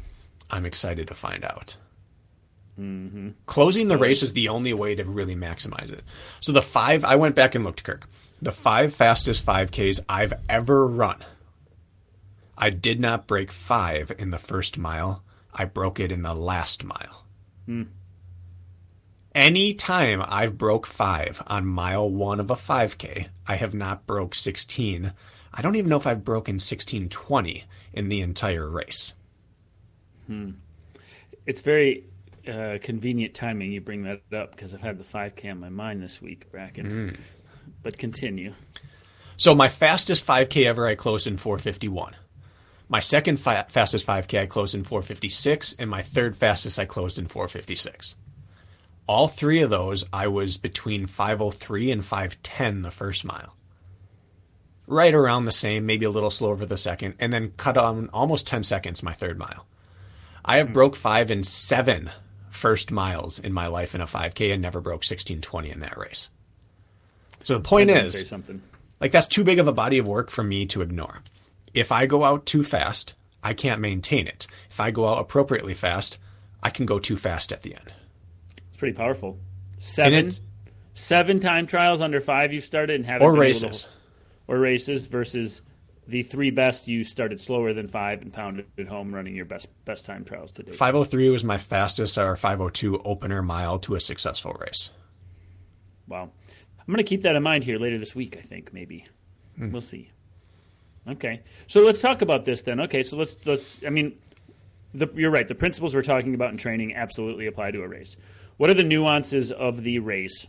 I'm 0.51 0.67
excited 0.67 1.09
to 1.09 1.15
find 1.15 1.45
out. 1.45 1.77
Mm-hmm. 2.79 3.31
Closing 3.47 3.89
the 3.89 3.99
race 3.99 4.23
is 4.23 4.33
the 4.33 4.49
only 4.49 4.73
way 4.73 4.95
to 4.95 5.05
really 5.05 5.35
maximize 5.35 5.91
it. 5.91 6.05
So 6.41 6.53
the 6.53 6.63
five, 6.63 7.05
I 7.05 7.17
went 7.17 7.35
back 7.35 7.55
and 7.55 7.65
looked, 7.65 7.83
Kirk. 7.83 8.09
The 8.41 8.53
five 8.53 8.95
fastest 8.95 9.45
5Ks 9.45 10.01
I've 10.09 10.35
ever 10.49 10.87
run. 10.87 11.25
I 12.57 12.71
did 12.71 13.01
not 13.01 13.27
break 13.27 13.51
five 13.51 14.13
in 14.19 14.31
the 14.31 14.39
first 14.39 14.79
mile. 14.79 15.25
I 15.53 15.65
broke 15.65 15.99
it 15.99 16.13
in 16.13 16.23
the 16.23 16.35
last 16.35 16.85
mile. 16.85 17.25
Hmm. 17.67 17.83
Any 19.35 19.75
time 19.75 20.23
I've 20.27 20.57
broke 20.57 20.87
five 20.87 21.43
on 21.47 21.67
mile 21.67 22.09
one 22.09 22.41
of 22.41 22.51
a 22.51 22.55
5K, 22.55 23.29
I 23.47 23.57
have 23.57 23.75
not 23.75 24.07
broke 24.07 24.35
16. 24.35 25.13
I 25.53 25.63
don't 25.63 25.77
even 25.77 25.91
know 25.91 25.97
if 25.97 26.07
I've 26.07 26.25
broken 26.25 26.55
1620 26.55 27.65
in 27.93 28.09
the 28.09 28.21
entire 28.21 28.69
race. 28.69 29.15
Hmm. 30.27 30.53
It's 31.47 31.63
very 31.63 32.05
uh, 32.47 32.79
convenient 32.83 33.35
timing 33.35 33.73
you 33.73 33.81
bring 33.81 34.05
that 34.05 34.23
up 34.33 34.53
because 34.53 34.75
I've 34.75 34.81
had 34.81 34.99
the 34.99 35.05
5K 35.05 35.51
on 35.51 35.61
my 35.61 35.69
mind 35.69 36.03
this 36.03 36.21
week, 36.21 36.51
Bracken. 36.51 37.17
But 37.83 37.99
continue. 37.99 38.55
So 39.37 39.55
my 39.55 39.69
fastest 39.69 40.27
5K 40.27 40.67
ever, 40.67 40.87
I 40.87 40.95
closed 40.95 41.27
in 41.27 41.37
451. 41.37 42.17
My 42.89 43.01
second 43.01 43.39
fi- 43.39 43.67
fastest 43.69 44.07
5K, 44.07 44.41
I 44.41 44.47
closed 44.47 44.75
in 44.75 44.85
456, 44.85 45.75
and 45.79 45.91
my 45.91 46.03
third 46.03 46.37
fastest, 46.37 46.79
I 46.79 46.87
closed 46.87 47.19
in 47.19 47.27
456. 47.27 48.17
All 49.09 49.27
three 49.27 49.63
of 49.63 49.71
those, 49.71 50.05
I 50.13 50.29
was 50.29 50.59
between 50.59 51.07
503 51.07 51.91
and 51.91 52.05
510 52.05 52.83
the 52.83 52.91
first 52.91 53.25
mile. 53.25 53.57
Right 54.87 55.15
around 55.15 55.45
the 55.45 55.53
same, 55.53 55.87
maybe 55.87 56.05
a 56.05 56.11
little 56.11 56.31
slower 56.31 56.59
for 56.59 56.67
the 56.67 56.77
second, 56.77 57.15
and 57.19 57.33
then 57.33 57.53
cut 57.57 57.79
on 57.79 58.11
almost 58.13 58.47
10 58.47 58.63
seconds 58.65 59.03
my 59.03 59.15
third 59.15 59.39
mile. 59.39 59.67
I 60.45 60.59
have 60.59 60.75
broke 60.75 60.95
five 60.95 61.31
in 61.31 61.43
seven 61.43 62.11
first 62.51 62.91
miles 62.91 63.39
in 63.39 63.53
my 63.53 63.67
life 63.67 63.95
in 63.95 64.01
a 64.03 64.07
5K 64.07 64.53
and 64.53 64.61
never 64.61 64.81
broke 64.81 65.05
1620 65.05 65.71
in 65.71 65.81
that 65.81 65.97
race. 65.97 66.31
So 67.45 67.55
the 67.55 67.61
point 67.61 67.91
is, 67.91 68.19
say 68.19 68.25
something. 68.25 68.61
like 69.01 69.13
that's 69.13 69.27
too 69.27 69.45
big 69.45 69.59
of 69.59 69.69
a 69.69 69.73
body 69.73 69.99
of 69.99 70.07
work 70.07 70.31
for 70.31 70.43
me 70.43 70.67
to 70.67 70.83
ignore. 70.83 71.23
If 71.73 71.93
I 71.93 72.07
go 72.07 72.25
out 72.25 72.45
too 72.45 72.63
fast, 72.63 73.15
I 73.43 73.55
can't 73.55 73.81
maintain 73.81 74.27
it. 74.27 74.47
If 74.71 74.81
I 74.81 74.91
go 74.91 75.09
out 75.09 75.21
appropriately 75.21 75.75
fast, 75.75 76.19
I 76.63 76.71
can 76.71 76.85
go 76.85 76.99
too 76.99 77.17
fast 77.17 77.53
at 77.53 77.63
the 77.63 77.75
end. 77.75 77.93
Pretty 78.79 78.97
powerful. 78.97 79.39
Seven, 79.77 80.31
seven 80.95 81.41
time 81.41 81.67
trials 81.67 82.01
under 82.01 82.21
five 82.21 82.53
you've 82.53 82.65
started 82.65 82.97
and 82.97 83.05
haven't 83.05 83.27
Or 83.27 83.33
been 83.35 83.43
able 83.43 83.59
to- 83.61 83.67
races. 83.67 83.89
or 84.47 84.59
races 84.59 85.07
versus 85.09 85.61
the 86.07 86.23
three 86.23 86.51
best 86.51 86.89
you 86.89 87.05
started 87.05 87.39
slower 87.39 87.75
than 87.75 87.87
five 87.87 88.23
and 88.23 88.33
pounded 88.33 88.65
at 88.79 88.87
home 88.89 89.15
running 89.15 89.35
your 89.37 89.45
best 89.45 89.69
best 89.85 90.07
time 90.07 90.25
trials 90.25 90.53
today. 90.53 90.73
503 90.73 91.29
was 91.29 91.45
my 91.45 91.59
fastest 91.59 92.17
or 92.17 92.35
502 92.35 92.99
opener 93.03 93.43
mile 93.43 93.79
to 93.81 93.95
a 93.95 94.01
successful 94.01 94.57
race. 94.59 94.91
Wow. 96.07 96.31
I'm 96.81 96.87
going 96.87 96.97
to 96.97 97.03
keep 97.05 97.23
that 97.23 97.37
in 97.37 97.43
mind 97.43 97.65
here 97.65 97.79
later 97.79 97.99
this 97.99 98.15
week, 98.15 98.39
I 98.39 98.41
think, 98.41 98.73
maybe. 98.73 99.05
Hmm. 99.59 99.71
We'll 99.71 99.83
see. 99.83 100.11
Okay. 101.11 101.43
So 101.67 101.83
let's 101.85 102.01
talk 102.01 102.23
about 102.23 102.47
this 102.47 102.63
then. 102.63 102.81
Okay, 102.81 103.03
so 103.03 103.17
let's 103.19 103.45
let's 103.47 103.81
I 103.87 103.91
mean 103.91 104.19
the, 104.95 105.09
you're 105.15 105.31
right. 105.31 105.47
The 105.47 105.55
principles 105.55 105.95
we're 105.95 106.01
talking 106.03 106.35
about 106.35 106.51
in 106.53 106.57
training 106.57 106.95
absolutely 106.95 107.47
apply 107.47 107.73
to 107.73 107.83
a 107.83 107.89
race. 107.89 108.17
What 108.59 108.71
are 108.71 108.75
the 108.75 108.83
nuances 108.85 109.51
of 109.53 109.83
the 109.83 110.01
race 110.01 110.47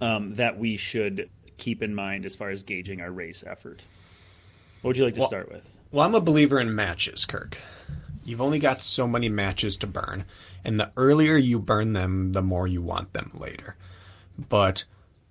um, 0.00 0.34
that 0.34 0.58
we 0.58 0.76
should 0.76 1.28
keep 1.56 1.82
in 1.82 1.94
mind 1.94 2.24
as 2.26 2.36
far 2.36 2.50
as 2.50 2.62
gauging 2.62 3.00
our 3.00 3.10
race 3.10 3.42
effort? 3.46 3.84
What 4.82 4.90
would 4.90 4.96
you 4.98 5.04
like 5.04 5.14
to 5.14 5.20
Well- 5.20 5.28
start 5.28 5.50
with? 5.50 5.76
Well, 5.90 6.04
I'm 6.04 6.14
a 6.14 6.20
believer 6.20 6.60
in 6.60 6.74
matches, 6.74 7.24
Kirk. 7.24 7.58
You've 8.24 8.40
only 8.42 8.58
got 8.58 8.82
so 8.82 9.06
many 9.06 9.28
matches 9.28 9.76
to 9.78 9.86
burn, 9.86 10.24
and 10.64 10.78
the 10.78 10.90
earlier 10.96 11.36
you 11.36 11.58
burn 11.58 11.92
them, 11.92 12.32
the 12.32 12.42
more 12.42 12.66
you 12.66 12.82
want 12.82 13.12
them 13.12 13.30
later. 13.34 13.76
But 14.36 14.84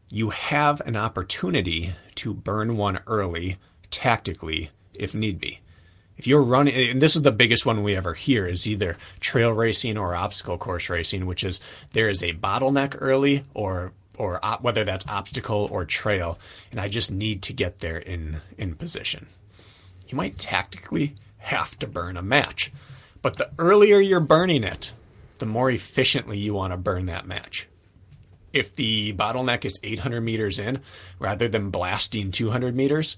you 0.10 0.30
have 0.32 0.82
an 0.82 0.96
opportunity 0.96 1.94
to 2.16 2.34
burn 2.34 2.78
one 2.78 3.00
early, 3.06 3.58
tactically, 3.92 4.72
if 4.98 5.14
need 5.14 5.40
be. 5.40 5.60
If 6.18 6.28
you're 6.28 6.42
running, 6.42 6.92
and 6.92 7.02
this 7.02 7.16
is 7.16 7.24
the 7.24 7.32
biggest 7.32 7.66
one 7.66 7.84
we 7.84 7.96
ever 7.96 8.14
hear, 8.14 8.48
is 8.48 8.66
either 8.66 8.98
trail 9.20 9.52
racing 9.52 9.98
or 9.98 10.16
obstacle 10.16 10.58
course 10.58 10.90
racing, 10.90 11.26
which 11.26 11.44
is 11.44 11.60
there 11.94 12.10
is 12.10 12.24
a 12.24 12.34
bottleneck 12.34 12.96
early, 13.00 13.44
or 13.54 13.92
or 14.18 14.40
op, 14.44 14.62
whether 14.62 14.86
that's 14.86 15.06
obstacle 15.08 15.68
or 15.72 15.84
trail, 15.84 16.40
and 16.72 16.80
I 16.80 16.88
just 16.88 17.12
need 17.12 17.42
to 17.44 17.54
get 17.54 17.80
there 17.80 17.98
in 17.98 18.42
in 18.58 18.76
position 18.76 19.28
you 20.08 20.16
might 20.16 20.38
tactically 20.38 21.14
have 21.38 21.78
to 21.80 21.88
burn 21.88 22.18
a 22.18 22.22
match. 22.22 22.72
But 23.22 23.38
the 23.38 23.50
earlier 23.58 24.00
you're 24.00 24.20
burning 24.20 24.64
it, 24.64 24.94
the 25.40 25.46
more 25.46 25.70
efficiently 25.70 26.38
you 26.38 26.54
want 26.54 26.74
to 26.74 26.78
burn 26.78 27.08
that 27.08 27.28
match. 27.28 27.68
If 28.54 28.76
the 28.76 29.14
bottleneck 29.14 29.66
is 29.66 29.80
800 29.84 30.22
meters 30.22 30.60
in, 30.60 30.80
rather 31.20 31.48
than 31.48 31.72
blasting 31.72 32.32
200 32.32 32.76
meters, 32.76 33.18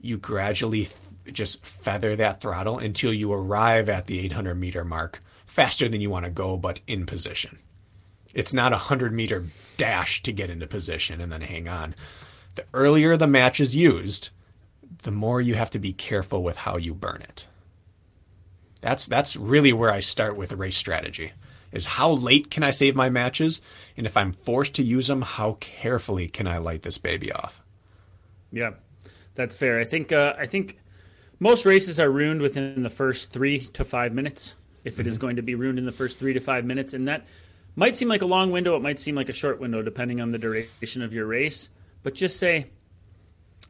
you 0.00 0.18
gradually 0.18 0.90
just 1.32 1.64
feather 1.64 2.16
that 2.16 2.40
throttle 2.40 2.78
until 2.78 3.12
you 3.12 3.32
arrive 3.32 3.88
at 3.88 4.06
the 4.06 4.20
800 4.20 4.54
meter 4.54 4.84
mark 4.84 5.20
faster 5.46 5.88
than 5.88 6.00
you 6.00 6.10
want 6.10 6.24
to 6.24 6.30
go, 6.30 6.56
but 6.56 6.80
in 6.86 7.06
position. 7.06 7.58
It's 8.34 8.52
not 8.52 8.72
a 8.72 8.76
100 8.76 9.12
meter 9.12 9.44
dash 9.76 10.22
to 10.24 10.32
get 10.32 10.50
into 10.50 10.66
position 10.66 11.20
and 11.20 11.30
then 11.30 11.40
hang 11.40 11.68
on. 11.68 11.94
The 12.56 12.64
earlier 12.72 13.16
the 13.16 13.26
match 13.26 13.60
is 13.60 13.76
used, 13.76 14.30
the 15.02 15.10
more 15.10 15.40
you 15.40 15.54
have 15.54 15.70
to 15.70 15.78
be 15.78 15.92
careful 15.92 16.42
with 16.42 16.56
how 16.56 16.76
you 16.76 16.94
burn 16.94 17.22
it. 17.22 17.46
That's 18.80 19.06
that's 19.06 19.36
really 19.36 19.72
where 19.72 19.90
I 19.90 20.00
start 20.00 20.36
with 20.36 20.52
race 20.52 20.76
strategy. 20.76 21.32
Is 21.72 21.86
how 21.86 22.10
late 22.10 22.50
can 22.50 22.62
I 22.62 22.70
save 22.70 22.94
my 22.94 23.08
matches, 23.08 23.60
and 23.96 24.06
if 24.06 24.16
I'm 24.16 24.32
forced 24.32 24.74
to 24.74 24.84
use 24.84 25.08
them, 25.08 25.22
how 25.22 25.56
carefully 25.58 26.28
can 26.28 26.46
I 26.46 26.58
light 26.58 26.82
this 26.82 26.98
baby 26.98 27.32
off? 27.32 27.62
Yeah, 28.52 28.72
that's 29.34 29.56
fair. 29.56 29.80
I 29.80 29.84
think 29.84 30.12
uh, 30.12 30.34
I 30.38 30.46
think 30.46 30.78
most 31.44 31.66
races 31.66 32.00
are 32.00 32.10
ruined 32.10 32.40
within 32.40 32.82
the 32.82 32.88
first 32.88 33.30
three 33.30 33.58
to 33.60 33.84
five 33.84 34.14
minutes. 34.14 34.54
If 34.82 34.98
it 34.98 35.06
is 35.06 35.18
going 35.18 35.36
to 35.36 35.42
be 35.42 35.54
ruined 35.54 35.78
in 35.78 35.84
the 35.84 35.92
first 35.92 36.18
three 36.18 36.32
to 36.32 36.40
five 36.40 36.64
minutes, 36.64 36.94
and 36.94 37.06
that 37.06 37.26
might 37.76 37.96
seem 37.96 38.08
like 38.08 38.22
a 38.22 38.26
long 38.26 38.50
window, 38.50 38.76
it 38.76 38.80
might 38.80 38.98
seem 38.98 39.14
like 39.14 39.28
a 39.28 39.34
short 39.34 39.60
window, 39.60 39.82
depending 39.82 40.22
on 40.22 40.30
the 40.30 40.38
duration 40.38 41.02
of 41.02 41.12
your 41.12 41.26
race. 41.26 41.68
But 42.02 42.14
just 42.14 42.38
say, 42.38 42.70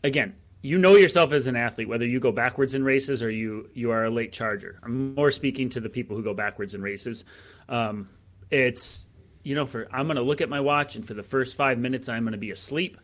again, 0.05 0.37
you 0.63 0.79
know 0.79 0.95
yourself 0.95 1.33
as 1.33 1.49
an 1.49 1.57
athlete, 1.57 1.89
whether 1.89 2.07
you 2.07 2.21
go 2.21 2.31
backwards 2.31 2.77
in 2.77 2.85
races 2.85 3.25
or 3.25 3.31
you 3.31 3.69
you 3.75 3.91
are 3.91 4.05
a 4.05 4.11
late 4.11 4.33
charger. 4.33 4.79
I'm 4.85 5.13
more 5.17 5.33
speaking 5.33 5.69
to 5.71 5.81
the 5.81 5.89
people 5.89 6.17
who 6.17 6.23
go 6.23 6.33
backwards 6.33 6.77
in 6.77 6.81
races. 6.81 7.25
Um, 7.69 8.09
it's 8.53 9.09
you 9.43 9.57
know, 9.57 9.67
for 9.67 9.89
I'm 9.93 10.07
going 10.07 10.17
to 10.17 10.23
look 10.23 10.41
at 10.41 10.49
my 10.49 10.61
watch, 10.61 10.95
and 10.95 11.05
for 11.05 11.15
the 11.15 11.25
first 11.25 11.57
five 11.57 11.79
minutes, 11.79 12.09
I'm 12.09 12.23
going 12.23 12.33
to 12.33 12.39
be 12.39 12.53
asleep. 12.53 12.99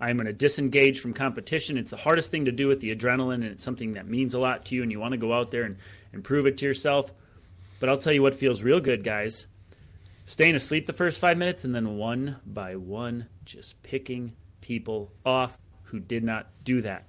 I'm 0.00 0.16
going 0.16 0.26
to 0.26 0.32
disengage 0.32 1.00
from 1.00 1.12
competition. 1.12 1.76
It's 1.76 1.90
the 1.90 1.96
hardest 1.96 2.30
thing 2.30 2.46
to 2.46 2.52
do 2.52 2.68
with 2.68 2.80
the 2.80 2.94
adrenaline, 2.94 3.34
and 3.34 3.44
it's 3.44 3.64
something 3.64 3.92
that 3.92 4.08
means 4.08 4.34
a 4.34 4.38
lot 4.38 4.64
to 4.66 4.74
you, 4.74 4.82
and 4.82 4.90
you 4.90 4.98
want 4.98 5.12
to 5.12 5.18
go 5.18 5.32
out 5.32 5.50
there 5.50 5.64
and, 5.64 5.76
and 6.12 6.24
prove 6.24 6.46
it 6.46 6.58
to 6.58 6.66
yourself. 6.66 7.12
But 7.78 7.88
I'll 7.88 7.98
tell 7.98 8.12
you 8.12 8.22
what 8.22 8.34
feels 8.34 8.62
real 8.62 8.80
good, 8.80 9.04
guys. 9.04 9.46
Staying 10.24 10.54
asleep 10.54 10.86
the 10.86 10.92
first 10.92 11.20
five 11.20 11.36
minutes, 11.36 11.64
and 11.64 11.74
then 11.74 11.96
one 11.96 12.36
by 12.46 12.76
one, 12.76 13.26
just 13.44 13.82
picking 13.82 14.32
people 14.60 15.12
off 15.26 15.58
who 15.82 16.00
did 16.00 16.24
not 16.24 16.48
do 16.64 16.80
that. 16.82 17.06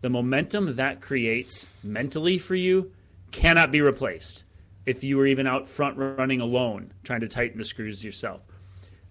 The 0.00 0.10
momentum 0.10 0.76
that 0.76 1.00
creates 1.00 1.66
mentally 1.84 2.38
for 2.38 2.54
you 2.56 2.92
cannot 3.30 3.70
be 3.70 3.80
replaced 3.80 4.44
if 4.84 5.04
you 5.04 5.16
were 5.16 5.26
even 5.26 5.46
out 5.46 5.68
front 5.68 5.96
running 5.96 6.40
alone, 6.40 6.92
trying 7.04 7.20
to 7.20 7.28
tighten 7.28 7.58
the 7.58 7.64
screws 7.64 8.04
yourself. 8.04 8.40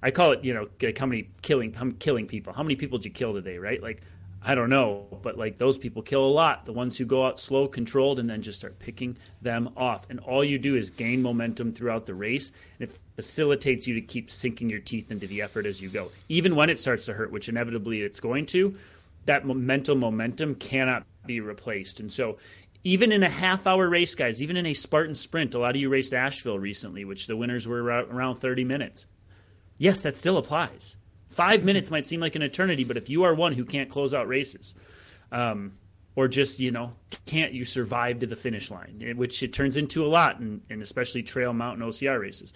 I 0.04 0.12
call 0.12 0.32
it, 0.32 0.44
you 0.44 0.54
know, 0.54 0.68
like 0.82 0.98
how 0.98 1.06
many 1.06 1.30
killing, 1.42 1.74
how 1.74 1.92
killing 2.00 2.28
people. 2.28 2.54
How 2.54 2.64
many 2.64 2.76
people 2.76 2.98
did 2.98 3.06
you 3.06 3.12
kill 3.12 3.34
today, 3.34 3.58
right? 3.58 3.82
Like, 3.82 4.02
I 4.44 4.56
don't 4.56 4.70
know, 4.70 5.06
but 5.22 5.38
like 5.38 5.60
those 5.60 5.78
people 5.78 6.02
kill 6.02 6.26
a 6.26 6.34
lot. 6.34 6.66
The 6.66 6.74
ones 6.74 6.98
who 6.98 7.06
go 7.06 7.24
out 7.26 7.40
slow, 7.40 7.68
controlled, 7.68 8.18
and 8.18 8.28
then 8.28 8.42
just 8.42 8.58
start 8.60 8.80
picking 8.80 9.16
them 9.44 9.70
off. 9.78 10.08
And 10.10 10.20
all 10.22 10.44
you 10.44 10.58
do 10.58 10.76
is 10.76 10.90
gain 10.90 11.22
momentum 11.22 11.72
throughout 11.72 12.08
the 12.08 12.16
race, 12.16 12.52
and 12.80 12.90
it 12.90 12.98
facilitates 13.16 13.86
you 13.86 13.94
to 13.94 14.02
keep 14.02 14.32
sinking 14.32 14.68
your 14.68 14.80
teeth 14.80 15.12
into 15.12 15.28
the 15.28 15.44
effort 15.44 15.68
as 15.68 15.80
you 15.80 15.90
go. 15.90 16.10
Even 16.28 16.56
when 16.56 16.72
it 16.72 16.80
starts 16.80 17.06
to 17.06 17.14
hurt, 17.14 17.32
which 17.32 17.50
inevitably 17.50 18.02
it's 18.02 18.20
going 18.20 18.48
to, 18.48 18.76
that 19.26 19.46
mental 19.46 19.96
momentum 19.96 20.56
cannot 20.56 21.06
be 21.28 21.40
replaced. 21.40 22.00
And 22.00 22.12
so, 22.12 22.38
even 22.84 23.12
in 23.12 23.22
a 23.22 23.30
half 23.30 23.68
hour 23.68 23.88
race, 23.88 24.16
guys, 24.16 24.42
even 24.42 24.58
in 24.58 24.66
a 24.66 24.74
Spartan 24.74 25.14
sprint, 25.14 25.54
a 25.54 25.60
lot 25.60 25.76
of 25.76 25.82
you 25.82 25.90
raced 25.90 26.16
Asheville 26.16 26.58
recently, 26.58 27.06
which 27.06 27.28
the 27.28 27.38
winners 27.38 27.68
were 27.68 27.84
around 27.84 28.38
30 28.38 28.64
minutes. 28.64 29.06
Yes, 29.82 30.02
that 30.02 30.16
still 30.16 30.38
applies. 30.38 30.96
Five 31.30 31.64
minutes 31.64 31.90
might 31.90 32.06
seem 32.06 32.20
like 32.20 32.36
an 32.36 32.44
eternity, 32.44 32.84
but 32.84 32.98
if 32.98 33.10
you 33.10 33.24
are 33.24 33.34
one 33.34 33.52
who 33.52 33.66
can't 33.66 33.90
close 33.90 34.14
out 34.14 34.28
races, 34.28 34.76
um, 35.32 35.72
or 36.16 36.28
just 36.28 36.60
you 36.60 36.70
know 36.70 36.94
can't 37.26 37.52
you 37.52 37.66
survive 37.66 38.20
to 38.20 38.28
the 38.28 38.36
finish 38.36 38.70
line, 38.70 39.14
which 39.16 39.42
it 39.42 39.54
turns 39.54 39.78
into 39.78 40.06
a 40.06 40.08
lot, 40.08 40.40
and, 40.40 40.62
and 40.70 40.84
especially 40.84 41.24
trail, 41.24 41.52
mountain, 41.52 41.84
OCR 41.84 42.20
races. 42.20 42.54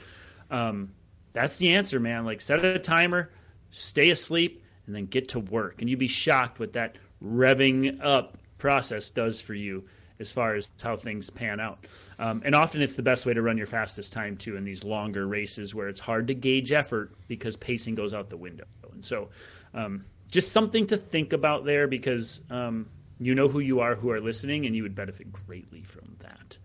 Um, 0.52 0.92
that's 1.34 1.58
the 1.58 1.74
answer, 1.74 2.00
man. 2.00 2.26
Like 2.26 2.42
set 2.42 2.64
a 2.64 2.78
timer, 2.78 3.32
stay 3.72 4.12
asleep, 4.12 4.64
and 4.86 4.96
then 4.96 5.08
get 5.08 5.30
to 5.30 5.40
work, 5.40 5.82
and 5.82 5.90
you'd 5.90 5.98
be 5.98 6.08
shocked 6.08 6.60
what 6.60 6.74
that 6.74 6.96
revving 7.24 8.06
up 8.06 8.38
process 8.60 9.10
does 9.10 9.42
for 9.42 9.56
you 9.56 9.86
as 10.20 10.32
far 10.32 10.56
as 10.56 10.70
how 10.82 10.96
things 10.96 11.30
pan 11.30 11.60
out. 11.60 11.86
Um, 12.20 12.42
and 12.46 12.56
often 12.56 12.82
it's 12.82 12.96
the 12.96 13.04
best 13.04 13.26
way 13.26 13.34
to 13.34 13.42
run 13.42 13.58
your 13.58 13.68
fastest 13.68 14.14
time 14.14 14.38
too 14.38 14.56
in 14.56 14.64
these 14.64 14.84
longer 14.84 15.28
races 15.28 15.76
where 15.76 15.88
it's 15.88 16.00
hard 16.00 16.28
to 16.28 16.34
gauge 16.34 16.72
effort 16.72 17.12
because 17.28 17.58
pacing 17.58 17.96
goes 17.96 18.14
out 18.14 18.30
the 18.30 18.38
window. 18.38 18.66
And 18.94 19.04
so, 19.04 19.30
um, 19.74 20.06
just 20.32 20.52
something 20.52 20.88
to 20.88 20.98
think 20.98 21.34
about 21.34 21.66
there 21.66 21.88
because 21.88 22.42
um, 22.50 22.90
you 23.20 23.36
know 23.36 23.48
who 23.48 23.60
you 23.60 23.80
are 23.82 23.96
who 23.96 24.10
are 24.12 24.20
listening, 24.20 24.66
and 24.66 24.76
you 24.76 24.84
would 24.84 24.96
benefit 24.96 25.32
greatly 25.32 25.84
from 25.84 26.16
that. 26.20 26.58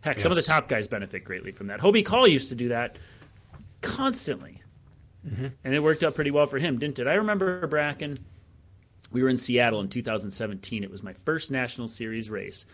Heck, 0.00 0.20
some 0.20 0.32
of 0.32 0.36
the 0.36 0.42
top 0.42 0.68
guys 0.68 0.88
benefit 0.88 1.24
greatly 1.24 1.52
from 1.52 1.66
that. 1.66 1.80
Hobie 1.80 2.04
Call 2.04 2.26
used 2.28 2.48
to 2.50 2.54
do 2.54 2.68
that 2.68 2.98
constantly. 3.82 4.62
And 5.64 5.74
it 5.74 5.82
worked 5.82 6.04
out 6.04 6.14
pretty 6.14 6.30
well 6.30 6.46
for 6.46 6.58
him, 6.58 6.78
didn't 6.78 7.00
it? 7.00 7.08
I 7.08 7.14
remember 7.14 7.66
Bracken 7.66 8.16
we 9.12 9.22
were 9.22 9.28
in 9.28 9.36
Seattle 9.36 9.80
in 9.80 9.88
2017. 9.88 10.82
It 10.82 10.90
was 10.90 11.02
my 11.02 11.12
first 11.12 11.50
national 11.50 11.88
series 11.88 12.30
race. 12.30 12.66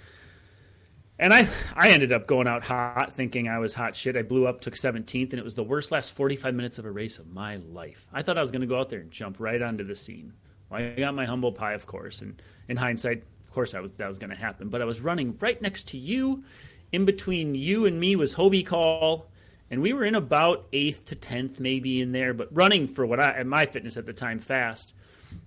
And 1.18 1.32
I, 1.32 1.48
I 1.76 1.90
ended 1.90 2.10
up 2.10 2.26
going 2.26 2.48
out 2.48 2.64
hot, 2.64 3.14
thinking 3.14 3.48
I 3.48 3.58
was 3.58 3.74
hot 3.74 3.94
shit. 3.94 4.16
I 4.16 4.22
blew 4.22 4.46
up, 4.46 4.60
took 4.60 4.74
17th, 4.74 5.30
and 5.30 5.38
it 5.38 5.44
was 5.44 5.54
the 5.54 5.62
worst 5.62 5.92
last 5.92 6.16
45 6.16 6.54
minutes 6.54 6.78
of 6.78 6.84
a 6.84 6.90
race 6.90 7.18
of 7.18 7.28
my 7.30 7.56
life. 7.56 8.06
I 8.12 8.22
thought 8.22 8.38
I 8.38 8.40
was 8.40 8.50
going 8.50 8.62
to 8.62 8.66
go 8.66 8.80
out 8.80 8.88
there 8.88 9.00
and 9.00 9.10
jump 9.10 9.38
right 9.38 9.60
onto 9.60 9.84
the 9.84 9.94
scene. 9.94 10.32
Well, 10.70 10.80
I 10.80 10.94
got 10.94 11.14
my 11.14 11.26
humble 11.26 11.52
pie, 11.52 11.74
of 11.74 11.86
course, 11.86 12.22
and 12.22 12.40
in 12.68 12.76
hindsight, 12.76 13.22
of 13.44 13.52
course, 13.52 13.74
I 13.74 13.80
was 13.80 13.94
that 13.96 14.08
was 14.08 14.18
going 14.18 14.30
to 14.30 14.36
happen. 14.36 14.68
But 14.68 14.80
I 14.80 14.86
was 14.86 15.00
running 15.00 15.36
right 15.38 15.60
next 15.60 15.88
to 15.88 15.98
you. 15.98 16.42
In 16.92 17.04
between 17.04 17.54
you 17.54 17.86
and 17.86 18.00
me 18.00 18.16
was 18.16 18.34
Hobie 18.34 18.66
Call, 18.66 19.30
and 19.70 19.80
we 19.80 19.92
were 19.92 20.04
in 20.04 20.14
about 20.14 20.66
eighth 20.72 21.06
to 21.06 21.14
tenth, 21.14 21.60
maybe 21.60 22.00
in 22.00 22.12
there, 22.12 22.34
but 22.34 22.48
running 22.50 22.88
for 22.88 23.06
what 23.06 23.20
I 23.20 23.30
at 23.30 23.46
my 23.46 23.66
fitness 23.66 23.96
at 23.96 24.06
the 24.06 24.12
time 24.12 24.38
fast. 24.38 24.94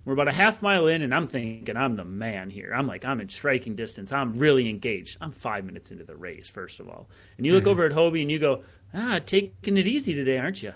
We're 0.04 0.12
about 0.12 0.28
a 0.28 0.32
half 0.32 0.62
mile 0.62 0.86
in, 0.86 1.02
and 1.02 1.14
I'm 1.14 1.26
thinking 1.26 1.76
I'm 1.76 1.96
the 1.96 2.04
man 2.04 2.50
here. 2.50 2.72
I'm 2.74 2.86
like, 2.86 3.04
I'm 3.04 3.20
in 3.20 3.28
striking 3.28 3.74
distance. 3.74 4.12
I'm 4.12 4.32
really 4.34 4.68
engaged. 4.68 5.18
I'm 5.20 5.32
five 5.32 5.64
minutes 5.64 5.90
into 5.90 6.04
the 6.04 6.16
race, 6.16 6.48
first 6.48 6.80
of 6.80 6.88
all. 6.88 7.08
And 7.36 7.46
you 7.46 7.52
look 7.52 7.62
mm-hmm. 7.62 7.70
over 7.70 7.86
at 7.86 7.92
Hobie 7.92 8.22
and 8.22 8.30
you 8.30 8.38
go, 8.38 8.62
ah, 8.94 9.20
taking 9.24 9.76
it 9.76 9.86
easy 9.86 10.14
today, 10.14 10.38
aren't 10.38 10.62
you? 10.62 10.72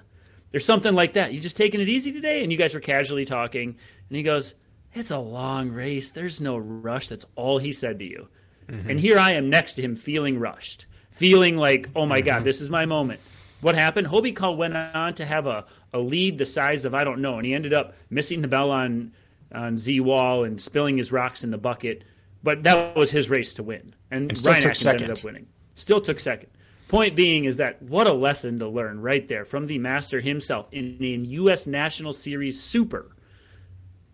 There's 0.51 0.65
something 0.65 0.95
like 0.95 1.13
that. 1.13 1.33
You 1.33 1.41
just 1.41 1.57
taking 1.57 1.81
it 1.81 1.89
easy 1.89 2.13
today? 2.13 2.43
And 2.43 2.51
you 2.51 2.59
guys 2.59 2.75
were 2.75 2.81
casually 2.81 3.25
talking. 3.25 3.69
And 3.69 4.17
he 4.17 4.23
goes, 4.23 4.55
It's 4.93 5.13
a 5.13 5.19
long 5.19 5.71
race. 5.71 6.11
There's 6.11 6.41
no 6.41 6.57
rush. 6.59 7.09
That's 7.09 7.27
all 7.37 7.59
he 7.59 7.73
said 7.73 8.01
to 8.01 8.05
you. 8.05 8.29
Mm-hmm. 8.69 8.91
And 8.91 9.01
here 9.01 9.19
I 9.19 9.33
am 9.33 9.49
next 9.49 9.75
to 9.75 9.83
him 9.83 9.97
feeling 9.97 10.39
rushed, 10.39 10.87
feeling 11.11 11.57
like, 11.57 11.89
oh 11.95 12.07
my 12.07 12.21
God, 12.21 12.37
mm-hmm. 12.37 12.45
this 12.45 12.61
is 12.61 12.71
my 12.71 12.87
moment. 12.87 13.21
What 13.61 13.75
happened? 13.75 14.07
Hobie 14.07 14.35
Call 14.35 14.57
went 14.57 14.77
on 14.77 15.15
to 15.15 15.27
have 15.27 15.47
a, 15.47 15.67
a 15.93 15.99
lead 15.99 16.39
the 16.39 16.47
size 16.47 16.85
of 16.85 16.95
I 16.95 17.05
don't 17.05 17.21
know, 17.21 17.37
and 17.37 17.47
he 17.47 17.55
ended 17.55 17.73
up 17.73 17.95
missing 18.11 18.43
the 18.43 18.49
bell 18.49 18.71
on 18.71 19.13
on 19.53 19.77
Z 19.77 20.01
Wall 20.01 20.45
and 20.45 20.61
spilling 20.61 20.97
his 20.97 21.11
rocks 21.11 21.43
in 21.45 21.51
the 21.51 21.59
bucket. 21.59 22.05
But 22.43 22.63
that 22.63 22.97
was 22.97 23.11
his 23.11 23.29
race 23.29 23.53
to 23.55 23.63
win, 23.63 23.95
and, 24.11 24.31
And 24.31 24.47
Ryan 24.47 24.63
took 24.63 24.71
Atkins 24.71 24.87
ended 24.87 25.01
second. 25.09 25.19
up 25.19 25.25
winning. 25.25 25.47
Still 25.75 26.01
took 26.01 26.19
second. 26.21 26.49
Point 26.89 27.15
being 27.15 27.45
is 27.45 27.59
that 27.59 27.81
what 27.83 28.07
a 28.07 28.13
lesson 28.13 28.59
to 28.61 28.69
learn 28.69 29.01
right 29.01 29.27
there 29.29 29.45
from 29.45 29.67
the 29.67 29.79
master 29.79 30.21
himself 30.21 30.69
in 30.73 30.97
in 31.01 31.25
U.S. 31.27 31.67
National 31.67 32.13
Series 32.13 32.61
Super 32.61 33.15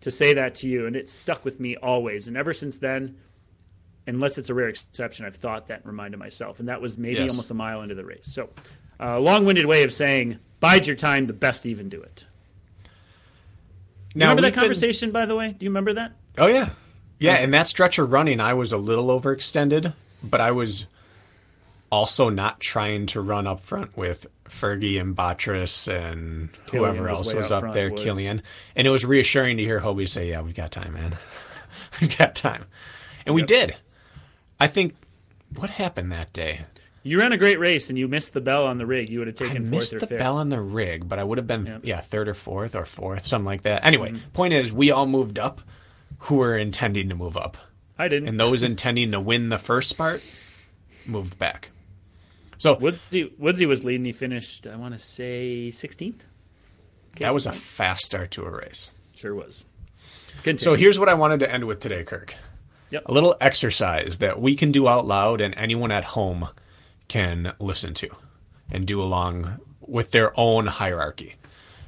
to 0.01 0.11
say 0.11 0.33
that 0.33 0.55
to 0.55 0.69
you, 0.69 0.85
and 0.87 0.95
it 0.95 1.09
stuck 1.09 1.43
with 1.45 1.59
me 1.59 1.75
always. 1.77 2.27
And 2.27 2.37
ever 2.37 2.53
since 2.53 2.77
then, 2.79 3.17
unless 4.05 4.37
it's 4.37 4.49
a 4.49 4.53
rare 4.53 4.69
exception, 4.69 5.25
I've 5.25 5.35
thought 5.35 5.67
that 5.67 5.79
and 5.79 5.85
reminded 5.87 6.17
myself. 6.17 6.59
And 6.59 6.67
that 6.69 6.79
was 6.81 6.97
maybe 6.97 7.15
Yes. 7.15 7.31
almost 7.31 7.49
a 7.51 7.55
mile 7.55 7.81
into 7.81 7.95
the 7.95 8.05
race. 8.05 8.21
So, 8.27 8.49
uh, 8.99 9.19
long-winded 9.19 9.65
way 9.65 9.83
of 9.83 9.93
saying 9.93 10.39
bide 10.59 10.87
your 10.87 10.95
time. 10.95 11.27
The 11.27 11.33
best 11.33 11.65
even 11.65 11.89
do 11.89 12.01
it. 12.01 12.25
Now, 14.15 14.29
remember 14.29 14.41
that 14.41 14.47
we've 14.47 14.53
been- 14.55 14.61
conversation, 14.61 15.11
by 15.11 15.25
the 15.25 15.35
way? 15.35 15.55
Do 15.57 15.65
you 15.65 15.69
remember 15.69 15.93
that? 15.93 16.13
Oh 16.37 16.47
yeah, 16.47 16.69
yeah. 17.19 17.37
In 17.37 17.51
that 17.51 17.67
stretch 17.67 17.99
of 17.99 18.11
running, 18.11 18.39
I 18.39 18.53
was 18.53 18.71
a 18.71 18.77
little 18.77 19.07
overextended, 19.07 19.93
but 20.23 20.41
I 20.41 20.51
was 20.51 20.85
also 21.91 22.29
not 22.29 22.59
trying 22.59 23.05
to 23.07 23.21
run 23.21 23.47
up 23.47 23.61
front 23.61 23.95
with 23.95 24.27
Fergie 24.49 24.99
and 24.99 25.15
Botris 25.15 25.87
and 25.87 26.49
Killian 26.67 26.95
whoever 26.95 27.09
was 27.09 27.17
else 27.19 27.33
was 27.33 27.51
out 27.51 27.63
up 27.63 27.73
there, 27.73 27.89
Woods. 27.89 28.03
Killian. 28.03 28.41
And 28.75 28.87
it 28.87 28.89
was 28.89 29.05
reassuring 29.05 29.57
to 29.57 29.63
hear 29.63 29.79
Hobie 29.79 30.09
say, 30.09 30.29
"Yeah, 30.29 30.41
we've 30.41 30.55
got 30.55 30.71
time, 30.71 30.93
man. 30.93 31.15
we've 32.01 32.17
got 32.17 32.35
time," 32.35 32.65
and 33.25 33.33
we 33.35 33.41
did. 33.41 33.75
I 34.59 34.67
think 34.67 34.95
what 35.55 35.69
happened 35.69 36.11
that 36.11 36.33
day. 36.33 36.61
You 37.07 37.19
ran 37.19 37.31
a 37.31 37.37
great 37.37 37.59
race 37.59 37.89
and 37.89 37.97
you 37.97 38.07
missed 38.07 38.33
the 38.33 38.41
bell 38.41 38.65
on 38.67 38.77
the 38.77 38.85
rig. 38.85 39.09
You 39.09 39.19
would 39.19 39.27
have 39.27 39.41
I 39.41 39.45
taken 39.45 39.63
fourth 39.63 39.71
missed 39.71 39.93
or 39.93 39.99
the 39.99 40.07
fifth. 40.07 40.19
bell 40.19 40.37
on 40.37 40.49
the 40.49 40.59
rig, 40.61 41.07
but 41.07 41.19
I 41.19 41.23
would 41.23 41.37
have 41.37 41.47
been 41.47 41.65
Yep. 41.65 41.79
yeah 41.83 42.01
third 42.01 42.27
or 42.27 42.33
fourth 42.33 42.75
or 42.75 42.85
fourth, 42.85 43.25
something 43.25 43.45
like 43.45 43.63
that. 43.63 43.85
Anyway, 43.85 44.09
Mm-hmm. 44.11 44.29
point 44.33 44.53
is, 44.53 44.71
we 44.73 44.91
all 44.91 45.05
moved 45.07 45.39
up 45.39 45.61
who 46.19 46.35
were 46.35 46.57
intending 46.57 47.09
to 47.09 47.15
move 47.15 47.37
up. 47.37 47.57
I 47.99 48.07
didn't. 48.09 48.27
and 48.29 48.39
those 48.39 48.61
intending 48.61 49.11
to 49.13 49.19
win 49.19 49.49
the 49.49 49.57
first 49.57 49.97
part 49.97 50.23
moved 51.05 51.39
back. 51.39 51.71
So 52.59 52.75
Woodsy, 52.75 53.31
Woodsy 53.39 53.65
was 53.65 53.83
leading. 53.83 54.05
He 54.05 54.11
finished, 54.11 54.67
I 54.67 54.75
want 54.75 54.93
to 54.93 54.99
say, 54.99 55.69
16th. 55.69 56.19
that 57.19 57.33
was 57.33 57.45
a 57.47 57.51
fast 57.51 58.03
start 58.05 58.31
to 58.31 58.43
a 58.43 58.49
race. 58.51 58.91
Sure 59.15 59.33
was. 59.33 59.65
Continue. 60.43 60.57
So 60.63 60.73
here's 60.75 60.99
what 60.99 61.09
I 61.09 61.13
wanted 61.15 61.39
to 61.41 61.51
end 61.51 61.65
with 61.65 61.79
today, 61.79 62.03
Kirk. 62.03 62.35
Yep. 62.91 63.03
A 63.07 63.11
little 63.13 63.35
exercise 63.41 64.19
that 64.19 64.39
we 64.41 64.55
can 64.55 64.71
do 64.71 64.87
out 64.87 65.05
loud 65.07 65.41
and 65.41 65.53
anyone 65.55 65.91
at 65.91 66.03
home 66.03 66.49
can 67.07 67.53
listen 67.59 67.93
to 67.95 68.09
and 68.71 68.85
do 68.85 69.01
along 69.01 69.59
with 69.81 70.11
their 70.11 70.37
own 70.37 70.67
hierarchy. 70.67 71.35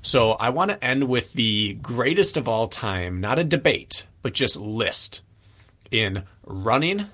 So 0.01 0.31
I 0.31 0.49
want 0.49 0.71
to 0.71 0.83
end 0.83 1.09
with 1.09 1.33
the 1.33 1.73
greatest 1.81 2.37
of 2.37 2.47
all 2.47 2.67
time, 2.67 3.19
not 3.19 3.39
a 3.39 3.43
debate, 3.43 4.05
but 4.21 4.33
just 4.33 4.55
list 4.55 5.21
in 5.91 6.23
running, 6.45 7.07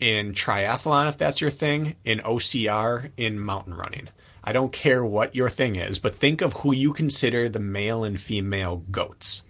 in 0.00 0.32
triathlon, 0.32 1.08
if 1.08 1.18
that's 1.18 1.40
your 1.40 1.50
thing, 1.50 1.96
in 2.04 2.18
OCR, 2.20 3.10
in 3.16 3.38
mountain 3.38 3.74
running. 3.74 4.08
I 4.42 4.52
don't 4.52 4.72
care 4.72 5.04
what 5.04 5.34
your 5.34 5.50
thing 5.50 5.76
is, 5.76 5.98
but 5.98 6.14
think 6.14 6.40
of 6.40 6.54
who 6.54 6.74
you 6.74 6.92
consider 6.92 7.48
the 7.48 7.60
male 7.60 8.04
and 8.04 8.18
female 8.20 8.78
goats 8.90 9.42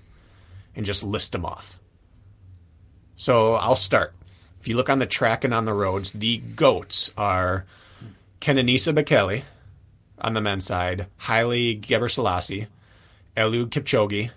and 0.75 0.85
just 0.85 1.03
list 1.03 1.33
them 1.33 1.45
off. 1.45 1.79
So 3.15 3.55
I'll 3.55 3.77
start. 3.77 4.15
If 4.61 4.69
you 4.69 4.77
look 4.77 4.91
on 4.91 4.99
the 4.99 5.07
track 5.07 5.45
and 5.45 5.55
on 5.55 5.65
the 5.65 5.73
roads, 5.73 6.13
the 6.13 6.39
goats 6.39 7.13
are 7.17 7.65
Kenenisa 8.41 8.95
Bekele 8.95 9.45
on 10.19 10.35
the 10.35 10.41
men's 10.41 10.67
side, 10.67 11.07
Haile 11.17 11.81
Gebrselassie, 11.81 12.67
Eliud 13.37 13.71
Kipchoge. 13.71 14.31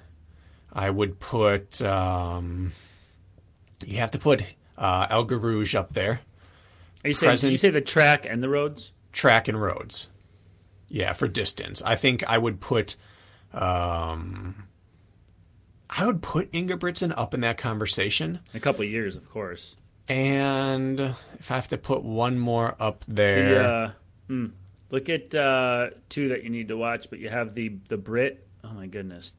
I 0.71 0.89
would 0.89 1.19
put, 1.19 1.81
um, 1.81 2.71
you 3.85 3.97
have 3.97 4.11
to 4.11 4.19
put 4.19 4.53
uh, 4.77 5.07
El 5.09 5.25
Guerrouj 5.27 5.75
up 5.75 5.93
there. 5.93 6.21
Are 7.03 7.07
you 7.09 7.13
saying, 7.13 7.35
did 7.37 7.51
you 7.51 7.57
say 7.57 7.69
the 7.69 7.81
track 7.81 8.25
and 8.25 8.41
the 8.41 8.49
roads? 8.49 8.91
track 9.13 9.47
and 9.47 9.61
roads. 9.61 10.07
Yeah, 10.89 11.13
for 11.13 11.27
distance. 11.27 11.81
I 11.81 11.95
think 11.95 12.23
I 12.27 12.37
would 12.37 12.59
put 12.59 12.97
um 13.53 14.67
I 15.89 16.05
would 16.05 16.21
put 16.21 16.51
Ingebrigtsen 16.51 17.13
up 17.15 17.33
in 17.33 17.41
that 17.41 17.57
conversation. 17.57 18.39
In 18.51 18.57
a 18.57 18.59
couple 18.59 18.83
of 18.83 18.89
years, 18.89 19.15
of 19.15 19.29
course. 19.29 19.75
And 20.09 20.99
if 21.39 21.49
I 21.51 21.55
have 21.55 21.67
to 21.69 21.77
put 21.77 22.03
one 22.03 22.37
more 22.37 22.75
up 22.79 23.05
The, 23.05 23.13
there, 23.13 23.63
uh, 23.63 23.91
hmm. 24.27 24.45
Look 24.89 25.09
at 25.09 25.33
uh, 25.33 25.89
two 26.09 26.29
that 26.29 26.43
you 26.43 26.49
need 26.51 26.67
to 26.67 26.77
watch, 26.77 27.09
but 27.09 27.17
you 27.19 27.29
have 27.29 27.55
the 27.55 27.73
the 27.89 27.97
Brit. 27.97 28.45
Oh 28.63 28.73
my 28.73 28.85
goodness, 28.85 29.33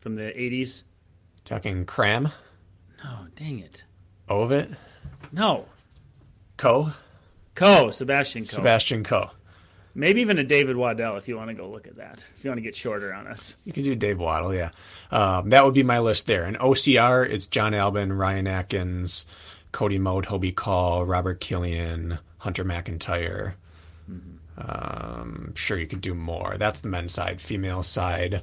from 0.00 0.16
the 0.16 0.22
'80s. 0.32 0.82
talking 1.44 1.84
Cram, 1.84 2.28
No, 3.04 3.26
dang 3.36 3.60
it! 3.60 3.84
Ovett, 4.28 4.74
No, 5.32 5.66
Co, 6.56 6.90
Coe 7.54 7.90
Sebastian 7.90 8.42
Coe. 8.44 8.56
Sebastian 8.56 9.04
Coe. 9.04 9.30
Maybe 9.94 10.20
even 10.22 10.38
a 10.38 10.44
David 10.44 10.76
Wottle 10.76 11.16
if 11.18 11.26
you 11.28 11.36
want 11.36 11.48
to 11.50 11.54
go 11.54 11.68
look 11.68 11.86
at 11.86 11.96
that. 11.96 12.24
If 12.36 12.44
you 12.44 12.50
want 12.50 12.58
to 12.58 12.62
get 12.62 12.74
shorter 12.76 13.12
on 13.14 13.26
us. 13.26 13.56
You 13.64 13.72
could 13.72 13.84
do 13.84 13.94
Dave 13.96 14.18
Wottle. 14.18 14.54
yeah. 14.54 14.70
Um, 15.10 15.50
that 15.50 15.64
would 15.64 15.74
be 15.74 15.82
my 15.82 15.98
list 15.98 16.26
there. 16.26 16.44
And 16.44 16.56
OCR, 16.58 17.28
it's 17.28 17.46
Jon 17.48 17.72
Albon, 17.72 18.16
Ryan 18.16 18.46
Atkins, 18.46 19.26
Cody 19.72 19.98
Moat, 19.98 20.26
Hobie 20.26 20.54
Call, 20.54 21.04
Robert 21.04 21.40
Killian, 21.40 22.18
Hunter 22.38 22.64
McIntyre. 22.64 23.54
Um, 24.58 25.52
sure, 25.54 25.78
you 25.78 25.86
could 25.86 26.00
do 26.00 26.14
more. 26.14 26.56
That's 26.58 26.80
the 26.80 26.88
men's 26.88 27.14
side. 27.14 27.40
Female 27.40 27.82
side, 27.82 28.42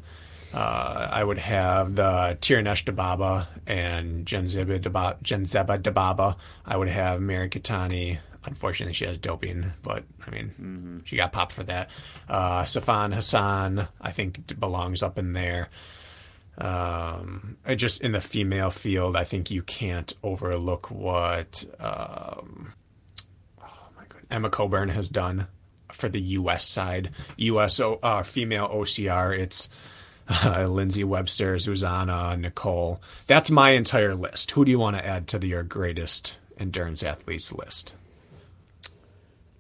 uh, 0.53 1.07
I 1.11 1.23
would 1.23 1.37
have 1.37 1.95
the 1.95 2.37
Tirunesh 2.41 2.85
Dibaba 2.85 3.47
and 3.67 4.25
Genzebe 4.25 4.79
Dibaba, 4.79 5.21
Genzebe 5.21 5.81
Dibaba. 5.81 6.35
I 6.65 6.77
would 6.77 6.89
have 6.89 7.21
Mary 7.21 7.49
Keitany. 7.49 8.19
Unfortunately, 8.45 8.93
she 8.93 9.05
has 9.05 9.17
doping, 9.17 9.73
but 9.83 10.05
I 10.25 10.31
mean, 10.31 11.01
she 11.05 11.17
got 11.17 11.33
popped 11.33 11.51
for 11.51 11.63
that. 11.63 11.89
Uh, 12.29 12.63
Sifan 12.63 13.13
Hassan, 13.13 13.89
I 13.99 14.11
think, 14.11 14.57
belongs 14.57 15.03
up 15.03 15.19
in 15.19 15.33
there. 15.33 15.69
Um, 16.57 17.57
just 17.75 18.01
in 18.01 18.13
the 18.13 18.21
female 18.21 18.71
field, 18.71 19.15
I 19.15 19.23
think 19.23 19.51
you 19.51 19.61
can't 19.61 20.11
overlook 20.23 20.89
what 20.89 21.63
um, 21.79 22.73
oh 23.61 23.87
my 23.95 24.03
god, 24.09 24.23
Emma 24.31 24.49
Coburn 24.49 24.89
has 24.89 25.09
done 25.09 25.47
for 25.91 26.09
the 26.09 26.19
U.S. 26.19 26.65
side. 26.65 27.11
U.S. 27.37 27.79
Uh, 27.79 28.23
female 28.23 28.67
OCR, 28.69 29.37
it's 29.37 29.69
uh, 30.29 30.65
Lindsay 30.67 31.03
Webster, 31.03 31.59
Susanna, 31.59 32.35
Nicole. 32.37 33.01
That's 33.27 33.51
my 33.51 33.71
entire 33.71 34.15
list. 34.15 34.51
Who 34.51 34.65
do 34.65 34.71
you 34.71 34.79
want 34.79 34.97
to 34.97 35.05
add 35.05 35.27
to 35.29 35.39
the, 35.39 35.47
your 35.47 35.63
greatest 35.63 36.37
endurance 36.59 37.03
athletes 37.03 37.53
list? 37.53 37.93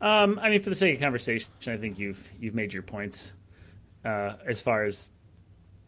Um, 0.01 0.39
I 0.41 0.49
mean, 0.49 0.61
for 0.61 0.69
the 0.69 0.75
sake 0.75 0.95
of 0.95 1.01
conversation, 1.01 1.49
I 1.67 1.77
think 1.77 1.97
you've 1.99 2.29
you've 2.39 2.53
made 2.55 2.73
your 2.73 2.83
points 2.83 3.33
uh, 4.05 4.33
as 4.45 4.61
far 4.61 4.83
as 4.83 5.11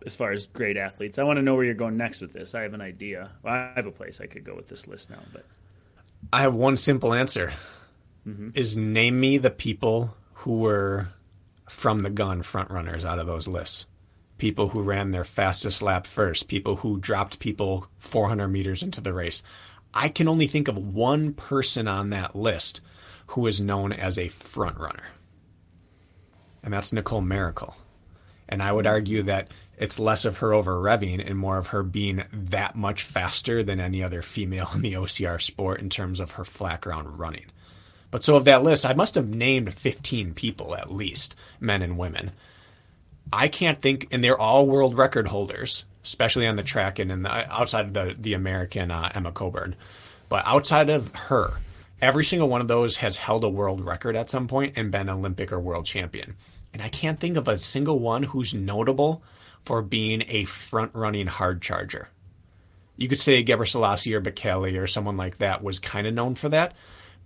as 0.05 0.15
far 0.15 0.31
as 0.31 0.47
great 0.47 0.77
athletes. 0.77 1.19
I 1.19 1.23
want 1.23 1.37
to 1.37 1.43
know 1.43 1.55
where 1.55 1.65
you're 1.65 1.73
going 1.73 1.97
next 1.97 2.21
with 2.21 2.33
this. 2.33 2.55
I 2.55 2.61
have 2.61 2.73
an 2.73 2.81
idea. 2.81 3.31
Well, 3.43 3.53
I 3.53 3.73
have 3.75 3.85
a 3.85 3.91
place 3.91 4.21
I 4.21 4.27
could 4.27 4.43
go 4.43 4.55
with 4.55 4.67
this 4.67 4.87
list 4.87 5.09
now, 5.09 5.19
but 5.33 5.45
I 6.31 6.41
have 6.41 6.53
one 6.53 6.77
simple 6.77 7.13
answer: 7.13 7.53
mm-hmm. 8.27 8.49
is 8.53 8.77
name 8.77 9.19
me 9.19 9.37
the 9.37 9.51
people 9.51 10.15
who 10.33 10.59
were 10.59 11.09
from 11.69 11.99
the 11.99 12.09
gun 12.09 12.41
front 12.41 12.71
runners 12.71 13.05
out 13.05 13.19
of 13.19 13.27
those 13.27 13.47
lists. 13.47 13.87
People 14.37 14.69
who 14.69 14.81
ran 14.81 15.11
their 15.11 15.25
fastest 15.25 15.81
lap 15.81 16.07
first. 16.07 16.47
People 16.47 16.77
who 16.77 16.97
dropped 16.97 17.39
people 17.39 17.87
400 17.97 18.47
meters 18.47 18.81
into 18.81 19.01
the 19.01 19.13
race. 19.13 19.43
I 19.93 20.07
can 20.07 20.27
only 20.27 20.47
think 20.47 20.67
of 20.67 20.77
one 20.77 21.33
person 21.33 21.87
on 21.87 22.11
that 22.11 22.35
list 22.35 22.81
who 23.27 23.47
is 23.47 23.59
known 23.59 23.91
as 23.91 24.17
a 24.17 24.27
front 24.29 24.77
runner, 24.77 25.03
and 26.63 26.73
that's 26.73 26.93
Nicole 26.93 27.21
Mericle. 27.21 27.75
And 28.47 28.63
I 28.63 28.71
would 28.71 28.87
argue 28.87 29.23
that 29.23 29.49
it's 29.79 29.97
less 29.97 30.25
of 30.25 30.37
her 30.37 30.53
over 30.53 30.75
revving 30.75 31.25
and 31.25 31.39
more 31.39 31.57
of 31.57 31.67
her 31.67 31.83
being 31.83 32.23
that 32.33 32.75
much 32.75 33.03
faster 33.03 33.63
than 33.63 33.79
any 33.79 34.03
other 34.03 34.21
female 34.21 34.69
in 34.75 34.81
the 34.81 34.93
OCR 34.93 35.41
sport 35.41 35.79
in 35.79 35.89
terms 35.89 36.19
of 36.19 36.31
her 36.31 36.43
flat 36.43 36.81
ground 36.81 37.17
running. 37.17 37.45
But 38.11 38.23
so 38.23 38.35
of 38.35 38.45
that 38.45 38.63
list, 38.63 38.85
I 38.85 38.93
must 38.93 39.15
have 39.15 39.33
named 39.33 39.73
15 39.73 40.33
people 40.33 40.75
at 40.75 40.91
least, 40.91 41.35
men 41.59 41.81
and 41.81 41.97
women. 41.97 42.31
I 43.31 43.47
can't 43.47 43.79
think, 43.79 44.07
and 44.11 44.23
they're 44.23 44.39
all 44.39 44.67
world 44.67 44.97
record 44.97 45.27
holders, 45.27 45.85
especially 46.03 46.47
on 46.47 46.55
the 46.55 46.63
track 46.63 46.99
and 46.99 47.11
in 47.11 47.21
the, 47.21 47.31
outside 47.31 47.85
of 47.85 47.93
the 47.93 48.15
the 48.17 48.33
American 48.33 48.89
uh, 48.89 49.11
Emma 49.13 49.31
Coburn. 49.31 49.75
But 50.27 50.43
outside 50.47 50.89
of 50.89 51.13
her, 51.13 51.53
every 52.01 52.25
single 52.25 52.49
one 52.49 52.61
of 52.61 52.67
those 52.67 52.97
has 52.97 53.17
held 53.17 53.43
a 53.43 53.49
world 53.49 53.85
record 53.85 54.15
at 54.15 54.29
some 54.29 54.47
point 54.47 54.73
and 54.75 54.91
been 54.91 55.09
Olympic 55.09 55.51
or 55.51 55.59
world 55.59 55.85
champion. 55.85 56.35
And 56.73 56.81
I 56.81 56.89
can't 56.89 57.19
think 57.19 57.37
of 57.37 57.47
a 57.47 57.59
single 57.59 57.99
one 57.99 58.23
who's 58.23 58.53
notable 58.53 59.21
for 59.65 59.81
being 59.81 60.23
a 60.27 60.45
front 60.45 60.91
running 60.93 61.27
hard 61.27 61.61
charger. 61.61 62.09
You 62.97 63.07
could 63.07 63.19
say 63.19 63.43
Gebrselassie 63.43 64.13
or 64.13 64.21
Bekele 64.21 64.77
or 64.77 64.87
someone 64.87 65.15
like 65.15 65.37
that 65.37 65.63
was 65.63 65.79
kind 65.79 66.05
of 66.05 66.13
known 66.13 66.35
for 66.35 66.49
that, 66.49 66.73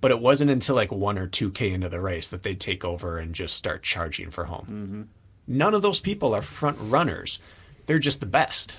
but 0.02 0.12
it 0.12 0.20
wasn't 0.20 0.52
until 0.52 0.76
like 0.76 0.92
one 0.92 1.18
or 1.18 1.28
two 1.28 1.50
K 1.50 1.72
into 1.72 1.90
the 1.90 2.00
race 2.00 2.30
that 2.30 2.44
they'd 2.44 2.60
take 2.60 2.86
over 2.86 3.18
and 3.18 3.34
just 3.34 3.56
start 3.56 3.82
charging 3.82 4.30
for 4.30 4.46
home. 4.46 4.66
Mm-hmm. 4.70 5.02
None 5.48 5.74
of 5.74 5.82
those 5.82 6.00
people 6.00 6.36
are 6.36 6.42
front 6.42 6.78
runners. 6.80 7.40
They're 7.86 8.00
just 8.00 8.20
the 8.20 8.26
best. 8.26 8.78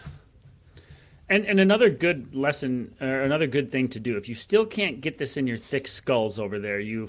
And 1.29 1.47
and 1.47 1.59
another 1.61 1.89
good 1.89 2.35
lesson, 2.35 2.95
or 3.01 3.23
another 3.23 3.47
good 3.47 3.73
thing 3.73 3.89
to 3.89 4.01
do, 4.01 4.17
if 4.17 4.29
you 4.29 4.35
still 4.35 4.67
can't 4.67 5.01
get 5.01 5.19
this 5.19 5.37
in 5.39 5.47
your 5.47 5.57
thick 5.59 5.89
skulls 5.89 6.39
over 6.39 6.59
there, 6.59 6.81
you 6.81 7.09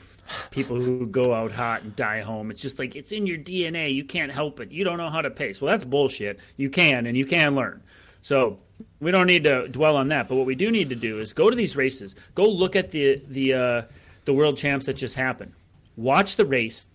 people 0.51 0.77
who 0.77 1.05
go 1.07 1.33
out 1.33 1.51
hot 1.51 1.83
and 1.83 1.95
die 1.95 2.21
home, 2.21 2.51
it's 2.51 2.61
just 2.61 2.79
like 2.79 2.95
it's 2.95 3.11
in 3.11 3.27
your 3.27 3.37
DNA. 3.37 3.93
You 3.93 4.05
can't 4.05 4.31
help 4.31 4.59
it. 4.61 4.71
You 4.71 4.85
don't 4.85 4.97
know 4.97 5.09
how 5.09 5.21
to 5.21 5.31
pace. 5.31 5.61
Well, 5.61 5.71
that's 5.71 5.85
bullshit. 5.85 6.39
You 6.57 6.69
can, 6.69 7.05
and 7.07 7.17
you 7.17 7.25
can 7.25 7.55
learn. 7.55 7.83
So 8.21 8.59
We 8.99 9.11
don't 9.11 9.27
need 9.27 9.43
to 9.45 9.67
dwell 9.69 9.97
on 9.97 10.09
that, 10.09 10.27
but 10.29 10.35
what 10.35 10.45
we 10.45 10.55
do 10.55 10.71
need 10.71 10.89
to 10.89 10.95
do 10.95 11.19
is 11.19 11.33
go 11.33 11.49
to 11.49 11.55
these 11.55 11.75
races. 11.75 12.15
Go 12.35 12.47
look 12.49 12.75
at 12.75 12.91
the 12.91 13.21
the 13.29 13.53
uh, 13.53 13.81
the 14.25 14.33
world 14.33 14.57
champs 14.57 14.87
that 14.87 14.95
just 14.95 15.15
happened. 15.15 15.53
Watch 15.97 16.35
the 16.37 16.45
race, 16.45 16.87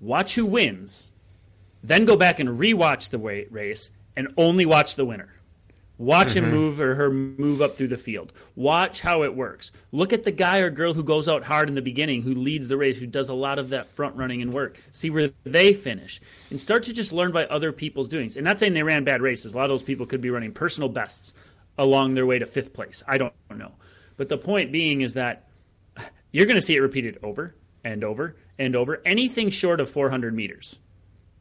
watch 0.00 0.34
who 0.34 0.46
wins, 0.46 1.10
then 1.82 2.04
go 2.06 2.16
back 2.16 2.40
and 2.40 2.48
rewatch 2.58 3.10
the 3.10 3.18
race 3.50 3.90
and 4.16 4.28
only 4.36 4.66
watch 4.66 4.96
the 4.96 5.04
winner. 5.04 5.35
Watch 5.98 6.28
mm-hmm. 6.34 6.44
him 6.44 6.50
move 6.50 6.80
or 6.80 6.94
her 6.94 7.10
move 7.10 7.62
up 7.62 7.76
through 7.76 7.88
the 7.88 7.96
field. 7.96 8.32
Watch 8.54 9.00
how 9.00 9.22
it 9.22 9.34
works. 9.34 9.72
Look 9.92 10.12
at 10.12 10.24
the 10.24 10.30
guy 10.30 10.58
or 10.58 10.68
girl 10.68 10.92
who 10.92 11.02
goes 11.02 11.28
out 11.28 11.42
hard 11.42 11.68
in 11.68 11.74
the 11.74 11.82
beginning, 11.82 12.22
who 12.22 12.34
leads 12.34 12.68
the 12.68 12.76
race, 12.76 13.00
who 13.00 13.06
does 13.06 13.30
a 13.30 13.34
lot 13.34 13.58
of 13.58 13.70
that 13.70 13.94
front 13.94 14.16
running 14.16 14.42
and 14.42 14.52
work. 14.52 14.78
See 14.92 15.08
where 15.08 15.30
they 15.44 15.72
finish. 15.72 16.20
And 16.50 16.60
start 16.60 16.82
to 16.84 16.92
just 16.92 17.12
learn 17.12 17.32
by 17.32 17.46
other 17.46 17.72
people's 17.72 18.08
doings. 18.08 18.36
And 18.36 18.44
not 18.44 18.58
saying 18.58 18.74
they 18.74 18.82
ran 18.82 19.04
bad 19.04 19.22
races. 19.22 19.54
A 19.54 19.56
lot 19.56 19.64
of 19.64 19.70
those 19.70 19.82
people 19.82 20.04
could 20.04 20.20
be 20.20 20.30
running 20.30 20.52
personal 20.52 20.90
bests 20.90 21.32
along 21.78 22.14
their 22.14 22.26
way 22.26 22.38
to 22.38 22.46
fifth 22.46 22.74
place. 22.74 23.02
I 23.06 23.16
don't 23.18 23.32
know. 23.54 23.72
But 24.18 24.28
the 24.28 24.38
point 24.38 24.72
being 24.72 25.00
is 25.00 25.14
that 25.14 25.48
you're 26.30 26.46
going 26.46 26.56
to 26.56 26.62
see 26.62 26.76
it 26.76 26.80
repeated 26.80 27.18
over 27.22 27.54
and 27.84 28.04
over 28.04 28.36
and 28.58 28.76
over. 28.76 29.00
Anything 29.06 29.50
short 29.50 29.80
of 29.80 29.88
400 29.88 30.34
meters 30.34 30.78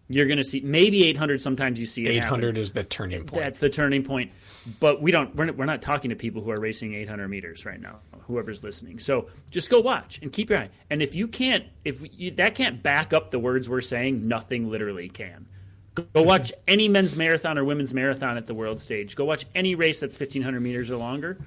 you're 0.08 0.28
going 0.28 0.38
to 0.38 0.44
see 0.44 0.62
maybe 0.62 1.04
800 1.06 1.42
sometimes 1.42 1.80
you 1.80 1.88
see 1.88 2.08
800 2.08 2.46
happen. 2.46 2.62
is 2.62 2.74
the 2.74 2.84
turning 2.84 3.26
point. 3.26 3.44
That's 3.44 3.60
the 3.60 3.70
turning 3.70 4.04
point. 4.04 4.32
But 4.80 5.02
we 5.02 5.12
don't 5.12 5.36
we're 5.36 5.46
not, 5.46 5.58
we're 5.58 5.66
not 5.66 5.82
talking 5.82 6.10
to 6.10 6.16
people 6.16 6.42
who 6.42 6.52
are 6.52 6.60
racing 6.60 6.94
800 6.94 7.28
meters 7.28 7.66
right 7.66 7.82
now 7.82 8.00
whoever's 8.28 8.64
listening. 8.64 9.00
So 9.00 9.28
just 9.52 9.70
go 9.70 9.80
watch 9.80 10.20
and 10.22 10.32
keep 10.32 10.50
your 10.50 10.60
eye. 10.60 10.70
And 10.90 11.02
if 11.02 11.16
you 11.16 11.28
can't 11.28 11.66
if 11.84 12.02
you, 12.18 12.32
that 12.32 12.56
can't 12.56 12.82
back 12.82 13.14
up 13.14 13.32
the 13.32 13.40
words 13.40 13.70
we're 13.70 13.82
saying 13.82 14.28
nothing 14.28 14.70
literally 14.70 15.10
can. 15.10 15.48
Go, 15.96 16.06
go 16.14 16.24
watch 16.24 16.52
any 16.68 16.90
men's 16.90 17.16
marathon 17.16 17.58
or 17.58 17.64
women's 17.64 17.94
marathon 17.94 18.38
at 18.38 18.48
the 18.48 18.54
world 18.54 18.82
stage. 18.82 19.16
Go 19.16 19.26
watch 19.26 19.46
any 19.56 19.76
race 19.76 20.02
that's 20.02 20.20
1500 20.20 20.60
meters 20.60 20.92
or 20.92 20.98
longer. 20.98 21.38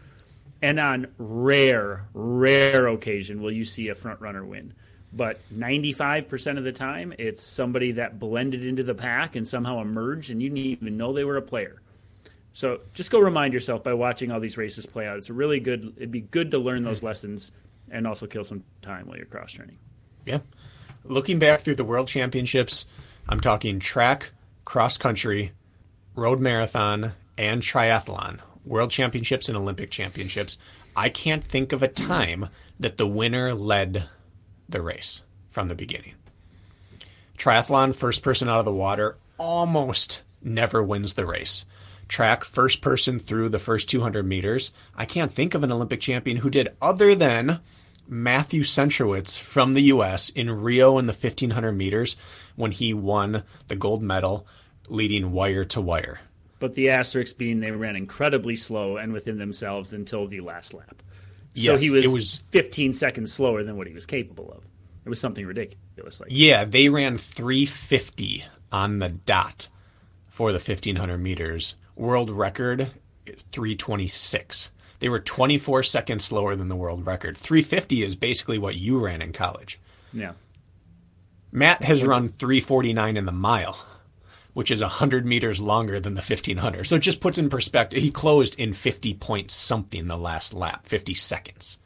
And 0.62 0.80
on 0.80 1.06
rare 1.18 2.08
rare 2.14 2.88
occasion 2.88 3.40
will 3.40 3.52
you 3.52 3.64
see 3.64 3.88
a 3.88 3.94
front 3.94 4.20
runner 4.20 4.44
win 4.44 4.74
but 5.12 5.40
95% 5.54 6.58
of 6.58 6.64
the 6.64 6.72
time 6.72 7.14
it's 7.18 7.42
somebody 7.42 7.92
that 7.92 8.18
blended 8.18 8.64
into 8.64 8.82
the 8.82 8.94
pack 8.94 9.36
and 9.36 9.46
somehow 9.46 9.80
emerged 9.80 10.30
and 10.30 10.42
you 10.42 10.50
didn't 10.50 10.64
even 10.64 10.96
know 10.96 11.12
they 11.12 11.24
were 11.24 11.36
a 11.36 11.42
player. 11.42 11.80
So 12.52 12.80
just 12.92 13.10
go 13.10 13.20
remind 13.20 13.54
yourself 13.54 13.84
by 13.84 13.94
watching 13.94 14.30
all 14.30 14.40
these 14.40 14.56
races 14.56 14.84
play 14.84 15.06
out. 15.06 15.16
It's 15.18 15.30
a 15.30 15.34
really 15.34 15.60
good 15.60 15.94
it'd 15.96 16.10
be 16.10 16.22
good 16.22 16.50
to 16.50 16.58
learn 16.58 16.82
those 16.84 16.98
mm-hmm. 16.98 17.06
lessons 17.06 17.52
and 17.90 18.06
also 18.06 18.26
kill 18.26 18.44
some 18.44 18.62
time 18.82 19.06
while 19.06 19.16
you're 19.16 19.26
cross 19.26 19.52
training 19.52 19.78
yeah. 20.26 20.40
Looking 21.04 21.38
back 21.38 21.60
through 21.60 21.76
the 21.76 21.84
world 21.84 22.08
championships 22.08 22.86
i'm 23.28 23.40
talking 23.40 23.78
track 23.78 24.32
cross 24.64 24.98
country 24.98 25.52
road 26.14 26.40
marathon 26.40 27.12
and 27.38 27.62
triathlon. 27.62 28.40
World 28.64 28.90
championships 28.90 29.48
and 29.48 29.56
olympic 29.56 29.90
championships. 29.90 30.58
I 30.96 31.08
can't 31.08 31.44
think 31.44 31.72
of 31.72 31.82
a 31.82 31.88
time 31.88 32.48
that 32.80 32.98
the 32.98 33.06
winner 33.06 33.54
led 33.54 34.08
the 34.68 34.82
race 34.82 35.24
from 35.50 35.68
the 35.68 35.74
beginning. 35.74 36.14
Triathlon, 37.36 37.94
first 37.94 38.22
person 38.22 38.48
out 38.48 38.58
of 38.58 38.64
the 38.64 38.72
water, 38.72 39.16
almost 39.38 40.22
never 40.42 40.82
wins 40.82 41.14
the 41.14 41.26
race. 41.26 41.64
Track, 42.08 42.44
first 42.44 42.80
person 42.80 43.18
through 43.18 43.50
the 43.50 43.58
first 43.58 43.88
200 43.90 44.26
meters. 44.26 44.72
I 44.96 45.04
can't 45.04 45.32
think 45.32 45.54
of 45.54 45.62
an 45.62 45.70
Olympic 45.70 46.00
champion 46.00 46.38
who 46.38 46.50
did 46.50 46.74
other 46.80 47.14
than 47.14 47.60
Matthew 48.08 48.62
Centrowitz 48.62 49.38
from 49.38 49.74
the 49.74 49.82
U.S. 49.82 50.30
in 50.30 50.50
Rio 50.50 50.98
in 50.98 51.06
the 51.06 51.12
1500 51.12 51.72
meters 51.72 52.16
when 52.56 52.72
he 52.72 52.94
won 52.94 53.42
the 53.68 53.76
gold 53.76 54.02
medal 54.02 54.46
leading 54.88 55.32
wire 55.32 55.64
to 55.64 55.80
wire. 55.80 56.20
But 56.58 56.74
the 56.74 56.90
asterisk 56.90 57.36
being 57.36 57.60
they 57.60 57.70
ran 57.70 57.94
incredibly 57.94 58.56
slow 58.56 58.96
and 58.96 59.12
within 59.12 59.38
themselves 59.38 59.92
until 59.92 60.26
the 60.26 60.40
last 60.40 60.74
lap. 60.74 61.02
So 61.58 61.72
yes, 61.72 61.80
he 61.80 61.90
was, 61.90 62.08
was 62.08 62.36
15 62.36 62.94
seconds 62.94 63.32
slower 63.32 63.62
than 63.64 63.76
what 63.76 63.86
he 63.86 63.94
was 63.94 64.06
capable 64.06 64.50
of. 64.52 64.64
It 65.04 65.08
was 65.08 65.20
something 65.20 65.46
ridiculous. 65.46 66.20
Like 66.20 66.30
yeah, 66.30 66.64
they 66.64 66.88
ran 66.88 67.18
350 67.18 68.44
on 68.70 68.98
the 68.98 69.08
dot 69.08 69.68
for 70.26 70.52
the 70.52 70.58
1500 70.58 71.18
meters. 71.18 71.74
World 71.96 72.30
record 72.30 72.92
326. 73.26 74.70
They 75.00 75.08
were 75.08 75.20
24 75.20 75.82
seconds 75.84 76.24
slower 76.24 76.56
than 76.56 76.68
the 76.68 76.76
world 76.76 77.06
record. 77.06 77.36
350 77.36 78.04
is 78.04 78.16
basically 78.16 78.58
what 78.58 78.76
you 78.76 78.98
ran 78.98 79.22
in 79.22 79.32
college. 79.32 79.80
Yeah. 80.12 80.32
Matt 81.50 81.82
has 81.82 82.04
run 82.04 82.28
349 82.28 83.16
in 83.16 83.24
the 83.24 83.32
mile 83.32 83.78
which 84.58 84.72
is 84.72 84.82
100 84.82 85.24
meters 85.24 85.60
longer 85.60 86.00
than 86.00 86.14
the 86.14 86.20
1500. 86.20 86.84
So 86.84 86.96
it 86.96 86.98
just 86.98 87.20
puts 87.20 87.38
in 87.38 87.48
perspective. 87.48 88.02
He 88.02 88.10
closed 88.10 88.56
in 88.56 88.72
50 88.72 89.14
point 89.14 89.52
something 89.52 90.08
the 90.08 90.16
last 90.16 90.52
lap, 90.52 90.84
50 90.88 91.14
seconds. 91.14 91.78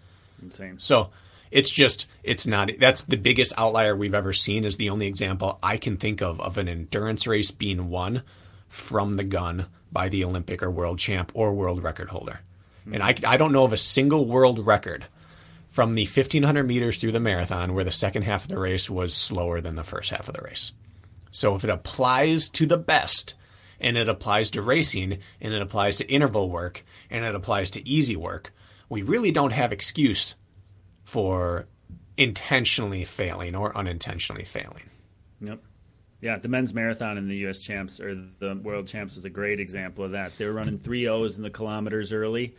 Insane. 0.42 0.76
So 0.78 1.10
it's 1.50 1.70
just, 1.70 2.06
it's 2.22 2.46
not, 2.46 2.70
that's 2.80 3.02
the 3.02 3.18
biggest 3.18 3.52
outlier 3.58 3.94
we've 3.94 4.14
ever 4.14 4.32
seen, 4.32 4.64
is 4.64 4.78
the 4.78 4.88
only 4.88 5.06
example 5.06 5.58
I 5.62 5.76
can 5.76 5.98
think 5.98 6.22
of 6.22 6.40
of 6.40 6.56
an 6.56 6.66
endurance 6.66 7.26
race 7.26 7.50
being 7.50 7.90
won 7.90 8.22
from 8.68 9.16
the 9.16 9.24
gun 9.24 9.66
by 9.92 10.08
the 10.08 10.24
Olympic 10.24 10.62
or 10.62 10.70
world 10.70 10.98
champ 10.98 11.30
or 11.34 11.52
world 11.52 11.82
record 11.82 12.08
holder. 12.08 12.40
Mm-hmm. 12.86 12.94
And 12.94 13.02
I, 13.02 13.14
I 13.26 13.36
don't 13.36 13.52
know 13.52 13.64
of 13.64 13.74
a 13.74 13.76
single 13.76 14.24
world 14.24 14.66
record 14.66 15.04
from 15.68 15.92
the 15.92 16.06
1500 16.06 16.62
meters 16.62 16.96
through 16.96 17.12
the 17.12 17.20
marathon 17.20 17.74
where 17.74 17.84
the 17.84 17.92
second 17.92 18.22
half 18.22 18.44
of 18.44 18.48
the 18.48 18.58
race 18.58 18.88
was 18.88 19.12
slower 19.12 19.60
than 19.60 19.74
the 19.74 19.84
first 19.84 20.08
half 20.08 20.26
of 20.26 20.34
the 20.34 20.40
race. 20.40 20.72
So 21.32 21.56
if 21.56 21.64
it 21.64 21.70
applies 21.70 22.48
to 22.50 22.66
the 22.66 22.76
best, 22.76 23.34
and 23.80 23.96
it 23.96 24.08
applies 24.08 24.50
to 24.50 24.62
racing, 24.62 25.18
and 25.40 25.52
it 25.52 25.60
applies 25.60 25.96
to 25.96 26.08
interval 26.08 26.48
work, 26.48 26.84
and 27.10 27.24
it 27.24 27.34
applies 27.34 27.70
to 27.70 27.88
easy 27.88 28.14
work, 28.14 28.54
we 28.88 29.02
really 29.02 29.32
don't 29.32 29.52
have 29.52 29.72
excuse 29.72 30.36
for 31.04 31.66
intentionally 32.16 33.04
failing 33.04 33.56
or 33.56 33.76
unintentionally 33.76 34.44
failing. 34.44 34.88
Yep. 35.40 35.60
Yeah, 36.20 36.36
the 36.36 36.48
men's 36.48 36.72
marathon 36.72 37.18
in 37.18 37.26
the 37.26 37.36
U.S. 37.38 37.58
champs 37.58 37.98
or 37.98 38.14
the 38.38 38.54
world 38.62 38.86
champs 38.86 39.16
was 39.16 39.24
a 39.24 39.30
great 39.30 39.58
example 39.58 40.04
of 40.04 40.12
that. 40.12 40.36
They 40.38 40.46
were 40.46 40.52
running 40.52 40.78
three 40.78 41.08
O's 41.08 41.36
in 41.36 41.42
the 41.42 41.50
kilometers 41.50 42.12
early, 42.12 42.54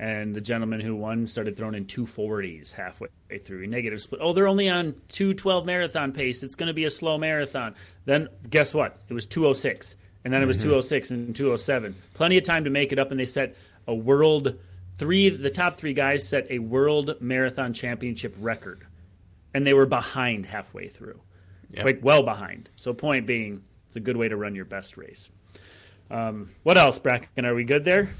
and 0.00 0.34
the 0.34 0.40
gentleman 0.40 0.80
who 0.80 0.96
won 0.96 1.26
started 1.26 1.54
throwing 1.54 1.74
in 1.74 1.84
two 1.84 2.06
forties 2.06 2.72
halfway 2.72 3.08
through 3.38 3.66
negative 3.66 4.00
split. 4.00 4.22
Oh, 4.24 4.32
they're 4.32 4.48
only 4.48 4.70
on 4.70 4.94
two 5.08 5.34
twelve 5.34 5.66
marathon 5.66 6.12
pace. 6.12 6.42
It's 6.42 6.54
going 6.54 6.68
to 6.68 6.74
be 6.74 6.86
a 6.86 6.90
slow 6.90 7.18
marathon. 7.18 7.74
Then 8.06 8.28
guess 8.48 8.72
what? 8.72 8.96
It 9.10 9.12
was 9.12 9.26
two 9.26 9.46
oh 9.46 9.52
six, 9.52 9.96
and 10.24 10.32
then 10.32 10.42
it 10.42 10.46
was 10.46 10.56
mm-hmm. 10.56 10.70
two 10.70 10.74
oh 10.74 10.80
six 10.80 11.10
and 11.10 11.36
two 11.36 11.52
oh 11.52 11.56
seven. 11.56 11.94
Plenty 12.14 12.38
of 12.38 12.44
time 12.44 12.64
to 12.64 12.70
make 12.70 12.92
it 12.92 12.98
up, 12.98 13.10
and 13.10 13.20
they 13.20 13.26
set 13.26 13.56
a 13.86 13.94
world 13.94 14.58
three. 14.96 15.28
The 15.28 15.50
top 15.50 15.76
three 15.76 15.92
guys 15.92 16.26
set 16.26 16.46
a 16.48 16.60
world 16.60 17.20
marathon 17.20 17.74
championship 17.74 18.34
record, 18.40 18.86
and 19.52 19.66
they 19.66 19.74
were 19.74 19.84
behind 19.84 20.46
halfway 20.46 20.88
through, 20.88 21.20
yep. 21.68 21.84
like 21.84 22.00
well 22.02 22.22
behind. 22.22 22.70
So 22.74 22.94
point 22.94 23.26
being, 23.26 23.62
it's 23.88 23.96
a 23.96 24.00
good 24.00 24.16
way 24.16 24.28
to 24.28 24.36
run 24.38 24.54
your 24.54 24.64
best 24.64 24.96
race. 24.96 25.30
Um, 26.10 26.52
what 26.62 26.78
else, 26.78 26.98
Bracken? 26.98 27.44
Are 27.44 27.54
we 27.54 27.64
good 27.64 27.84
there? 27.84 28.10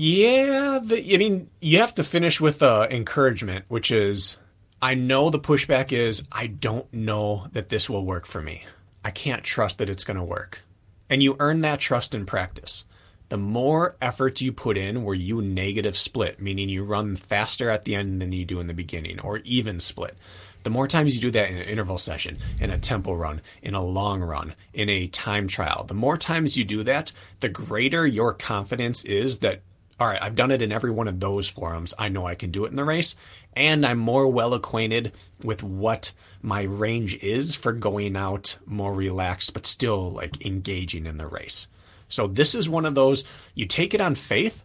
Yeah, 0.00 0.78
the, 0.80 1.12
I 1.12 1.16
mean, 1.16 1.50
you 1.60 1.78
have 1.78 1.94
to 1.94 2.04
finish 2.04 2.40
with 2.40 2.62
uh, 2.62 2.86
encouragement, 2.88 3.64
which 3.66 3.90
is 3.90 4.36
I 4.80 4.94
know 4.94 5.28
the 5.28 5.40
pushback 5.40 5.90
is 5.90 6.22
I 6.30 6.46
don't 6.46 6.90
know 6.94 7.48
that 7.50 7.68
this 7.68 7.90
will 7.90 8.06
work 8.06 8.24
for 8.24 8.40
me. 8.40 8.64
I 9.04 9.10
can't 9.10 9.42
trust 9.42 9.78
that 9.78 9.90
it's 9.90 10.04
going 10.04 10.16
to 10.16 10.22
work. 10.22 10.62
And 11.10 11.20
you 11.20 11.34
earn 11.40 11.62
that 11.62 11.80
trust 11.80 12.14
in 12.14 12.26
practice. 12.26 12.84
The 13.28 13.38
more 13.38 13.96
efforts 14.00 14.40
you 14.40 14.52
put 14.52 14.76
in 14.76 15.02
where 15.02 15.16
you 15.16 15.42
negative 15.42 15.98
split, 15.98 16.40
meaning 16.40 16.68
you 16.68 16.84
run 16.84 17.16
faster 17.16 17.68
at 17.68 17.84
the 17.84 17.96
end 17.96 18.22
than 18.22 18.30
you 18.30 18.44
do 18.44 18.60
in 18.60 18.68
the 18.68 18.74
beginning, 18.74 19.18
or 19.18 19.38
even 19.38 19.80
split, 19.80 20.16
the 20.62 20.70
more 20.70 20.86
times 20.86 21.16
you 21.16 21.20
do 21.20 21.32
that 21.32 21.50
in 21.50 21.56
an 21.56 21.68
interval 21.68 21.98
session, 21.98 22.38
in 22.60 22.70
a 22.70 22.78
tempo 22.78 23.14
run, 23.14 23.40
in 23.62 23.74
a 23.74 23.82
long 23.82 24.20
run, 24.22 24.54
in 24.72 24.88
a 24.88 25.08
time 25.08 25.48
trial, 25.48 25.84
the 25.84 25.94
more 25.94 26.16
times 26.16 26.56
you 26.56 26.64
do 26.64 26.84
that, 26.84 27.12
the 27.40 27.48
greater 27.48 28.06
your 28.06 28.32
confidence 28.32 29.04
is 29.04 29.38
that 29.40 29.62
all 30.00 30.06
right, 30.06 30.22
I've 30.22 30.36
done 30.36 30.50
it 30.50 30.62
in 30.62 30.70
every 30.70 30.90
one 30.90 31.08
of 31.08 31.18
those 31.18 31.48
forums. 31.48 31.92
I 31.98 32.08
know 32.08 32.26
I 32.26 32.36
can 32.36 32.50
do 32.50 32.64
it 32.64 32.70
in 32.70 32.76
the 32.76 32.84
race, 32.84 33.16
and 33.54 33.84
I'm 33.84 33.98
more 33.98 34.28
well 34.28 34.54
acquainted 34.54 35.12
with 35.42 35.62
what 35.62 36.12
my 36.40 36.62
range 36.62 37.16
is 37.16 37.56
for 37.56 37.72
going 37.72 38.16
out 38.16 38.58
more 38.64 38.94
relaxed, 38.94 39.54
but 39.54 39.66
still 39.66 40.12
like 40.12 40.46
engaging 40.46 41.06
in 41.06 41.16
the 41.16 41.26
race. 41.26 41.66
So 42.08 42.26
this 42.26 42.54
is 42.54 42.68
one 42.68 42.86
of 42.86 42.94
those 42.94 43.24
you 43.54 43.66
take 43.66 43.92
it 43.92 44.00
on 44.00 44.14
faith, 44.14 44.64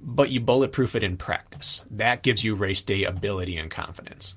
but 0.00 0.30
you 0.30 0.40
bulletproof 0.40 0.96
it 0.96 1.04
in 1.04 1.16
practice. 1.16 1.84
That 1.90 2.22
gives 2.22 2.42
you 2.42 2.54
race 2.54 2.82
day 2.82 3.04
ability 3.04 3.58
and 3.58 3.70
confidence. 3.70 4.36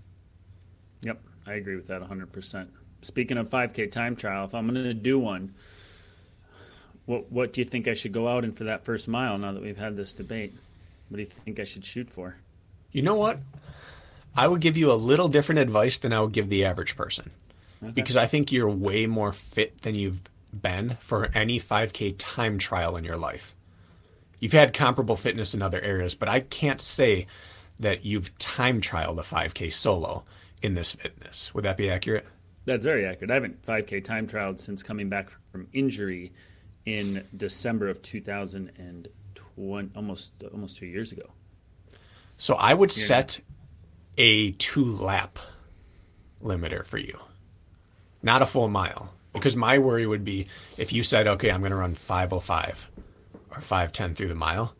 Yep, 1.03 1.21
I 1.47 1.53
agree 1.53 1.75
with 1.75 1.87
that 1.87 2.01
100%. 2.01 2.67
Speaking 3.01 3.37
of 3.37 3.49
5K 3.49 3.91
time 3.91 4.15
trial, 4.15 4.45
if 4.45 4.53
I'm 4.53 4.67
going 4.67 4.83
to 4.83 4.93
do 4.93 5.17
one, 5.17 5.55
what 7.05 7.31
What 7.31 7.53
do 7.53 7.61
you 7.61 7.65
think 7.65 7.87
I 7.87 7.93
should 7.93 8.11
go 8.11 8.27
out 8.27 8.43
in 8.43 8.51
for 8.51 8.65
that 8.65 8.83
first 8.83 9.07
mile? 9.07 9.37
Now 9.37 9.51
that 9.51 9.61
we've 9.61 9.77
had 9.77 9.95
this 9.95 10.13
debate, 10.13 10.53
what 11.09 11.17
do 11.17 11.23
you 11.23 11.29
think 11.45 11.59
I 11.59 11.63
should 11.63 11.85
shoot 11.85 12.09
for? 12.09 12.35
You 12.91 13.01
know 13.01 13.15
what? 13.15 13.39
I 14.35 14.47
would 14.47 14.61
give 14.61 14.77
you 14.77 14.91
a 14.91 14.93
little 14.93 15.29
different 15.29 15.59
advice 15.59 15.97
than 15.97 16.13
I 16.13 16.19
would 16.19 16.33
give 16.33 16.49
the 16.49 16.65
average 16.65 16.95
person, 16.97 17.31
okay. 17.81 17.91
because 17.91 18.17
I 18.17 18.25
think 18.25 18.51
you're 18.51 18.69
way 18.69 19.05
more 19.05 19.31
fit 19.31 19.81
than 19.81 19.95
you've 19.95 20.21
been 20.53 20.97
for 20.99 21.29
any 21.33 21.59
5K 21.59 22.15
time 22.17 22.57
trial 22.57 22.97
in 22.97 23.03
your 23.03 23.17
life. 23.17 23.55
you've 24.39 24.51
had 24.51 24.73
comparable 24.73 25.15
fitness 25.15 25.53
in 25.53 25.61
other 25.61 25.81
areas, 25.81 26.15
but 26.15 26.29
I 26.29 26.39
can't 26.41 26.81
say 26.81 27.27
that 27.79 28.05
you've 28.05 28.37
time 28.37 28.81
trialed 28.81 29.19
a 29.19 29.23
5K 29.23 29.71
solo 29.71 30.23
in 30.61 30.75
this 30.75 30.93
fitness. 30.93 31.53
Would 31.53 31.65
that 31.65 31.77
be 31.77 31.89
accurate? 31.89 32.25
That's 32.65 32.83
very 32.83 33.05
accurate. 33.05 33.31
I 33.31 33.35
haven't 33.35 33.65
5K 33.65 34.03
time 34.03 34.27
trialed 34.27 34.59
since 34.59 34.83
coming 34.83 35.09
back 35.09 35.31
from 35.51 35.67
injury 35.73 36.31
in 36.85 37.25
December 37.35 37.87
of 37.89 38.01
2020, 38.01 39.89
almost 39.95 40.33
almost 40.51 40.77
two 40.77 40.85
years 40.85 41.11
ago. 41.11 41.29
So 42.37 42.55
I 42.55 42.73
would 42.73 42.95
yeah. 42.95 43.03
set 43.03 43.41
a 44.17 44.51
two 44.53 44.85
lap 44.85 45.39
limiter 46.41 46.85
for 46.85 46.97
you, 46.97 47.19
not 48.21 48.41
a 48.41 48.45
full 48.45 48.67
mile. 48.67 49.11
Because 49.33 49.57
my 49.57 49.79
worry 49.79 50.07
would 50.07 50.23
be 50.23 50.47
if 50.77 50.93
you 50.93 51.03
said, 51.03 51.27
okay, 51.27 51.51
I'm 51.51 51.59
going 51.59 51.71
to 51.71 51.75
run 51.75 51.93
505 51.93 52.89
or 53.51 53.59
510 53.59 54.15
through 54.15 54.29
the 54.29 54.35
mile, 54.35 54.73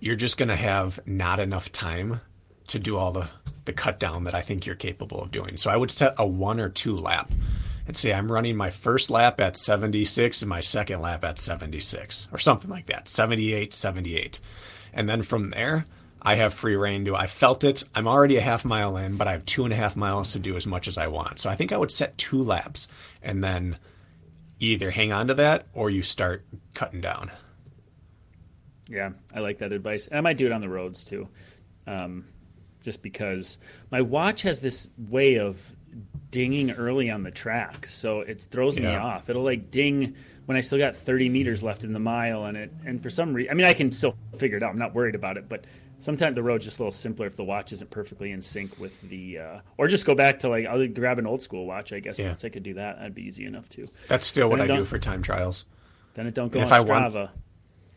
you're 0.00 0.16
just 0.16 0.36
going 0.36 0.48
to 0.48 0.56
have 0.56 0.98
not 1.06 1.38
enough 1.38 1.70
time 1.70 2.20
to 2.68 2.80
do 2.80 2.96
all 2.96 3.12
the, 3.12 3.28
the 3.66 3.72
cut 3.72 4.00
down 4.00 4.24
that 4.24 4.34
I 4.34 4.42
think 4.42 4.66
you're 4.66 4.74
capable 4.74 5.22
of 5.22 5.30
doing. 5.30 5.56
So 5.56 5.70
I 5.70 5.76
would 5.76 5.92
set 5.92 6.14
a 6.18 6.26
one 6.26 6.58
or 6.58 6.68
two 6.68 6.96
lap 6.96 7.30
and 7.88 7.96
say 7.96 8.12
I'm 8.12 8.30
running 8.30 8.56
my 8.56 8.70
first 8.70 9.10
lap 9.10 9.40
at 9.40 9.56
76 9.56 10.42
and 10.42 10.48
my 10.48 10.60
second 10.60 11.00
lap 11.00 11.24
at 11.24 11.38
76 11.38 12.28
or 12.30 12.38
something 12.38 12.70
like 12.70 12.86
that, 12.86 13.08
78, 13.08 13.72
78. 13.74 14.40
And 14.92 15.08
then 15.08 15.22
from 15.22 15.50
there, 15.50 15.86
I 16.20 16.34
have 16.34 16.52
free 16.52 16.76
reign 16.76 17.06
to. 17.06 17.16
I 17.16 17.26
felt 17.26 17.64
it. 17.64 17.84
I'm 17.94 18.06
already 18.06 18.36
a 18.36 18.42
half 18.42 18.64
mile 18.64 18.96
in, 18.98 19.16
but 19.16 19.26
I 19.26 19.32
have 19.32 19.46
two 19.46 19.64
and 19.64 19.72
a 19.72 19.76
half 19.76 19.96
miles 19.96 20.32
to 20.32 20.38
do 20.38 20.56
as 20.56 20.66
much 20.66 20.86
as 20.86 20.98
I 20.98 21.06
want. 21.06 21.38
So 21.38 21.48
I 21.48 21.56
think 21.56 21.72
I 21.72 21.78
would 21.78 21.90
set 21.90 22.18
two 22.18 22.42
laps 22.42 22.88
and 23.22 23.42
then 23.42 23.78
either 24.60 24.90
hang 24.90 25.12
on 25.12 25.28
to 25.28 25.34
that 25.34 25.66
or 25.72 25.88
you 25.88 26.02
start 26.02 26.44
cutting 26.74 27.00
down. 27.00 27.30
Yeah, 28.90 29.10
I 29.34 29.40
like 29.40 29.58
that 29.58 29.72
advice. 29.72 30.08
I 30.12 30.20
might 30.20 30.36
do 30.36 30.46
it 30.46 30.52
on 30.52 30.60
the 30.60 30.68
roads 30.68 31.04
too. 31.04 31.28
Um, 31.86 32.26
just 32.82 33.00
because 33.00 33.58
my 33.90 34.02
watch 34.02 34.42
has 34.42 34.60
this 34.60 34.88
way 34.98 35.38
of 35.38 35.74
dinging 36.30 36.76
early 36.76 37.10
on 37.10 37.22
the 37.22 37.30
track. 37.30 37.86
So 37.86 38.20
it 38.20 38.40
throws 38.42 38.78
yeah. 38.78 38.90
me 38.90 38.96
off. 38.96 39.30
It'll 39.30 39.42
like 39.42 39.70
ding 39.70 40.16
when 40.46 40.56
I 40.56 40.60
still 40.60 40.78
got 40.78 40.96
30 40.96 41.28
meters 41.28 41.62
left 41.62 41.84
in 41.84 41.92
the 41.92 42.00
mile 42.00 42.44
and 42.44 42.56
it, 42.56 42.72
and 42.86 43.02
for 43.02 43.10
some 43.10 43.34
reason, 43.34 43.50
I 43.50 43.54
mean, 43.54 43.66
I 43.66 43.74
can 43.74 43.92
still 43.92 44.16
figure 44.38 44.56
it 44.56 44.62
out. 44.62 44.70
I'm 44.70 44.78
not 44.78 44.94
worried 44.94 45.14
about 45.14 45.36
it, 45.36 45.48
but 45.48 45.64
sometimes 46.00 46.34
the 46.34 46.42
road's 46.42 46.64
just 46.64 46.78
a 46.78 46.82
little 46.82 46.92
simpler 46.92 47.26
if 47.26 47.36
the 47.36 47.44
watch 47.44 47.72
isn't 47.72 47.90
perfectly 47.90 48.30
in 48.32 48.40
sync 48.40 48.78
with 48.78 49.00
the 49.02 49.38
uh, 49.38 49.60
or 49.76 49.88
just 49.88 50.06
go 50.06 50.14
back 50.14 50.40
to 50.40 50.48
like 50.48 50.66
I'll 50.66 50.86
grab 50.88 51.18
an 51.18 51.26
old 51.26 51.42
school 51.42 51.66
watch 51.66 51.92
I 51.92 52.00
guess 52.00 52.18
yeah. 52.18 52.34
I 52.42 52.48
could 52.48 52.62
do 52.62 52.74
that 52.74 52.98
that'd 52.98 53.14
be 53.14 53.26
easy 53.26 53.44
enough 53.44 53.68
too 53.68 53.88
that's 54.06 54.26
still 54.26 54.48
then 54.48 54.58
what 54.58 54.70
I 54.70 54.76
do 54.76 54.84
for 54.84 54.98
time 54.98 55.22
trials 55.22 55.66
then 56.14 56.26
it 56.26 56.34
don't 56.34 56.52
go 56.52 56.60
and 56.60 56.70
on 56.70 56.80
if 56.80 56.86
Strava 56.86 57.16
I 57.16 57.18
want, 57.18 57.30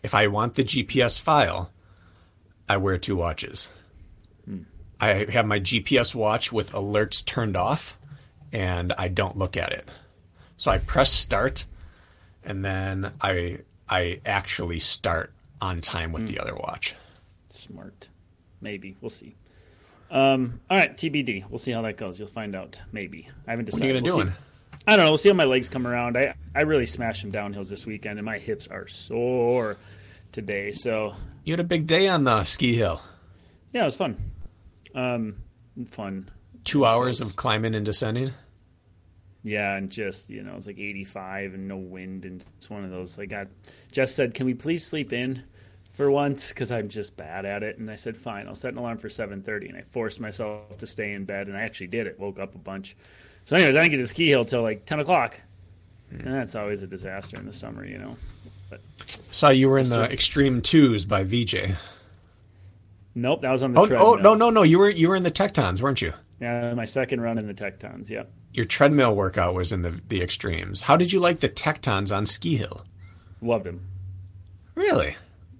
if 0.04 0.16
I 0.16 0.28
want 0.28 0.56
the 0.56 0.64
GPS 0.64 1.20
file 1.20 1.72
I 2.68 2.78
wear 2.78 2.98
two 2.98 3.16
watches 3.16 3.70
hmm. 4.46 4.64
I 5.00 5.26
have 5.32 5.46
my 5.46 5.60
GPS 5.60 6.16
watch 6.16 6.52
with 6.52 6.72
alerts 6.72 7.24
turned 7.24 7.56
off 7.56 7.98
and 8.54 8.94
I 8.94 9.08
don't 9.08 9.38
look 9.38 9.58
at 9.58 9.72
it 9.72 9.88
so 10.58 10.72
I 10.72 10.78
press 10.78 11.12
start 11.12 11.66
and 12.44 12.64
then 12.64 13.12
I 13.22 13.60
I 13.90 14.22
actually 14.26 14.80
start 14.80 15.34
on 15.62 15.82
time 15.82 16.12
with 16.12 16.24
hmm. 16.24 16.30
the 16.30 16.40
other 16.40 16.56
watch 16.56 16.96
smart. 17.54 18.10
Maybe 18.62 18.96
we'll 19.02 19.10
see. 19.10 19.36
Um, 20.10 20.60
all 20.70 20.78
right, 20.78 20.96
TBD. 20.96 21.50
We'll 21.50 21.58
see 21.58 21.72
how 21.72 21.82
that 21.84 21.98
goes. 21.98 22.20
You'll 22.20 22.28
find 22.28 22.56
out. 22.56 22.82
Maybe 22.92 23.30
I 23.48 23.52
haven't 23.52 23.66
decided. 23.66 23.86
What 23.86 23.86
are 23.86 23.96
you 23.96 24.02
gonna 24.02 24.16
we'll 24.16 24.26
doing? 24.26 24.38
I 24.88 24.96
don't 24.96 25.06
know. 25.06 25.12
We'll 25.12 25.18
see 25.18 25.30
how 25.30 25.36
my 25.36 25.46
legs 25.46 25.70
come 25.70 25.88
around. 25.88 26.18
I 26.18 26.34
I 26.56 26.62
really 26.62 26.86
smashed 26.86 27.22
some 27.22 27.32
downhills 27.32 27.70
this 27.70 27.86
weekend, 27.86 28.20
and 28.20 28.26
my 28.26 28.38
hips 28.38 28.68
are 28.68 28.88
sore 28.88 29.78
today. 30.32 30.72
So 30.72 31.16
you 31.44 31.54
had 31.54 31.60
a 31.60 31.66
big 31.66 31.88
day 31.88 32.08
on 32.08 32.24
the 32.24 32.44
ski 32.44 32.76
hill. 32.76 33.02
Yeah, 33.74 33.84
it 33.84 33.86
was 33.86 33.96
fun. 33.96 34.18
Um, 34.94 35.36
fun. 35.88 36.30
Two 36.64 36.86
hours 36.86 37.22
of 37.22 37.36
climbing 37.36 37.74
and 37.74 37.86
descending. 37.86 38.34
Yeah, 39.44 39.76
and 39.76 39.90
just 39.90 40.30
you 40.30 40.44
know, 40.44 40.56
it's 40.56 40.68
like 40.68 40.78
85 40.78 41.56
and 41.56 41.68
no 41.68 41.78
wind, 41.78 42.26
and 42.26 42.44
it's 42.58 42.70
one 42.70 42.84
of 42.84 42.92
those. 42.92 43.18
Like, 43.18 43.30
got 43.30 43.48
Jess 43.92 44.14
said, 44.14 44.34
"Can 44.34 44.46
we 44.46 44.54
please 44.54 44.86
sleep 44.86 45.14
in?" 45.14 45.44
for 45.94 46.10
once 46.10 46.50
because 46.50 46.72
I'm 46.72 46.90
just 46.90 47.18
bad 47.18 47.46
at 47.46 47.64
it. 47.64 47.78
And 47.78 47.90
I 47.90 47.96
said, 47.96 48.18
fine, 48.18 48.48
I'll 48.48 48.56
set 48.56 48.74
an 48.74 48.80
alarm 48.80 48.98
for 48.98 49.10
7:30. 49.10 49.70
And 49.70 49.78
I 49.78 49.82
forced 49.82 50.20
myself 50.20 50.78
to 50.78 50.88
stay 50.88 51.12
in 51.12 51.26
bed, 51.26 51.48
and 51.48 51.58
I 51.58 51.62
actually 51.62 51.88
did 51.88 52.08
it. 52.08 52.20
Woke 52.20 52.40
up 52.40 52.56
a 52.56 52.58
bunch. 52.58 52.96
So, 53.46 53.56
anyways, 53.56 53.76
I 53.76 53.84
didn't 53.84 53.92
get 53.92 53.98
to 53.98 54.08
ski 54.08 54.28
hill 54.28 54.46
till 54.46 54.62
like 54.62 54.86
10 54.86 55.00
o'clock, 55.00 55.40
mm. 56.14 56.26
and 56.26 56.34
that's 56.34 56.56
always 56.56 56.82
a 56.82 56.88
disaster 56.88 57.38
in 57.38 57.46
the 57.46 57.54
summer, 57.54 57.86
you 57.86 57.98
know. 57.98 58.18
But 58.70 58.82
saw 59.32 59.50
you 59.50 59.70
were 59.70 59.80
in 59.80 59.90
the 59.90 60.04
Extreme 60.04 60.62
Twos 60.62 61.06
by 61.06 61.24
VJ. 61.24 61.76
Nope, 63.14 63.42
that 63.42 63.52
was 63.52 63.64
on 63.64 63.74
the. 63.74 63.82
Oh, 63.82 63.96
oh 63.96 64.16
no, 64.16 64.36
no, 64.36 64.50
no! 64.50 64.64
You 64.64 64.80
were 64.80 64.90
you 64.90 65.10
were 65.10 65.16
in 65.16 65.24
the 65.24 65.32
Tectons, 65.32 65.82
weren't 65.82 66.02
you? 66.02 66.14
Yeah, 66.42 66.74
my 66.74 66.86
second 66.86 67.22
run 67.22 67.38
in 67.38 67.46
the 67.46 67.54
Tectons. 67.54 68.10
Yep. 68.10 68.32
Your 68.52 68.66
treadmill 68.66 69.16
workout 69.16 69.54
was 69.54 69.72
in 69.72 69.84
the 69.84 70.02
the 70.10 70.22
extremes. 70.22 70.82
How 70.82 70.98
did 70.98 71.14
you 71.14 71.20
like 71.20 71.40
the 71.40 71.48
Tectons 71.48 72.16
on 72.16 72.26
ski 72.26 72.58
hill? 72.58 72.84
Loved 73.42 73.66
them. 73.66 73.88
Really? 74.76 75.16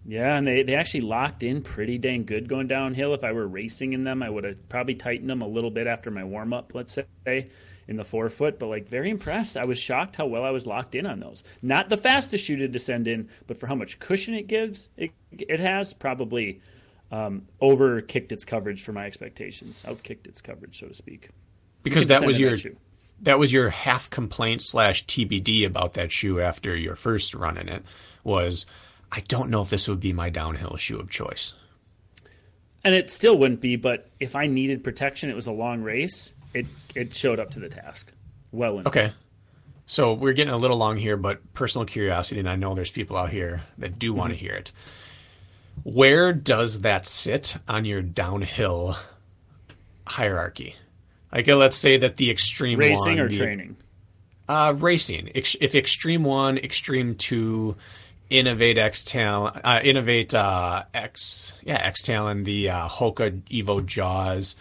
Yeah, 0.06 0.36
and 0.36 0.48
they, 0.48 0.64
they 0.64 0.74
actually 0.74 1.02
locked 1.02 1.44
in 1.44 1.62
pretty 1.62 2.00
dang 2.00 2.26
good 2.26 2.50
going 2.50 2.68
downhill. 2.68 3.14
If 3.14 3.24
I 3.24 3.32
were 3.34 3.48
racing 3.48 3.94
in 3.94 4.04
them, 4.04 4.24
I 4.24 4.30
would 4.30 4.44
have 4.44 4.70
probably 4.70 4.96
tightened 4.96 5.30
them 5.30 5.44
a 5.44 5.48
little 5.48 5.70
bit 5.70 5.86
after 5.86 6.10
my 6.10 6.24
warm 6.24 6.54
up, 6.54 6.74
let's 6.74 6.98
say, 7.26 7.50
in 7.88 7.98
the 7.98 8.04
forefoot. 8.04 8.58
But 8.58 8.68
like 8.68 8.88
very 8.88 9.12
impressed. 9.12 9.58
I 9.58 9.68
was 9.68 9.78
shocked 9.78 10.16
how 10.16 10.26
well 10.26 10.44
I 10.44 10.50
was 10.50 10.66
locked 10.66 10.96
in 10.96 11.06
on 11.06 11.20
those. 11.20 11.44
Not 11.62 11.90
the 11.90 11.98
fastest 11.98 12.44
shoe 12.44 12.56
to 12.56 12.68
descend 12.68 13.08
in, 13.08 13.30
but 13.46 13.60
for 13.60 13.68
how 13.68 13.76
much 13.76 14.00
cushion 14.00 14.34
it 14.34 14.48
gives, 14.48 14.90
it, 14.98 15.12
it 15.32 15.60
has 15.60 15.94
probably 15.94 16.62
um, 17.12 17.48
over 17.60 18.02
kicked 18.02 18.32
its 18.32 18.46
coverage 18.46 18.84
for 18.84 18.94
my 18.94 19.06
expectations. 19.06 19.84
Out 19.88 20.02
kicked 20.04 20.28
its 20.28 20.42
coverage, 20.42 20.80
so 20.80 20.88
to 20.88 20.94
speak. 20.94 21.30
Because 21.84 22.08
that 22.08 22.26
was 22.26 22.40
your 22.40 22.56
that, 22.56 22.76
that 23.22 23.40
was 23.40 23.52
your 23.52 23.70
half 23.70 24.10
complaint 24.10 24.62
slash 24.62 25.06
TBD 25.06 25.66
about 25.66 25.94
that 25.96 26.12
shoe 26.12 26.40
after 26.40 26.76
your 26.76 26.96
first 26.96 27.34
run 27.34 27.58
in 27.58 27.70
it 27.70 27.86
was 28.24 28.66
I 29.12 29.22
don't 29.22 29.50
know 29.50 29.62
if 29.62 29.70
this 29.70 29.88
would 29.88 30.00
be 30.00 30.14
my 30.14 30.30
downhill 30.30 30.76
shoe 30.78 31.00
of 31.00 31.10
choice. 31.10 31.56
And 32.84 32.96
it 32.96 33.12
still 33.12 33.38
wouldn't 33.38 33.62
be, 33.62 33.76
but 33.76 34.10
if 34.20 34.36
I 34.36 34.48
needed 34.48 34.84
protection, 34.84 35.30
it 35.30 35.36
was 35.36 35.48
a 35.48 35.52
long 35.52 35.82
race. 35.82 36.34
It 36.54 36.66
it 36.96 37.14
showed 37.14 37.40
up 37.40 37.52
to 37.52 37.60
the 37.60 37.70
task. 37.70 38.12
Well 38.52 38.80
enough. 38.80 38.88
Okay. 38.88 39.14
So 39.86 40.14
we're 40.14 40.34
getting 40.34 40.54
a 40.54 40.58
little 40.58 40.78
long 40.78 40.96
here, 40.96 41.18
but 41.18 41.54
personal 41.54 41.86
curiosity, 41.86 42.40
and 42.40 42.50
I 42.50 42.56
know 42.56 42.74
there's 42.74 42.92
people 42.92 43.18
out 43.18 43.30
here 43.30 43.64
that 43.78 44.00
do 44.00 44.12
mm-hmm. 44.12 44.20
want 44.20 44.34
to 44.34 44.40
hear 44.40 44.54
it. 44.54 44.72
Where 45.84 46.34
does 46.34 46.82
that 46.82 47.06
sit 47.06 47.58
on 47.68 47.86
your 47.86 48.02
downhill 48.02 48.98
hierarchy? 50.06 50.76
Like, 51.32 51.48
uh, 51.48 51.56
let's 51.56 51.78
say 51.78 51.98
that 51.98 52.18
the 52.18 52.30
extreme 52.30 52.80
racing 52.80 53.16
one, 53.16 53.20
or 53.20 53.30
the, 53.30 53.38
training. 53.38 53.78
Uh, 54.48 54.74
racing. 54.78 55.32
If 55.34 55.76
extreme 55.76 56.24
one, 56.24 56.58
extreme 56.58 57.16
two, 57.16 57.78
Inov-8 58.30 58.78
X 58.78 59.04
Talon, 59.04 59.62
uh, 59.64 59.80
Inov-8 59.80 60.34
uh, 60.34 60.84
X, 60.94 61.54
yeah, 61.64 61.76
X 61.76 62.02
Talon, 62.02 62.44
the 62.44 62.70
uh, 62.70 62.88
Hoka 62.88 63.42
Evo 63.50 63.86
Jaws, 63.86 64.56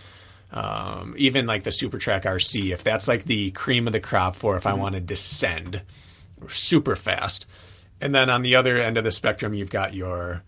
um, 0.52 1.14
even 1.16 1.46
like 1.46 1.62
the 1.62 1.72
Super 1.72 1.98
Track 1.98 2.24
RC. 2.24 2.72
If 2.72 2.82
that's 2.82 3.06
like 3.06 3.24
the 3.24 3.52
cream 3.52 3.86
of 3.86 3.92
the 3.92 4.00
crop 4.00 4.36
for 4.36 4.56
if 4.56 4.64
mm-hmm. 4.64 4.76
I 4.76 4.80
want 4.80 4.94
to 4.94 5.00
descend 5.00 5.82
super 6.48 6.96
fast, 6.96 7.46
and 8.00 8.14
then 8.14 8.30
on 8.30 8.42
the 8.42 8.56
other 8.56 8.78
end 8.78 8.96
of 8.96 9.04
the 9.04 9.12
spectrum, 9.12 9.54
you've 9.54 9.70
got 9.70 9.94
your 9.94 10.42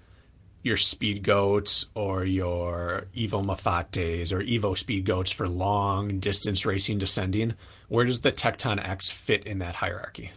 your 0.62 0.76
speed 0.76 1.22
goats 1.22 1.86
or 1.94 2.24
your 2.24 3.06
Evo 3.16 3.44
Mafates 3.44 4.32
or 4.32 4.40
Evo 4.40 4.76
speed 4.76 5.04
goats 5.04 5.30
for 5.30 5.48
long 5.48 6.20
distance 6.20 6.64
racing 6.64 6.98
descending. 6.98 7.54
Where 7.88 8.04
does 8.04 8.20
the 8.20 8.32
Tecton 8.32 8.84
X 8.86 9.10
fit 9.10 9.46
in 9.46 9.58
that 9.58 9.74
hierarchy? 9.74 10.32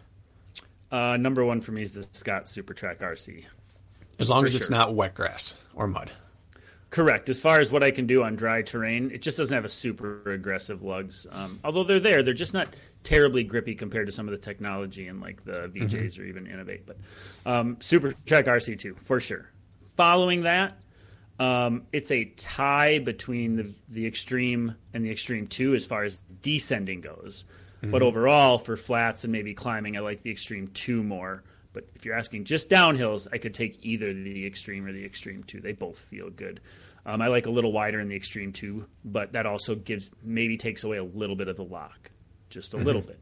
Uh, 0.91 1.17
number 1.17 1.43
one 1.43 1.61
for 1.61 1.71
me 1.71 1.81
is 1.81 1.93
the 1.93 2.07
Scott 2.11 2.47
Super 2.47 2.73
Track 2.73 2.99
RC. 2.99 3.45
As 4.17 4.29
long 4.29 4.45
as 4.45 4.55
it's 4.55 4.69
not 4.69 4.95
wet 4.95 5.13
grass 5.13 5.53
or 5.73 5.87
mud. 5.87 6.11
Correct. 6.89 7.27
As 7.27 7.41
far 7.41 7.59
as 7.59 7.71
what 7.71 7.83
I 7.83 7.91
can 7.91 8.07
do 8.07 8.23
on 8.23 8.37
dry 8.37 8.61
terrain, 8.61 9.11
it 9.11 9.21
just 9.21 9.37
doesn't 9.37 9.53
have 9.53 9.65
a 9.65 9.69
super 9.69 10.31
aggressive 10.31 10.81
lugs. 10.81 11.27
Um, 11.29 11.59
although 11.65 11.83
they're 11.83 11.99
there, 11.99 12.23
they're 12.23 12.33
just 12.33 12.53
not 12.53 12.73
terribly 13.03 13.43
grippy 13.43 13.75
compared 13.75 14.05
to 14.05 14.13
some 14.13 14.27
of 14.27 14.31
the 14.31 14.37
technology 14.37 15.09
and 15.09 15.19
like 15.19 15.43
the 15.43 15.69
VJs 15.75 15.89
mm-hmm. 15.89 16.21
or 16.21 16.25
even 16.25 16.45
Inov-8. 16.45 16.81
But 16.85 16.97
um, 17.45 17.77
Super 17.81 18.13
Track 18.25 18.45
RC2 18.45 18.97
for 18.97 19.19
sure. 19.19 19.49
Following 19.95 20.41
that, 20.43 20.77
um, 21.39 21.83
it's 21.91 22.11
a 22.11 22.25
tie 22.25 22.99
between 22.99 23.55
the 23.55 23.71
the 23.89 24.05
extreme 24.05 24.75
and 24.93 25.03
the 25.03 25.11
extreme 25.11 25.47
two 25.47 25.75
as 25.75 25.85
far 25.85 26.03
as 26.03 26.17
descending 26.17 27.01
goes. 27.01 27.45
Mm-hmm. 27.85 27.91
But 27.91 28.01
overall, 28.01 28.57
for 28.57 28.77
flats 28.77 29.23
and 29.23 29.31
maybe 29.31 29.53
climbing, 29.53 29.95
I 29.95 29.99
like 29.99 30.23
the 30.23 30.31
Extreme 30.31 30.69
2 30.69 31.03
more. 31.03 31.43
But 31.71 31.87
if 31.93 32.05
you're 32.05 32.17
asking 32.17 32.45
just 32.45 32.69
downhills, 32.69 33.27
I 33.31 33.37
could 33.37 33.53
take 33.53 33.85
either 33.85 34.13
the 34.13 34.45
Extreme 34.45 34.85
or 34.85 34.91
the 34.91 35.05
Extreme 35.05 35.43
2. 35.43 35.59
They 35.59 35.73
both 35.73 35.97
feel 35.97 36.29
good. 36.29 36.61
Um, 37.05 37.21
I 37.21 37.27
like 37.27 37.45
a 37.45 37.51
little 37.51 37.71
wider 37.71 37.99
in 37.99 38.07
the 38.07 38.15
Extreme 38.15 38.53
2, 38.53 38.85
but 39.03 39.33
that 39.33 39.45
also 39.45 39.75
gives 39.75 40.09
maybe 40.23 40.57
takes 40.57 40.83
away 40.83 40.97
a 40.97 41.03
little 41.03 41.35
bit 41.35 41.47
of 41.47 41.57
the 41.57 41.63
lock, 41.63 42.09
just 42.49 42.73
a 42.73 42.77
mm-hmm. 42.77 42.85
little 42.85 43.01
bit. 43.01 43.19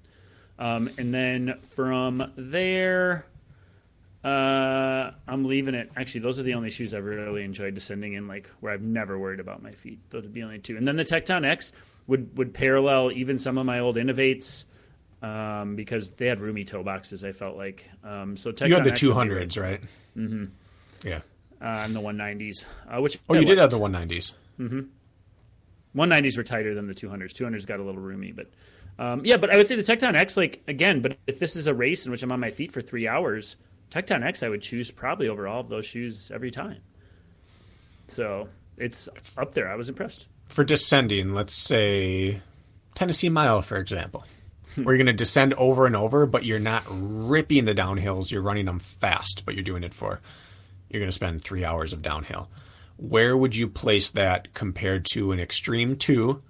Um, 0.60 0.90
and 0.98 1.14
then 1.14 1.60
from 1.68 2.32
there, 2.38 3.26
Uh, 4.24 5.12
I'm 5.28 5.46
leaving 5.46 5.76
it. 5.76 5.92
Actually, 5.98 6.22
those 6.22 6.40
are 6.40 6.44
the 6.44 6.54
only 6.54 6.70
shoes 6.70 6.94
I've 6.94 7.04
really 7.04 7.44
enjoyed 7.44 7.76
descending 7.76 8.14
in, 8.14 8.28
like 8.28 8.50
where 8.62 8.72
I've 8.72 8.82
never 8.82 9.20
worried 9.20 9.40
about 9.42 9.62
my 9.62 9.72
feet. 9.72 10.00
Those 10.12 10.24
would 10.24 10.34
be 10.34 10.40
the 10.42 10.46
only 10.46 10.60
two. 10.60 10.78
And 10.78 10.88
then 10.88 10.96
the 10.96 11.04
Tecton 11.04 11.46
X 11.46 11.74
would 12.08 12.38
would 12.38 12.54
parallel 12.54 13.12
even 13.12 13.38
some 13.38 13.58
of 13.58 13.66
my 13.66 13.80
old 13.80 13.98
Inov-8s 13.98 14.66
um, 15.22 15.76
because 15.76 16.12
they 16.12 16.28
had 16.28 16.40
roomy 16.40 16.64
toe 16.64 16.84
boxes. 16.84 17.24
I 17.26 17.34
felt 17.34 17.58
like 17.58 17.90
um, 18.04 18.38
so. 18.38 18.52
Tecton 18.52 18.70
You 18.70 18.76
had 18.76 18.84
the 18.86 18.92
be 18.92 18.98
200s, 18.98 19.62
right? 19.62 19.82
Mm-hmm. 20.18 20.46
Yeah. 21.06 21.18
uh, 21.62 21.84
and 21.84 21.94
the 21.94 22.00
190s, 22.00 22.66
uh, 22.90 23.02
which 23.02 23.20
Oh, 23.30 23.36
I 23.36 23.40
you 23.40 23.46
did 23.46 23.58
have 23.58 23.72
the 23.72 23.80
190s. 23.80 24.32
190s 25.96 26.38
were 26.38 26.44
tighter 26.44 26.74
than 26.74 26.88
the 26.88 26.94
200s. 26.94 27.34
200s 27.34 27.66
got 27.68 27.80
a 27.80 27.84
little 27.84 28.02
roomy, 28.02 28.32
but 28.32 28.50
um, 29.00 29.22
yeah. 29.26 29.38
But 29.38 29.54
I 29.54 29.58
would 29.58 29.68
say 29.68 29.76
the 29.76 29.84
Tecton 29.84 30.16
X, 30.16 30.38
like 30.38 30.62
again, 30.68 31.02
but 31.02 31.18
if 31.28 31.40
this 31.40 31.56
is 31.56 31.68
a 31.68 31.74
race 31.74 32.06
in 32.06 32.12
which 32.12 32.24
I'm 32.24 32.32
on 32.32 32.40
my 32.40 32.52
feet 32.52 32.72
for 32.72 32.82
three 32.82 33.08
hours, 33.08 33.56
Tecton 33.94 34.24
X 34.24 34.42
I 34.42 34.50
would 34.50 34.64
choose 34.64 34.90
probably 34.90 35.28
over 35.28 35.48
all 35.48 35.60
of 35.60 35.70
those 35.70 35.86
shoes 35.86 36.32
every 36.34 36.50
time. 36.50 36.78
So 38.08 38.50
it's 38.78 39.08
up 39.38 39.54
there. 39.54 39.72
I 39.72 39.76
was 39.76 39.88
impressed. 39.88 40.28
For 40.48 40.64
descending, 40.64 41.36
let's 41.36 41.54
say 41.54 42.42
Tennessee 42.96 43.30
Mile, 43.30 43.62
for 43.62 43.78
example, 43.78 44.26
where 44.76 44.96
you're 44.96 45.04
going 45.04 45.16
to 45.16 45.24
descend 45.24 45.54
over 45.54 45.86
and 45.86 45.96
over, 45.96 46.26
but 46.26 46.44
you're 46.44 46.58
not 46.58 46.84
ripping 46.90 47.66
the 47.66 47.76
downhills. 47.76 48.32
You're 48.32 48.42
running 48.42 48.66
them 48.66 48.80
fast, 48.80 49.44
but 49.46 49.54
you're 49.54 49.64
doing 49.64 49.84
it 49.84 49.94
for, 49.94 50.20
you're 50.90 51.00
going 51.00 51.12
to 51.12 51.16
spend 51.16 51.44
three 51.44 51.64
hours 51.64 51.94
of 51.94 52.02
downhill. 52.02 52.50
Where 52.98 53.38
would 53.38 53.56
you 53.56 53.68
place 53.68 54.10
that 54.12 54.56
compared 54.56 55.06
to 55.12 55.32
an 55.34 55.40
Extreme 55.40 55.98
2, 55.98 56.42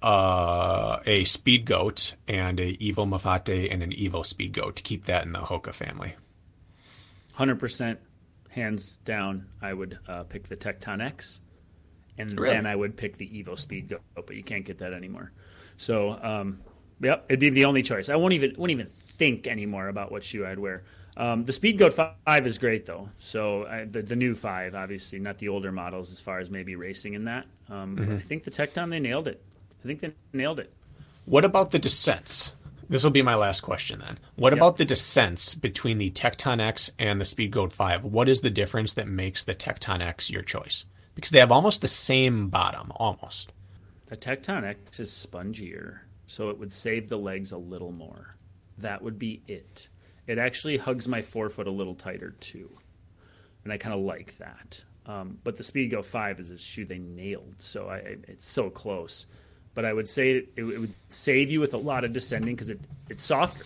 uh, 0.00 1.00
a 1.06 1.24
Speed 1.24 1.64
Goat, 1.64 2.14
and 2.28 2.60
a 2.60 2.76
Evo 2.76 3.08
Mafate 3.08 3.72
and 3.72 3.82
an 3.82 3.90
Evo 3.90 4.24
Speed 4.24 4.52
Goat 4.52 4.76
to 4.76 4.82
keep 4.84 5.06
that 5.06 5.24
in 5.24 5.32
the 5.32 5.40
Hoka 5.40 5.74
family? 5.74 6.14
Hundred 7.32 7.58
percent, 7.58 7.98
hands 8.50 8.96
down. 9.04 9.46
I 9.60 9.72
would 9.72 9.98
uh, 10.08 10.24
pick 10.24 10.48
the 10.48 10.56
Tecton 10.56 11.00
X, 11.02 11.40
and 12.18 12.38
Really? 12.38 12.54
then 12.54 12.66
I 12.66 12.76
would 12.76 12.96
pick 12.96 13.16
the 13.16 13.26
Evo 13.28 13.58
Speed 13.58 13.88
Go, 13.88 13.98
but 14.14 14.36
you 14.36 14.42
can't 14.42 14.64
get 14.64 14.78
that 14.78 14.92
anymore. 14.92 15.32
So, 15.78 16.18
um, 16.22 16.60
yep, 17.00 17.24
it'd 17.28 17.40
be 17.40 17.48
the 17.50 17.64
only 17.64 17.82
choice. 17.82 18.08
I 18.10 18.16
won't 18.16 18.34
even 18.34 18.54
won't 18.58 18.70
even 18.70 18.88
think 19.18 19.46
anymore 19.46 19.88
about 19.88 20.12
what 20.12 20.22
shoe 20.22 20.44
I'd 20.46 20.58
wear. 20.58 20.84
Um, 21.16 21.44
the 21.44 21.52
Speed 21.52 21.78
Goat 21.78 21.94
Five 21.94 22.46
is 22.46 22.58
great 22.58 22.86
though. 22.86 23.08
So 23.18 23.62
uh, 23.64 23.86
the 23.90 24.02
the 24.02 24.16
new 24.16 24.34
five, 24.34 24.74
obviously, 24.74 25.18
not 25.18 25.38
the 25.38 25.48
older 25.48 25.72
models, 25.72 26.12
as 26.12 26.20
far 26.20 26.38
as 26.38 26.50
maybe 26.50 26.76
racing 26.76 27.14
in 27.14 27.24
that. 27.24 27.46
Um, 27.70 27.96
Mm-hmm. 27.96 28.16
I 28.16 28.20
think 28.20 28.44
the 28.44 28.50
Tecton 28.50 28.90
they 28.90 29.00
nailed 29.00 29.26
it. 29.28 29.42
I 29.82 29.86
think 29.86 30.00
they 30.00 30.12
nailed 30.34 30.58
it. 30.60 30.72
What 31.24 31.44
about 31.44 31.70
the 31.70 31.78
descents? 31.78 32.52
This 32.92 33.04
will 33.04 33.10
be 33.10 33.22
my 33.22 33.36
last 33.36 33.62
question 33.62 34.00
then. 34.00 34.18
What 34.36 34.52
Yep. 34.52 34.58
about 34.58 34.76
the 34.76 34.84
descents 34.84 35.54
between 35.54 35.96
the 35.96 36.10
Tecton 36.10 36.60
X 36.60 36.90
and 36.98 37.18
the 37.18 37.24
Speedgoat 37.24 37.72
5? 37.72 38.04
What 38.04 38.28
is 38.28 38.42
the 38.42 38.50
difference 38.50 38.92
that 38.92 39.08
makes 39.08 39.44
the 39.44 39.54
Tecton 39.54 40.02
X 40.02 40.28
your 40.28 40.42
choice? 40.42 40.84
Because 41.14 41.30
they 41.30 41.38
have 41.38 41.50
almost 41.50 41.80
the 41.80 41.88
same 41.88 42.50
bottom, 42.50 42.92
almost. 42.96 43.50
The 44.08 44.16
Tecton 44.18 44.64
X 44.64 45.00
is 45.00 45.10
spongier, 45.10 46.00
so 46.26 46.50
it 46.50 46.58
would 46.58 46.70
save 46.70 47.08
the 47.08 47.16
legs 47.16 47.52
a 47.52 47.56
little 47.56 47.92
more. 47.92 48.36
That 48.76 49.00
would 49.00 49.18
be 49.18 49.40
it. 49.48 49.88
It 50.26 50.36
actually 50.36 50.76
hugs 50.76 51.08
my 51.08 51.22
forefoot 51.22 51.66
a 51.66 51.70
little 51.70 51.94
tighter 51.94 52.32
too, 52.40 52.76
and 53.64 53.72
I 53.72 53.78
kind 53.78 53.94
of 53.94 54.02
like 54.02 54.36
that. 54.36 54.84
Um, 55.06 55.38
but 55.44 55.56
the 55.56 55.62
Speedgo 55.64 56.04
Five 56.04 56.38
is 56.40 56.50
a 56.50 56.58
shoe 56.58 56.84
they 56.84 56.98
nailed, 56.98 57.54
so 57.56 57.88
I- 57.88 58.18
it's 58.28 58.44
so 58.44 58.68
close. 58.68 59.26
But 59.74 59.84
I 59.84 59.92
would 59.92 60.08
say 60.08 60.32
it, 60.32 60.52
it 60.56 60.62
would 60.62 60.94
save 61.08 61.50
you 61.50 61.60
with 61.60 61.74
a 61.74 61.78
lot 61.78 62.04
of 62.04 62.12
descending 62.12 62.54
because 62.54 62.70
it, 62.70 62.80
it's 63.08 63.24
softer, 63.24 63.64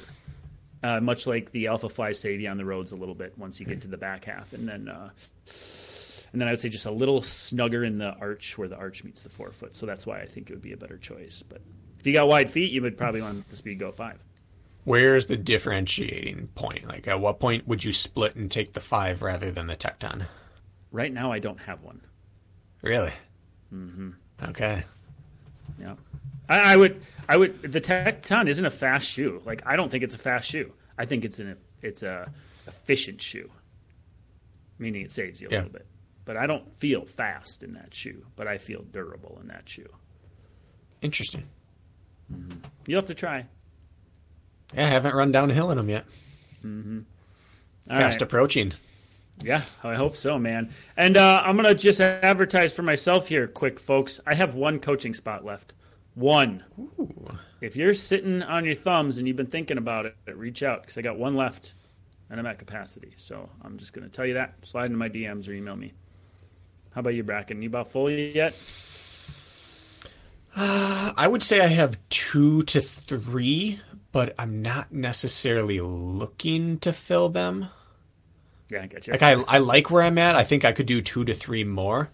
uh, 0.82 1.00
much 1.00 1.26
like 1.26 1.50
the 1.50 1.64
Alphafly 1.64 2.14
save 2.14 2.40
you 2.40 2.48
on 2.48 2.56
the 2.56 2.64
roads 2.64 2.92
a 2.92 2.96
little 2.96 3.14
bit 3.14 3.36
once 3.36 3.58
you 3.58 3.66
get 3.66 3.80
to 3.82 3.88
the 3.88 3.96
back 3.96 4.24
half, 4.24 4.52
and 4.52 4.68
then 4.68 4.88
uh, 4.88 5.10
and 6.32 6.40
then 6.40 6.48
I 6.48 6.52
would 6.52 6.60
say 6.60 6.68
just 6.68 6.86
a 6.86 6.90
little 6.90 7.22
snugger 7.22 7.84
in 7.84 7.98
the 7.98 8.12
arch 8.14 8.58
where 8.58 8.68
the 8.68 8.76
arch 8.76 9.02
meets 9.04 9.22
the 9.22 9.30
forefoot. 9.30 9.74
So 9.74 9.86
that's 9.86 10.06
why 10.06 10.20
I 10.20 10.26
think 10.26 10.50
it 10.50 10.52
would 10.52 10.62
be 10.62 10.72
a 10.72 10.76
better 10.76 10.98
choice. 10.98 11.42
But 11.48 11.60
if 11.98 12.06
you 12.06 12.12
got 12.12 12.28
wide 12.28 12.50
feet, 12.50 12.70
you 12.70 12.82
would 12.82 12.98
probably 12.98 13.22
want 13.22 13.48
the 13.48 13.56
Speed 13.56 13.78
Go 13.78 13.90
Five. 13.90 14.18
Where's 14.84 15.26
the 15.26 15.36
differentiating 15.36 16.48
point? 16.54 16.86
Like, 16.86 17.08
at 17.08 17.20
what 17.20 17.40
point 17.40 17.66
would 17.66 17.82
you 17.82 17.92
split 17.92 18.36
and 18.36 18.48
take 18.48 18.72
the 18.72 18.80
5 18.80 19.20
rather 19.20 19.50
than 19.50 19.66
the 19.66 19.74
Tecton? 19.74 20.26
Right 20.92 21.12
now, 21.12 21.32
I 21.32 21.40
don't 21.40 21.60
have 21.62 21.82
one. 21.82 22.00
Really? 22.82 23.12
Mm-hmm. 23.74 24.10
Okay. 24.44 24.84
Yeah, 25.80 25.94
I, 26.48 26.74
I 26.74 26.76
would. 26.76 27.02
I 27.28 27.36
would. 27.36 27.60
The 27.62 27.80
Tecton 27.80 28.48
isn't 28.48 28.64
a 28.64 28.70
fast 28.70 29.09
shoe. 29.09 29.43
Like 29.44 29.62
I 29.66 29.76
don't 29.76 29.90
think 29.90 30.05
it's 30.05 30.14
a 30.14 30.18
fast 30.18 30.48
shoe. 30.51 30.72
I 30.98 31.05
think 31.05 31.24
it's 31.24 31.38
an 31.38 31.56
it's 31.82 32.02
a 32.02 32.30
efficient 32.66 33.20
shoe, 33.20 33.51
meaning 34.78 35.02
it 35.02 35.12
saves 35.12 35.40
you 35.40 35.48
a 35.48 35.51
Yeah. 35.52 35.59
little 35.59 35.72
bit. 35.72 35.86
But 36.24 36.36
I 36.36 36.47
don't 36.47 36.68
feel 36.78 37.05
fast 37.05 37.62
in 37.62 37.70
that 37.72 37.94
shoe. 37.94 38.24
But 38.36 38.48
I 38.48 38.59
feel 38.59 38.82
durable 38.82 39.38
in 39.40 39.48
that 39.48 39.68
shoe. 39.68 39.88
Interesting. 41.02 41.44
Mm-hmm. 42.32 42.59
You'll 42.86 43.01
have 43.01 43.06
to 43.06 43.14
try. 43.14 43.47
Yeah, 44.74 44.86
I 44.86 44.90
haven't 44.90 45.14
run 45.14 45.30
downhill 45.30 45.70
in 45.70 45.76
them 45.76 45.88
yet. 45.88 46.05
Mm-hmm. 46.64 47.01
All 47.90 47.97
Fast 47.97 48.16
right. 48.16 48.22
approaching. 48.22 48.72
Yeah, 49.42 49.62
I 49.84 49.94
hope 49.94 50.16
so, 50.16 50.38
man. 50.38 50.72
And 50.96 51.16
uh, 51.16 51.42
I'm 51.44 51.56
gonna 51.56 51.74
just 51.74 52.00
advertise 52.00 52.74
for 52.74 52.82
myself 52.82 53.28
here, 53.28 53.46
quick, 53.46 53.78
folks. 53.78 54.20
I 54.26 54.34
have 54.34 54.54
one 54.54 54.78
coaching 54.78 55.14
spot 55.14 55.44
left. 55.44 55.74
One. 56.14 56.64
If 57.60 57.76
you're 57.76 57.94
sitting 57.94 58.42
on 58.42 58.64
your 58.64 58.74
thumbs 58.74 59.18
and 59.18 59.28
you've 59.28 59.36
been 59.36 59.46
thinking 59.46 59.78
about 59.78 60.06
it, 60.06 60.16
reach 60.34 60.62
out 60.62 60.82
because 60.82 60.96
I 60.96 61.02
got 61.02 61.18
one 61.18 61.36
left, 61.36 61.74
and 62.30 62.40
I'm 62.40 62.46
at 62.46 62.58
capacity. 62.58 63.12
So 63.16 63.48
I'm 63.62 63.76
just 63.76 63.92
gonna 63.92 64.08
tell 64.08 64.26
you 64.26 64.34
that. 64.34 64.54
Slide 64.62 64.86
into 64.86 64.96
my 64.96 65.08
DMs 65.08 65.48
or 65.48 65.52
email 65.52 65.76
me. 65.76 65.92
How 66.94 67.00
about 67.00 67.14
you, 67.14 67.22
Bracken? 67.22 67.60
You 67.60 67.68
about 67.68 67.90
full 67.90 68.10
yet? 68.10 68.54
I 70.56 71.28
would 71.28 71.42
say 71.42 71.60
I 71.60 71.66
have 71.66 71.98
two 72.08 72.62
to 72.62 72.80
three, 72.80 73.80
but 74.12 74.34
I'm 74.38 74.62
not 74.62 74.90
necessarily 74.90 75.80
looking 75.80 76.78
to 76.78 76.94
fill 76.94 77.28
them. 77.28 77.68
Yeah, 78.70 78.82
I 78.82 78.86
got 78.86 79.06
you. 79.06 79.12
Like 79.12 79.22
I, 79.22 79.32
I 79.48 79.59
like 79.59 79.90
where 79.90 80.02
I'm 80.02 80.18
at. 80.18 80.34
I 80.36 80.44
think 80.44 80.64
I 80.64 80.72
could 80.72 80.86
do 80.86 81.01
two 81.01 81.24
to 81.24 81.34
three 81.34 81.62
more, 81.64 82.10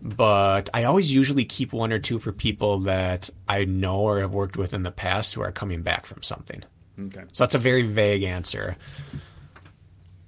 but 0.00 0.70
I 0.72 0.84
always 0.84 1.12
usually 1.12 1.44
keep 1.44 1.72
one 1.72 1.92
or 1.92 1.98
two 1.98 2.18
for 2.18 2.32
people 2.32 2.78
that 2.80 3.28
I 3.48 3.64
know 3.64 4.00
or 4.00 4.20
have 4.20 4.32
worked 4.32 4.56
with 4.56 4.72
in 4.74 4.82
the 4.84 4.90
past 4.92 5.34
who 5.34 5.42
are 5.42 5.50
coming 5.52 5.82
back 5.82 6.06
from 6.06 6.22
something. 6.22 6.62
okay. 7.06 7.22
So 7.32 7.44
that's 7.44 7.54
a 7.54 7.58
very 7.58 7.82
vague 7.82 8.22
answer. 8.22 8.76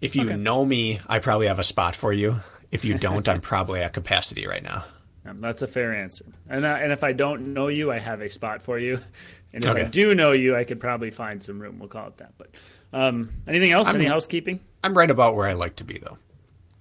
If 0.01 0.17
you 0.17 0.25
Okay. 0.25 0.37
know 0.37 0.65
me, 0.65 1.01
I 1.09 1.19
probably 1.19 1.47
have 1.49 1.59
a 1.59 1.65
spot 1.65 1.97
for 1.97 2.13
you. 2.13 2.41
If 2.71 2.85
you 2.85 2.95
don't, 2.95 3.29
I'm 3.29 3.41
probably 3.53 3.81
at 3.81 3.93
capacity 3.93 4.47
right 4.47 4.63
now. 4.63 4.85
That's 5.25 5.61
a 5.63 5.67
fair 5.67 5.95
answer. 5.95 6.25
And 6.49 6.65
uh, 6.65 6.79
and 6.81 6.91
if 6.91 7.05
I 7.05 7.13
don't 7.13 7.53
know 7.53 7.69
you, 7.69 7.93
I 7.93 7.99
have 7.99 8.21
a 8.23 8.31
spot 8.31 8.63
for 8.63 8.79
you. 8.79 9.01
And 9.51 9.65
if 9.65 9.75
I 9.75 9.85
do 9.85 10.15
know 10.15 10.33
you, 10.33 10.55
I 10.55 10.65
could 10.65 10.79
probably 10.79 11.11
find 11.11 11.43
some 11.43 11.59
room. 11.59 11.79
We'll 11.79 11.89
call 11.89 12.09
it 12.09 12.19
that. 12.19 12.35
But 12.37 12.51
um, 12.93 13.31
anything 13.47 13.71
else? 13.71 13.89
Any 13.89 14.05
housekeeping? 14.05 14.61
I'm 14.85 14.97
right 14.97 15.11
about 15.11 15.35
where 15.35 15.49
I 15.49 15.55
like 15.55 15.77
to 15.77 15.85
be, 15.85 15.99
though. 15.99 16.19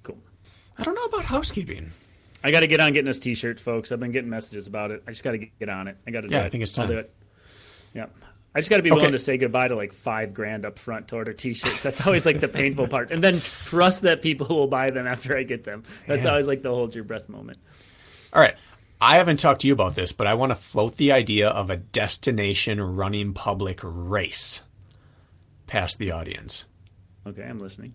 Cool. 0.03 0.17
I 0.77 0.83
don't 0.83 0.95
know 0.95 1.05
about 1.05 1.23
housekeeping. 1.25 1.91
I 2.43 2.51
got 2.51 2.59
to 2.61 2.67
get 2.67 2.79
on 2.79 2.93
getting 2.93 3.09
us 3.09 3.19
t-shirts, 3.19 3.61
folks. 3.61 3.91
I've 3.91 3.99
been 3.99 4.11
getting 4.11 4.29
messages 4.29 4.67
about 4.67 4.91
it. 4.91 5.03
I 5.07 5.11
just 5.11 5.23
got 5.23 5.31
to 5.31 5.37
get 5.39 5.69
on 5.69 5.87
it. 5.87 5.97
I 6.05 6.11
got 6.11 6.21
to 6.21 6.27
do 6.27 6.35
Yeah, 6.35 6.41
it. 6.43 6.45
I 6.45 6.49
think 6.49 6.61
it's 6.63 6.77
I'll 6.77 6.87
do 6.87 6.97
it. 6.99 7.13
Yeah. 7.93 8.05
I 8.55 8.59
just 8.59 8.69
got 8.69 8.77
to 8.77 8.83
be 8.83 8.89
willing 8.91 9.05
Okay. 9.07 9.11
to 9.13 9.19
say 9.19 9.37
goodbye 9.37 9.67
to 9.67 9.75
like 9.75 9.91
five 9.93 10.33
grand 10.33 10.65
up 10.65 10.79
front 10.79 11.09
to 11.09 11.15
order 11.15 11.33
t-shirts. 11.33 11.83
That's 11.83 12.05
always 12.05 12.25
like 12.25 12.39
the 12.39 12.47
painful 12.47 12.87
part. 12.87 13.11
And 13.11 13.23
then 13.23 13.39
trust 13.41 14.03
that 14.03 14.21
people 14.21 14.47
will 14.47 14.67
buy 14.67 14.89
them 14.91 15.05
after 15.07 15.35
I 15.37 15.43
get 15.43 15.63
them. 15.63 15.83
That's 16.07 16.23
Yeah. 16.23 16.31
always 16.31 16.47
like 16.47 16.61
the 16.61 16.69
hold 16.69 16.95
your 16.95 17.03
breath 17.03 17.27
moment. 17.29 17.57
All 18.33 18.41
right. 18.41 18.55
I 18.99 19.17
haven't 19.17 19.39
talked 19.39 19.61
to 19.61 19.67
you 19.67 19.73
about 19.73 19.93
this, 19.95 20.11
but 20.11 20.25
I 20.25 20.33
want 20.35 20.51
to 20.51 20.55
float 20.55 20.95
the 20.95 21.11
idea 21.11 21.49
of 21.49 21.69
a 21.69 21.77
destination 21.77 22.81
running 22.81 23.33
public 23.33 23.79
race 23.83 24.63
past 25.67 25.99
the 25.99 26.11
audience. 26.11 26.65
Okay, 27.27 27.43
I'm 27.43 27.59
listening. 27.59 27.93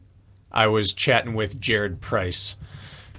I 0.51 0.67
was 0.67 0.93
chatting 0.93 1.33
with 1.33 1.59
Jared 1.59 2.03
Price, 2.03 2.57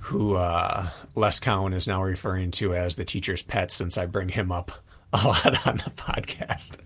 who 0.01 0.35
uh, 0.35 0.89
Les 1.15 1.39
Cowan 1.39 1.73
is 1.73 1.87
now 1.87 2.03
referring 2.03 2.51
to 2.51 2.75
as 2.75 2.95
the 2.95 3.03
teacher's 3.03 3.41
pet 3.41 3.71
since 3.71 3.97
I 3.97 4.05
bring 4.05 4.29
him 4.29 4.51
up 4.51 4.71
a 5.11 5.17
lot 5.25 5.65
on 5.67 5.77
the 5.77 5.91
podcast. 5.95 6.77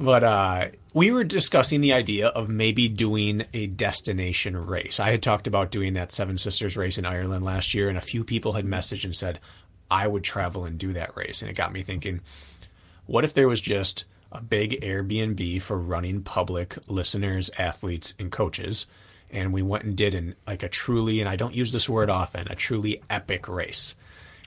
But 0.00 0.24
uh, 0.24 0.68
we 0.94 1.10
were 1.10 1.24
discussing 1.24 1.82
the 1.82 1.92
idea 1.92 2.28
of 2.28 2.48
maybe 2.48 2.88
doing 2.88 3.44
a 3.52 3.66
destination 3.66 4.56
race. 4.56 4.98
I 4.98 5.10
had 5.10 5.22
talked 5.22 5.46
about 5.46 5.70
doing 5.70 5.92
that 5.92 6.10
Seven 6.10 6.38
Sisters 6.38 6.74
race 6.74 6.96
in 6.96 7.04
Ireland 7.04 7.44
last 7.44 7.74
year, 7.74 7.90
and 7.90 7.98
a 7.98 8.02
few 8.02 8.24
people 8.24 8.54
had 8.54 8.64
messaged 8.64 9.04
and 9.04 9.14
said, 9.14 9.40
I 9.90 10.06
would 10.06 10.24
travel 10.24 10.64
and 10.64 10.78
do 10.78 10.94
that 10.94 11.14
race. 11.18 11.42
And 11.42 11.50
it 11.50 11.54
got 11.54 11.72
me 11.72 11.82
thinking, 11.82 12.22
what 13.04 13.24
if 13.24 13.34
there 13.34 13.48
was 13.48 13.60
just 13.60 14.06
a 14.32 14.40
big 14.40 14.80
Airbnb 14.80 15.62
for 15.62 15.78
running 15.78 16.22
public 16.22 16.76
listeners, 16.88 17.50
athletes, 17.58 18.14
and 18.18 18.30
coaches, 18.30 18.86
and 19.30 19.52
we 19.52 19.62
went 19.62 19.84
and 19.84 19.96
did 19.96 20.14
an 20.14 20.34
like 20.46 20.62
a 20.62 20.68
truly, 20.68 21.20
and 21.20 21.28
I 21.28 21.36
don't 21.36 21.54
use 21.54 21.72
this 21.72 21.88
word 21.88 22.10
often, 22.10 22.48
a 22.48 22.54
truly 22.54 23.02
epic 23.08 23.48
race, 23.48 23.94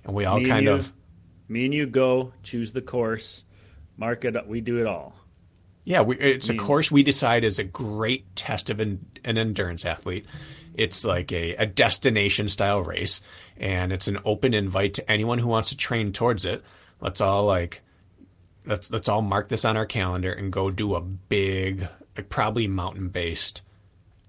and 0.03 0.14
we 0.14 0.26
all 0.26 0.39
Me 0.39 0.49
kind 0.49 0.65
you. 0.65 0.73
of 0.73 0.93
Me 1.47 1.65
and 1.65 1.73
you 1.73 1.85
go 1.85 2.34
choose 2.43 2.73
the 2.73 2.81
course, 2.81 3.43
mark 3.97 4.26
it 4.26 4.35
up. 4.35 4.47
We 4.47 4.61
do 4.61 4.80
it 4.80 4.88
all. 4.88 5.15
Yeah, 5.85 6.01
we, 6.01 6.18
it's 6.18 6.49
a 6.49 6.56
course 6.56 6.91
we 6.91 7.01
decide 7.01 7.43
is 7.43 7.57
a 7.57 7.64
great 7.64 8.35
test 8.35 8.69
of 8.69 8.80
an, 8.80 9.06
an 9.23 9.39
endurance 9.39 9.85
athlete. 9.85 10.26
It's 10.76 11.03
like 11.03 11.31
a, 11.31 11.56
a 11.56 11.65
destination 11.65 12.47
style 12.47 12.81
race, 12.81 13.22
and 13.57 13.91
it's 13.91 14.07
an 14.07 14.19
open 14.23 14.53
invite 14.53 14.93
to 14.95 15.11
anyone 15.11 15.39
who 15.39 15.47
wants 15.47 15.69
to 15.69 15.77
train 15.77 16.14
towards 16.14 16.45
it. 16.45 16.64
Let's 17.01 17.22
all 17.22 17.45
like 17.45 17.81
let's 18.65 18.91
let's 18.91 19.10
all 19.10 19.22
mark 19.22 19.49
this 19.49 19.65
on 19.65 19.77
our 19.77 19.86
calendar 19.86 20.31
and 20.31 20.52
go 20.52 20.72
do 20.72 20.95
a 20.95 21.02
big, 21.02 21.88
probably 22.30 22.68
mountain 22.68 23.10
based, 23.10 23.61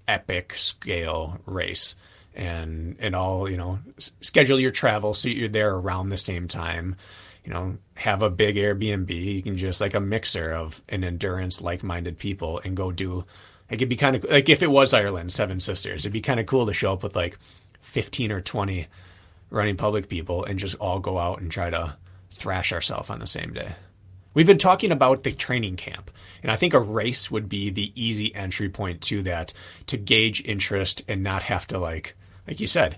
epic 0.07 0.53
scale 0.55 1.39
race, 1.45 1.95
and 2.33 2.95
and 2.99 3.15
all 3.15 3.49
you 3.49 3.57
know 3.57 3.79
schedule 3.97 4.59
your 4.59 4.71
travel 4.71 5.13
so 5.13 5.29
you're 5.29 5.49
there 5.49 5.73
around 5.73 6.09
the 6.09 6.17
same 6.17 6.47
time. 6.47 6.95
You 7.43 7.51
know, 7.51 7.77
have 7.95 8.21
a 8.21 8.29
big 8.29 8.55
Airbnb. 8.55 9.09
You 9.09 9.41
can 9.41 9.57
just 9.57 9.81
like 9.81 9.95
a 9.95 9.99
mixer 9.99 10.51
of 10.51 10.81
an 10.89 11.03
endurance 11.03 11.59
like 11.61 11.83
minded 11.83 12.19
people 12.19 12.61
and 12.63 12.77
go 12.77 12.91
do. 12.91 13.25
Like 13.69 13.79
it'd 13.79 13.89
be 13.89 13.95
kind 13.95 14.15
of 14.15 14.25
like 14.25 14.49
if 14.49 14.61
it 14.61 14.69
was 14.69 14.93
Ireland, 14.93 15.33
Seven 15.33 15.59
Sisters. 15.59 16.03
It'd 16.03 16.13
be 16.13 16.21
kind 16.21 16.39
of 16.39 16.45
cool 16.45 16.67
to 16.67 16.73
show 16.73 16.93
up 16.93 17.03
with 17.03 17.15
like 17.15 17.37
fifteen 17.79 18.31
or 18.31 18.41
twenty 18.41 18.87
running 19.49 19.75
public 19.75 20.07
people 20.07 20.45
and 20.45 20.59
just 20.59 20.75
all 20.75 20.99
go 20.99 21.17
out 21.17 21.41
and 21.41 21.51
try 21.51 21.69
to 21.69 21.95
thrash 22.29 22.71
ourselves 22.71 23.09
on 23.09 23.19
the 23.19 23.27
same 23.27 23.53
day. 23.53 23.73
We've 24.33 24.47
been 24.47 24.57
talking 24.57 24.91
about 24.91 25.23
the 25.23 25.33
training 25.33 25.75
camp, 25.75 26.09
and 26.41 26.51
I 26.51 26.55
think 26.55 26.73
a 26.73 26.79
race 26.79 27.29
would 27.29 27.49
be 27.49 27.69
the 27.69 27.91
easy 28.01 28.33
entry 28.33 28.69
point 28.69 29.01
to 29.03 29.23
that 29.23 29.53
to 29.87 29.97
gauge 29.97 30.43
interest 30.45 31.03
and 31.07 31.21
not 31.21 31.43
have 31.43 31.67
to 31.67 31.77
like 31.77 32.15
like 32.47 32.59
you 32.59 32.67
said, 32.67 32.97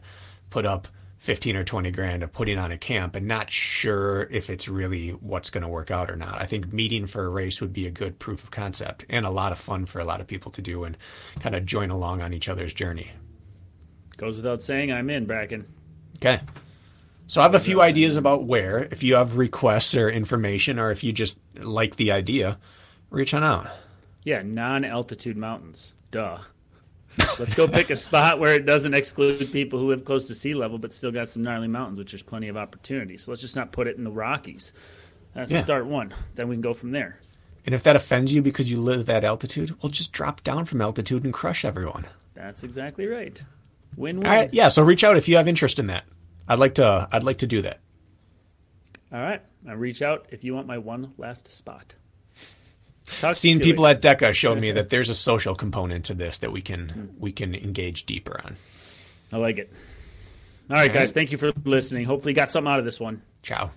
put 0.50 0.66
up 0.66 0.88
15 1.20 1.56
or 1.56 1.64
20 1.64 1.92
grand 1.92 2.22
of 2.22 2.34
putting 2.34 2.58
on 2.58 2.72
a 2.72 2.78
camp 2.78 3.16
and 3.16 3.28
not 3.28 3.50
sure 3.50 4.24
if 4.24 4.50
it's 4.50 4.68
really 4.68 5.12
what's 5.12 5.50
going 5.50 5.62
to 5.62 5.68
work 5.68 5.90
out 5.90 6.12
or 6.12 6.16
not. 6.16 6.42
I 6.42 6.46
think 6.46 6.74
meeting 6.74 7.08
for 7.08 7.24
a 7.24 7.30
race 7.30 7.62
would 7.62 7.72
be 7.72 7.88
a 7.88 7.92
good 7.92 8.20
proof 8.20 8.44
of 8.44 8.52
concept 8.52 9.06
and 9.10 9.26
a 9.26 9.30
lot 9.30 9.52
of 9.52 9.58
fun 9.58 9.86
for 9.86 10.00
a 10.00 10.06
lot 10.06 10.22
of 10.22 10.28
people 10.28 10.52
to 10.52 10.62
do 10.62 10.84
and 10.84 10.98
kind 11.40 11.56
of 11.56 11.66
join 11.66 11.92
along 11.92 12.22
on 12.22 12.34
each 12.34 12.50
other's 12.50 12.74
journey. 12.74 13.12
Goes 14.18 14.36
without 14.36 14.62
saying, 14.62 14.92
I'm 14.92 15.10
in, 15.10 15.26
Bracken. 15.26 15.66
Okay. 16.18 16.42
So 17.28 17.42
I 17.42 17.46
have 17.46 17.56
a 17.56 17.60
few 17.60 17.82
ideas 17.82 18.18
about 18.18 18.44
where. 18.44 18.80
If 18.92 19.02
you 19.04 19.16
have 19.16 19.38
requests 19.38 19.96
or 19.96 20.10
information, 20.10 20.78
or 20.78 20.92
if 20.92 21.04
you 21.04 21.14
just 21.14 21.40
like 21.56 21.96
the 21.96 22.12
idea, 22.12 22.60
reach 23.10 23.34
on 23.34 23.44
out. 23.44 23.68
Yeah, 24.24 24.42
non 24.44 24.86
altitude 24.86 25.38
mountains. 25.38 25.94
Duh. 26.12 26.38
Let's 27.40 27.54
go 27.54 27.68
pick 27.68 27.90
a 27.92 27.96
spot 27.96 28.40
where 28.40 28.56
it 28.56 28.66
doesn't 28.66 28.94
exclude 28.94 29.52
people 29.52 29.80
who 29.80 29.88
live 29.88 30.04
close 30.04 30.28
to 30.28 30.36
sea 30.36 30.54
level, 30.54 30.80
but 30.80 30.92
still 30.92 31.12
got 31.12 31.30
some 31.30 31.44
gnarly 31.44 31.68
mountains, 31.68 32.00
which 32.00 32.12
there's 32.12 32.24
plenty 32.24 32.48
of 32.48 32.58
opportunity. 32.58 33.18
So 33.18 33.32
let's 33.32 33.42
just 33.42 33.56
not 33.56 33.72
put 33.72 33.88
it 33.88 33.98
in 33.98 34.04
the 34.04 34.12
Rockies. 34.12 34.74
That's 35.36 35.52
Yeah. 35.52 35.62
start 35.62 35.86
one. 35.86 36.14
Then 36.36 36.48
we 36.48 36.56
can 36.56 36.62
go 36.62 36.74
from 36.74 36.92
there. 36.92 37.20
And 37.66 37.74
if 37.74 37.84
that 37.84 37.96
offends 37.96 38.34
you 38.34 38.42
because 38.42 38.70
you 38.70 38.78
live 38.78 39.10
at 39.10 39.24
altitude, 39.24 39.76
well, 39.82 39.90
just 39.92 40.12
drop 40.12 40.44
down 40.44 40.66
from 40.66 40.82
altitude 40.82 41.24
and 41.24 41.34
crush 41.34 41.64
everyone. 41.64 42.06
That's 42.34 42.64
exactly 42.64 43.06
right. 43.08 43.42
Win 43.96 44.18
win. 44.18 44.28
All 44.28 44.34
right, 44.34 44.54
yeah. 44.54 44.70
So 44.70 44.84
reach 44.84 45.04
out 45.04 45.16
if 45.16 45.28
you 45.28 45.38
have 45.38 45.48
interest 45.48 45.80
in 45.80 45.88
that. 45.88 46.04
I'd 46.48 46.60
like 46.60 46.76
to. 46.76 47.08
I'd 47.12 47.24
like 47.24 47.40
to 47.40 47.48
do 47.48 47.62
that. 47.64 47.80
All 49.12 49.20
right. 49.22 49.42
Now 49.64 49.76
reach 49.76 50.02
out 50.02 50.28
if 50.32 50.44
you 50.44 50.54
want 50.54 50.68
my 50.68 50.78
one 50.78 51.14
last 51.18 51.52
spot. 51.52 51.94
Talk 53.20 53.36
Seeing 53.36 53.60
people 53.60 53.86
it. 53.86 54.04
at 54.06 54.20
DEKA 54.20 54.34
showed 54.34 54.60
me 54.60 54.72
that 54.74 54.90
there's 54.90 55.10
a 55.10 55.16
social 55.16 55.56
component 55.56 56.06
to 56.06 56.14
this 56.14 56.40
that 56.40 56.52
we 56.52 56.62
can 56.62 57.16
we 57.20 57.32
can 57.32 57.54
engage 57.56 58.06
deeper 58.06 58.40
on. 58.44 58.56
I 59.32 59.38
like 59.38 59.58
it. 59.60 59.72
All 60.70 60.76
right, 60.78 60.90
All 60.90 60.96
guys. 60.96 61.10
Right. 61.10 61.14
Thank 61.14 61.32
you 61.32 61.38
for 61.38 61.52
listening. 61.66 62.06
Hopefully, 62.06 62.32
you 62.32 62.36
got 62.36 62.50
something 62.50 62.72
out 62.72 62.80
of 62.80 62.86
this 62.86 63.00
one. 63.00 63.22
Ciao. 63.42 63.72